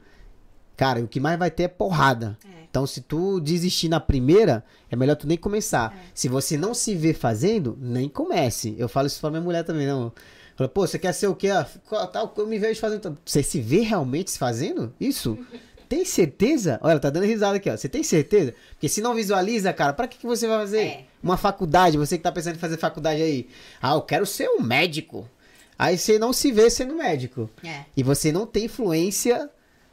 Cara, 0.76 1.00
o 1.00 1.08
que 1.08 1.18
mais 1.18 1.38
vai 1.38 1.50
ter 1.50 1.64
é 1.64 1.68
porrada. 1.68 2.36
É. 2.44 2.64
Então, 2.68 2.86
se 2.86 3.00
tu 3.00 3.40
desistir 3.40 3.88
na 3.88 3.98
primeira, 3.98 4.62
é 4.90 4.96
melhor 4.96 5.16
tu 5.16 5.26
nem 5.26 5.38
começar. 5.38 5.94
É. 5.96 6.10
Se 6.14 6.28
você 6.28 6.58
não 6.58 6.74
se 6.74 6.94
vê 6.94 7.14
fazendo, 7.14 7.76
nem 7.80 8.08
comece. 8.08 8.74
Eu 8.76 8.88
falo 8.88 9.06
isso 9.06 9.20
pra 9.20 9.30
minha 9.30 9.42
mulher 9.42 9.64
também, 9.64 9.86
não. 9.86 10.12
Fala, 10.56 10.68
pô, 10.68 10.86
você 10.86 10.98
quer 10.98 11.12
ser 11.12 11.26
o 11.26 11.34
quê? 11.34 11.48
Ah, 11.50 11.66
tal, 12.06 12.32
eu 12.36 12.46
me 12.46 12.58
vejo 12.58 12.80
fazendo. 12.80 13.16
Você 13.24 13.42
se 13.42 13.60
vê 13.60 13.80
realmente 13.80 14.30
se 14.30 14.38
fazendo 14.38 14.92
isso? 15.00 15.38
Tem 15.88 16.04
certeza? 16.04 16.80
Olha, 16.82 16.98
tá 16.98 17.10
dando 17.10 17.26
risada 17.26 17.58
aqui, 17.58 17.70
ó. 17.70 17.76
Você 17.76 17.88
tem 17.88 18.02
certeza? 18.02 18.52
Porque 18.70 18.88
se 18.88 19.00
não 19.00 19.14
visualiza, 19.14 19.72
cara, 19.72 19.92
pra 19.92 20.08
que, 20.08 20.18
que 20.18 20.26
você 20.26 20.48
vai 20.48 20.58
fazer? 20.58 20.80
É. 20.80 21.04
Uma 21.22 21.36
faculdade, 21.36 21.96
você 21.96 22.16
que 22.16 22.24
tá 22.24 22.32
pensando 22.32 22.56
em 22.56 22.58
fazer 22.58 22.76
faculdade 22.76 23.22
aí. 23.22 23.48
Ah, 23.80 23.94
eu 23.94 24.02
quero 24.02 24.26
ser 24.26 24.48
um 24.48 24.60
médico. 24.60 25.30
Aí 25.78 25.96
você 25.96 26.18
não 26.18 26.32
se 26.32 26.50
vê 26.50 26.68
sendo 26.70 26.96
médico. 26.96 27.48
É. 27.62 27.84
E 27.96 28.02
você 28.02 28.32
não 28.32 28.46
tem 28.46 28.64
influência 28.64 29.48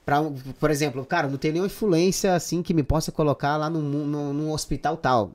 para, 0.05 0.21
por 0.59 0.69
exemplo, 0.69 1.05
cara, 1.05 1.27
não 1.27 1.37
tem 1.37 1.51
nenhuma 1.51 1.67
influência 1.67 2.35
assim 2.35 2.61
que 2.61 2.73
me 2.73 2.83
possa 2.83 3.11
colocar 3.11 3.55
lá 3.57 3.69
num, 3.69 3.81
num, 3.81 4.33
num 4.33 4.51
hospital 4.51 4.97
tal. 4.97 5.31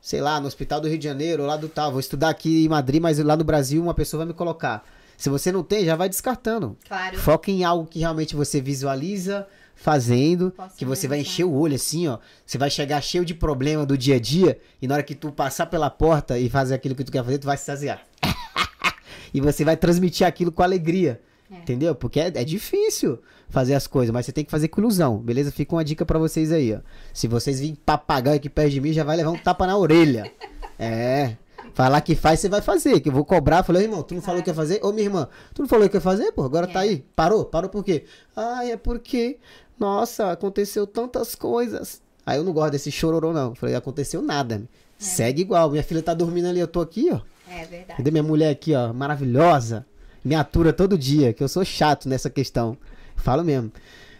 Sei 0.00 0.20
lá, 0.20 0.40
no 0.40 0.46
hospital 0.46 0.80
do 0.80 0.88
Rio 0.88 0.98
de 0.98 1.04
Janeiro, 1.04 1.44
lá 1.44 1.56
do 1.56 1.68
tal. 1.68 1.90
Vou 1.90 1.98
estudar 1.98 2.28
aqui 2.28 2.64
em 2.64 2.68
Madrid, 2.68 3.02
mas 3.02 3.18
lá 3.18 3.36
no 3.36 3.42
Brasil 3.42 3.82
uma 3.82 3.94
pessoa 3.94 4.18
vai 4.18 4.28
me 4.28 4.34
colocar. 4.34 4.86
Se 5.16 5.28
você 5.28 5.50
não 5.50 5.62
tem, 5.62 5.84
já 5.84 5.96
vai 5.96 6.08
descartando. 6.08 6.76
Claro. 6.86 7.18
Foca 7.18 7.50
em 7.50 7.64
algo 7.64 7.86
que 7.86 7.98
realmente 7.98 8.36
você 8.36 8.60
visualiza 8.60 9.46
fazendo, 9.74 10.52
Posso 10.52 10.76
que 10.76 10.84
você 10.84 11.08
vai 11.08 11.18
analisar. 11.18 11.32
encher 11.32 11.44
o 11.44 11.52
olho 11.52 11.74
assim, 11.74 12.06
ó. 12.06 12.18
Você 12.44 12.56
vai 12.56 12.70
chegar 12.70 13.00
cheio 13.00 13.24
de 13.24 13.34
problema 13.34 13.84
do 13.84 13.96
dia 13.98 14.16
a 14.16 14.20
dia 14.20 14.58
e 14.80 14.86
na 14.86 14.94
hora 14.94 15.02
que 15.02 15.14
tu 15.14 15.32
passar 15.32 15.66
pela 15.66 15.90
porta 15.90 16.38
e 16.38 16.48
fazer 16.48 16.74
aquilo 16.74 16.94
que 16.94 17.04
tu 17.04 17.10
quer 17.10 17.24
fazer, 17.24 17.38
tu 17.38 17.46
vai 17.46 17.56
se 17.56 17.64
saciar. 17.64 18.00
e 19.34 19.40
você 19.40 19.64
vai 19.64 19.76
transmitir 19.76 20.26
aquilo 20.26 20.52
com 20.52 20.62
alegria. 20.62 21.20
É. 21.50 21.56
Entendeu? 21.58 21.94
Porque 21.94 22.18
é, 22.20 22.26
é 22.34 22.44
difícil 22.44 23.18
fazer 23.48 23.74
as 23.74 23.86
coisas, 23.86 24.12
mas 24.12 24.26
você 24.26 24.32
tem 24.32 24.44
que 24.44 24.50
fazer 24.50 24.68
com 24.68 24.80
ilusão, 24.80 25.18
beleza? 25.18 25.52
Fica 25.52 25.74
uma 25.76 25.84
dica 25.84 26.04
pra 26.04 26.18
vocês 26.18 26.50
aí, 26.50 26.74
ó. 26.74 26.78
Se 27.12 27.28
vocês 27.28 27.60
virem 27.60 27.76
papagaio 27.76 28.36
aqui 28.36 28.48
perto 28.48 28.70
de 28.72 28.80
mim, 28.80 28.92
já 28.92 29.04
vai 29.04 29.16
levar 29.16 29.30
um 29.30 29.38
tapa 29.38 29.66
na 29.66 29.76
orelha. 29.76 30.30
É. 30.78 31.36
Falar 31.72 32.02
que 32.02 32.14
faz, 32.14 32.40
você 32.40 32.50
vai 32.50 32.60
fazer. 32.60 33.00
Que 33.00 33.08
eu 33.08 33.12
vou 33.12 33.24
cobrar. 33.24 33.62
Falei, 33.62 33.84
irmão, 33.84 34.02
tu 34.02 34.14
não 34.14 34.20
falou 34.20 34.42
que 34.42 34.50
ia 34.50 34.54
fazer? 34.54 34.78
Ô, 34.82 34.92
minha 34.92 35.04
irmã, 35.06 35.26
tu 35.54 35.62
não 35.62 35.68
falou 35.68 35.88
que 35.88 35.96
ia 35.96 36.00
fazer, 36.02 36.32
pô? 36.32 36.42
Agora 36.42 36.66
tá 36.66 36.84
É. 36.84 36.88
aí. 36.88 37.04
Parou? 37.16 37.46
Parou 37.46 37.70
por 37.70 37.82
quê? 37.82 38.04
Ai, 38.36 38.72
é 38.72 38.76
porque, 38.76 39.38
nossa, 39.78 40.32
aconteceu 40.32 40.86
tantas 40.86 41.34
coisas. 41.34 42.02
Aí 42.26 42.36
eu 42.38 42.44
não 42.44 42.52
gosto 42.52 42.72
desse 42.72 42.90
chororô, 42.90 43.32
não. 43.32 43.54
Falei, 43.54 43.74
aconteceu 43.74 44.20
nada. 44.20 44.62
Segue 44.98 45.40
igual. 45.42 45.70
Minha 45.70 45.82
filha 45.82 46.02
tá 46.02 46.12
dormindo 46.12 46.48
ali, 46.48 46.60
eu 46.60 46.68
tô 46.68 46.80
aqui, 46.82 47.08
ó. 47.10 47.20
É 47.50 47.64
verdade. 47.64 47.96
Cadê 47.96 48.10
minha 48.10 48.22
mulher 48.22 48.50
aqui, 48.50 48.74
ó? 48.74 48.92
Maravilhosa. 48.92 49.86
Me 50.26 50.34
atura 50.34 50.72
todo 50.72 50.98
dia, 50.98 51.32
que 51.32 51.40
eu 51.40 51.46
sou 51.48 51.64
chato 51.64 52.08
nessa 52.08 52.28
questão. 52.28 52.76
Falo 53.14 53.44
mesmo. 53.44 53.70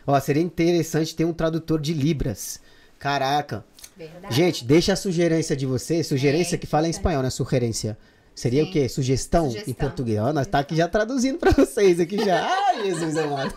Ó, 0.06 0.18
seria 0.20 0.40
interessante 0.40 1.16
ter 1.16 1.24
um 1.24 1.32
tradutor 1.32 1.80
de 1.80 1.92
Libras. 1.92 2.60
Caraca. 2.96 3.64
Verdade. 3.96 4.32
Gente, 4.32 4.64
deixa 4.64 4.92
a 4.92 4.96
sugerência 4.96 5.56
de 5.56 5.66
vocês. 5.66 6.06
Sugerência 6.06 6.54
É, 6.54 6.58
que 6.58 6.66
fala 6.66 6.86
em 6.86 6.90
espanhol, 6.90 7.24
né? 7.24 7.30
Sugerência. 7.30 7.98
Seria 8.36 8.62
Sim. 8.62 8.68
o 8.68 8.72
quê? 8.72 8.88
Sugestão, 8.88 9.46
em 9.46 9.50
Sugestão. 9.50 9.74
português. 9.74 10.20
Ó, 10.20 10.32
nós 10.32 10.46
tá 10.46 10.60
aqui 10.60 10.76
já 10.76 10.86
traduzindo 10.86 11.38
pra 11.38 11.50
vocês 11.50 11.98
aqui 11.98 12.24
já. 12.24 12.46
Ai, 12.68 12.84
Jesus 12.84 13.16
amado. 13.16 13.54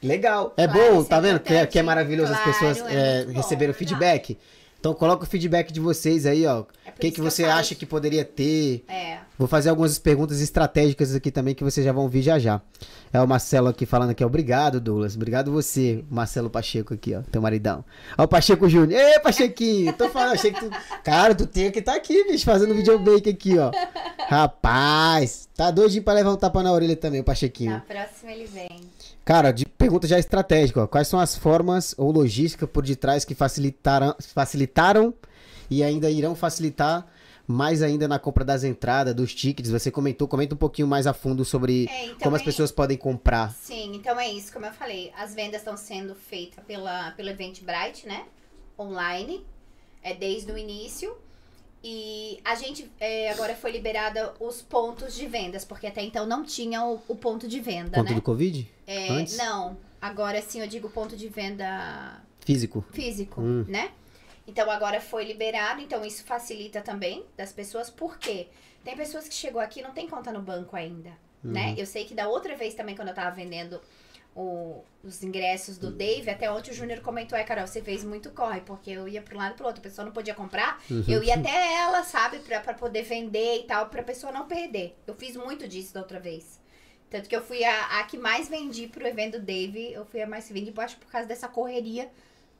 Legal. 0.00 0.54
É 0.56 0.68
Claro, 0.68 0.92
bom, 0.94 1.00
isso 1.00 1.08
tá 1.08 1.16
é 1.16 1.20
vendo? 1.20 1.40
Que 1.40 1.52
é, 1.54 1.66
que 1.66 1.78
é 1.80 1.82
maravilhoso 1.82 2.32
as 2.32 2.40
Claro, 2.42 2.52
pessoas 2.52 2.92
é 2.92 3.22
é, 3.22 3.32
receberem 3.32 3.72
o 3.72 3.74
feedback. 3.74 4.38
Então 4.78 4.94
coloca 4.94 5.24
o 5.24 5.26
feedback 5.26 5.72
de 5.72 5.80
vocês 5.80 6.26
aí, 6.26 6.46
ó. 6.46 6.64
É 6.84 6.90
O 6.90 6.92
que, 7.00 7.10
que 7.10 7.20
você 7.20 7.44
acha 7.44 7.74
que 7.74 7.84
poderia 7.84 8.24
ter? 8.24 8.84
É. 8.88 9.18
Vou 9.38 9.48
fazer 9.48 9.70
algumas 9.70 9.98
perguntas 9.98 10.40
estratégicas 10.40 11.14
aqui 11.14 11.30
também 11.30 11.54
que 11.54 11.64
vocês 11.64 11.84
já 11.84 11.92
vão 11.92 12.04
ouvir 12.04 12.22
já 12.22 12.38
já. 12.38 12.60
É 13.12 13.20
o 13.20 13.26
Marcelo 13.26 13.68
aqui 13.68 13.84
falando 13.84 14.10
aqui. 14.10 14.24
Obrigado, 14.24 14.80
Douglas. 14.80 15.16
Obrigado 15.16 15.50
você, 15.50 16.04
Marcelo 16.10 16.48
Pacheco 16.48 16.94
aqui, 16.94 17.14
ó. 17.14 17.22
Teu 17.30 17.42
maridão. 17.42 17.84
Ó, 18.16 18.24
o 18.24 18.28
Pacheco 18.28 18.68
Júnior. 18.68 19.00
Ê, 19.00 19.18
Pachequinho! 19.20 19.92
Tô 19.92 20.08
falando, 20.08 20.34
achei 20.34 20.52
que 20.52 20.60
tu. 20.60 20.70
Cara, 21.02 21.34
tu 21.34 21.46
tem 21.46 21.70
que 21.70 21.80
estar 21.80 21.94
aqui, 21.94 22.24
bicho, 22.24 22.44
fazendo 22.44 22.74
videobake 22.74 23.28
aqui, 23.30 23.58
ó. 23.58 23.70
Rapaz, 24.28 25.48
tá 25.56 25.70
doidinho 25.70 26.02
pra 26.02 26.14
levar 26.14 26.32
um 26.32 26.36
tapa 26.36 26.62
na 26.62 26.72
orelha 26.72 26.96
também, 26.96 27.20
o 27.20 27.24
Pachequinho. 27.24 27.72
Na 27.72 27.80
próxima 27.80 28.32
ele 28.32 28.46
vem. 28.46 28.80
Cara, 29.26 29.50
de 29.50 29.66
pergunta 29.66 30.06
já 30.06 30.20
estratégica, 30.20 30.84
ó. 30.84 30.86
Quais 30.86 31.08
são 31.08 31.18
as 31.18 31.34
formas 31.36 31.96
ou 31.98 32.12
logística 32.12 32.64
por 32.64 32.84
detrás 32.84 33.24
que 33.24 33.34
facilitaram, 33.34 34.14
facilitaram 34.20 35.12
e 35.68 35.82
ainda 35.82 36.08
irão 36.08 36.36
facilitar 36.36 37.04
mais 37.44 37.82
ainda 37.82 38.06
na 38.06 38.20
compra 38.20 38.44
das 38.44 38.62
entradas, 38.62 39.16
dos 39.16 39.34
tickets? 39.34 39.68
Você 39.68 39.90
comentou, 39.90 40.28
comenta 40.28 40.54
um 40.54 40.56
pouquinho 40.56 40.86
mais 40.86 41.08
a 41.08 41.12
fundo 41.12 41.44
sobre 41.44 41.88
É, 41.90 42.04
então 42.04 42.18
como 42.20 42.36
as 42.36 42.42
é- 42.42 42.44
pessoas 42.44 42.70
podem 42.70 42.96
comprar. 42.96 43.50
Sim, 43.50 43.96
então 43.96 44.16
é 44.20 44.30
isso, 44.30 44.52
como 44.52 44.64
eu 44.64 44.72
falei, 44.72 45.12
as 45.18 45.34
vendas 45.34 45.60
estão 45.60 45.76
sendo 45.76 46.14
feitas 46.14 46.62
pela, 46.64 47.10
pelo 47.16 47.28
Eventbrite, 47.28 48.06
né? 48.06 48.26
Online, 48.78 49.44
é 50.04 50.14
desde 50.14 50.52
o 50.52 50.56
início. 50.56 51.16
E 51.84 52.40
a 52.44 52.54
gente 52.54 52.90
é, 52.98 53.30
agora 53.30 53.54
foi 53.54 53.70
liberada 53.70 54.34
os 54.40 54.60
pontos 54.62 55.14
de 55.14 55.26
vendas, 55.26 55.64
porque 55.64 55.86
até 55.86 56.02
então 56.02 56.26
não 56.26 56.42
tinha 56.42 56.82
o, 56.84 57.00
o 57.06 57.14
ponto 57.14 57.46
de 57.46 57.60
venda, 57.60 57.90
Ponto 57.98 58.08
né? 58.08 58.14
do 58.14 58.22
Covid? 58.22 58.68
É, 58.86 59.08
antes? 59.10 59.36
Não, 59.36 59.76
agora 60.00 60.40
sim 60.42 60.60
eu 60.60 60.66
digo 60.66 60.88
ponto 60.90 61.16
de 61.16 61.28
venda 61.28 62.20
Físico. 62.40 62.84
físico, 62.92 63.40
Hum. 63.40 63.64
né? 63.68 63.90
Então 64.48 64.70
agora 64.70 65.00
foi 65.00 65.24
liberado, 65.24 65.80
então 65.80 66.04
isso 66.04 66.24
facilita 66.24 66.80
também 66.80 67.24
das 67.36 67.52
pessoas, 67.52 67.90
por 67.90 68.18
quê? 68.18 68.48
Tem 68.84 68.96
pessoas 68.96 69.26
que 69.28 69.34
chegou 69.34 69.60
aqui 69.60 69.80
e 69.80 69.82
não 69.82 69.90
tem 69.92 70.08
conta 70.08 70.32
no 70.32 70.40
banco 70.40 70.76
ainda, 70.76 71.10
né? 71.42 71.74
Eu 71.76 71.86
sei 71.86 72.04
que 72.04 72.14
da 72.14 72.28
outra 72.28 72.56
vez 72.56 72.74
também, 72.74 72.94
quando 72.96 73.08
eu 73.08 73.14
tava 73.14 73.34
vendendo 73.34 73.80
o- 74.36 74.84
os 75.02 75.22
ingressos 75.22 75.78
do 75.78 75.90
Dave, 75.90 76.28
até 76.30 76.50
ontem 76.50 76.70
o 76.70 76.74
Júnior 76.74 77.00
comentou, 77.00 77.38
é, 77.38 77.42
Carol, 77.42 77.66
você 77.66 77.80
fez 77.80 78.04
muito 78.04 78.30
corre, 78.30 78.60
porque 78.60 78.90
eu 78.90 79.08
ia 79.08 79.22
pro 79.22 79.36
lado 79.38 79.52
e 79.52 79.56
pro 79.56 79.66
outro, 79.66 79.80
a 79.80 79.82
pessoa 79.82 80.04
não 80.04 80.12
podia 80.12 80.34
comprar, 80.34 80.80
eu 81.08 81.22
ia 81.24 81.34
até 81.36 81.74
ela, 81.76 82.04
sabe, 82.04 82.38
pra, 82.40 82.60
pra 82.60 82.74
poder 82.74 83.02
vender 83.04 83.60
e 83.60 83.62
tal, 83.64 83.86
pra 83.88 84.02
pessoa 84.02 84.30
não 84.32 84.46
perder. 84.46 84.94
Eu 85.06 85.14
fiz 85.14 85.34
muito 85.36 85.66
disso 85.66 85.94
da 85.94 86.00
outra 86.00 86.20
vez. 86.20 86.60
Tanto 87.08 87.28
que 87.28 87.36
eu 87.36 87.42
fui 87.42 87.64
a, 87.64 88.00
a 88.00 88.04
que 88.04 88.18
mais 88.18 88.48
vendi 88.48 88.88
pro 88.88 89.06
evento 89.06 89.38
do 89.38 89.46
Dave, 89.46 89.92
eu 89.92 90.04
fui 90.04 90.20
a 90.20 90.26
mais 90.26 90.46
que 90.46 90.52
vendi, 90.52 90.72
eu 90.76 90.82
acho, 90.82 90.96
por 90.98 91.10
causa 91.10 91.26
dessa 91.26 91.48
correria 91.48 92.10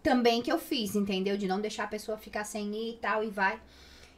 também 0.02 0.40
que 0.40 0.50
eu 0.52 0.58
fiz, 0.58 0.94
entendeu? 0.94 1.36
De 1.36 1.48
não 1.48 1.60
deixar 1.60 1.84
a 1.84 1.88
pessoa 1.88 2.16
ficar 2.16 2.44
sem 2.44 2.72
ir 2.74 2.90
e 2.94 2.98
tal, 2.98 3.24
e 3.24 3.28
vai. 3.28 3.60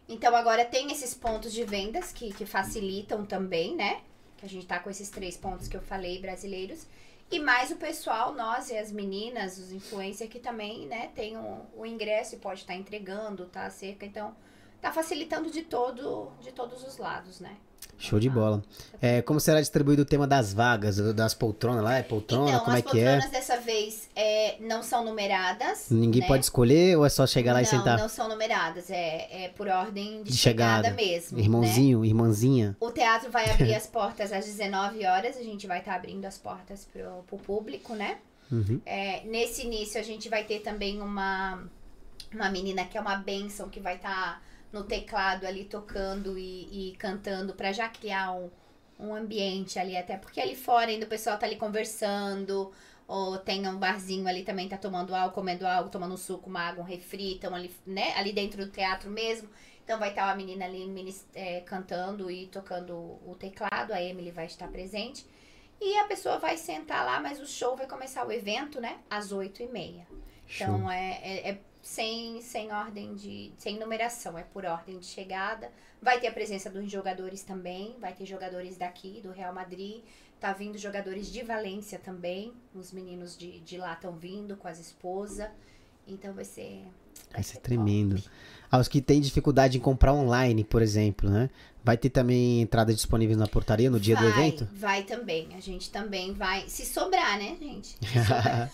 Então 0.06 0.36
agora 0.36 0.64
tem 0.64 0.92
esses 0.92 1.14
pontos 1.14 1.52
de 1.52 1.64
vendas 1.64 2.12
que, 2.12 2.32
que 2.32 2.44
facilitam 2.46 3.24
também, 3.24 3.74
né? 3.74 4.02
Que 4.36 4.44
a 4.46 4.48
gente 4.48 4.66
tá 4.66 4.78
com 4.78 4.90
esses 4.90 5.08
três 5.10 5.36
pontos 5.36 5.66
que 5.66 5.76
eu 5.76 5.80
falei, 5.82 6.20
brasileiros. 6.20 6.86
E 7.30 7.38
mais 7.38 7.70
o 7.70 7.76
pessoal, 7.76 8.32
nós 8.32 8.70
e 8.70 8.76
as 8.76 8.90
meninas, 8.90 9.58
os 9.58 9.70
influencers 9.70 10.30
que 10.30 10.38
também, 10.38 10.86
né, 10.86 11.08
tem 11.14 11.36
o, 11.36 11.66
o 11.76 11.84
ingresso 11.84 12.34
e 12.34 12.38
pode 12.38 12.60
estar 12.60 12.74
entregando, 12.74 13.44
tá 13.46 13.68
cerca. 13.68 14.06
Então, 14.06 14.34
tá 14.80 14.90
facilitando 14.90 15.50
de 15.50 15.62
todo, 15.62 16.32
de 16.40 16.52
todos 16.52 16.82
os 16.82 16.96
lados, 16.96 17.38
né? 17.38 17.56
Show 17.98 18.20
de 18.20 18.30
bola. 18.30 18.62
É, 19.02 19.22
como 19.22 19.40
será 19.40 19.60
distribuído 19.60 20.02
o 20.02 20.04
tema 20.04 20.24
das 20.24 20.54
vagas, 20.54 20.96
das 21.14 21.34
poltronas 21.34 21.82
lá? 21.82 21.98
É 21.98 22.02
poltrona? 22.02 22.50
então, 22.50 22.64
como 22.64 22.76
é 22.76 22.80
as 22.80 22.86
que 22.86 23.00
é? 23.00 23.12
poltronas 23.12 23.30
dessa 23.30 23.60
vez 23.60 24.08
é, 24.14 24.56
não 24.60 24.84
são 24.84 25.04
numeradas. 25.04 25.86
Ninguém 25.90 26.20
né? 26.20 26.26
pode 26.28 26.44
escolher 26.44 26.96
ou 26.96 27.04
é 27.04 27.08
só 27.08 27.26
chegar 27.26 27.52
lá 27.52 27.58
não, 27.58 27.64
e 27.64 27.66
sentar? 27.66 27.98
Não 27.98 28.08
são 28.08 28.28
numeradas, 28.28 28.88
é, 28.88 29.44
é 29.44 29.48
por 29.48 29.66
ordem 29.66 30.22
de, 30.22 30.30
De 30.30 30.36
chegada, 30.36 30.88
chegada. 30.88 31.02
mesmo. 31.02 31.38
né? 31.38 31.42
Irmãozinho, 31.42 32.04
irmãzinha. 32.04 32.76
O 32.78 32.90
teatro 32.92 33.32
vai 33.32 33.50
abrir 33.50 33.74
as 33.74 33.86
portas 33.86 34.32
às 34.32 34.44
19 34.44 35.04
horas, 35.04 35.36
a 35.36 35.42
gente 35.42 35.66
vai 35.66 35.80
estar 35.80 35.96
abrindo 35.96 36.24
as 36.24 36.38
portas 36.38 36.86
pro, 36.92 37.24
pro 37.26 37.38
público, 37.38 37.94
né? 37.94 38.18
Uhum. 38.50 38.80
É, 38.86 39.22
nesse 39.24 39.66
início 39.66 40.00
a 40.00 40.04
gente 40.04 40.28
vai 40.28 40.44
ter 40.44 40.60
também 40.60 41.02
uma, 41.02 41.64
uma 42.32 42.48
menina 42.48 42.84
que 42.84 42.96
é 42.96 43.00
uma 43.00 43.16
bênção 43.16 43.68
que 43.68 43.80
vai 43.80 43.96
estar 43.96 44.40
no 44.72 44.84
teclado 44.84 45.46
ali 45.46 45.64
tocando 45.64 46.38
e, 46.38 46.90
e 46.90 46.96
cantando 46.96 47.54
para 47.54 47.72
já 47.72 47.88
criar 47.88 48.32
um, 48.32 48.50
um 48.98 49.14
ambiente 49.14 49.78
ali, 49.78 49.96
até 49.96 50.16
porque 50.16 50.40
ali 50.40 50.54
fora 50.54 50.90
ainda 50.90 51.06
o 51.06 51.08
pessoal 51.08 51.38
tá 51.38 51.46
ali 51.46 51.56
conversando, 51.56 52.72
ou 53.06 53.38
tem 53.38 53.66
um 53.66 53.78
barzinho 53.78 54.28
ali 54.28 54.42
também, 54.42 54.68
tá 54.68 54.76
tomando 54.76 55.14
algo, 55.14 55.34
comendo 55.34 55.66
algo, 55.66 55.88
tomando 55.88 56.14
um 56.14 56.18
suco, 56.18 56.50
uma 56.50 56.60
água, 56.60 56.84
um 56.84 56.86
refri, 56.86 57.34
estão 57.34 57.54
ali, 57.54 57.74
né, 57.86 58.12
ali 58.16 58.32
dentro 58.32 58.64
do 58.64 58.70
teatro 58.70 59.10
mesmo. 59.10 59.48
Então 59.82 59.98
vai 59.98 60.10
estar 60.10 60.26
uma 60.26 60.34
menina 60.34 60.66
ali 60.66 61.14
é, 61.34 61.60
cantando 61.60 62.30
e 62.30 62.46
tocando 62.48 62.94
o 62.94 63.34
teclado, 63.38 63.92
a 63.92 64.02
Emily 64.02 64.30
vai 64.30 64.44
estar 64.44 64.68
presente. 64.68 65.24
E 65.80 65.96
a 65.96 66.04
pessoa 66.04 66.38
vai 66.38 66.58
sentar 66.58 67.06
lá, 67.06 67.20
mas 67.20 67.40
o 67.40 67.46
show 67.46 67.74
vai 67.74 67.86
começar 67.86 68.26
o 68.26 68.32
evento, 68.32 68.80
né? 68.82 68.98
Às 69.08 69.32
oito 69.32 69.62
e 69.62 69.68
meia. 69.68 70.06
Então 70.46 70.90
é, 70.90 71.20
é, 71.22 71.50
é 71.50 71.60
sem, 71.82 72.40
sem 72.42 72.72
ordem 72.72 73.14
de. 73.14 73.52
sem 73.56 73.78
numeração, 73.78 74.36
é 74.36 74.42
por 74.42 74.64
ordem 74.64 74.98
de 74.98 75.06
chegada. 75.06 75.70
Vai 76.00 76.20
ter 76.20 76.28
a 76.28 76.32
presença 76.32 76.70
dos 76.70 76.90
jogadores 76.90 77.42
também. 77.42 77.96
Vai 77.98 78.12
ter 78.12 78.26
jogadores 78.26 78.76
daqui, 78.76 79.20
do 79.20 79.30
Real 79.30 79.52
Madrid. 79.52 80.02
Tá 80.40 80.52
vindo 80.52 80.78
jogadores 80.78 81.32
de 81.32 81.42
Valência 81.42 81.98
também. 81.98 82.52
Os 82.74 82.92
meninos 82.92 83.36
de, 83.36 83.60
de 83.60 83.76
lá 83.76 83.94
estão 83.94 84.16
vindo 84.16 84.56
com 84.56 84.68
as 84.68 84.78
esposas. 84.78 85.50
Então 86.06 86.32
vai 86.32 86.44
ser. 86.44 86.86
Vai 87.32 87.42
ser 87.42 87.58
tremendo. 87.58 88.22
Aos 88.70 88.86
que 88.86 89.00
têm 89.00 89.20
dificuldade 89.20 89.78
em 89.78 89.80
comprar 89.80 90.12
online, 90.12 90.62
por 90.62 90.82
exemplo, 90.82 91.30
né? 91.30 91.48
Vai 91.82 91.96
ter 91.96 92.10
também 92.10 92.60
entrada 92.60 92.92
disponível 92.92 93.36
na 93.36 93.46
portaria 93.46 93.88
no 93.88 93.98
dia 93.98 94.14
do 94.14 94.22
Vai, 94.22 94.30
evento? 94.30 94.68
Vai 94.74 95.02
também. 95.04 95.48
A 95.56 95.60
gente 95.60 95.90
também 95.90 96.34
vai. 96.34 96.68
Se 96.68 96.84
sobrar, 96.84 97.38
né, 97.38 97.56
gente? 97.58 97.96
Se 97.98 98.18
sobrar, 98.20 98.70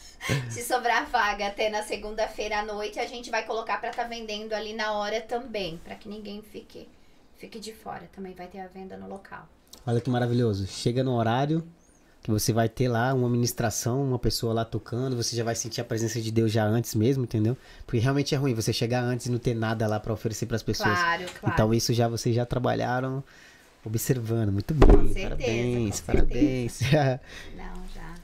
se 0.51 0.65
sobrar 0.65 1.07
vaga 1.07 1.47
até 1.47 1.71
na 1.71 1.85
segunda-feira 1.85 2.59
à 2.59 2.65
noite, 2.65 2.99
a 2.99 3.07
gente 3.07 3.31
vai 3.31 3.47
colocar 3.47 3.79
pra 3.79 3.91
estar 3.91 4.09
vendendo 4.09 4.53
ali 4.53 4.73
na 4.73 4.95
hora 4.95 5.21
também. 5.21 5.79
Pra 5.85 5.95
que 5.95 6.09
ninguém 6.09 6.43
fique, 6.43 6.89
fique 7.37 7.61
de 7.61 7.73
fora. 7.73 8.09
Também 8.13 8.35
vai 8.35 8.49
ter 8.49 8.59
a 8.59 8.67
venda 8.67 8.97
no 8.97 9.09
local. 9.09 9.49
Olha 9.87 10.01
que 10.01 10.11
maravilhoso. 10.11 10.67
Chega 10.67 11.05
no 11.05 11.15
horário 11.15 11.65
que 12.25 12.31
você 12.31 12.55
vai 12.55 12.71
ter 12.71 12.89
lá 12.89 13.13
uma 13.13 13.29
ministração, 13.29 14.03
uma 14.03 14.19
pessoa 14.19 14.55
lá 14.55 14.65
tocando, 14.65 15.15
você 15.15 15.37
já 15.37 15.45
vai 15.45 15.55
sentir 15.55 15.83
a 15.83 15.85
presença 15.85 16.19
de 16.23 16.33
Deus 16.33 16.51
já 16.51 16.65
antes 16.65 16.95
mesmo, 16.95 17.25
entendeu? 17.25 17.55
Porque 17.85 17.99
realmente 17.99 18.35
é 18.35 18.39
ruim 18.39 18.55
você 18.55 18.73
chegar 18.73 19.03
antes 19.03 19.27
e 19.27 19.31
não 19.31 19.39
ter 19.39 19.55
nada 19.55 19.87
lá 19.87 20.01
pra 20.01 20.11
oferecer 20.11 20.47
pras 20.47 20.63
pessoas. 20.63 20.99
Claro, 20.99 21.25
claro. 21.39 21.55
Então 21.55 21.75
isso 21.75 21.93
já 21.93 22.09
vocês 22.09 22.35
já 22.35 22.47
trabalharam 22.47 23.23
observando. 23.85 24.51
Muito 24.51 24.73
bem. 24.73 25.13
certeza, 25.13 25.23
parabéns, 25.29 26.01
com 26.01 26.07
parabéns. 26.07 26.81
Não, 27.55 27.85
já. 27.95 28.15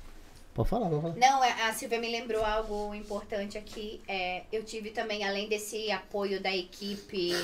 pode 0.55 0.68
falar, 0.70 0.88
pode 0.88 1.03
falar. 1.03 1.16
Não, 1.16 1.44
é- 1.44 1.68
a 1.68 1.74
Silvia 1.74 2.01
me 2.01 2.11
lembrou 2.11 2.42
algo 2.42 2.94
importante 2.94 3.59
aqui. 3.59 4.01
É, 4.09 4.44
eu 4.51 4.64
tive 4.64 4.92
também, 4.92 5.24
além 5.24 5.46
desse 5.46 5.90
apoio 5.90 6.40
da 6.42 6.57
equipe, 6.57 7.34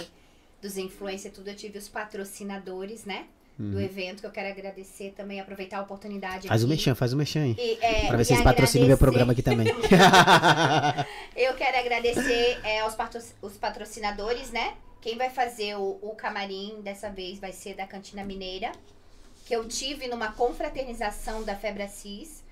dos 0.63 0.79
influencers 0.79 1.35
e 1.35 1.37
tudo, 1.37 1.49
eu 1.49 1.55
tive 1.55 1.77
os 1.77 1.87
patrocinadores, 1.87 3.05
né? 3.05 3.27
Do 3.59 3.81
evento, 3.81 4.21
que 4.21 4.27
eu 4.27 4.31
quero 4.31 4.49
agradecer 4.51 5.13
também, 5.17 5.41
aproveitar 5.41 5.79
a 5.79 5.83
oportunidade 5.83 6.43
Uhum. 6.43 6.49
Faz 6.49 6.63
o 6.63 6.67
aqui. 6.67 6.75
mexão, 6.75 6.95
faz 6.95 7.13
o 7.15 7.17
mexão 7.17 7.43
aí. 7.43 7.57
E, 7.59 7.79
é, 7.83 8.07
Pra 8.07 8.17
ver 8.19 8.25
se 8.25 8.35
eles 8.35 8.45
patrocinam 8.45 8.87
meu 8.87 8.99
programa 8.99 9.33
aqui 9.33 9.43
também. 9.43 9.67
Eu 11.35 11.55
quero 11.55 11.79
agradecer 11.79 12.59
é, 12.65 12.81
aos 12.81 12.95
patro- 12.95 13.23
os 13.43 13.57
patrocinadores, 13.57 14.51
né? 14.51 14.75
Quem 15.01 15.17
vai 15.17 15.31
fazer 15.31 15.77
o, 15.77 15.99
o 16.03 16.15
camarim 16.17 16.81
dessa 16.83 17.09
vez 17.11 17.39
vai 17.39 17.53
ser 17.53 17.75
da 17.75 17.87
Cantina 17.87 18.25
Mineira, 18.25 18.73
que 19.45 19.55
eu 19.55 19.67
tive 19.69 20.09
numa 20.09 20.33
confraternização 20.33 21.45
da 21.45 21.55
Febra 21.55 21.87
Cis 21.87 22.43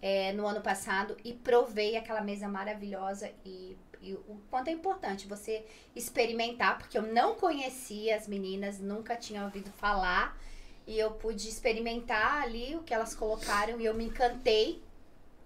é, 0.00 0.32
no 0.32 0.46
ano 0.46 0.60
passado 0.60 1.16
e 1.24 1.32
provei 1.32 1.96
aquela 1.96 2.20
mesa 2.20 2.46
maravilhosa 2.48 3.30
e, 3.44 3.76
e 4.00 4.12
o 4.14 4.40
quanto 4.50 4.68
é 4.68 4.70
importante 4.72 5.26
você 5.26 5.64
experimentar, 5.96 6.78
porque 6.78 6.96
eu 6.96 7.02
não 7.02 7.34
conhecia 7.34 8.16
as 8.16 8.28
meninas, 8.28 8.78
nunca 8.78 9.16
tinha 9.16 9.42
ouvido 9.44 9.70
falar 9.72 10.38
e 10.86 10.98
eu 10.98 11.10
pude 11.12 11.48
experimentar 11.48 12.42
ali 12.42 12.74
o 12.76 12.82
que 12.82 12.92
elas 12.92 13.14
colocaram 13.14 13.80
e 13.80 13.84
eu 13.84 13.94
me 13.94 14.04
encantei 14.04 14.82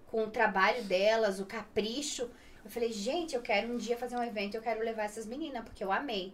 com 0.07 0.23
o 0.23 0.29
trabalho 0.29 0.83
delas, 0.83 1.39
o 1.39 1.45
capricho. 1.45 2.29
Eu 2.63 2.69
falei, 2.69 2.91
gente, 2.91 3.35
eu 3.35 3.41
quero 3.41 3.71
um 3.71 3.77
dia 3.77 3.97
fazer 3.97 4.17
um 4.17 4.23
evento, 4.23 4.55
eu 4.55 4.61
quero 4.61 4.81
levar 4.83 5.03
essas 5.03 5.25
meninas, 5.25 5.63
porque 5.63 5.83
eu 5.83 5.91
amei. 5.91 6.33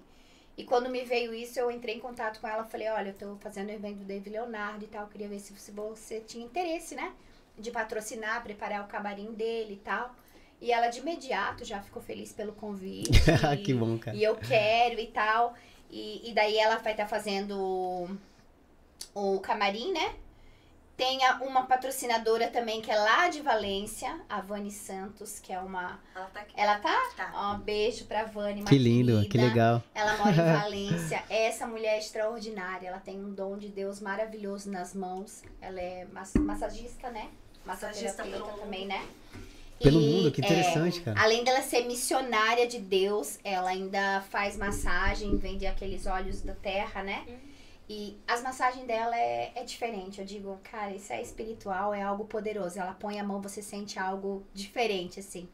E 0.58 0.64
quando 0.64 0.90
me 0.90 1.04
veio 1.04 1.34
isso, 1.34 1.60
eu 1.60 1.70
entrei 1.70 1.96
em 1.96 2.00
contato 2.00 2.40
com 2.40 2.48
ela, 2.48 2.64
falei, 2.64 2.88
olha, 2.88 3.10
eu 3.10 3.14
tô 3.14 3.36
fazendo 3.38 3.68
o 3.70 3.74
evento 3.74 3.98
do 3.98 4.06
David 4.06 4.30
Leonardo 4.30 4.86
e 4.86 4.88
tal, 4.88 5.04
eu 5.04 5.10
queria 5.10 5.28
ver 5.28 5.40
se 5.40 5.54
você 5.72 6.22
tinha 6.22 6.46
interesse, 6.46 6.96
né? 6.96 7.14
De 7.60 7.72
patrocinar, 7.72 8.42
preparar 8.42 8.84
o 8.84 8.88
camarim 8.88 9.34
dele 9.34 9.74
e 9.74 9.78
tal. 9.78 10.16
E 10.62 10.72
ela 10.72 10.88
de 10.88 11.00
imediato 11.00 11.66
já 11.66 11.82
ficou 11.82 12.02
feliz 12.02 12.32
pelo 12.32 12.54
convite. 12.54 13.12
e- 13.54 13.58
que 13.64 13.74
bom, 13.74 13.98
cara. 14.00 14.16
e 14.16 14.24
eu 14.24 14.36
quero 14.38 15.00
e 15.00 15.08
tal. 15.08 15.54
E, 15.92 16.30
e 16.30 16.34
daí 16.34 16.58
ela 16.58 16.78
vai 16.78 16.94
estar 16.94 17.08
fazendo 17.08 18.10
o, 19.14 19.40
camarim, 19.40 19.92
né? 19.94 20.14
Tem 20.98 21.26
a- 21.26 21.40
uma 21.42 21.64
patrocinadora 21.66 22.48
também 22.48 22.82
que 22.82 22.90
é 22.90 22.96
lá 22.96 23.28
de 23.28 23.42
Valência, 23.42 24.18
a 24.30 24.40
Vani 24.40 24.72
Santos, 24.72 25.40
que 25.40 25.52
é 25.52 25.60
uma. 25.60 26.00
Ela 26.16 26.26
tá 26.28 26.40
aqui. 26.40 26.54
Ela 26.56 26.80
tá? 26.80 27.02
Tá. 27.18 27.32
Ó, 27.36 27.56
um 27.56 27.60
beijo 27.60 28.06
pra 28.06 28.24
Vani, 28.24 28.64
Que 28.64 28.78
lindo, 28.78 29.22
que 29.24 29.28
querida. 29.28 29.50
legal. 29.50 29.84
Ela 29.94 30.16
mora 30.18 30.32
em 30.32 30.36
Valência. 30.62 31.22
Essa 31.30 31.68
mulher 31.68 31.96
é 31.96 32.00
extraordinária. 32.00 32.88
Ela 32.88 33.00
tem 33.00 33.20
um 33.20 33.34
dom 33.34 33.58
de 33.58 33.68
Deus 33.68 34.00
maravilhoso 34.00 34.72
nas 34.72 34.94
mãos. 34.94 35.44
Ela 35.62 35.82
é 35.82 36.08
mas- 36.14 36.34
massagista, 36.36 37.10
né? 37.12 37.28
Massagista 37.66 38.24
pelo 38.24 38.48
também, 38.54 38.86
né? 38.88 39.06
Pelo 39.82 40.00
E, 40.00 40.06
mundo, 40.10 40.32
que 40.32 40.40
é, 40.42 40.46
interessante, 40.46 41.02
cara. 41.02 41.20
Além 41.22 41.44
dela 41.44 41.62
ser 41.62 41.84
missionária 41.86 42.66
de 42.66 42.80
Deus, 42.80 43.38
ela 43.44 43.72
ainda 43.72 44.22
faz 44.30 44.56
massagem, 44.56 45.36
vende 45.36 45.68
aqueles 45.68 46.06
óleos 46.06 46.42
da 46.42 46.54
terra, 46.54 47.04
né? 47.04 47.26
E 47.88 48.18
as 48.28 48.42
massagens 48.42 48.86
dela 48.88 49.16
é, 49.16 49.52
é 49.56 49.64
diferente. 49.64 50.20
Eu 50.20 50.26
digo, 50.26 50.60
cara, 50.64 50.92
isso 50.92 51.14
é 51.14 51.22
espiritual, 51.22 51.94
é 51.94 52.02
algo 52.02 52.26
poderoso. 52.26 52.80
Ela 52.80 52.94
põe 52.94 53.20
a 53.20 53.24
mão, 53.24 53.42
você 53.42 53.62
sente 53.62 54.00
algo 54.00 54.44
diferente, 54.54 55.20
assim. 55.20 55.48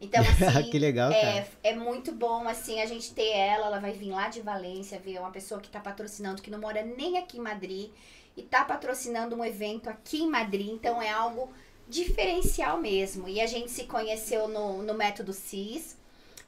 Então, 0.00 0.20
assim. 0.26 0.70
que 0.70 0.78
legal, 0.78 1.10
cara. 1.10 1.26
É, 1.26 1.48
é 1.62 1.74
muito 1.74 2.12
bom, 2.12 2.46
assim, 2.48 2.80
a 2.80 2.86
gente 2.86 3.14
ter 3.14 3.30
ela. 3.30 3.66
Ela 3.66 3.78
vai 3.78 3.92
vir 3.92 4.10
lá 4.10 4.28
de 4.28 4.40
Valência, 4.40 4.98
ver 4.98 5.20
uma 5.20 5.30
pessoa 5.30 5.60
que 5.60 5.68
tá 5.68 5.78
patrocinando, 5.78 6.42
que 6.42 6.50
não 6.50 6.58
mora 6.58 6.82
nem 6.82 7.18
aqui 7.18 7.38
em 7.38 7.42
Madrid, 7.42 7.90
e 8.36 8.42
tá 8.42 8.64
patrocinando 8.64 9.36
um 9.36 9.44
evento 9.44 9.88
aqui 9.88 10.22
em 10.22 10.28
Madrid. 10.28 10.68
Então, 10.68 11.00
é 11.00 11.10
algo 11.10 11.52
diferencial 11.88 12.80
mesmo. 12.80 13.28
E 13.28 13.40
a 13.40 13.46
gente 13.46 13.70
se 13.70 13.84
conheceu 13.84 14.48
no, 14.48 14.82
no 14.82 14.94
Método 14.94 15.32
CIS. 15.32 15.96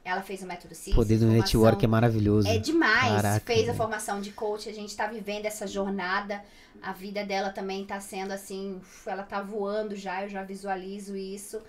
Ela 0.09 0.21
fez 0.21 0.41
o 0.41 0.45
Método 0.45 0.73
CIS. 0.75 0.93
O 0.93 0.95
poder 0.95 1.15
do 1.17 1.21
formação- 1.25 1.41
network 1.41 1.85
é 1.85 1.87
maravilhoso. 1.87 2.47
é 2.47 2.57
demais. 2.57 3.13
Caraca, 3.21 3.45
Fez 3.45 3.61
a 3.61 3.65
velho. 3.67 3.77
formação 3.77 4.21
de 4.21 4.31
coach, 4.31 4.67
a 4.69 4.73
gente 4.73 4.95
tá 4.95 5.07
vivendo 5.07 5.45
essa 5.45 5.65
jornada. 5.67 6.41
A 6.81 6.93
vida 6.93 7.25
dela 7.25 7.49
também 7.49 7.85
tá 7.85 7.99
sendo 7.99 8.31
assim, 8.31 8.79
ela 9.05 9.23
tá 9.23 9.41
voando 9.41 9.95
já, 9.95 10.23
eu 10.23 10.29
já 10.29 10.43
visualizo 10.43 11.15
isso. 11.17 11.59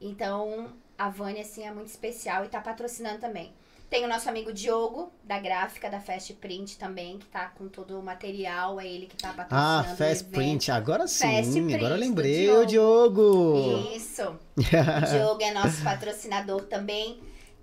Então, 0.00 0.68
a 0.96 1.08
Vânia, 1.08 1.42
assim, 1.42 1.64
é 1.64 1.72
muito 1.72 1.88
especial 1.88 2.44
e 2.44 2.48
tá 2.48 2.60
patrocinando 2.60 3.18
também. 3.18 3.52
Tem 3.90 4.04
o 4.04 4.08
nosso 4.08 4.28
amigo 4.28 4.52
Diogo, 4.52 5.10
da 5.24 5.38
gráfica, 5.38 5.88
da 5.88 5.98
Fast 5.98 6.34
Print 6.34 6.76
também, 6.76 7.16
que 7.18 7.24
tá 7.24 7.46
com 7.56 7.68
todo 7.68 7.98
o 7.98 8.02
material, 8.02 8.78
é 8.78 8.86
ele 8.86 9.06
que 9.06 9.16
tá 9.16 9.32
patrocinando 9.32 9.88
Ah, 9.88 9.92
o 9.94 9.96
Fast. 9.96 10.24
Print. 10.24 10.70
Agora 10.70 11.06
sim, 11.08 11.24
Fast 11.26 11.52
Print 11.52 11.74
agora 11.74 11.94
eu 11.94 11.98
lembrei, 12.00 12.50
ô 12.50 12.66
Diogo. 12.66 13.54
Isso. 13.96 14.22
O 14.58 15.10
Diogo 15.10 15.42
é 15.42 15.52
nosso 15.54 15.82
patrocinador 15.82 16.64
também. 16.64 17.18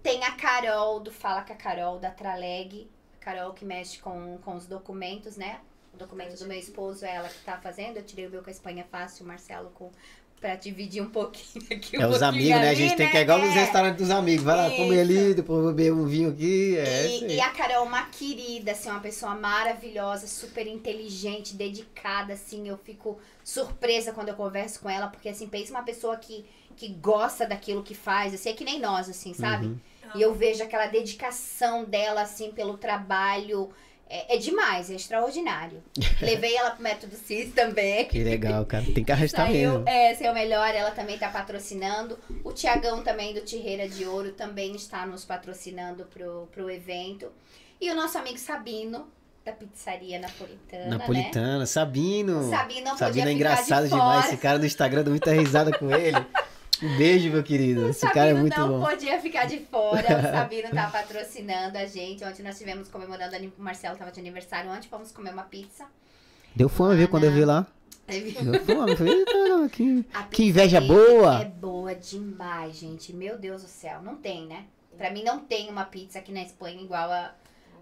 Tem 0.05 0.23
a 0.23 0.33
Carol, 0.33 0.99
do 0.99 1.11
Fala 1.11 1.41
com 1.41 1.51
a 1.51 1.55
Carol, 1.55 1.97
da 1.97 2.11
Traleg. 2.11 2.87
A 3.19 3.25
Carol 3.25 3.53
que 3.53 3.65
mexe 3.65 3.97
com, 3.97 4.37
com 4.45 4.55
os 4.55 4.67
documentos, 4.67 5.35
né? 5.35 5.57
O 5.91 5.97
documento 5.97 6.37
do 6.37 6.45
meu 6.45 6.59
esposo 6.59 7.03
é 7.03 7.15
ela 7.15 7.27
que 7.27 7.39
tá 7.43 7.57
fazendo. 7.57 7.97
Eu 7.97 8.03
tirei 8.03 8.27
o 8.27 8.29
meu 8.29 8.43
com 8.43 8.49
a 8.49 8.53
Espanha 8.53 8.85
Fácil, 8.91 9.25
o 9.25 9.27
Marcelo 9.27 9.71
com... 9.73 9.89
Pra 10.39 10.53
dividir 10.55 11.01
um 11.01 11.09
pouquinho 11.09 11.65
aqui, 11.73 11.97
um 11.97 12.01
É 12.01 12.07
os 12.07 12.21
amigos, 12.21 12.49
né? 12.49 12.67
A 12.67 12.69
ali, 12.69 12.75
gente 12.75 12.95
tem 12.95 13.07
né? 13.07 13.11
que 13.13 13.17
é 13.17 13.21
igual 13.21 13.39
nos 13.39 13.49
É. 13.49 13.53
restaurantes 13.61 13.97
dos 13.97 14.11
amigos. 14.11 14.43
Vai 14.45 14.55
lá, 14.55 14.69
comer 14.69 15.01
Isso. 15.01 15.11
ali, 15.11 15.33
depois 15.33 15.65
beber 15.65 15.91
um 15.91 16.05
vinho 16.05 16.29
aqui. 16.29 16.77
É, 16.77 17.07
E, 17.07 17.35
e 17.37 17.41
a 17.41 17.49
Carol 17.49 17.85
uma 17.85 18.03
querida, 18.05 18.73
assim, 18.73 18.89
uma 18.91 18.99
pessoa 18.99 19.33
maravilhosa, 19.33 20.27
super 20.27 20.67
inteligente, 20.67 21.55
dedicada, 21.55 22.33
assim, 22.33 22.67
eu 22.67 22.77
fico 22.77 23.17
surpresa 23.43 24.11
quando 24.11 24.29
eu 24.29 24.35
converso 24.35 24.81
com 24.81 24.89
ela, 24.89 25.07
porque, 25.07 25.29
assim, 25.29 25.47
pensa 25.47 25.71
uma 25.71 25.83
pessoa 25.83 26.15
que, 26.17 26.45
que 26.75 26.89
gosta 26.89 27.47
daquilo 27.47 27.81
que 27.81 27.95
faz, 27.95 28.31
assim, 28.33 28.49
é 28.49 28.53
que 28.53 28.65
nem 28.65 28.79
nós, 28.79 29.09
assim, 29.09 29.33
sabe? 29.33 29.67
Uhum. 29.67 29.79
E 30.13 30.21
eu 30.21 30.33
vejo 30.33 30.61
aquela 30.63 30.87
dedicação 30.87 31.83
dela, 31.85 32.21
assim, 32.21 32.51
pelo 32.51 32.77
trabalho, 32.77 33.69
É, 34.07 34.35
é 34.35 34.37
demais, 34.37 34.91
é 34.91 34.93
extraordinário. 34.93 35.81
Levei 36.21 36.55
ela 36.55 36.69
pro 36.71 36.83
Método 36.83 37.15
CIS 37.15 37.51
também. 37.53 38.05
Que 38.05 38.23
legal, 38.23 38.63
cara. 38.63 38.85
Tem 38.93 39.03
que 39.03 39.11
arrastar 39.11 39.47
Saiu, 39.47 39.71
mesmo. 39.79 39.89
é, 39.89 40.13
seu 40.13 40.31
melhor, 40.31 40.75
ela 40.75 40.91
também 40.91 41.17
tá 41.17 41.27
patrocinando. 41.29 42.19
O 42.43 42.53
Tiagão 42.53 43.01
também 43.01 43.33
do 43.33 43.41
Tirreira 43.41 43.89
de 43.89 44.05
Ouro 44.05 44.31
também 44.33 44.75
está 44.75 45.07
nos 45.07 45.25
patrocinando 45.25 46.05
pro, 46.05 46.47
pro 46.51 46.69
evento. 46.69 47.31
E 47.81 47.89
o 47.89 47.95
nosso 47.95 48.15
amigo 48.19 48.37
Sabino, 48.37 49.07
da 49.43 49.51
pizzaria 49.51 50.19
napolitana, 50.19 50.85
né? 50.85 50.97
Napolitana, 50.97 51.65
Sabino. 51.65 52.39
O 52.41 52.49
Sabino 52.49 52.97
Sabino 52.97 53.27
é 53.27 53.31
engraçado 53.31 53.83
de 53.85 53.89
demais. 53.89 54.25
Esse 54.27 54.37
cara 54.37 54.59
no 54.59 54.65
Instagram 54.67 55.03
dá 55.03 55.09
muita 55.09 55.31
risada 55.31 55.75
com 55.77 55.91
ele. 55.91 56.17
Um 56.83 56.97
beijo, 56.97 57.29
meu 57.29 57.41
querido. 57.43 57.85
O 57.85 57.89
Esse 57.89 58.01
cara 58.01 58.27
é 58.31 58.33
Sabino 58.33 58.39
muito 58.41 58.59
não 58.59 58.79
bom. 58.79 58.85
podia 58.85 59.19
ficar 59.21 59.45
de 59.45 59.59
fora. 59.59 60.01
O 60.19 60.21
Sabino 60.31 60.69
tá 60.71 60.87
patrocinando 60.89 61.77
a 61.77 61.85
gente. 61.85 62.23
Ontem 62.23 62.43
nós 62.43 62.55
estivemos 62.55 62.87
comemorando, 62.89 63.35
o 63.57 63.61
Marcelo 63.61 63.97
tava 63.97 64.11
de 64.11 64.19
aniversário. 64.19 64.69
Ontem 64.71 64.87
fomos 64.89 65.11
comer 65.11 65.31
uma 65.31 65.43
pizza. 65.43 65.85
Deu 66.55 66.67
fome, 66.69 66.95
viu, 66.95 67.07
quando 67.07 67.23
eu 67.25 67.31
vi 67.31 67.45
lá. 67.45 67.65
Deu 68.07 68.63
fome. 68.65 68.95
Falei, 68.95 69.13
"Eita, 69.13 69.69
que, 69.71 70.05
que 70.31 70.43
inveja 70.45 70.81
boa. 70.81 71.41
É 71.41 71.45
boa 71.45 71.95
demais, 71.95 72.75
gente. 72.77 73.13
Meu 73.13 73.37
Deus 73.37 73.61
do 73.63 73.67
céu. 73.69 74.01
Não 74.01 74.15
tem, 74.15 74.45
né? 74.45 74.65
Pra 74.97 75.11
mim 75.11 75.23
não 75.23 75.39
tem 75.39 75.69
uma 75.69 75.85
pizza 75.85 76.19
aqui 76.19 76.31
na 76.31 76.41
Espanha 76.41 76.81
igual 76.81 77.11
a, 77.11 77.33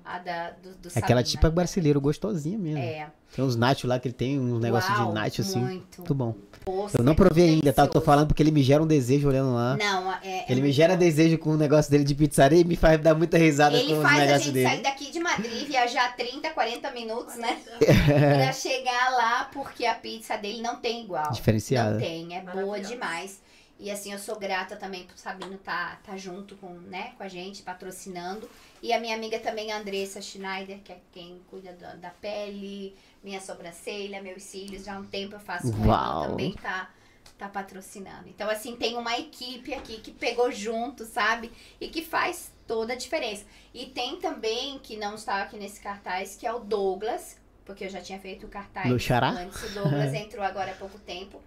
a 0.04 0.18
da, 0.20 0.50
do, 0.52 0.70
do 0.76 0.88
Aquela 0.90 1.22
Sabino. 1.22 1.24
tipo 1.24 1.50
brasileiro, 1.52 2.00
gostosinha 2.02 2.58
mesmo. 2.58 2.80
É. 2.80 3.12
Tem 3.36 3.44
uns 3.44 3.56
nachos 3.56 3.84
lá 3.86 4.00
que 4.00 4.08
ele 4.08 4.16
tem, 4.16 4.40
uns 4.40 4.60
negócios 4.62 4.96
Uau, 4.98 5.08
de 5.10 5.14
nacho 5.14 5.42
assim. 5.42 5.60
Muito. 5.60 5.98
Muito 6.00 6.16
bom. 6.16 6.36
Doce, 6.66 6.98
Eu 6.98 7.04
não 7.04 7.16
provei 7.16 7.50
ainda, 7.50 7.74
tá? 7.74 7.84
Eu 7.84 7.88
tô 7.88 8.02
falando 8.02 8.28
porque 8.28 8.42
ele 8.42 8.52
me 8.52 8.64
gera 8.64 8.82
um 8.82 8.88
desejo 8.88 9.28
olhando 9.28 9.54
lá. 9.54 9.76
Não, 9.78 10.12
é, 10.14 10.20
é 10.24 10.46
ele 10.50 10.62
me 10.62 10.72
gera 10.72 10.94
bom. 10.94 11.00
desejo 11.00 11.38
com 11.38 11.52
o 11.52 11.58
negócio 11.58 11.92
dele 11.92 12.04
de 12.04 12.16
pizzaria 12.16 12.60
e 12.60 12.64
me 12.64 12.76
faz 12.76 13.00
dar 13.02 13.14
muita 13.16 13.38
risada 13.38 13.78
com 13.78 13.84
Ele 13.84 13.94
os 13.94 14.02
faz 14.02 14.32
a 14.32 14.38
gente 14.38 14.52
dele. 14.52 14.68
sair 14.68 14.82
daqui 14.82 15.12
de 15.12 15.20
Madrid, 15.20 15.68
viajar 15.68 16.16
30, 16.16 16.50
40 16.50 16.92
minutos, 16.92 17.36
né? 17.36 17.58
É. 17.82 18.44
pra 18.44 18.54
chegar 18.54 19.12
lá, 19.12 19.50
porque 19.54 19.86
a 19.86 19.96
pizza 19.96 20.38
dele 20.38 20.62
não 20.62 20.78
tem 20.78 21.04
igual. 21.04 21.32
Diferenciada. 21.32 21.92
Não 21.92 22.00
tem, 22.00 22.36
é 22.36 22.42
boa 22.42 22.80
demais. 22.80 23.42
E 23.80 23.92
assim, 23.92 24.14
eu 24.14 24.20
sou 24.20 24.40
grata 24.40 24.76
também 24.78 25.04
pro 25.04 25.18
Sabino 25.18 25.58
tá, 25.58 26.00
tá 26.06 26.16
junto 26.16 26.56
com, 26.56 26.70
né, 26.70 27.12
com 27.18 27.24
a 27.24 27.28
gente, 27.28 27.64
patrocinando. 27.64 28.50
E 28.82 28.94
a 28.94 29.00
minha 29.00 29.16
amiga 29.16 29.40
também, 29.40 29.72
a 29.72 29.78
Andressa 29.78 30.22
Schneider, 30.22 30.80
que 30.84 30.92
é 30.92 30.98
quem 31.12 31.42
cuida 31.50 31.74
da, 31.74 31.94
da 31.96 32.10
pele, 32.10 32.96
minha 33.24 33.40
sobrancelha, 33.42 34.22
meus 34.22 34.44
cílios. 34.44 34.84
Já 34.84 34.96
há 34.96 35.00
um 35.00 35.06
tempo 35.06 35.36
eu 35.36 35.40
faço 35.40 35.72
com 35.72 35.88
Uau. 35.88 36.24
ela, 36.24 36.28
também 36.30 36.54
tá, 36.54 36.90
tá 37.38 37.48
patrocinando. 37.48 38.28
Então, 38.28 38.50
assim, 38.50 38.76
tem 38.76 38.98
uma 38.98 39.18
equipe 39.18 39.74
aqui 39.74 39.98
que 40.00 40.12
pegou 40.12 40.52
junto, 40.52 41.06
sabe? 41.06 41.52
E 41.80 41.88
que 41.88 42.04
faz 42.04 42.52
toda 42.68 42.94
a 42.94 42.96
diferença. 42.96 43.46
E 43.74 43.86
tem 43.88 44.18
também, 44.20 44.78
que 44.80 44.98
não 44.98 45.16
está 45.16 45.42
aqui 45.44 45.58
nesse 45.58 45.80
cartaz, 45.80 46.36
que 46.36 46.46
é 46.46 46.54
o 46.54 46.60
Douglas, 46.60 47.38
porque 47.66 47.86
eu 47.86 47.90
já 47.90 48.02
tinha 48.02 48.20
feito 48.20 48.46
o 48.46 48.50
cartaz 48.50 48.88
Meu 48.88 49.00
xará? 49.00 49.30
antes. 49.30 49.62
O 49.64 49.70
Douglas 49.74 50.14
entrou 50.16 50.44
agora 50.44 50.72
há 50.72 50.76
pouco 50.76 51.00
tempo, 51.00 51.42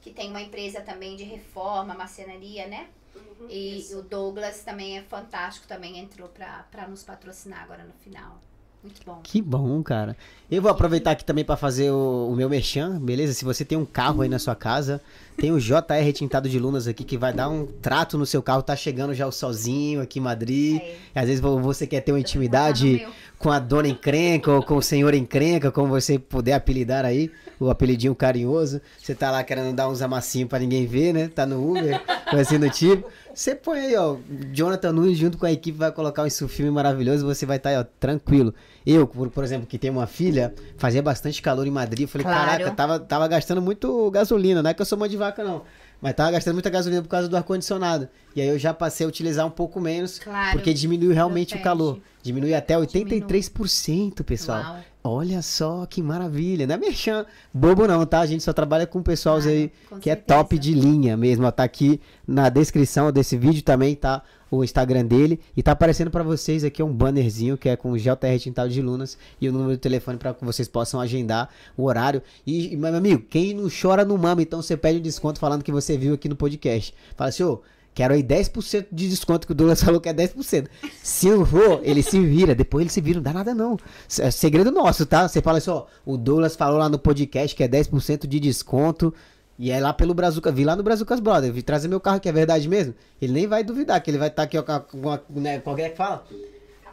que 0.00 0.10
tem 0.10 0.30
uma 0.30 0.40
empresa 0.40 0.80
também 0.80 1.16
de 1.16 1.24
reforma, 1.24 1.94
marcenaria, 1.94 2.66
né? 2.66 2.88
Uhum, 3.14 3.48
E 3.48 3.78
isso. 3.80 3.98
o 3.98 4.02
Douglas 4.02 4.62
também 4.62 4.98
é 4.98 5.02
fantástico, 5.02 5.66
também 5.66 5.98
entrou 5.98 6.28
pra 6.28 6.86
nos 6.88 7.02
patrocinar 7.02 7.62
agora 7.64 7.84
no 7.84 7.92
final. 7.94 8.40
Muito 8.82 9.00
bom. 9.04 9.20
Que 9.22 9.42
bom, 9.42 9.82
cara. 9.82 10.16
Eu 10.50 10.62
vou 10.62 10.70
aproveitar 10.70 11.10
aqui 11.10 11.24
também 11.24 11.44
pra 11.44 11.56
fazer 11.56 11.90
o, 11.90 12.28
o 12.32 12.34
meu 12.34 12.48
merchan, 12.48 12.98
beleza? 12.98 13.34
Se 13.34 13.44
você 13.44 13.64
tem 13.64 13.76
um 13.76 13.84
carro 13.84 14.22
aí 14.22 14.28
na 14.28 14.38
sua 14.38 14.54
casa, 14.56 15.00
tem 15.36 15.52
o 15.52 15.60
JR 15.60 16.02
Retintado 16.02 16.48
de 16.48 16.58
Lunas 16.58 16.88
aqui 16.88 17.04
que 17.04 17.18
vai 17.18 17.32
dar 17.32 17.48
um 17.50 17.66
trato 17.66 18.16
no 18.16 18.24
seu 18.24 18.42
carro. 18.42 18.62
Tá 18.62 18.74
chegando 18.74 19.12
já 19.14 19.26
o 19.26 19.32
sozinho 19.32 20.00
aqui 20.00 20.18
em 20.18 20.22
Madrid. 20.22 20.80
É. 21.14 21.20
Às 21.20 21.26
vezes 21.26 21.40
vo- 21.40 21.60
você 21.60 21.86
quer 21.86 22.00
ter 22.00 22.10
uma 22.12 22.18
intimidade 22.20 23.06
com 23.38 23.50
a 23.50 23.58
dona 23.58 23.86
encrenca 23.88 24.50
ou 24.50 24.62
com 24.62 24.76
o 24.76 24.82
senhor 24.82 25.14
encrenca, 25.14 25.70
como 25.70 25.88
você 25.88 26.18
puder 26.18 26.54
apelidar 26.54 27.04
aí, 27.04 27.30
o 27.60 27.70
apelidinho 27.70 28.14
carinhoso. 28.14 28.80
Você 29.00 29.14
tá 29.14 29.30
lá 29.30 29.44
querendo 29.44 29.74
dar 29.74 29.88
uns 29.88 30.00
amassinhos 30.02 30.48
pra 30.48 30.58
ninguém 30.58 30.86
ver, 30.86 31.12
né? 31.12 31.28
Tá 31.28 31.44
no 31.46 31.70
Uber, 31.70 32.00
coisa 32.28 32.40
assim 32.42 32.58
do 32.58 32.68
tipo. 32.70 33.08
Você 33.40 33.54
põe 33.54 33.80
aí, 33.80 33.96
ó, 33.96 34.18
Jonathan 34.52 34.92
Nunes 34.92 35.16
junto 35.16 35.38
com 35.38 35.46
a 35.46 35.50
equipe 35.50 35.78
vai 35.78 35.90
colocar 35.90 36.24
um 36.24 36.28
filme 36.28 36.70
maravilhoso 36.70 37.24
e 37.24 37.34
você 37.34 37.46
vai 37.46 37.56
estar 37.56 37.70
aí, 37.70 37.78
ó, 37.78 37.84
tranquilo. 37.98 38.52
Eu, 38.84 39.06
por, 39.06 39.30
por 39.30 39.42
exemplo, 39.42 39.66
que 39.66 39.78
tenho 39.78 39.94
uma 39.94 40.06
filha, 40.06 40.54
fazia 40.76 41.02
bastante 41.02 41.40
calor 41.40 41.66
em 41.66 41.70
Madrid, 41.70 42.02
eu 42.02 42.08
falei, 42.08 42.26
Claro. 42.26 42.50
caraca, 42.50 42.70
tava, 42.72 43.00
tava 43.00 43.26
gastando 43.26 43.62
muito 43.62 44.10
gasolina, 44.10 44.62
não 44.62 44.68
é 44.68 44.74
que 44.74 44.82
eu 44.82 44.84
sou 44.84 44.98
mãe 44.98 45.08
de 45.08 45.16
vaca 45.16 45.42
não, 45.42 45.62
mas 46.02 46.12
tava 46.12 46.32
gastando 46.32 46.52
muita 46.52 46.68
gasolina 46.68 47.00
por 47.00 47.08
causa 47.08 47.28
do 47.28 47.36
ar-condicionado. 47.38 48.10
E 48.34 48.40
aí 48.40 48.48
eu 48.48 48.58
já 48.58 48.72
passei 48.72 49.04
a 49.04 49.08
utilizar 49.08 49.46
um 49.46 49.50
pouco 49.50 49.80
menos, 49.80 50.18
Claro. 50.18 50.52
porque 50.52 50.72
diminui 50.72 51.12
realmente 51.12 51.56
o 51.56 51.62
calor. 51.62 51.98
Diminui 52.22 52.54
até 52.54 52.74
Diminui. 52.80 53.20
83%, 53.20 54.22
pessoal. 54.24 54.62
Uau. 54.62 54.76
Olha 55.02 55.40
só 55.40 55.86
que 55.86 56.02
maravilha. 56.02 56.66
Não 56.66 56.74
é 56.74 56.78
merchan 56.78 57.24
bobo 57.54 57.86
não, 57.86 58.04
tá? 58.04 58.20
A 58.20 58.26
gente 58.26 58.42
só 58.44 58.52
trabalha 58.52 58.86
com 58.86 59.02
pessoal 59.02 59.38
aí 59.38 59.72
com 59.88 59.98
que 59.98 60.10
é 60.10 60.14
certeza. 60.14 60.38
top 60.38 60.58
de 60.58 60.74
linha 60.74 61.16
mesmo. 61.16 61.46
ó. 61.46 61.50
Tá 61.50 61.64
aqui 61.64 61.98
na 62.28 62.50
descrição 62.50 63.10
desse 63.10 63.36
vídeo 63.38 63.62
também, 63.62 63.94
tá? 63.94 64.22
O 64.50 64.62
Instagram 64.62 65.06
dele. 65.06 65.40
E 65.56 65.62
tá 65.62 65.72
aparecendo 65.72 66.10
pra 66.10 66.22
vocês 66.22 66.64
aqui 66.64 66.82
um 66.82 66.92
bannerzinho 66.92 67.56
que 67.56 67.68
é 67.70 67.76
com 67.76 67.92
o 67.92 67.98
GLTR 67.98 68.38
Tintado 68.38 68.68
de 68.68 68.82
Lunas 68.82 69.16
e 69.40 69.48
o 69.48 69.52
número 69.52 69.70
de 69.72 69.78
telefone 69.78 70.18
pra 70.18 70.34
que 70.34 70.44
vocês 70.44 70.68
possam 70.68 71.00
agendar 71.00 71.48
o 71.78 71.84
horário. 71.84 72.20
E, 72.46 72.76
meu 72.76 72.94
amigo, 72.94 73.24
quem 73.30 73.54
não 73.54 73.68
chora 73.70 74.04
não 74.04 74.18
mama, 74.18 74.42
então 74.42 74.60
você 74.60 74.76
pede 74.76 74.98
um 74.98 75.02
desconto 75.02 75.40
falando 75.40 75.62
que 75.64 75.72
você 75.72 75.96
viu 75.96 76.12
aqui 76.14 76.28
no 76.28 76.36
podcast. 76.36 76.94
Fala 77.16 77.30
assim, 77.30 77.42
ô. 77.44 77.62
Quero 77.94 78.14
aí 78.14 78.22
10% 78.22 78.86
de 78.90 79.08
desconto, 79.08 79.46
que 79.46 79.52
o 79.52 79.54
Douglas 79.54 79.82
falou 79.82 80.00
que 80.00 80.08
é 80.08 80.14
10%. 80.14 80.68
Se 81.02 81.26
eu 81.26 81.44
for, 81.44 81.80
ele 81.82 82.02
se 82.02 82.20
vira. 82.20 82.54
Depois 82.54 82.82
ele 82.82 82.90
se 82.90 83.00
vira, 83.00 83.16
não 83.16 83.22
dá 83.24 83.32
nada 83.32 83.54
não. 83.54 83.76
É 84.18 84.30
segredo 84.30 84.70
nosso, 84.70 85.04
tá? 85.04 85.28
Você 85.28 85.42
fala 85.42 85.58
assim, 85.58 85.70
ó, 85.70 85.84
o 86.06 86.16
Douglas 86.16 86.56
falou 86.56 86.78
lá 86.78 86.88
no 86.88 86.98
podcast 86.98 87.54
que 87.56 87.62
é 87.64 87.68
10% 87.68 88.26
de 88.26 88.40
desconto. 88.40 89.12
E 89.58 89.70
é 89.70 89.78
lá 89.78 89.92
pelo 89.92 90.14
Brazuca. 90.14 90.50
Vi 90.50 90.64
lá 90.64 90.74
no 90.74 90.82
Brazucas 90.82 91.20
Brother. 91.20 91.52
Vi 91.52 91.62
trazer 91.62 91.86
meu 91.86 92.00
carro, 92.00 92.18
que 92.18 92.28
é 92.30 92.32
verdade 92.32 92.66
mesmo. 92.66 92.94
Ele 93.20 93.34
nem 93.34 93.46
vai 93.46 93.62
duvidar, 93.62 94.00
que 94.02 94.10
ele 94.10 94.16
vai 94.16 94.28
estar 94.28 94.44
aqui 94.44 94.56
ó, 94.56 94.62
com 94.62 94.72
a, 94.72 94.80
com 94.80 95.10
a, 95.10 95.20
né, 95.28 95.62
é 95.76 95.88
que 95.90 95.96
fala? 95.96 96.24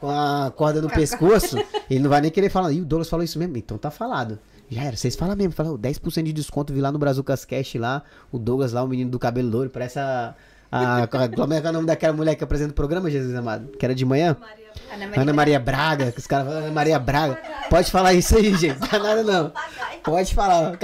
Com 0.01 0.09
a 0.09 0.51
corda 0.53 0.81
no 0.81 0.89
pescoço. 0.89 1.55
Ele 1.89 2.01
não 2.01 2.09
vai 2.09 2.19
nem 2.19 2.29
querer 2.29 2.49
falar. 2.49 2.73
Ih, 2.73 2.81
o 2.81 2.85
Douglas 2.85 3.07
falou 3.07 3.23
isso 3.23 3.39
mesmo. 3.39 3.55
Então 3.55 3.77
tá 3.77 3.89
falado. 3.89 4.37
Já 4.69 4.83
era, 4.83 4.97
vocês 4.97 5.15
falam 5.15 5.33
mesmo. 5.37 5.53
Fala, 5.53 5.71
"Ô, 5.71 5.77
10% 5.77 6.23
de 6.25 6.33
desconto. 6.33 6.73
Vi 6.73 6.81
lá 6.81 6.91
no 6.91 6.99
Brazucas 6.99 7.45
Cash 7.45 7.75
lá. 7.75 8.03
O 8.33 8.37
Douglas 8.37 8.73
lá, 8.73 8.83
o 8.83 8.87
menino 8.87 9.09
do 9.09 9.17
cabelo 9.17 9.49
loiro. 9.49 9.69
Parece 9.69 9.99
a. 9.99 10.35
a 10.71 11.07
como 11.07 11.53
é 11.53 11.61
que 11.61 11.67
é 11.67 11.69
o 11.69 11.73
nome 11.73 11.87
daquela 11.87 12.13
mulher 12.13 12.35
que 12.35 12.43
apresenta 12.43 12.71
o 12.71 12.75
programa, 12.75 13.09
Jesus 13.09 13.33
amado? 13.35 13.69
Que 13.77 13.85
era 13.85 13.95
de 13.95 14.05
manhã? 14.05 14.35
Ana 14.91 15.07
Maria, 15.07 15.21
Ana 15.21 15.33
Maria 15.33 15.59
Braga, 15.59 16.11
que 16.11 16.19
os 16.19 16.27
caras 16.27 16.47
falam 16.47 16.63
Ana 16.63 16.71
Maria 16.71 16.99
Braga. 16.99 17.39
Pode 17.69 17.91
falar 17.91 18.13
isso 18.13 18.37
aí, 18.37 18.53
gente. 18.55 18.79
Não 18.79 18.87
dá 18.87 18.99
nada 18.99 19.23
não. 19.23 19.51
Pode 20.03 20.33
falar. 20.33 20.77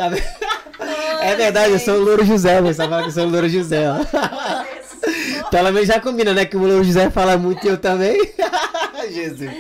É 1.22 1.36
verdade, 1.36 1.74
eu 1.74 1.80
sou 1.80 1.96
o 1.96 2.04
Louro 2.04 2.26
José, 2.26 2.62
você 2.62 2.74
sabe 2.74 3.02
que 3.04 3.10
eu 3.10 3.12
sou 3.12 3.26
o 3.26 3.30
Louro 3.30 3.48
José, 3.50 3.86
ó. 3.90 5.50
Pelo 5.50 5.72
menos 5.72 5.88
já 5.88 6.00
combina, 6.00 6.34
né? 6.34 6.46
Que 6.46 6.58
o 6.58 6.60
Louro 6.62 6.84
José 6.84 7.10
fala 7.10 7.38
muito 7.38 7.66
e 7.66 7.70
eu 7.70 7.78
também. 7.78 8.18
Jesus. 9.12 9.52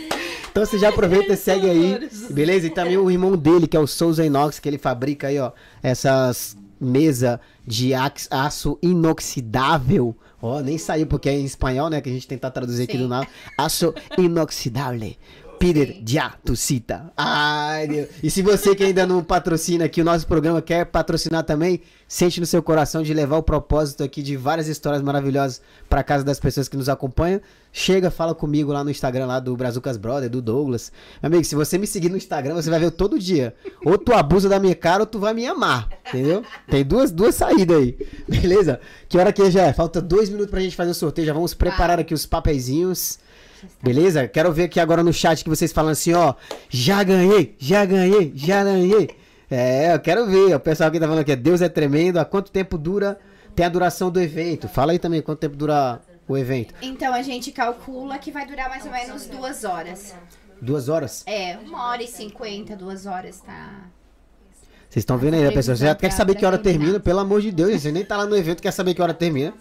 Então 0.52 0.66
você 0.66 0.78
já 0.78 0.90
aproveita 0.90 1.34
e 1.34 1.38
segue 1.38 1.70
aí, 1.70 2.10
beleza? 2.30 2.68
E 2.68 2.70
também 2.70 2.98
o 2.98 3.10
irmão 3.10 3.36
dele, 3.36 3.68
que 3.68 3.76
é 3.76 3.80
o 3.80 3.88
Souza 3.88 4.24
Inox, 4.24 4.60
que 4.60 4.70
ele 4.70 4.78
fabrica 4.78 5.28
aí, 5.28 5.40
ó, 5.40 5.52
essas 5.82 6.56
mesa 6.84 7.40
de 7.66 7.94
aço 7.94 8.78
inoxidável. 8.82 10.16
Ó, 10.42 10.60
nem 10.60 10.78
saiu 10.78 11.08
porque 11.08 11.30
é 11.30 11.40
em 11.40 11.46
espanhol, 11.46 11.90
né? 11.90 12.02
Que 12.02 12.10
a 12.10 12.14
gente 12.14 12.28
tentar 12.28 12.52
traduzir 12.52 12.84
aqui 12.84 12.98
Sim. 12.98 13.04
do 13.04 13.08
nada. 13.08 13.26
Aço 13.58 13.94
inoxidável. 14.18 15.16
Peter 15.64 15.88
Sim. 15.88 16.04
já 16.06 16.34
tu 16.44 16.58
cita. 16.58 17.10
Ai, 17.16 17.88
Deus. 17.88 18.10
E 18.22 18.30
se 18.30 18.42
você 18.42 18.76
que 18.76 18.84
ainda 18.84 19.08
não 19.08 19.24
patrocina 19.24 19.86
aqui 19.86 20.02
o 20.02 20.04
nosso 20.04 20.28
programa, 20.28 20.62
quer 20.62 20.86
patrocinar 20.86 21.44
também, 21.44 21.80
sente 22.06 22.42
no 22.42 22.46
seu 22.46 22.62
coração 22.62 23.02
de 23.02 23.14
levar 23.14 23.38
o 23.38 23.44
propósito 23.44 24.04
aqui 24.04 24.22
de 24.22 24.36
várias 24.36 24.68
histórias 24.68 25.02
maravilhosas 25.02 25.62
para 25.88 26.04
casa 26.04 26.22
das 26.22 26.38
pessoas 26.38 26.68
que 26.68 26.76
nos 26.76 26.90
acompanham. 26.90 27.40
Chega, 27.72 28.12
fala 28.12 28.36
comigo 28.36 28.74
lá 28.74 28.84
no 28.84 28.92
Instagram 28.92 29.26
lá 29.26 29.40
do 29.40 29.56
Brazucas 29.56 29.96
Brother, 29.96 30.30
do 30.30 30.42
Douglas. 30.42 30.92
Meu 31.22 31.28
amigo, 31.28 31.46
se 31.46 31.56
você 31.56 31.78
me 31.78 31.88
seguir 31.88 32.10
no 32.10 32.18
Instagram, 32.18 32.56
você 32.56 32.70
vai 32.70 32.80
ver 32.82 32.92
todo 32.92 33.18
dia. 33.18 33.56
Ou 33.86 33.98
tu 33.98 34.14
abusa 34.14 34.50
da 34.50 34.60
minha 34.60 34.76
cara 34.76 35.04
ou 35.04 35.08
tu 35.08 35.18
vai 35.18 35.34
me 35.34 35.48
amar. 35.48 35.88
Entendeu? 36.10 36.44
Tem 36.70 36.84
duas, 36.84 37.10
duas 37.10 37.36
saídas 37.36 37.78
aí. 37.78 37.98
Beleza? 38.28 38.82
Que 39.08 39.18
hora 39.18 39.32
que 39.32 39.50
já 39.50 39.64
é? 39.64 39.72
Falta 39.72 40.02
dois 40.02 40.28
minutos 40.28 40.52
pra 40.52 40.60
gente 40.60 40.76
fazer 40.76 40.92
o 40.92 40.94
sorteio. 40.94 41.26
Já 41.26 41.34
vamos 41.34 41.54
preparar 41.54 42.02
aqui 42.02 42.14
os 42.14 42.26
papeizinhos. 42.26 43.18
Beleza? 43.82 44.28
Quero 44.28 44.52
ver 44.52 44.66
aqui 44.66 44.80
agora 44.80 45.04
no 45.04 45.14
chat 45.14 45.44
que 45.44 45.50
vocês 45.50 45.72
falam 45.72 45.92
assim, 45.92 46.14
ó. 46.14 46.34
Já 46.70 47.04
ganhei, 47.04 47.56
já 47.60 47.86
ganhei, 47.86 48.32
já 48.36 48.64
ganhei. 48.64 49.10
É, 49.50 49.94
eu 49.94 50.00
quero 50.00 50.26
ver. 50.26 50.56
O 50.56 50.60
pessoal 50.60 50.90
aqui 50.90 51.00
tá 51.00 51.08
falando 51.08 51.26
que 51.26 51.36
Deus 51.36 51.62
é 51.62 51.70
tremendo. 51.70 52.18
Há 52.18 52.26
quanto 52.26 52.52
tempo 52.52 52.78
dura? 52.78 53.20
Tem 53.56 53.66
a 53.66 53.70
duração 53.70 54.10
do 54.10 54.20
evento. 54.20 54.68
Fala 54.68 54.92
aí 54.92 55.00
também 55.00 55.22
quanto 55.22 55.40
tempo 55.40 55.56
dura 55.56 56.02
o 56.28 56.38
evento. 56.38 56.74
Então 56.82 57.14
a 57.14 57.22
gente 57.22 57.52
calcula 57.52 58.18
que 58.18 58.32
vai 58.32 58.46
durar 58.46 58.70
mais 58.70 58.86
ou 58.86 58.92
menos 58.92 59.28
duas 59.28 59.64
horas. 59.64 60.16
Duas 60.62 60.88
horas? 60.88 61.24
É, 61.26 61.58
uma 61.58 61.90
hora 61.90 62.02
e 62.02 62.08
cinquenta, 62.08 62.76
duas 62.76 63.06
horas, 63.06 63.42
tá? 63.42 63.82
Vocês 64.90 65.02
estão 65.02 65.18
vendo 65.18 65.34
aí, 65.34 65.42
né, 65.42 65.52
pessoal? 65.52 65.76
Você 65.76 65.86
já 65.86 65.96
quer 65.96 66.12
saber 66.12 66.36
que 66.36 66.46
hora 66.46 66.58
termina? 66.58 67.00
Pelo 67.00 67.20
amor 67.20 67.42
de 67.42 67.52
Deus, 67.52 67.82
você 67.82 67.92
nem 67.92 68.06
tá 68.06 68.16
lá 68.16 68.26
no 68.26 68.36
evento, 68.38 68.62
quer 68.62 68.72
saber 68.72 68.94
que 68.94 69.02
hora 69.02 69.14
termina. 69.14 69.54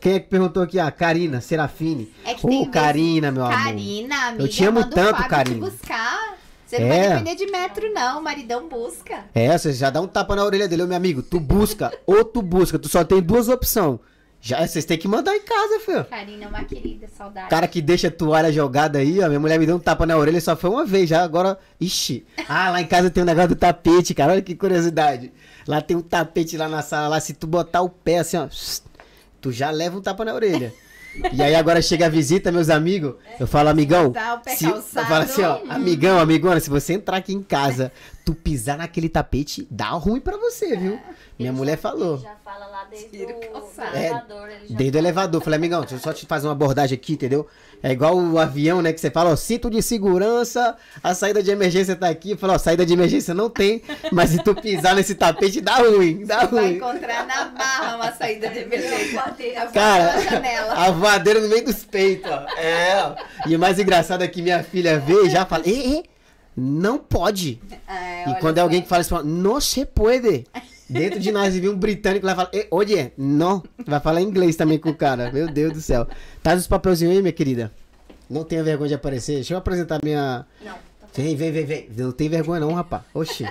Quem 0.00 0.14
é 0.14 0.20
que 0.20 0.28
perguntou 0.28 0.62
aqui? 0.62 0.78
Ah, 0.78 0.90
Karina, 0.90 1.40
Serafine. 1.40 2.10
É 2.24 2.34
que 2.34 2.42
tem 2.46 2.58
vezes- 2.58 2.72
Karina, 2.72 3.30
meu 3.30 3.44
amor. 3.44 3.56
Karina, 3.64 4.16
amiga, 4.28 4.42
Eu 4.44 4.48
te 4.48 4.64
amo 4.64 4.84
tanto, 4.88 5.10
Fábio 5.16 5.28
Karina. 5.28 5.66
buscar. 5.70 6.38
Você 6.66 6.78
não 6.78 6.86
É. 6.86 7.08
vai 7.08 7.18
depender 7.18 7.34
de 7.44 7.50
metro, 7.50 7.92
não. 7.92 8.20
O 8.20 8.22
maridão 8.22 8.68
busca. 8.68 9.24
É, 9.34 9.56
você 9.58 9.72
já 9.72 9.90
dá 9.90 10.00
um 10.00 10.06
tapa 10.06 10.34
na 10.36 10.44
orelha 10.44 10.68
dele, 10.68 10.84
meu 10.86 10.96
amigo. 10.96 11.20
Tu 11.22 11.38
busca 11.40 11.92
ou 12.06 12.24
tu 12.24 12.40
busca. 12.40 12.78
Tu 12.78 12.88
só 12.88 13.02
tem 13.04 13.20
duas 13.20 13.48
opções. 13.48 13.98
Já, 14.42 14.66
vocês 14.66 14.86
têm 14.86 14.96
que 14.96 15.06
mandar 15.06 15.36
em 15.36 15.42
casa, 15.42 15.80
filho. 15.84 16.04
Karina 16.04 16.44
é 16.46 16.48
uma 16.48 16.64
querida, 16.64 17.06
saudade. 17.14 17.50
Cara 17.50 17.68
que 17.68 17.82
deixa 17.82 18.08
a 18.08 18.10
toalha 18.10 18.50
jogada 18.50 18.98
aí, 19.00 19.20
ó. 19.22 19.26
Minha 19.28 19.38
mulher 19.40 19.58
me 19.58 19.66
deu 19.66 19.76
um 19.76 19.80
tapa 19.80 20.06
na 20.06 20.16
orelha 20.16 20.40
só 20.40 20.56
foi 20.56 20.70
uma 20.70 20.86
vez, 20.86 21.10
já 21.10 21.22
agora. 21.22 21.58
Ixi. 21.78 22.24
Ah, 22.48 22.70
lá 22.70 22.80
em 22.80 22.86
casa 22.86 23.10
tem 23.10 23.22
um 23.22 23.26
negócio 23.26 23.50
do 23.50 23.56
tapete, 23.56 24.14
cara. 24.14 24.32
Olha 24.32 24.40
que 24.40 24.54
curiosidade. 24.54 25.30
Lá 25.68 25.82
tem 25.82 25.94
um 25.94 26.00
tapete 26.00 26.56
lá 26.56 26.68
na 26.70 26.80
sala, 26.80 27.08
lá. 27.08 27.20
Se 27.20 27.34
tu 27.34 27.46
botar 27.46 27.82
o 27.82 27.90
pé 27.90 28.20
assim, 28.20 28.38
ó. 28.38 28.48
Tu 29.40 29.52
já 29.52 29.70
leva 29.70 29.98
um 29.98 30.00
tapa 30.00 30.24
na 30.24 30.34
orelha. 30.34 30.72
E 31.32 31.42
aí 31.42 31.54
agora 31.54 31.82
chega 31.82 32.06
a 32.06 32.08
visita, 32.08 32.52
meus 32.52 32.70
amigos. 32.70 33.14
Eu 33.38 33.46
falo, 33.46 33.68
amigão. 33.68 34.12
se, 34.56 34.64
eu 34.64 34.80
falo 34.82 35.24
assim, 35.24 35.42
ó, 35.42 35.60
amigão, 35.68 36.18
amigona, 36.18 36.60
se 36.60 36.70
você 36.70 36.92
entrar 36.92 37.16
aqui 37.16 37.32
em 37.32 37.42
casa, 37.42 37.90
tu 38.30 38.34
pisar 38.34 38.78
naquele 38.78 39.08
tapete, 39.08 39.66
dá 39.70 39.88
ruim 39.90 40.20
pra 40.20 40.36
você, 40.36 40.76
viu? 40.76 40.98
Minha 41.38 41.50
Ele 41.50 41.56
mulher 41.58 41.72
já- 41.76 41.78
falou. 41.78 42.14
Ele 42.14 42.22
já 42.22 42.36
fala 42.44 42.66
lá 42.66 42.84
desde 42.90 43.16
o. 43.16 43.28
É, 43.92 44.06
elevador. 44.06 44.48
ele 44.50 44.66
já 44.68 44.76
Desde 44.76 44.96
o 44.96 45.00
elevador. 45.00 45.42
Falei, 45.42 45.56
amigão, 45.56 45.80
deixa 45.80 45.94
eu 45.94 45.98
só 45.98 46.12
te 46.12 46.26
fazer 46.26 46.46
uma 46.46 46.52
abordagem 46.52 46.96
aqui, 46.96 47.14
entendeu? 47.14 47.46
É 47.82 47.90
igual 47.92 48.14
o 48.16 48.38
avião, 48.38 48.82
né? 48.82 48.92
Que 48.92 49.00
você 49.00 49.10
fala, 49.10 49.30
ó, 49.30 49.36
cinto 49.36 49.70
de 49.70 49.80
segurança, 49.82 50.76
a 51.02 51.14
saída 51.14 51.42
de 51.42 51.50
emergência 51.50 51.96
tá 51.96 52.08
aqui. 52.10 52.32
Eu 52.32 52.38
falo, 52.38 52.52
ó, 52.52 52.58
saída 52.58 52.84
de 52.84 52.92
emergência 52.92 53.32
não 53.32 53.48
tem, 53.48 53.82
mas 54.12 54.30
se 54.30 54.42
tu 54.42 54.54
pisar 54.54 54.94
nesse 54.94 55.14
tapete, 55.14 55.60
dá 55.62 55.76
ruim, 55.76 56.24
dá 56.26 56.44
Vai 56.44 56.46
ruim. 56.64 56.76
encontrar 56.76 57.26
na 57.26 57.46
barra 57.46 57.96
uma 57.96 58.12
saída 58.12 58.48
de 58.48 58.58
emergência. 58.58 59.20
A 59.22 59.66
Cara, 59.68 60.12
na 60.12 60.20
janela. 60.20 60.72
a 60.74 60.90
voadeira 60.90 61.40
no 61.40 61.48
meio 61.48 61.64
dos 61.64 61.84
peitos, 61.84 62.30
ó. 62.30 62.46
É, 62.58 63.02
ó. 63.02 63.14
E 63.48 63.56
o 63.56 63.58
mais 63.58 63.78
engraçado 63.78 64.22
é 64.22 64.28
que 64.28 64.42
minha 64.42 64.62
filha 64.62 64.98
vê 65.00 65.24
e 65.26 65.30
já 65.30 65.46
fala, 65.46 65.64
"Eh, 65.66 65.96
eh, 65.98 66.02
não 66.56 66.98
pode. 66.98 67.60
É, 67.88 68.30
E 68.30 68.34
quando 68.40 68.58
é 68.58 68.60
alguém 68.60 68.82
que 68.82 68.88
fala 68.88 69.00
assim, 69.00 69.14
não 69.24 69.60
se 69.60 69.84
pode. 69.84 70.46
Dentro 70.88 71.20
de 71.20 71.30
nós 71.30 71.54
vive 71.54 71.68
um 71.68 71.76
britânico 71.76 72.26
lá 72.26 72.32
e 72.32 72.36
fala, 72.36 72.50
"Eh, 72.52 72.66
oye, 72.70 73.12
não. 73.16 73.62
Vai 73.86 74.00
falar 74.00 74.20
inglês 74.20 74.56
também 74.56 74.78
com 74.78 74.90
o 74.90 74.94
cara. 74.94 75.30
Meu 75.32 75.46
Deus 75.48 75.72
do 75.72 75.80
céu. 75.80 76.06
Traz 76.42 76.60
os 76.60 76.66
papelzinhos 76.66 77.14
aí, 77.14 77.22
minha 77.22 77.32
querida. 77.32 77.70
Não 78.28 78.42
tenha 78.44 78.62
vergonha 78.64 78.88
de 78.88 78.94
aparecer. 78.94 79.34
Deixa 79.36 79.54
eu 79.54 79.58
apresentar 79.58 80.00
minha. 80.02 80.44
Não, 80.64 80.72
tá 80.72 80.78
Vem, 81.14 81.36
vem, 81.36 81.52
vem, 81.52 81.64
vem. 81.64 81.88
Não 81.96 82.10
tem 82.12 82.28
vergonha 82.28 82.60
não, 82.60 82.72
rapaz. 82.74 83.02
Oxi. 83.14 83.46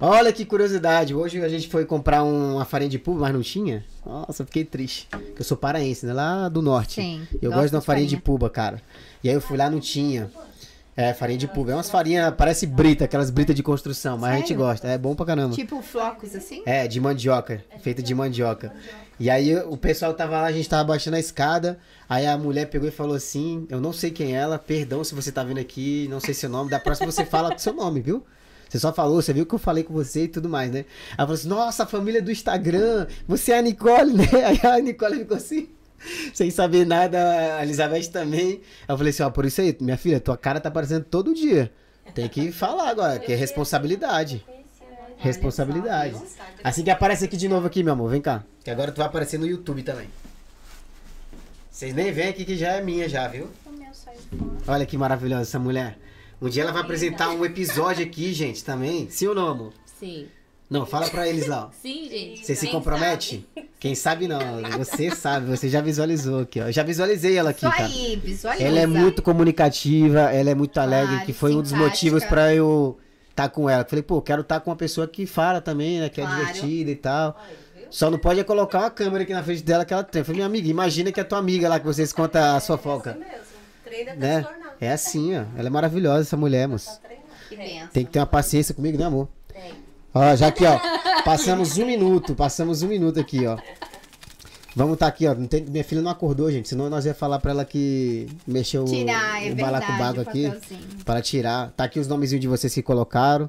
Olha 0.00 0.32
que 0.32 0.44
curiosidade. 0.44 1.14
Hoje 1.14 1.42
a 1.42 1.48
gente 1.48 1.68
foi 1.68 1.86
comprar 1.86 2.22
um- 2.24 2.56
uma 2.56 2.64
farinha 2.64 2.90
de 2.90 2.98
pulpo, 2.98 3.20
mas 3.20 3.32
não 3.32 3.40
tinha. 3.40 3.84
Nossa, 4.04 4.44
fiquei 4.44 4.64
triste. 4.64 5.06
Porque 5.10 5.40
eu 5.40 5.44
sou 5.44 5.56
paraense, 5.56 6.04
né? 6.04 6.12
Lá 6.12 6.48
do 6.48 6.60
norte. 6.60 6.94
Sim, 7.00 7.26
Eu 7.40 7.50
gosto 7.52 7.70
de 7.70 7.76
uma 7.76 7.80
farinha 7.82 8.06
de 8.06 8.16
puba, 8.18 8.50
cara. 8.50 8.82
E 9.22 9.28
aí 9.28 9.34
eu 9.34 9.40
fui 9.40 9.56
lá, 9.56 9.70
não 9.70 9.80
tinha. 9.80 10.30
É, 10.96 11.12
farinha 11.12 11.38
de 11.38 11.48
puba. 11.48 11.72
É 11.72 11.74
umas 11.74 11.90
farinhas, 11.90 12.32
parece 12.36 12.66
brita, 12.66 13.04
aquelas 13.04 13.30
britas 13.30 13.54
de 13.54 13.62
construção, 13.62 14.16
mas 14.16 14.32
a 14.32 14.36
gente 14.36 14.48
Sério? 14.48 14.62
gosta. 14.62 14.86
É 14.86 14.96
bom 14.96 15.14
pra 15.14 15.26
caramba. 15.26 15.54
Tipo 15.54 15.82
flocos 15.82 16.34
assim? 16.36 16.62
É, 16.64 16.86
de 16.86 17.00
mandioca, 17.00 17.64
feita 17.80 18.00
de 18.00 18.14
mandioca. 18.14 18.72
E 19.18 19.28
aí 19.28 19.56
o 19.56 19.76
pessoal 19.76 20.14
tava 20.14 20.40
lá, 20.40 20.46
a 20.46 20.52
gente 20.52 20.68
tava 20.68 20.84
baixando 20.84 21.16
a 21.16 21.20
escada, 21.20 21.78
aí 22.08 22.26
a 22.26 22.36
mulher 22.38 22.66
pegou 22.66 22.88
e 22.88 22.92
falou 22.92 23.14
assim, 23.14 23.66
eu 23.68 23.80
não 23.80 23.92
sei 23.92 24.10
quem 24.10 24.36
é 24.36 24.40
ela, 24.40 24.58
perdão 24.58 25.02
se 25.04 25.14
você 25.14 25.30
tá 25.30 25.42
vendo 25.44 25.58
aqui, 25.58 26.08
não 26.08 26.20
sei 26.20 26.34
seu 26.34 26.48
nome, 26.48 26.70
da 26.70 26.80
próxima 26.80 27.10
você 27.10 27.24
fala 27.24 27.50
com 27.50 27.58
seu 27.58 27.72
nome, 27.72 28.00
viu? 28.00 28.24
Você 28.68 28.78
só 28.80 28.92
falou, 28.92 29.22
você 29.22 29.32
viu 29.32 29.46
que 29.46 29.54
eu 29.54 29.58
falei 29.58 29.84
com 29.84 29.92
você 29.94 30.24
e 30.24 30.28
tudo 30.28 30.48
mais, 30.48 30.70
né? 30.70 30.84
Aí 31.12 31.18
falou 31.18 31.34
assim, 31.34 31.48
nossa, 31.48 31.86
família 31.86 32.20
do 32.20 32.30
Instagram, 32.32 33.06
você 33.26 33.52
é 33.52 33.58
a 33.58 33.62
Nicole, 33.62 34.14
né? 34.14 34.26
Aí 34.44 34.60
a 34.64 34.80
Nicole 34.80 35.18
ficou 35.18 35.36
assim, 35.36 35.68
sem 36.32 36.50
saber 36.50 36.86
nada, 36.86 37.56
a 37.58 37.62
Elizabeth 37.62 38.08
também. 38.08 38.60
Eu 38.88 38.96
falei 38.96 39.10
assim, 39.10 39.22
ó, 39.22 39.30
por 39.30 39.44
isso 39.44 39.60
aí, 39.60 39.76
minha 39.80 39.96
filha, 39.96 40.20
tua 40.20 40.36
cara 40.36 40.60
tá 40.60 40.68
aparecendo 40.68 41.04
todo 41.04 41.34
dia. 41.34 41.72
Tem 42.14 42.28
que 42.28 42.52
falar 42.52 42.90
agora, 42.90 43.18
que 43.18 43.32
é 43.32 43.36
responsabilidade. 43.36 44.44
Responsabilidade. 45.16 46.16
Assim 46.62 46.84
que 46.84 46.90
aparece 46.90 47.24
aqui 47.24 47.36
de 47.36 47.48
novo 47.48 47.66
aqui, 47.66 47.82
meu 47.82 47.92
amor, 47.92 48.10
vem 48.10 48.20
cá. 48.20 48.44
Que 48.62 48.70
agora 48.70 48.92
tu 48.92 48.98
vai 48.98 49.06
aparecer 49.06 49.38
no 49.38 49.46
YouTube 49.46 49.82
também. 49.82 50.08
Vocês 51.70 51.94
nem 51.94 52.12
veem 52.12 52.28
aqui 52.28 52.44
que 52.44 52.56
já 52.56 52.72
é 52.72 52.80
minha 52.82 53.08
já, 53.08 53.26
viu? 53.26 53.48
O 53.66 53.70
meu 53.70 53.92
saiu 53.92 54.18
fora. 54.28 54.62
Olha 54.66 54.86
que 54.86 54.96
maravilhosa 54.96 55.42
essa 55.42 55.58
mulher. 55.58 55.98
Um 56.40 56.48
dia 56.48 56.62
ela 56.62 56.72
vai 56.72 56.82
apresentar 56.82 57.30
um 57.30 57.44
episódio 57.44 58.04
aqui, 58.04 58.32
gente, 58.32 58.62
também. 58.62 59.08
Sim 59.10 59.28
ou 59.28 59.34
não, 59.34 59.48
amor? 59.48 59.72
Sim. 59.98 60.28
Não, 60.74 60.86
fala 60.86 61.08
pra 61.08 61.28
eles 61.28 61.46
lá. 61.46 61.66
ó. 61.66 61.70
Sim, 61.82 62.08
gente. 62.10 62.44
Você 62.44 62.54
se 62.54 62.66
compromete? 62.68 63.46
Quem 63.78 63.94
sabe 63.94 64.26
não. 64.26 64.38
Você 64.78 65.10
sabe, 65.10 65.46
você 65.46 65.68
já 65.68 65.80
visualizou 65.80 66.40
aqui, 66.40 66.60
ó. 66.60 66.64
Eu 66.68 66.72
já 66.72 66.82
visualizei 66.82 67.36
ela 67.36 67.50
aqui, 67.50 67.60
cara. 67.62 67.84
aí, 67.86 68.16
visualiza. 68.16 68.64
Ela 68.64 68.80
é 68.80 68.86
muito 68.86 69.22
comunicativa, 69.22 70.32
ela 70.32 70.50
é 70.50 70.54
muito 70.54 70.78
alegre, 70.80 71.24
que 71.24 71.32
foi 71.32 71.54
um 71.54 71.60
dos 71.60 71.70
simpática. 71.70 71.90
motivos 71.90 72.24
pra 72.24 72.54
eu 72.54 72.98
estar 73.30 73.48
com 73.50 73.68
ela. 73.68 73.84
Falei, 73.84 74.02
pô, 74.02 74.20
quero 74.22 74.40
estar 74.40 74.60
com 74.60 74.70
uma 74.70 74.76
pessoa 74.76 75.06
que 75.06 75.26
fala 75.26 75.60
também, 75.60 76.00
né? 76.00 76.08
Que 76.08 76.20
é 76.20 76.24
Claro. 76.24 76.40
divertida 76.40 76.90
e 76.90 76.96
tal. 76.96 77.38
Só 77.90 78.10
não 78.10 78.18
pode 78.18 78.40
é 78.40 78.44
colocar 78.44 78.80
uma 78.80 78.90
câmera 78.90 79.22
aqui 79.22 79.32
na 79.32 79.42
frente 79.42 79.62
dela 79.62 79.84
que 79.84 79.92
ela 79.94 80.02
tem. 80.02 80.20
Eu 80.20 80.24
Falei, 80.24 80.38
minha 80.38 80.46
amiga, 80.46 80.68
imagina 80.68 81.12
que 81.12 81.20
é 81.20 81.24
tua 81.24 81.38
amiga 81.38 81.68
lá 81.68 81.78
que 81.78 81.86
vocês 81.86 82.12
contam 82.12 82.56
a 82.56 82.60
sua 82.60 82.76
fofoca. 82.76 83.12
mesmo. 83.12 83.44
Treina 83.84 84.12
até 84.12 84.20
Né? 84.20 84.46
É 84.80 84.90
assim, 84.92 85.36
ó. 85.36 85.44
Ela 85.56 85.68
é 85.68 85.70
maravilhosa, 85.70 86.22
essa 86.22 86.36
mulher, 86.36 86.66
moço. 86.66 86.98
Tem 87.92 88.04
que 88.04 88.10
ter 88.10 88.18
uma 88.18 88.26
paciência 88.26 88.74
comigo, 88.74 88.98
né, 88.98 89.04
amor? 89.04 89.28
Ó, 90.14 90.36
já 90.36 90.48
aqui, 90.48 90.64
ó. 90.64 90.78
Passamos 91.24 91.76
um 91.78 91.86
minuto, 91.86 92.34
passamos 92.34 92.82
um 92.82 92.88
minuto 92.88 93.18
aqui, 93.18 93.46
ó. 93.46 93.58
Vamos 94.76 94.98
tá 94.98 95.06
aqui, 95.06 95.26
ó. 95.26 95.34
Tem- 95.34 95.64
minha 95.64 95.84
filha 95.84 96.02
não 96.02 96.10
acordou, 96.10 96.50
gente. 96.50 96.68
Senão 96.68 96.88
nós 96.90 97.04
ia 97.06 97.14
falar 97.14 97.38
pra 97.38 97.50
ela 97.52 97.64
que 97.64 98.26
mexeu 98.46 98.82
o, 98.82 98.86
Tirar, 98.86 99.44
é 99.44 99.52
o 99.52 99.56
balacobaco 99.56 100.18
o 100.18 100.22
aqui. 100.22 100.44
papelzinho. 100.48 100.80
Para 101.04 101.22
tirar. 101.22 101.70
Tá 101.76 101.84
aqui 101.84 101.98
os 102.00 102.08
nomezinhos 102.08 102.40
de 102.40 102.48
vocês 102.48 102.72
que 102.74 102.82
colocaram. 102.82 103.48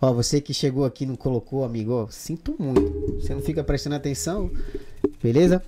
Ó, 0.00 0.12
você 0.12 0.40
que 0.40 0.52
chegou 0.52 0.84
aqui 0.84 1.04
e 1.04 1.06
não 1.06 1.16
colocou, 1.16 1.64
amigo, 1.64 1.92
ó, 1.92 2.06
sinto 2.10 2.54
muito. 2.58 3.20
Você 3.20 3.32
não 3.32 3.40
fica 3.40 3.62
prestando 3.62 3.96
atenção, 3.96 4.50
beleza? 5.22 5.62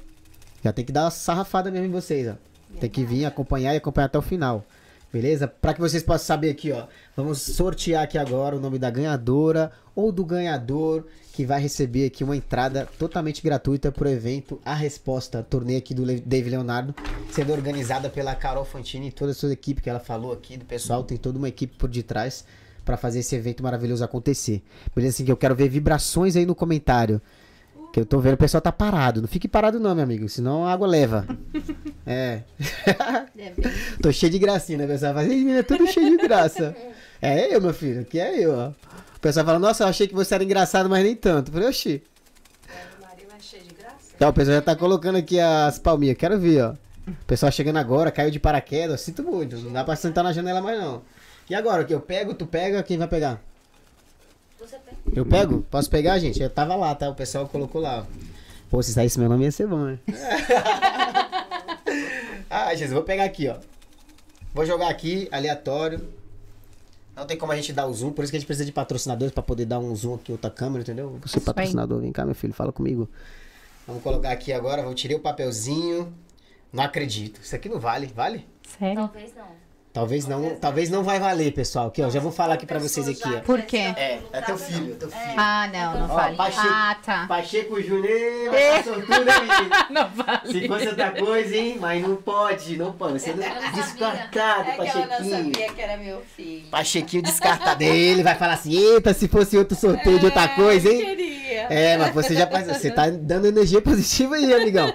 Já 0.62 0.72
tem 0.72 0.84
que 0.84 0.92
dar 0.92 1.04
uma 1.04 1.10
sarrafada 1.10 1.70
mesmo 1.70 1.86
em 1.86 1.90
vocês, 1.90 2.28
ó. 2.28 2.34
Tem 2.80 2.90
que 2.90 3.04
vir 3.04 3.24
acompanhar 3.24 3.72
e 3.74 3.76
acompanhar 3.78 4.06
até 4.06 4.18
o 4.18 4.22
final. 4.22 4.64
Beleza? 5.12 5.46
Para 5.46 5.72
que 5.72 5.80
vocês 5.80 6.02
possam 6.02 6.26
saber 6.26 6.50
aqui, 6.50 6.72
ó. 6.72 6.84
Vamos 7.16 7.40
sortear 7.40 8.02
aqui 8.02 8.18
agora 8.18 8.56
o 8.56 8.60
nome 8.60 8.78
da 8.78 8.90
ganhadora 8.90 9.70
ou 9.96 10.12
do 10.12 10.24
ganhador 10.24 11.06
que 11.32 11.44
vai 11.44 11.60
receber 11.60 12.06
aqui 12.06 12.22
uma 12.22 12.36
entrada 12.36 12.88
totalmente 12.98 13.42
gratuita 13.42 13.90
pro 13.90 14.08
evento 14.08 14.60
A 14.64 14.74
Resposta, 14.74 15.42
torneio 15.42 15.78
aqui 15.78 15.92
do 15.92 16.04
Dave 16.20 16.48
Leonardo, 16.50 16.94
sendo 17.30 17.52
organizada 17.52 18.08
pela 18.08 18.34
Carol 18.34 18.64
Fantini 18.64 19.08
e 19.08 19.12
toda 19.12 19.32
a 19.32 19.34
sua 19.34 19.52
equipe 19.52 19.82
que 19.82 19.90
ela 19.90 19.98
falou 20.00 20.32
aqui 20.32 20.56
do 20.56 20.64
pessoal, 20.64 21.02
tem 21.02 21.18
toda 21.18 21.36
uma 21.38 21.48
equipe 21.48 21.76
por 21.76 21.88
detrás 21.88 22.44
para 22.84 22.96
fazer 22.96 23.18
esse 23.18 23.34
evento 23.34 23.62
maravilhoso 23.62 24.04
acontecer. 24.04 24.62
Beleza? 24.94 25.16
Assim 25.16 25.24
que 25.24 25.32
eu 25.32 25.36
quero 25.36 25.54
ver 25.56 25.68
vibrações 25.68 26.36
aí 26.36 26.46
no 26.46 26.54
comentário. 26.54 27.20
Que 27.92 28.00
eu 28.00 28.06
tô 28.06 28.18
vendo 28.20 28.34
o 28.34 28.38
pessoal 28.38 28.60
tá 28.60 28.70
parado. 28.70 29.20
Não 29.20 29.28
fique 29.28 29.48
parado 29.48 29.80
não, 29.80 29.94
meu 29.94 30.04
amigo, 30.04 30.28
senão 30.28 30.64
a 30.64 30.72
água 30.72 30.86
leva. 30.86 31.26
É. 32.08 32.42
É 33.36 33.52
Tô 34.00 34.12
cheio 34.12 34.30
de 34.30 34.38
gracinha, 34.38 34.78
né? 34.78 34.84
O 34.84 34.88
pessoal 34.88 35.24
"Ih, 35.24 35.50
é 35.50 35.62
tudo 35.64 35.88
cheio 35.88 36.16
de 36.16 36.18
graça. 36.18 36.72
é 37.20 37.52
eu, 37.52 37.60
meu 37.60 37.74
filho, 37.74 38.04
que 38.04 38.20
é 38.20 38.38
eu, 38.38 38.54
ó. 38.54 38.72
O 39.16 39.20
pessoal 39.20 39.46
fala, 39.46 39.58
nossa, 39.58 39.84
eu 39.84 39.88
achei 39.88 40.06
que 40.06 40.14
você 40.14 40.34
era 40.34 40.44
engraçado, 40.44 40.88
mas 40.88 41.02
nem 41.02 41.16
tanto. 41.16 41.48
Eu 41.48 41.52
falei, 41.52 41.68
oxi. 41.68 42.02
Graça. 43.78 44.12
Então, 44.14 44.28
o 44.28 44.32
pessoal 44.32 44.56
já 44.56 44.62
tá 44.62 44.76
colocando 44.76 45.16
aqui 45.16 45.40
as 45.40 45.78
palminhas, 45.78 46.16
quero 46.16 46.38
ver, 46.38 46.62
ó. 46.62 46.74
O 47.08 47.24
pessoal 47.26 47.52
chegando 47.52 47.76
agora, 47.76 48.10
caiu 48.10 48.30
de 48.30 48.40
paraquedas, 48.40 49.00
sinto 49.00 49.22
muito, 49.22 49.56
não 49.58 49.72
dá 49.72 49.84
pra 49.84 49.94
sentar 49.94 50.24
na 50.24 50.32
janela 50.32 50.60
mais 50.60 50.78
não. 50.78 51.02
E 51.48 51.54
agora, 51.54 51.82
o 51.82 51.86
que 51.86 51.94
eu 51.94 52.00
pego, 52.00 52.34
tu 52.34 52.46
pega, 52.46 52.82
quem 52.82 52.98
vai 52.98 53.06
pegar? 53.06 53.40
Você 54.58 54.76
tem. 54.78 54.94
Eu 55.14 55.24
pego? 55.24 55.64
Posso 55.70 55.88
pegar, 55.88 56.18
gente? 56.18 56.42
Eu 56.42 56.50
tava 56.50 56.74
lá, 56.74 56.94
tá? 56.94 57.08
O 57.08 57.14
pessoal 57.14 57.46
colocou 57.46 57.80
lá. 57.80 58.04
Pô, 58.68 58.82
se 58.82 58.92
saísse 58.92 59.20
meu 59.20 59.28
nome 59.28 59.44
ia 59.44 59.52
ser 59.52 59.68
bom, 59.68 59.84
né? 59.84 59.98
ah, 62.50 62.74
Jesus, 62.74 62.92
vou 62.92 63.04
pegar 63.04 63.24
aqui, 63.24 63.48
ó. 63.48 63.56
Vou 64.52 64.66
jogar 64.66 64.88
aqui, 64.88 65.28
aleatório. 65.30 66.08
Não 67.16 67.26
tem 67.26 67.38
como 67.38 67.50
a 67.50 67.56
gente 67.56 67.72
dar 67.72 67.86
o 67.86 67.94
zoom, 67.94 68.12
por 68.12 68.22
isso 68.22 68.30
que 68.30 68.36
a 68.36 68.38
gente 68.40 68.46
precisa 68.46 68.66
de 68.66 68.72
patrocinadores 68.72 69.32
pra 69.32 69.42
poder 69.42 69.64
dar 69.64 69.78
um 69.78 69.96
zoom 69.96 70.16
aqui 70.16 70.30
em 70.30 70.34
outra 70.34 70.50
câmera, 70.50 70.82
entendeu? 70.82 71.18
Você 71.22 71.38
aí. 71.38 71.44
patrocinador, 71.44 72.02
vem 72.02 72.12
cá, 72.12 72.26
meu 72.26 72.34
filho, 72.34 72.52
fala 72.52 72.70
comigo. 72.70 73.08
Vamos 73.86 74.02
colocar 74.02 74.30
aqui 74.30 74.52
agora, 74.52 74.82
vou 74.82 74.94
tirar 74.94 75.16
o 75.16 75.20
papelzinho. 75.20 76.12
Não 76.70 76.84
acredito. 76.84 77.40
Isso 77.40 77.56
aqui 77.56 77.70
não 77.70 77.80
vale, 77.80 78.06
vale? 78.08 78.46
Sério? 78.78 78.96
Talvez 78.96 79.34
não. 79.34 79.65
Talvez 79.96 80.26
não, 80.26 80.54
talvez 80.56 80.90
não 80.90 81.02
vai 81.02 81.18
valer, 81.18 81.52
pessoal. 81.52 81.86
Aqui, 81.86 82.02
ó, 82.02 82.10
já 82.10 82.20
vou 82.20 82.30
falar 82.30 82.52
aqui 82.52 82.66
pra 82.66 82.78
vocês 82.78 83.08
aqui, 83.08 83.22
ó. 83.34 83.40
Por 83.40 83.62
quê? 83.62 83.78
É, 83.96 84.18
é 84.30 84.40
teu 84.42 84.58
filho, 84.58 84.92
é 84.92 84.96
teu 84.96 85.08
filho. 85.10 85.34
Ah, 85.38 85.70
não, 85.72 86.00
não 86.00 86.14
Ó, 86.14 86.16
vale. 86.18 86.36
Pacheco- 86.36 86.68
Ah, 86.70 86.96
tá. 87.02 87.24
Pacheco 87.26 87.80
Júnior, 87.80 88.50
vai 88.52 88.76
tá 88.76 88.82
sortudo, 88.82 89.12
hein? 89.30 89.70
Não 89.88 90.10
vale. 90.10 90.52
Se 90.52 90.68
fosse 90.68 90.88
outra 90.88 91.10
coisa, 91.12 91.56
hein? 91.56 91.78
Mas 91.80 92.02
não 92.02 92.14
pode, 92.16 92.76
não 92.76 92.92
pode. 92.92 93.22
Você 93.22 93.32
não 93.32 93.42
é 93.42 93.72
descartado, 93.74 94.68
É 94.68 94.74
que 94.74 94.88
ela 94.90 95.00
não 95.00 95.08
Pachequinho. 95.08 95.30
sabia 95.54 95.72
que 95.72 95.80
era 95.80 95.96
meu 95.96 96.22
filho. 96.36 96.66
Pachequinho 96.70 97.22
descartado. 97.22 97.82
Ele 97.82 98.22
vai 98.22 98.34
falar 98.34 98.52
assim: 98.52 98.76
eita, 98.76 99.14
se 99.14 99.26
fosse 99.28 99.56
outro 99.56 99.74
sorteio 99.78 100.18
de 100.18 100.26
outra 100.26 100.46
coisa, 100.48 100.90
hein? 100.92 101.06
Queria. 101.06 101.60
É, 101.70 101.96
mas 101.96 102.12
você 102.12 102.34
já 102.34 102.46
faz- 102.46 102.66
Você 102.66 102.90
tá 102.90 103.08
dando 103.08 103.46
energia 103.46 103.80
positiva 103.80 104.34
aí, 104.34 104.52
amigão. 104.52 104.92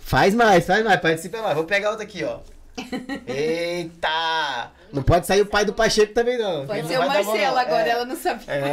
Faz 0.00 0.34
mais, 0.34 0.66
faz 0.66 0.84
mais, 0.84 1.00
participa 1.00 1.40
mais. 1.40 1.54
Vou 1.54 1.62
pegar 1.62 1.90
outra 1.90 2.04
aqui, 2.04 2.24
ó. 2.24 2.38
Eita! 3.26 4.70
Não 4.92 5.02
pode 5.02 5.26
sair 5.26 5.42
o 5.42 5.46
pai 5.46 5.64
do 5.64 5.72
Pacheco 5.72 6.12
também, 6.12 6.36
não. 6.38 6.66
Pode 6.66 6.86
ser 6.88 6.98
o 6.98 7.06
Marcelo 7.06 7.56
agora, 7.58 7.86
É. 7.86 7.90
ela 7.90 8.04
não 8.04 8.16
sabia. 8.16 8.44
É. 8.52 8.70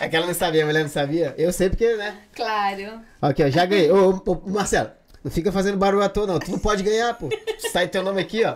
é 0.04 0.08
que 0.08 0.16
ela 0.16 0.26
não 0.26 0.34
sabia, 0.34 0.62
a 0.62 0.66
mulher 0.66 0.82
não 0.82 0.88
sabia. 0.90 1.34
Eu 1.36 1.52
sei 1.52 1.68
porque, 1.68 1.94
né? 1.96 2.16
Claro. 2.34 3.00
Aqui, 3.20 3.44
ó, 3.44 3.50
já 3.50 3.66
ganhei. 3.66 3.90
Ô, 3.90 4.10
ô, 4.10 4.32
ô, 4.32 4.50
Marcelo, 4.50 4.90
não 5.22 5.30
fica 5.30 5.52
fazendo 5.52 5.76
barulho 5.76 6.02
à 6.02 6.08
toa, 6.08 6.26
não. 6.26 6.38
Tu 6.38 6.50
não 6.50 6.58
pode 6.58 6.82
ganhar, 6.82 7.12
pô. 7.14 7.28
Sai 7.72 7.88
teu 7.88 8.02
nome 8.02 8.20
aqui, 8.22 8.42
ó. 8.44 8.54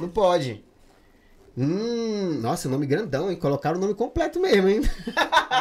Não 0.00 0.08
pode. 0.08 0.64
Hum, 1.62 2.38
nossa, 2.40 2.70
nome 2.70 2.86
grandão, 2.86 3.30
hein? 3.30 3.36
Colocaram 3.36 3.76
o 3.76 3.80
nome 3.80 3.92
completo 3.92 4.40
mesmo, 4.40 4.66
hein? 4.66 4.80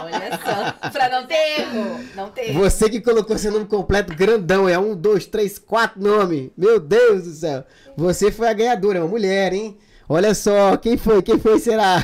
Olha 0.02 0.30
só. 0.38 0.90
pra 0.90 1.10
não 1.10 1.28
ter 1.28 1.60
erro. 1.60 2.00
Não 2.16 2.30
ter 2.30 2.52
erro. 2.52 2.60
Você 2.62 2.90
que 2.90 3.02
colocou 3.02 3.38
seu 3.38 3.52
nome 3.52 3.66
completo 3.66 4.16
grandão, 4.16 4.70
é 4.70 4.80
um, 4.80 4.96
dois, 4.96 5.26
três, 5.26 5.60
quatro 5.60 6.02
nome. 6.02 6.54
Meu 6.58 6.80
Deus 6.80 7.24
do 7.26 7.32
céu. 7.32 7.66
Você 7.98 8.32
foi 8.32 8.48
a 8.48 8.54
ganhadora, 8.54 9.00
é 9.00 9.02
uma 9.02 9.10
mulher, 9.10 9.52
hein? 9.52 9.78
Olha 10.08 10.34
só, 10.34 10.78
quem 10.78 10.96
foi? 10.96 11.22
Quem 11.22 11.38
foi 11.38 11.60
será? 11.60 12.02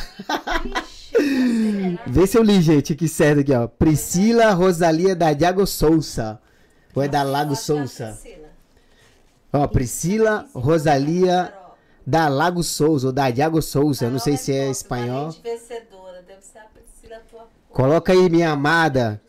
Vê 2.06 2.28
se 2.28 2.38
eu 2.38 2.44
li, 2.44 2.62
gente, 2.62 2.96
que 2.96 3.08
certo 3.08 3.40
aqui, 3.40 3.54
ó. 3.54 3.66
Priscila 3.66 4.52
Rosalia 4.52 5.16
da 5.16 5.32
Diago 5.32 5.66
Souza. 5.66 6.38
Ou 6.94 7.02
é 7.02 7.08
da 7.08 7.24
Lago 7.24 7.56
Souza? 7.56 8.20
Ó, 9.54 9.66
Priscila 9.68 10.46
Rosalia 10.54 11.54
da 12.06 12.28
Lago 12.28 12.64
Souza, 12.64 13.08
ou 13.08 13.14
da 13.14 13.30
Diago 13.30 13.62
Souza. 13.62 14.06
Eu 14.06 14.12
não 14.12 14.20
sei 14.20 14.38
se 14.38 14.52
é 14.54 14.70
espanhol. 14.70 15.32
vencedora, 15.44 16.22
deve 16.28 16.42
ser 16.42 16.60
a 16.60 16.66
Priscila 16.74 17.22
tua. 17.30 17.48
Coloca 17.70 18.14
aí, 18.14 18.30
minha 18.30 18.52
amada. 18.52 19.22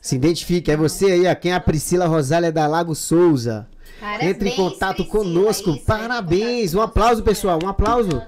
Se 0.00 0.16
identifique, 0.16 0.70
é 0.70 0.76
você 0.76 1.06
aí, 1.12 1.26
ó. 1.26 1.34
Quem 1.34 1.52
é 1.52 1.54
a 1.54 1.60
Priscila 1.60 2.06
Rosália 2.06 2.50
da 2.50 2.66
Lago 2.66 2.94
Souza? 2.94 3.68
Parabéns, 4.00 4.30
Entre 4.30 4.48
em 4.48 4.56
contato 4.56 4.96
Priscila. 5.04 5.18
conosco. 5.24 5.70
Isso, 5.70 5.84
Parabéns. 5.84 6.74
Um 6.74 6.80
aplauso, 6.80 7.22
pessoal. 7.22 7.58
Um 7.62 7.68
aplauso. 7.68 8.22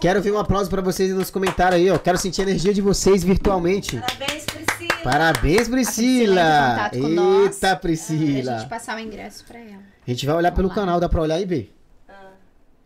Quero 0.00 0.20
ver 0.22 0.32
um 0.32 0.38
aplauso 0.38 0.68
pra 0.70 0.80
vocês 0.82 1.12
nos 1.14 1.30
comentários 1.30 1.80
aí, 1.80 1.90
ó. 1.90 1.98
Quero 1.98 2.16
sentir 2.18 2.40
a 2.40 2.44
energia 2.44 2.72
de 2.72 2.80
vocês 2.80 3.22
virtualmente. 3.22 3.98
Parabéns, 4.00 4.44
Priscila. 4.44 5.02
Parabéns, 5.02 5.68
Priscila. 5.68 6.42
A 6.86 6.88
Priscila 6.88 6.96
entra 6.96 6.98
em 6.98 7.00
contato 7.00 7.00
com 7.00 7.08
nós. 7.08 7.44
Eita, 7.54 7.58
Pra 7.68 7.76
Priscila. 7.76 8.58
gente 8.58 8.68
passar 8.68 8.96
o 8.96 9.00
ingresso 9.00 9.44
pra 9.44 9.58
ela. 9.58 9.82
A 10.06 10.10
gente 10.10 10.26
vai 10.26 10.34
olhar 10.36 10.52
pelo 10.52 10.68
Vamos 10.68 10.76
lá. 10.78 10.82
canal, 10.86 11.00
dá 11.00 11.08
pra 11.08 11.20
olhar 11.20 11.34
aí, 11.36 11.44
B? 11.46 11.68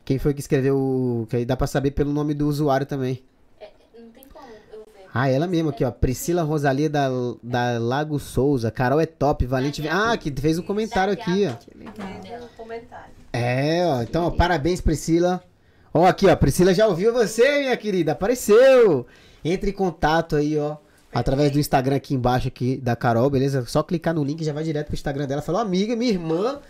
Quem 0.09 0.19
foi 0.19 0.33
que 0.33 0.41
escreveu 0.41 0.75
o. 0.75 1.27
Que 1.29 1.37
aí 1.37 1.45
dá 1.45 1.55
pra 1.55 1.67
saber 1.67 1.91
pelo 1.91 2.11
nome 2.11 2.33
do 2.33 2.49
usuário 2.49 2.87
também. 2.87 3.23
é, 3.61 3.69
não 4.01 4.09
tem 4.09 4.25
como 4.33 4.47
eu 4.73 4.79
ver. 4.87 5.07
Ah, 5.13 5.29
ela 5.29 5.47
mesma 5.47 5.69
aqui, 5.69 5.85
ó. 5.85 5.91
Priscila 5.91 6.43
Rosalia 6.43 6.89
da, 6.89 7.11
da 7.43 7.79
Lago 7.79 8.19
Souza. 8.19 8.71
Carol 8.71 9.03
é 9.03 9.05
top, 9.05 9.45
Valente. 9.45 9.87
Ah, 9.87 10.17
que 10.17 10.33
fez 10.41 10.59
um 10.59 10.63
comentário 10.63 11.13
aqui, 11.13 11.47
ó. 11.47 11.53
É, 13.35 13.85
ó. 13.85 14.01
Então, 14.01 14.25
ó, 14.25 14.31
parabéns, 14.31 14.81
Priscila. 14.81 15.45
Ó, 15.93 16.07
aqui, 16.07 16.27
ó. 16.27 16.35
Priscila 16.35 16.73
já 16.73 16.87
ouviu 16.87 17.13
você, 17.13 17.59
minha 17.59 17.77
querida. 17.77 18.13
Apareceu. 18.13 19.07
Entre 19.45 19.73
em 19.73 19.75
contato 19.75 20.37
aí, 20.37 20.57
ó. 20.57 20.79
Através 21.13 21.53
do 21.53 21.59
Instagram 21.59 21.97
aqui 21.97 22.15
embaixo 22.15 22.49
aqui 22.49 22.79
da 22.79 22.97
Carol, 22.97 23.29
beleza? 23.29 23.63
Só 23.67 23.83
clicar 23.83 24.15
no 24.15 24.25
link 24.25 24.43
já 24.43 24.55
vai 24.55 24.65
direto 24.65 24.87
pro 24.87 24.95
Instagram 24.95 25.27
dela. 25.27 25.43
Falou, 25.43 25.61
amiga, 25.61 25.95
minha 25.95 26.13
irmã, 26.13 26.61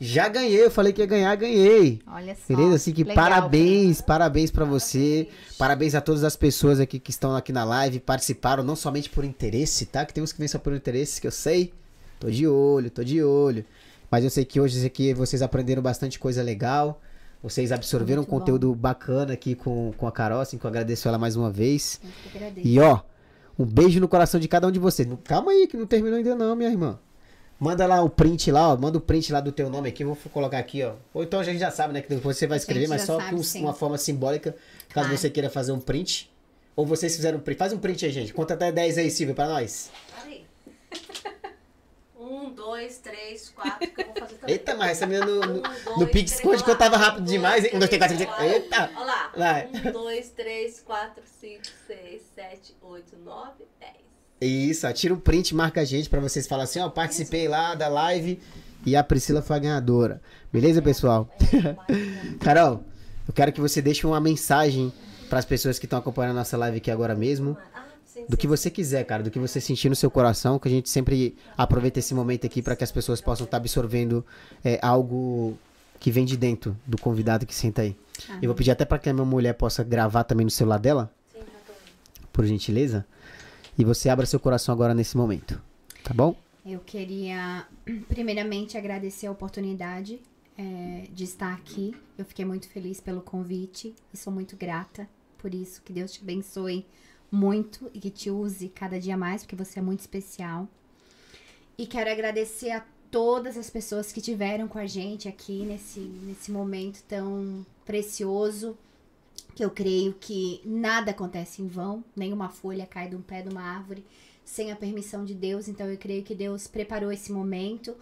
já 0.00 0.28
ganhei. 0.28 0.64
Eu 0.64 0.70
falei 0.70 0.92
que 0.92 1.00
ia 1.00 1.06
ganhar, 1.06 1.34
ganhei. 1.36 2.00
Olha 2.06 2.34
só. 2.34 2.54
Beleza? 2.54 2.76
Assim 2.76 2.92
que 2.92 3.04
legal, 3.04 3.24
parabéns, 3.24 4.00
parabéns 4.00 4.50
pra 4.50 4.64
você. 4.64 5.28
Parabéns 5.56 5.94
a 5.94 6.00
todas 6.00 6.24
as 6.24 6.36
pessoas 6.36 6.80
aqui 6.80 6.98
que 6.98 7.10
estão 7.10 7.34
aqui 7.34 7.52
na 7.52 7.64
live, 7.64 8.00
participaram 8.00 8.62
não 8.62 8.76
somente 8.76 9.10
por 9.10 9.24
interesse, 9.24 9.86
tá? 9.86 10.04
Que 10.04 10.14
tem 10.14 10.22
uns 10.22 10.32
que 10.32 10.38
vêm 10.38 10.48
só 10.48 10.58
por 10.58 10.72
interesse, 10.72 11.20
que 11.20 11.26
eu 11.26 11.32
sei. 11.32 11.72
Tô 12.20 12.30
de 12.30 12.46
olho, 12.46 12.90
tô 12.90 13.02
de 13.02 13.22
olho. 13.22 13.64
Mas 14.10 14.24
eu 14.24 14.30
sei 14.30 14.44
que 14.44 14.60
hoje 14.60 14.84
aqui 14.84 15.12
vocês 15.12 15.42
aprenderam 15.42 15.82
bastante 15.82 16.18
coisa 16.18 16.42
legal. 16.42 17.00
Vocês 17.42 17.70
absorveram 17.70 18.22
um 18.22 18.24
Muito 18.24 18.30
bom. 18.30 18.38
conteúdo 18.40 18.74
bacana 18.74 19.32
aqui 19.34 19.54
com, 19.54 19.92
com 19.96 20.06
a 20.06 20.12
Carol, 20.12 20.40
assim 20.40 20.58
que 20.58 20.64
eu 20.64 20.68
agradeço 20.68 21.06
ela 21.06 21.18
mais 21.18 21.36
uma 21.36 21.50
vez. 21.50 22.00
Eu 22.02 22.10
que 22.32 22.38
agradeço. 22.38 22.66
E 22.66 22.80
ó, 22.80 23.00
um 23.58 23.64
beijo 23.64 24.00
no 24.00 24.08
coração 24.08 24.40
de 24.40 24.48
cada 24.48 24.66
um 24.66 24.72
de 24.72 24.78
vocês. 24.78 25.08
Calma 25.24 25.52
aí, 25.52 25.66
que 25.68 25.76
não 25.76 25.86
terminou 25.86 26.16
ainda 26.16 26.34
não, 26.34 26.56
minha 26.56 26.70
irmã. 26.70 26.98
Manda 27.60 27.86
lá 27.86 28.02
o 28.02 28.08
print 28.08 28.50
lá, 28.52 28.72
ó. 28.72 28.76
Manda 28.76 28.98
o 28.98 29.00
print 29.00 29.32
lá 29.32 29.40
do 29.40 29.50
teu 29.50 29.68
nome 29.68 29.88
aqui. 29.88 30.04
Eu 30.04 30.08
vou 30.14 30.16
colocar 30.32 30.58
aqui, 30.58 30.82
ó. 30.84 30.94
Ou 31.12 31.22
então 31.24 31.40
a 31.40 31.42
gente 31.44 31.58
já 31.58 31.70
sabe, 31.70 31.92
né? 31.92 32.00
Que 32.02 32.08
depois 32.08 32.36
você 32.36 32.46
vai 32.46 32.56
escrever, 32.58 32.86
mas 32.88 33.02
só 33.02 33.18
sabe, 33.20 33.34
um- 33.34 33.42
sim. 33.42 33.60
uma 33.62 33.74
forma 33.74 33.98
simbólica, 33.98 34.52
caso 34.90 35.06
Claro. 35.08 35.16
você 35.18 35.28
queira 35.28 35.50
fazer 35.50 35.72
um 35.72 35.80
print. 35.80 36.30
Ou 36.76 36.86
vocês 36.86 37.16
fizeram 37.16 37.38
um 37.38 37.40
print. 37.40 37.58
Faz 37.58 37.72
um 37.72 37.78
print 37.78 38.04
aí, 38.06 38.12
gente. 38.12 38.32
Conta 38.32 38.54
até 38.54 38.70
10 38.70 38.98
aí, 38.98 39.10
Silvia, 39.10 39.34
pra 39.34 39.46
nós. 39.48 39.90
Aí. 40.24 40.44
Um, 42.20 42.50
dois, 42.52 42.98
três, 42.98 43.48
quatro, 43.50 43.88
que 43.90 44.00
eu 44.02 44.06
vou 44.06 44.14
fazer 44.16 44.34
também. 44.36 44.54
Eita, 44.54 44.74
mas 44.76 44.90
essa 44.90 45.06
menina 45.06 45.24
no, 45.24 45.40
no, 45.40 45.58
Um, 45.58 45.62
dois, 45.62 45.98
no 45.98 46.06
Pix 46.08 46.32
três, 46.32 46.42
Code 46.42 46.64
que 46.64 46.70
eu 46.70 46.76
tava 46.76 46.96
rápido 46.96 47.24
demais. 47.24 47.64
hein? 47.64 47.70
Um, 47.74 47.78
dois, 47.78 47.88
três, 47.88 48.00
quatro, 48.00 48.18
cinco, 48.18 48.36
seis. 48.38 48.52
Eita! 48.52 48.90
Olha 48.96 49.04
lá. 49.06 49.32
Vai. 49.36 49.66
Um, 49.68 49.92
dois, 49.92 50.28
três, 50.30 50.80
quatro, 50.80 51.22
cinco, 51.40 51.62
seis, 51.86 52.22
sete, 52.34 52.76
oito, 52.82 53.16
nove, 53.24 53.64
dez. 53.80 53.92
Isso, 54.40 54.86
ó, 54.86 54.92
tira 54.92 55.12
o 55.14 55.16
print, 55.16 55.54
marca 55.54 55.80
a 55.80 55.84
gente 55.84 56.08
pra 56.08 56.20
vocês 56.20 56.46
falarem 56.46 56.64
assim, 56.70 56.78
ó, 56.80 56.88
participei 56.88 57.48
lá 57.48 57.74
da 57.74 57.88
live 57.88 58.38
e 58.86 58.94
a 58.94 59.02
Priscila 59.02 59.42
foi 59.42 59.56
a 59.56 59.58
ganhadora. 59.58 60.20
Beleza, 60.52 60.80
pessoal? 60.80 61.28
Carol, 62.40 62.84
eu 63.26 63.34
quero 63.34 63.52
que 63.52 63.60
você 63.60 63.82
deixe 63.82 64.06
uma 64.06 64.20
mensagem 64.20 64.92
pras 65.28 65.44
pessoas 65.44 65.78
que 65.78 65.86
estão 65.86 65.98
acompanhando 65.98 66.32
a 66.32 66.40
nossa 66.40 66.56
live 66.56 66.76
aqui 66.78 66.90
agora 66.90 67.14
mesmo. 67.14 67.56
Ah, 67.74 67.82
Do 68.28 68.36
que 68.36 68.46
você 68.46 68.70
quiser, 68.70 69.04
cara, 69.04 69.22
do 69.22 69.30
que 69.30 69.38
você 69.38 69.60
sentir 69.60 69.88
no 69.88 69.96
seu 69.96 70.10
coração, 70.10 70.58
que 70.58 70.68
a 70.68 70.70
gente 70.70 70.88
sempre 70.88 71.36
aproveita 71.56 71.98
esse 71.98 72.14
momento 72.14 72.46
aqui 72.46 72.62
para 72.62 72.76
que 72.76 72.84
as 72.84 72.92
pessoas 72.92 73.20
possam 73.20 73.44
estar 73.44 73.56
absorvendo 73.56 74.24
é, 74.64 74.78
algo 74.80 75.58
que 76.00 76.10
vem 76.12 76.24
de 76.24 76.36
dentro 76.36 76.76
do 76.86 76.96
convidado 76.96 77.44
que 77.44 77.54
senta 77.54 77.82
aí. 77.82 77.96
Ah. 78.30 78.38
Eu 78.40 78.48
vou 78.48 78.54
pedir 78.54 78.70
até 78.70 78.84
para 78.84 78.98
que 78.98 79.08
a 79.08 79.12
minha 79.12 79.26
mulher 79.26 79.54
possa 79.54 79.82
gravar 79.82 80.22
também 80.24 80.44
no 80.44 80.50
celular 80.50 80.78
dela, 80.78 81.10
Sim, 81.32 81.40
já 81.40 81.44
tô 81.44 81.72
vendo. 81.72 82.28
por 82.32 82.46
gentileza. 82.46 83.04
E 83.78 83.84
você 83.84 84.08
abra 84.08 84.26
seu 84.26 84.40
coração 84.40 84.74
agora 84.74 84.92
nesse 84.92 85.16
momento, 85.16 85.62
tá 86.02 86.12
bom? 86.12 86.34
Eu 86.66 86.80
queria, 86.80 87.64
primeiramente, 88.08 88.76
agradecer 88.76 89.28
a 89.28 89.30
oportunidade 89.30 90.20
é, 90.58 91.06
de 91.12 91.22
estar 91.22 91.54
aqui. 91.54 91.94
Eu 92.18 92.24
fiquei 92.24 92.44
muito 92.44 92.68
feliz 92.68 93.00
pelo 93.00 93.22
convite 93.22 93.94
e 94.12 94.16
sou 94.16 94.32
muito 94.32 94.56
grata 94.56 95.08
por 95.38 95.54
isso. 95.54 95.80
Que 95.82 95.92
Deus 95.92 96.12
te 96.12 96.20
abençoe 96.22 96.84
muito 97.30 97.88
e 97.94 98.00
que 98.00 98.10
te 98.10 98.30
use 98.30 98.68
cada 98.68 98.98
dia 98.98 99.16
mais, 99.16 99.42
porque 99.42 99.54
você 99.54 99.78
é 99.78 99.82
muito 99.82 100.00
especial. 100.00 100.68
E 101.78 101.86
quero 101.86 102.10
agradecer 102.10 102.72
a 102.72 102.84
todas 103.12 103.56
as 103.56 103.70
pessoas 103.70 104.10
que 104.10 104.20
tiveram 104.20 104.66
com 104.66 104.78
a 104.78 104.86
gente 104.86 105.28
aqui 105.28 105.64
nesse, 105.64 106.00
nesse 106.00 106.50
momento 106.50 107.02
tão 107.04 107.64
precioso. 107.86 108.76
Que 109.58 109.64
eu 109.64 109.70
creio 109.72 110.14
que 110.14 110.60
nada 110.64 111.10
acontece 111.10 111.60
em 111.60 111.66
vão, 111.66 112.04
nenhuma 112.14 112.48
folha 112.48 112.86
cai 112.86 113.08
de 113.08 113.16
um 113.16 113.20
pé 113.20 113.42
de 113.42 113.48
uma 113.48 113.60
árvore 113.60 114.04
sem 114.44 114.70
a 114.70 114.76
permissão 114.76 115.24
de 115.24 115.34
Deus. 115.34 115.66
Então 115.66 115.90
eu 115.90 115.98
creio 115.98 116.22
que 116.22 116.32
Deus 116.32 116.68
preparou 116.68 117.10
esse 117.10 117.32
momento. 117.32 117.96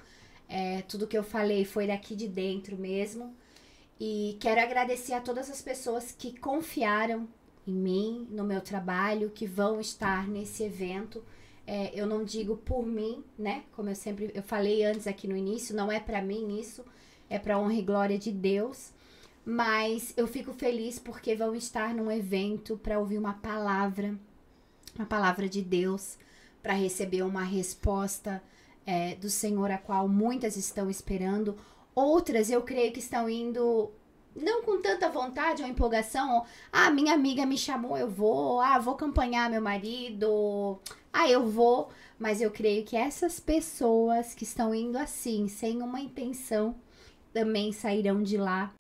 É, 0.51 0.83
tudo 0.83 1.07
que 1.07 1.17
eu 1.17 1.23
falei 1.23 1.65
foi 1.65 1.87
daqui 1.87 2.15
de 2.15 2.29
dentro 2.29 2.77
mesmo. 2.77 3.35
E 3.99 4.37
quero 4.39 4.61
agradecer 4.61 5.15
a 5.15 5.21
todas 5.23 5.49
as 5.49 5.63
pessoas 5.63 6.13
que 6.13 6.39
confiaram 6.39 7.27
em 7.67 7.73
mim, 7.73 8.29
no 8.31 8.45
meu 8.45 8.61
trabalho, 8.61 9.31
que 9.31 9.47
vão 9.47 9.81
estar 9.81 10.29
nesse 10.29 10.63
evento. 10.63 11.25
É, 11.67 11.91
eu 11.99 12.07
não 12.07 12.23
digo 12.23 12.59
por 12.59 12.85
mim, 12.85 13.25
né? 13.39 13.65
Como 13.73 13.89
eu 13.89 13.97
sempre 13.97 14.31
eu 14.35 14.43
falei 14.43 14.85
antes 14.85 15.07
aqui 15.07 15.27
no 15.27 15.35
início, 15.35 15.75
não 15.75 15.91
é 15.91 15.99
para 16.01 16.21
mim 16.21 16.61
isso, 16.61 16.85
é 17.31 17.39
para 17.39 17.59
honra 17.59 17.77
e 17.77 17.83
glória 17.83 18.19
de 18.19 18.31
Deus. 18.31 18.95
Mas 19.49 20.13
eu 20.17 20.27
fico 20.27 20.53
feliz 20.53 20.99
porque 20.99 21.37
vão 21.37 21.55
estar 21.55 21.95
num 21.95 22.11
evento 22.11 22.77
para 22.77 22.99
ouvir 22.99 23.17
uma 23.17 23.35
palavra, 23.35 24.19
uma 24.97 25.07
palavra 25.07 25.49
de 25.49 25.63
Deus, 25.63 26.19
para 26.61 26.73
receber 26.73 27.23
uma 27.23 27.45
resposta 27.45 28.43
é, 28.85 29.15
do 29.15 29.31
Senhor, 29.31 29.71
a 29.71 29.79
qual 29.79 30.09
muitas 30.09 30.57
estão 30.57 30.91
esperando. 30.91 31.57
Outras 31.95 32.51
eu 32.51 32.61
creio 32.63 32.93
que 32.93 32.99
estão 32.99 33.31
indo 33.31 33.89
não 34.35 34.65
com 34.65 34.83
tanta 34.83 35.09
vontade 35.09 35.63
ou 35.63 35.69
empolgação. 35.69 36.45
Ah, 36.73 36.91
minha 36.91 37.15
amiga 37.15 37.47
me 37.47 37.57
chamou, 37.57 37.97
eu 37.97 38.11
vou. 38.11 38.61
Ah, 38.61 38.81
vou 38.81 38.95
acompanhar 38.95 39.49
meu 39.49 39.63
marido. 39.63 40.81
Ah, 41.13 41.31
eu 41.31 41.47
vou. 41.47 41.89
Mas 42.19 42.41
eu 42.41 42.51
creio 42.51 42.85
que 42.85 42.97
essas 42.97 43.39
pessoas 43.39 44.35
que 44.35 44.43
estão 44.43 44.75
indo 44.75 44.99
assim, 44.99 45.47
sem 45.47 45.81
uma 45.83 46.01
intenção, 46.01 46.75
também 47.33 47.71
sairão 47.73 48.25
de 48.25 48.37
lá 48.37 48.75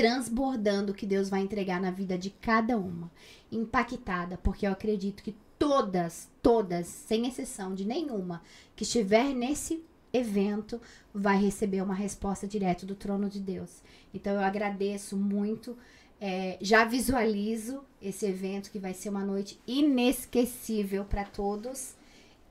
transbordando 0.00 0.92
o 0.92 0.94
que 0.94 1.04
Deus 1.04 1.28
vai 1.28 1.42
entregar 1.42 1.78
na 1.78 1.90
vida 1.90 2.16
de 2.16 2.30
cada 2.30 2.78
uma. 2.78 3.10
Impactada, 3.52 4.38
porque 4.38 4.66
eu 4.66 4.72
acredito 4.72 5.22
que 5.22 5.36
todas, 5.58 6.26
todas, 6.40 6.86
sem 6.86 7.26
exceção 7.26 7.74
de 7.74 7.84
nenhuma, 7.84 8.40
que 8.74 8.82
estiver 8.82 9.34
nesse 9.34 9.84
evento, 10.10 10.80
vai 11.12 11.38
receber 11.38 11.82
uma 11.82 11.92
resposta 11.92 12.46
direto 12.46 12.86
do 12.86 12.94
trono 12.94 13.28
de 13.28 13.38
Deus. 13.40 13.82
Então 14.14 14.32
eu 14.32 14.40
agradeço 14.40 15.18
muito. 15.18 15.76
é, 16.18 16.56
já 16.60 16.84
visualizo 16.84 17.82
esse 18.00 18.24
evento 18.26 18.70
que 18.70 18.78
vai 18.78 18.94
ser 18.94 19.10
uma 19.10 19.24
noite 19.24 19.58
inesquecível 19.66 21.04
para 21.04 21.24
todos. 21.24 21.94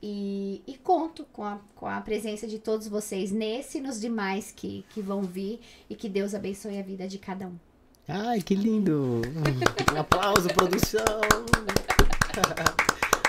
E, 0.02 0.62
e 0.66 0.76
conto 0.78 1.24
com 1.32 1.44
a, 1.44 1.58
com 1.74 1.86
a 1.86 2.00
presença 2.00 2.46
de 2.46 2.58
todos 2.58 2.88
vocês 2.88 3.30
nesse 3.30 3.78
e 3.78 3.80
nos 3.80 4.00
demais 4.00 4.52
que, 4.54 4.84
que 4.90 5.02
vão 5.02 5.22
vir. 5.22 5.60
E 5.88 5.94
que 5.94 6.08
Deus 6.08 6.34
abençoe 6.34 6.78
a 6.78 6.82
vida 6.82 7.06
de 7.06 7.18
cada 7.18 7.46
um. 7.46 7.54
Ai, 8.08 8.40
que 8.40 8.54
lindo! 8.54 9.20
Um 9.94 10.00
aplauso, 10.00 10.48
produção! 10.48 11.04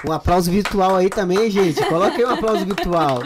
Um 0.08 0.12
aplauso 0.12 0.50
virtual 0.50 0.96
aí 0.96 1.10
também, 1.10 1.50
gente. 1.52 1.84
Coloca 1.86 2.18
aí 2.18 2.26
um 2.26 2.32
aplauso 2.32 2.66
virtual. 2.66 3.20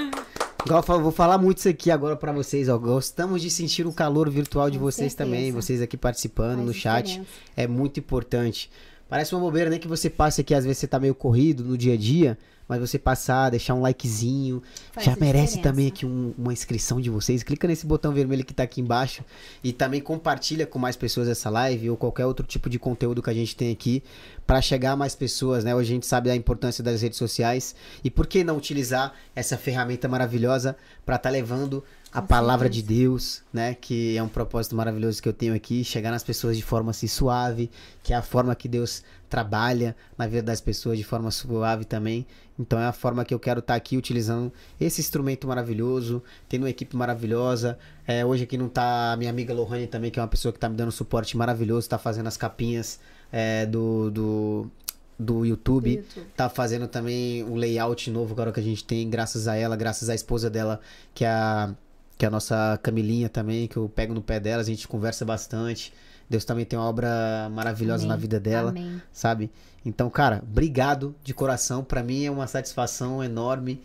Igual 0.66 0.82
vou 0.82 1.12
falar 1.12 1.38
muito 1.38 1.60
isso 1.60 1.70
aqui 1.70 1.90
agora 1.90 2.18
pra 2.18 2.34
vocês, 2.34 2.68
ó. 2.68 2.78
Gostamos 2.78 3.42
de 3.42 3.50
sentir 3.50 3.86
o 3.86 3.94
calor 3.94 4.30
virtual 4.30 4.70
de 4.70 4.78
Com 4.78 4.84
vocês 4.84 5.14
certeza. 5.14 5.30
também, 5.30 5.52
vocês 5.52 5.82
aqui 5.82 5.96
participando 5.96 6.56
Faz 6.56 6.66
no 6.66 6.74
chat. 6.74 7.06
diferença. 7.06 7.30
É 7.56 7.68
muito 7.68 8.00
importante. 8.00 8.70
Parece 9.08 9.34
uma 9.34 9.42
bobeira, 9.42 9.70
nem 9.70 9.80
que 9.80 9.88
você 9.88 10.10
passe 10.10 10.42
aqui, 10.42 10.54
às 10.54 10.66
vezes 10.66 10.80
você 10.80 10.88
tá 10.88 11.00
meio 11.00 11.16
corrido 11.16 11.64
no 11.64 11.78
dia 11.78 11.94
a 11.94 11.98
dia, 11.98 12.38
mas 12.68 12.80
você 12.80 12.98
passar, 12.98 13.50
deixar 13.50 13.74
um 13.76 13.82
likezinho, 13.82 14.62
Faz 14.92 15.06
já 15.06 15.16
merece 15.20 15.56
diferença. 15.56 15.62
também 15.62 15.88
aqui 15.88 16.06
um- 16.06 16.34
uma 16.38 16.52
inscrição 16.54 17.00
de 17.00 17.10
vocês. 17.10 17.44
Clica 17.44 17.68
nesse 17.68 17.86
botão 17.86 18.12
vermelho 18.14 18.44
que 18.44 18.54
tá 18.54 18.64
aqui 18.64 18.82
embaixo 18.82 19.24
e 19.64 19.72
também 19.72 20.02
compartilha 20.02 20.66
com 20.66 20.80
mais 20.80 20.96
pessoas 20.96 21.28
essa 21.28 21.50
live 21.50 21.90
ou 21.90 21.98
qualquer 21.98 22.26
outro 22.26 22.46
tipo 22.46 22.70
de 22.70 22.80
conteúdo 22.80 23.22
que 23.22 23.30
a 23.30 23.34
gente 23.34 23.56
tem 23.56 23.72
aqui 23.72 24.02
para 24.48 24.62
chegar 24.62 24.92
a 24.94 24.96
mais 24.96 25.16
pessoas, 25.16 25.64
né? 25.64 25.76
Hoje 25.76 25.92
a 25.92 25.96
gente 25.96 26.06
sabe 26.06 26.30
da 26.30 26.36
importância 26.36 26.84
das 26.84 27.02
redes 27.02 27.18
sociais 27.18 27.76
e 28.04 28.10
por 28.10 28.26
que 28.28 28.44
não 28.44 28.58
utilizar 28.58 29.14
essa 29.36 29.58
ferramenta 29.58 30.08
maravilhosa 30.08 30.76
para 31.06 31.16
estar 31.18 31.30
levando 31.30 31.84
a 32.12 32.22
palavra 32.22 32.70
de. 32.70 32.82
Deus, 32.82 33.42
né? 33.52 33.74
Que 33.76 34.16
é 34.16 34.24
um 34.24 34.28
propósito 34.28 34.76
maravilhoso 34.76 35.22
que 35.22 35.28
eu 35.28 35.34
tenho 35.34 35.54
aqui, 35.54 35.84
chegar 35.84 36.12
nas 36.12 36.24
pessoas 36.24 36.56
de 36.56 36.64
forma 36.64 36.92
assim 36.92 37.08
suave, 37.08 37.70
que 38.04 38.14
é 38.14 38.16
a 38.16 38.22
forma 38.22 38.56
que 38.56 38.68
Deus 38.70 39.04
trabalha 39.36 39.98
na 40.18 40.26
vida 40.26 40.44
das 40.44 40.62
pessoas 40.62 40.98
de 40.98 41.04
forma 41.04 41.30
suave 41.30 41.84
também. 41.84 42.26
Então 42.58 42.80
é 42.80 42.86
a 42.86 42.94
forma 42.94 43.26
que 43.26 43.34
eu 43.34 43.40
quero 43.40 43.60
estar 43.60 43.76
aqui 43.76 43.98
utilizando 43.98 44.50
esse 44.80 45.02
instrumento 45.02 45.46
maravilhoso, 45.46 46.24
tendo 46.48 46.62
uma 46.62 46.70
equipe 46.70 46.96
maravilhosa. 46.96 47.78
É, 48.08 48.26
hoje 48.26 48.46
aqui 48.46 48.58
não 48.58 48.70
tá 48.70 49.12
a 49.12 49.18
minha 49.18 49.30
amiga 49.30 49.54
Lohane 49.54 49.88
também, 49.88 50.10
que 50.10 50.18
é 50.18 50.22
uma 50.22 50.30
pessoa 50.30 50.54
que 50.54 50.60
tá 50.60 50.70
me 50.70 50.76
dando 50.78 50.88
um 50.88 50.92
suporte 50.92 51.36
maravilhoso, 51.36 51.90
tá 51.90 51.98
fazendo 51.98 52.28
as 52.28 52.38
capinhas 52.38 52.98
é, 53.30 53.66
do, 53.66 54.10
do, 54.10 54.72
do 55.20 55.46
YouTube. 55.46 55.98
Do 55.98 55.98
YouTube. 55.98 56.28
Tá 56.34 56.48
fazendo 56.48 56.88
também 56.88 57.44
o 57.44 57.56
layout 57.56 58.10
novo 58.10 58.32
agora 58.32 58.54
que 58.54 58.62
a 58.62 58.64
gente 58.64 58.86
tem, 58.86 59.10
graças 59.10 59.50
a 59.50 59.58
ela, 59.58 59.76
graças 59.76 60.08
à 60.08 60.16
esposa 60.16 60.50
dela, 60.50 60.80
que 61.14 61.26
é 61.26 61.30
a, 61.30 61.76
que 62.18 62.24
é 62.24 62.30
a 62.30 62.32
nossa 62.32 62.80
Camilinha 62.82 63.28
também, 63.28 63.68
que 63.68 63.76
eu 63.76 63.90
pego 63.90 64.14
no 64.14 64.22
pé 64.22 64.40
dela, 64.40 64.62
a 64.62 64.66
gente 64.66 64.88
conversa 64.88 65.26
bastante. 65.26 65.92
Deus 66.30 66.44
também 66.44 66.66
tem 66.66 66.78
uma 66.78 66.88
obra 66.88 67.50
maravilhosa 67.52 68.04
Amém. 68.04 68.10
na 68.10 68.16
vida 68.16 68.40
dela 68.40 68.70
Amém. 68.72 69.02
sabe? 69.12 69.52
Então, 69.86 70.10
cara, 70.10 70.42
obrigado 70.44 71.16
de 71.24 71.34
coração. 71.34 71.84
Pra 71.84 72.02
mim 72.02 72.26
é 72.26 72.32
uma 72.32 72.48
satisfação 72.48 73.24
enorme 73.24 73.82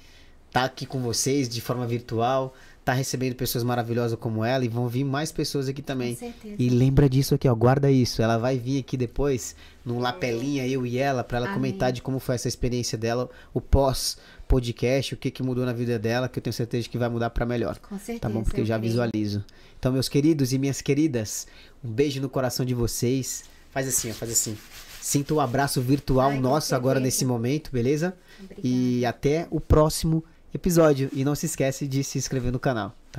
estar 0.48 0.64
aqui 0.64 0.84
com 0.86 1.00
vocês 1.00 1.48
de 1.48 1.60
forma 1.60 1.86
virtual, 1.86 2.54
estar 2.80 2.92
recebendo 2.94 3.34
pessoas 3.36 3.62
maravilhosas 3.62 4.18
como 4.18 4.44
ela 4.44 4.64
e 4.64 4.68
vão 4.68 4.88
vir 4.88 5.04
mais 5.04 5.30
pessoas 5.30 5.68
aqui 5.68 5.82
também. 5.82 6.14
Com 6.14 6.20
certeza. 6.20 6.56
E 6.58 6.68
lembra 6.68 7.08
disso 7.08 7.34
aqui, 7.34 7.46
ó, 7.46 7.54
guarda 7.54 7.90
isso. 7.90 8.20
Ela 8.20 8.36
vai 8.36 8.58
vir 8.58 8.80
aqui 8.80 8.96
depois, 8.96 9.54
num 9.84 10.00
lapelinha, 10.00 10.66
eu 10.66 10.84
e 10.84 10.98
ela, 10.98 11.22
pra 11.22 11.38
ela 11.38 11.46
Amém. 11.46 11.54
comentar 11.56 11.92
de 11.92 12.02
como 12.02 12.18
foi 12.18 12.34
essa 12.34 12.48
experiência 12.48 12.98
dela, 12.98 13.28
o 13.54 13.60
pós 13.60 14.16
podcast, 14.48 15.14
o 15.14 15.16
que 15.16 15.30
que 15.30 15.42
mudou 15.42 15.64
na 15.64 15.72
vida 15.72 15.96
dela, 15.98 16.28
que 16.28 16.40
eu 16.40 16.42
tenho 16.42 16.52
certeza 16.52 16.88
que 16.88 16.98
vai 16.98 17.08
mudar 17.08 17.30
pra 17.30 17.46
melhor. 17.46 17.78
Com 17.78 17.96
certeza. 17.96 18.20
Tá 18.20 18.28
bom? 18.28 18.42
Porque 18.42 18.60
eu 18.60 18.66
já 18.66 18.76
visualizo. 18.76 19.44
Então, 19.80 19.90
meus 19.90 20.10
queridos 20.10 20.52
e 20.52 20.58
minhas 20.58 20.82
queridas, 20.82 21.46
um 21.82 21.90
beijo 21.90 22.20
no 22.20 22.28
coração 22.28 22.66
de 22.66 22.74
vocês. 22.74 23.44
Faz 23.70 23.88
assim, 23.88 24.10
ó, 24.10 24.12
faz 24.14 24.30
assim. 24.30 24.54
Sinta 25.00 25.32
o 25.32 25.40
abraço 25.40 25.80
virtual 25.80 26.32
Ai, 26.32 26.38
nosso 26.38 26.74
agora 26.74 26.98
certeza. 26.98 27.06
nesse 27.06 27.24
momento, 27.24 27.70
beleza? 27.72 28.14
Obrigada. 28.38 28.60
E 28.62 29.06
até 29.06 29.48
o 29.50 29.58
próximo 29.58 30.22
episódio. 30.52 31.08
E 31.14 31.24
não 31.24 31.34
se 31.34 31.46
esquece 31.46 31.88
de 31.88 32.04
se 32.04 32.18
inscrever 32.18 32.52
no 32.52 32.58
canal, 32.60 32.94
tá 33.10 33.18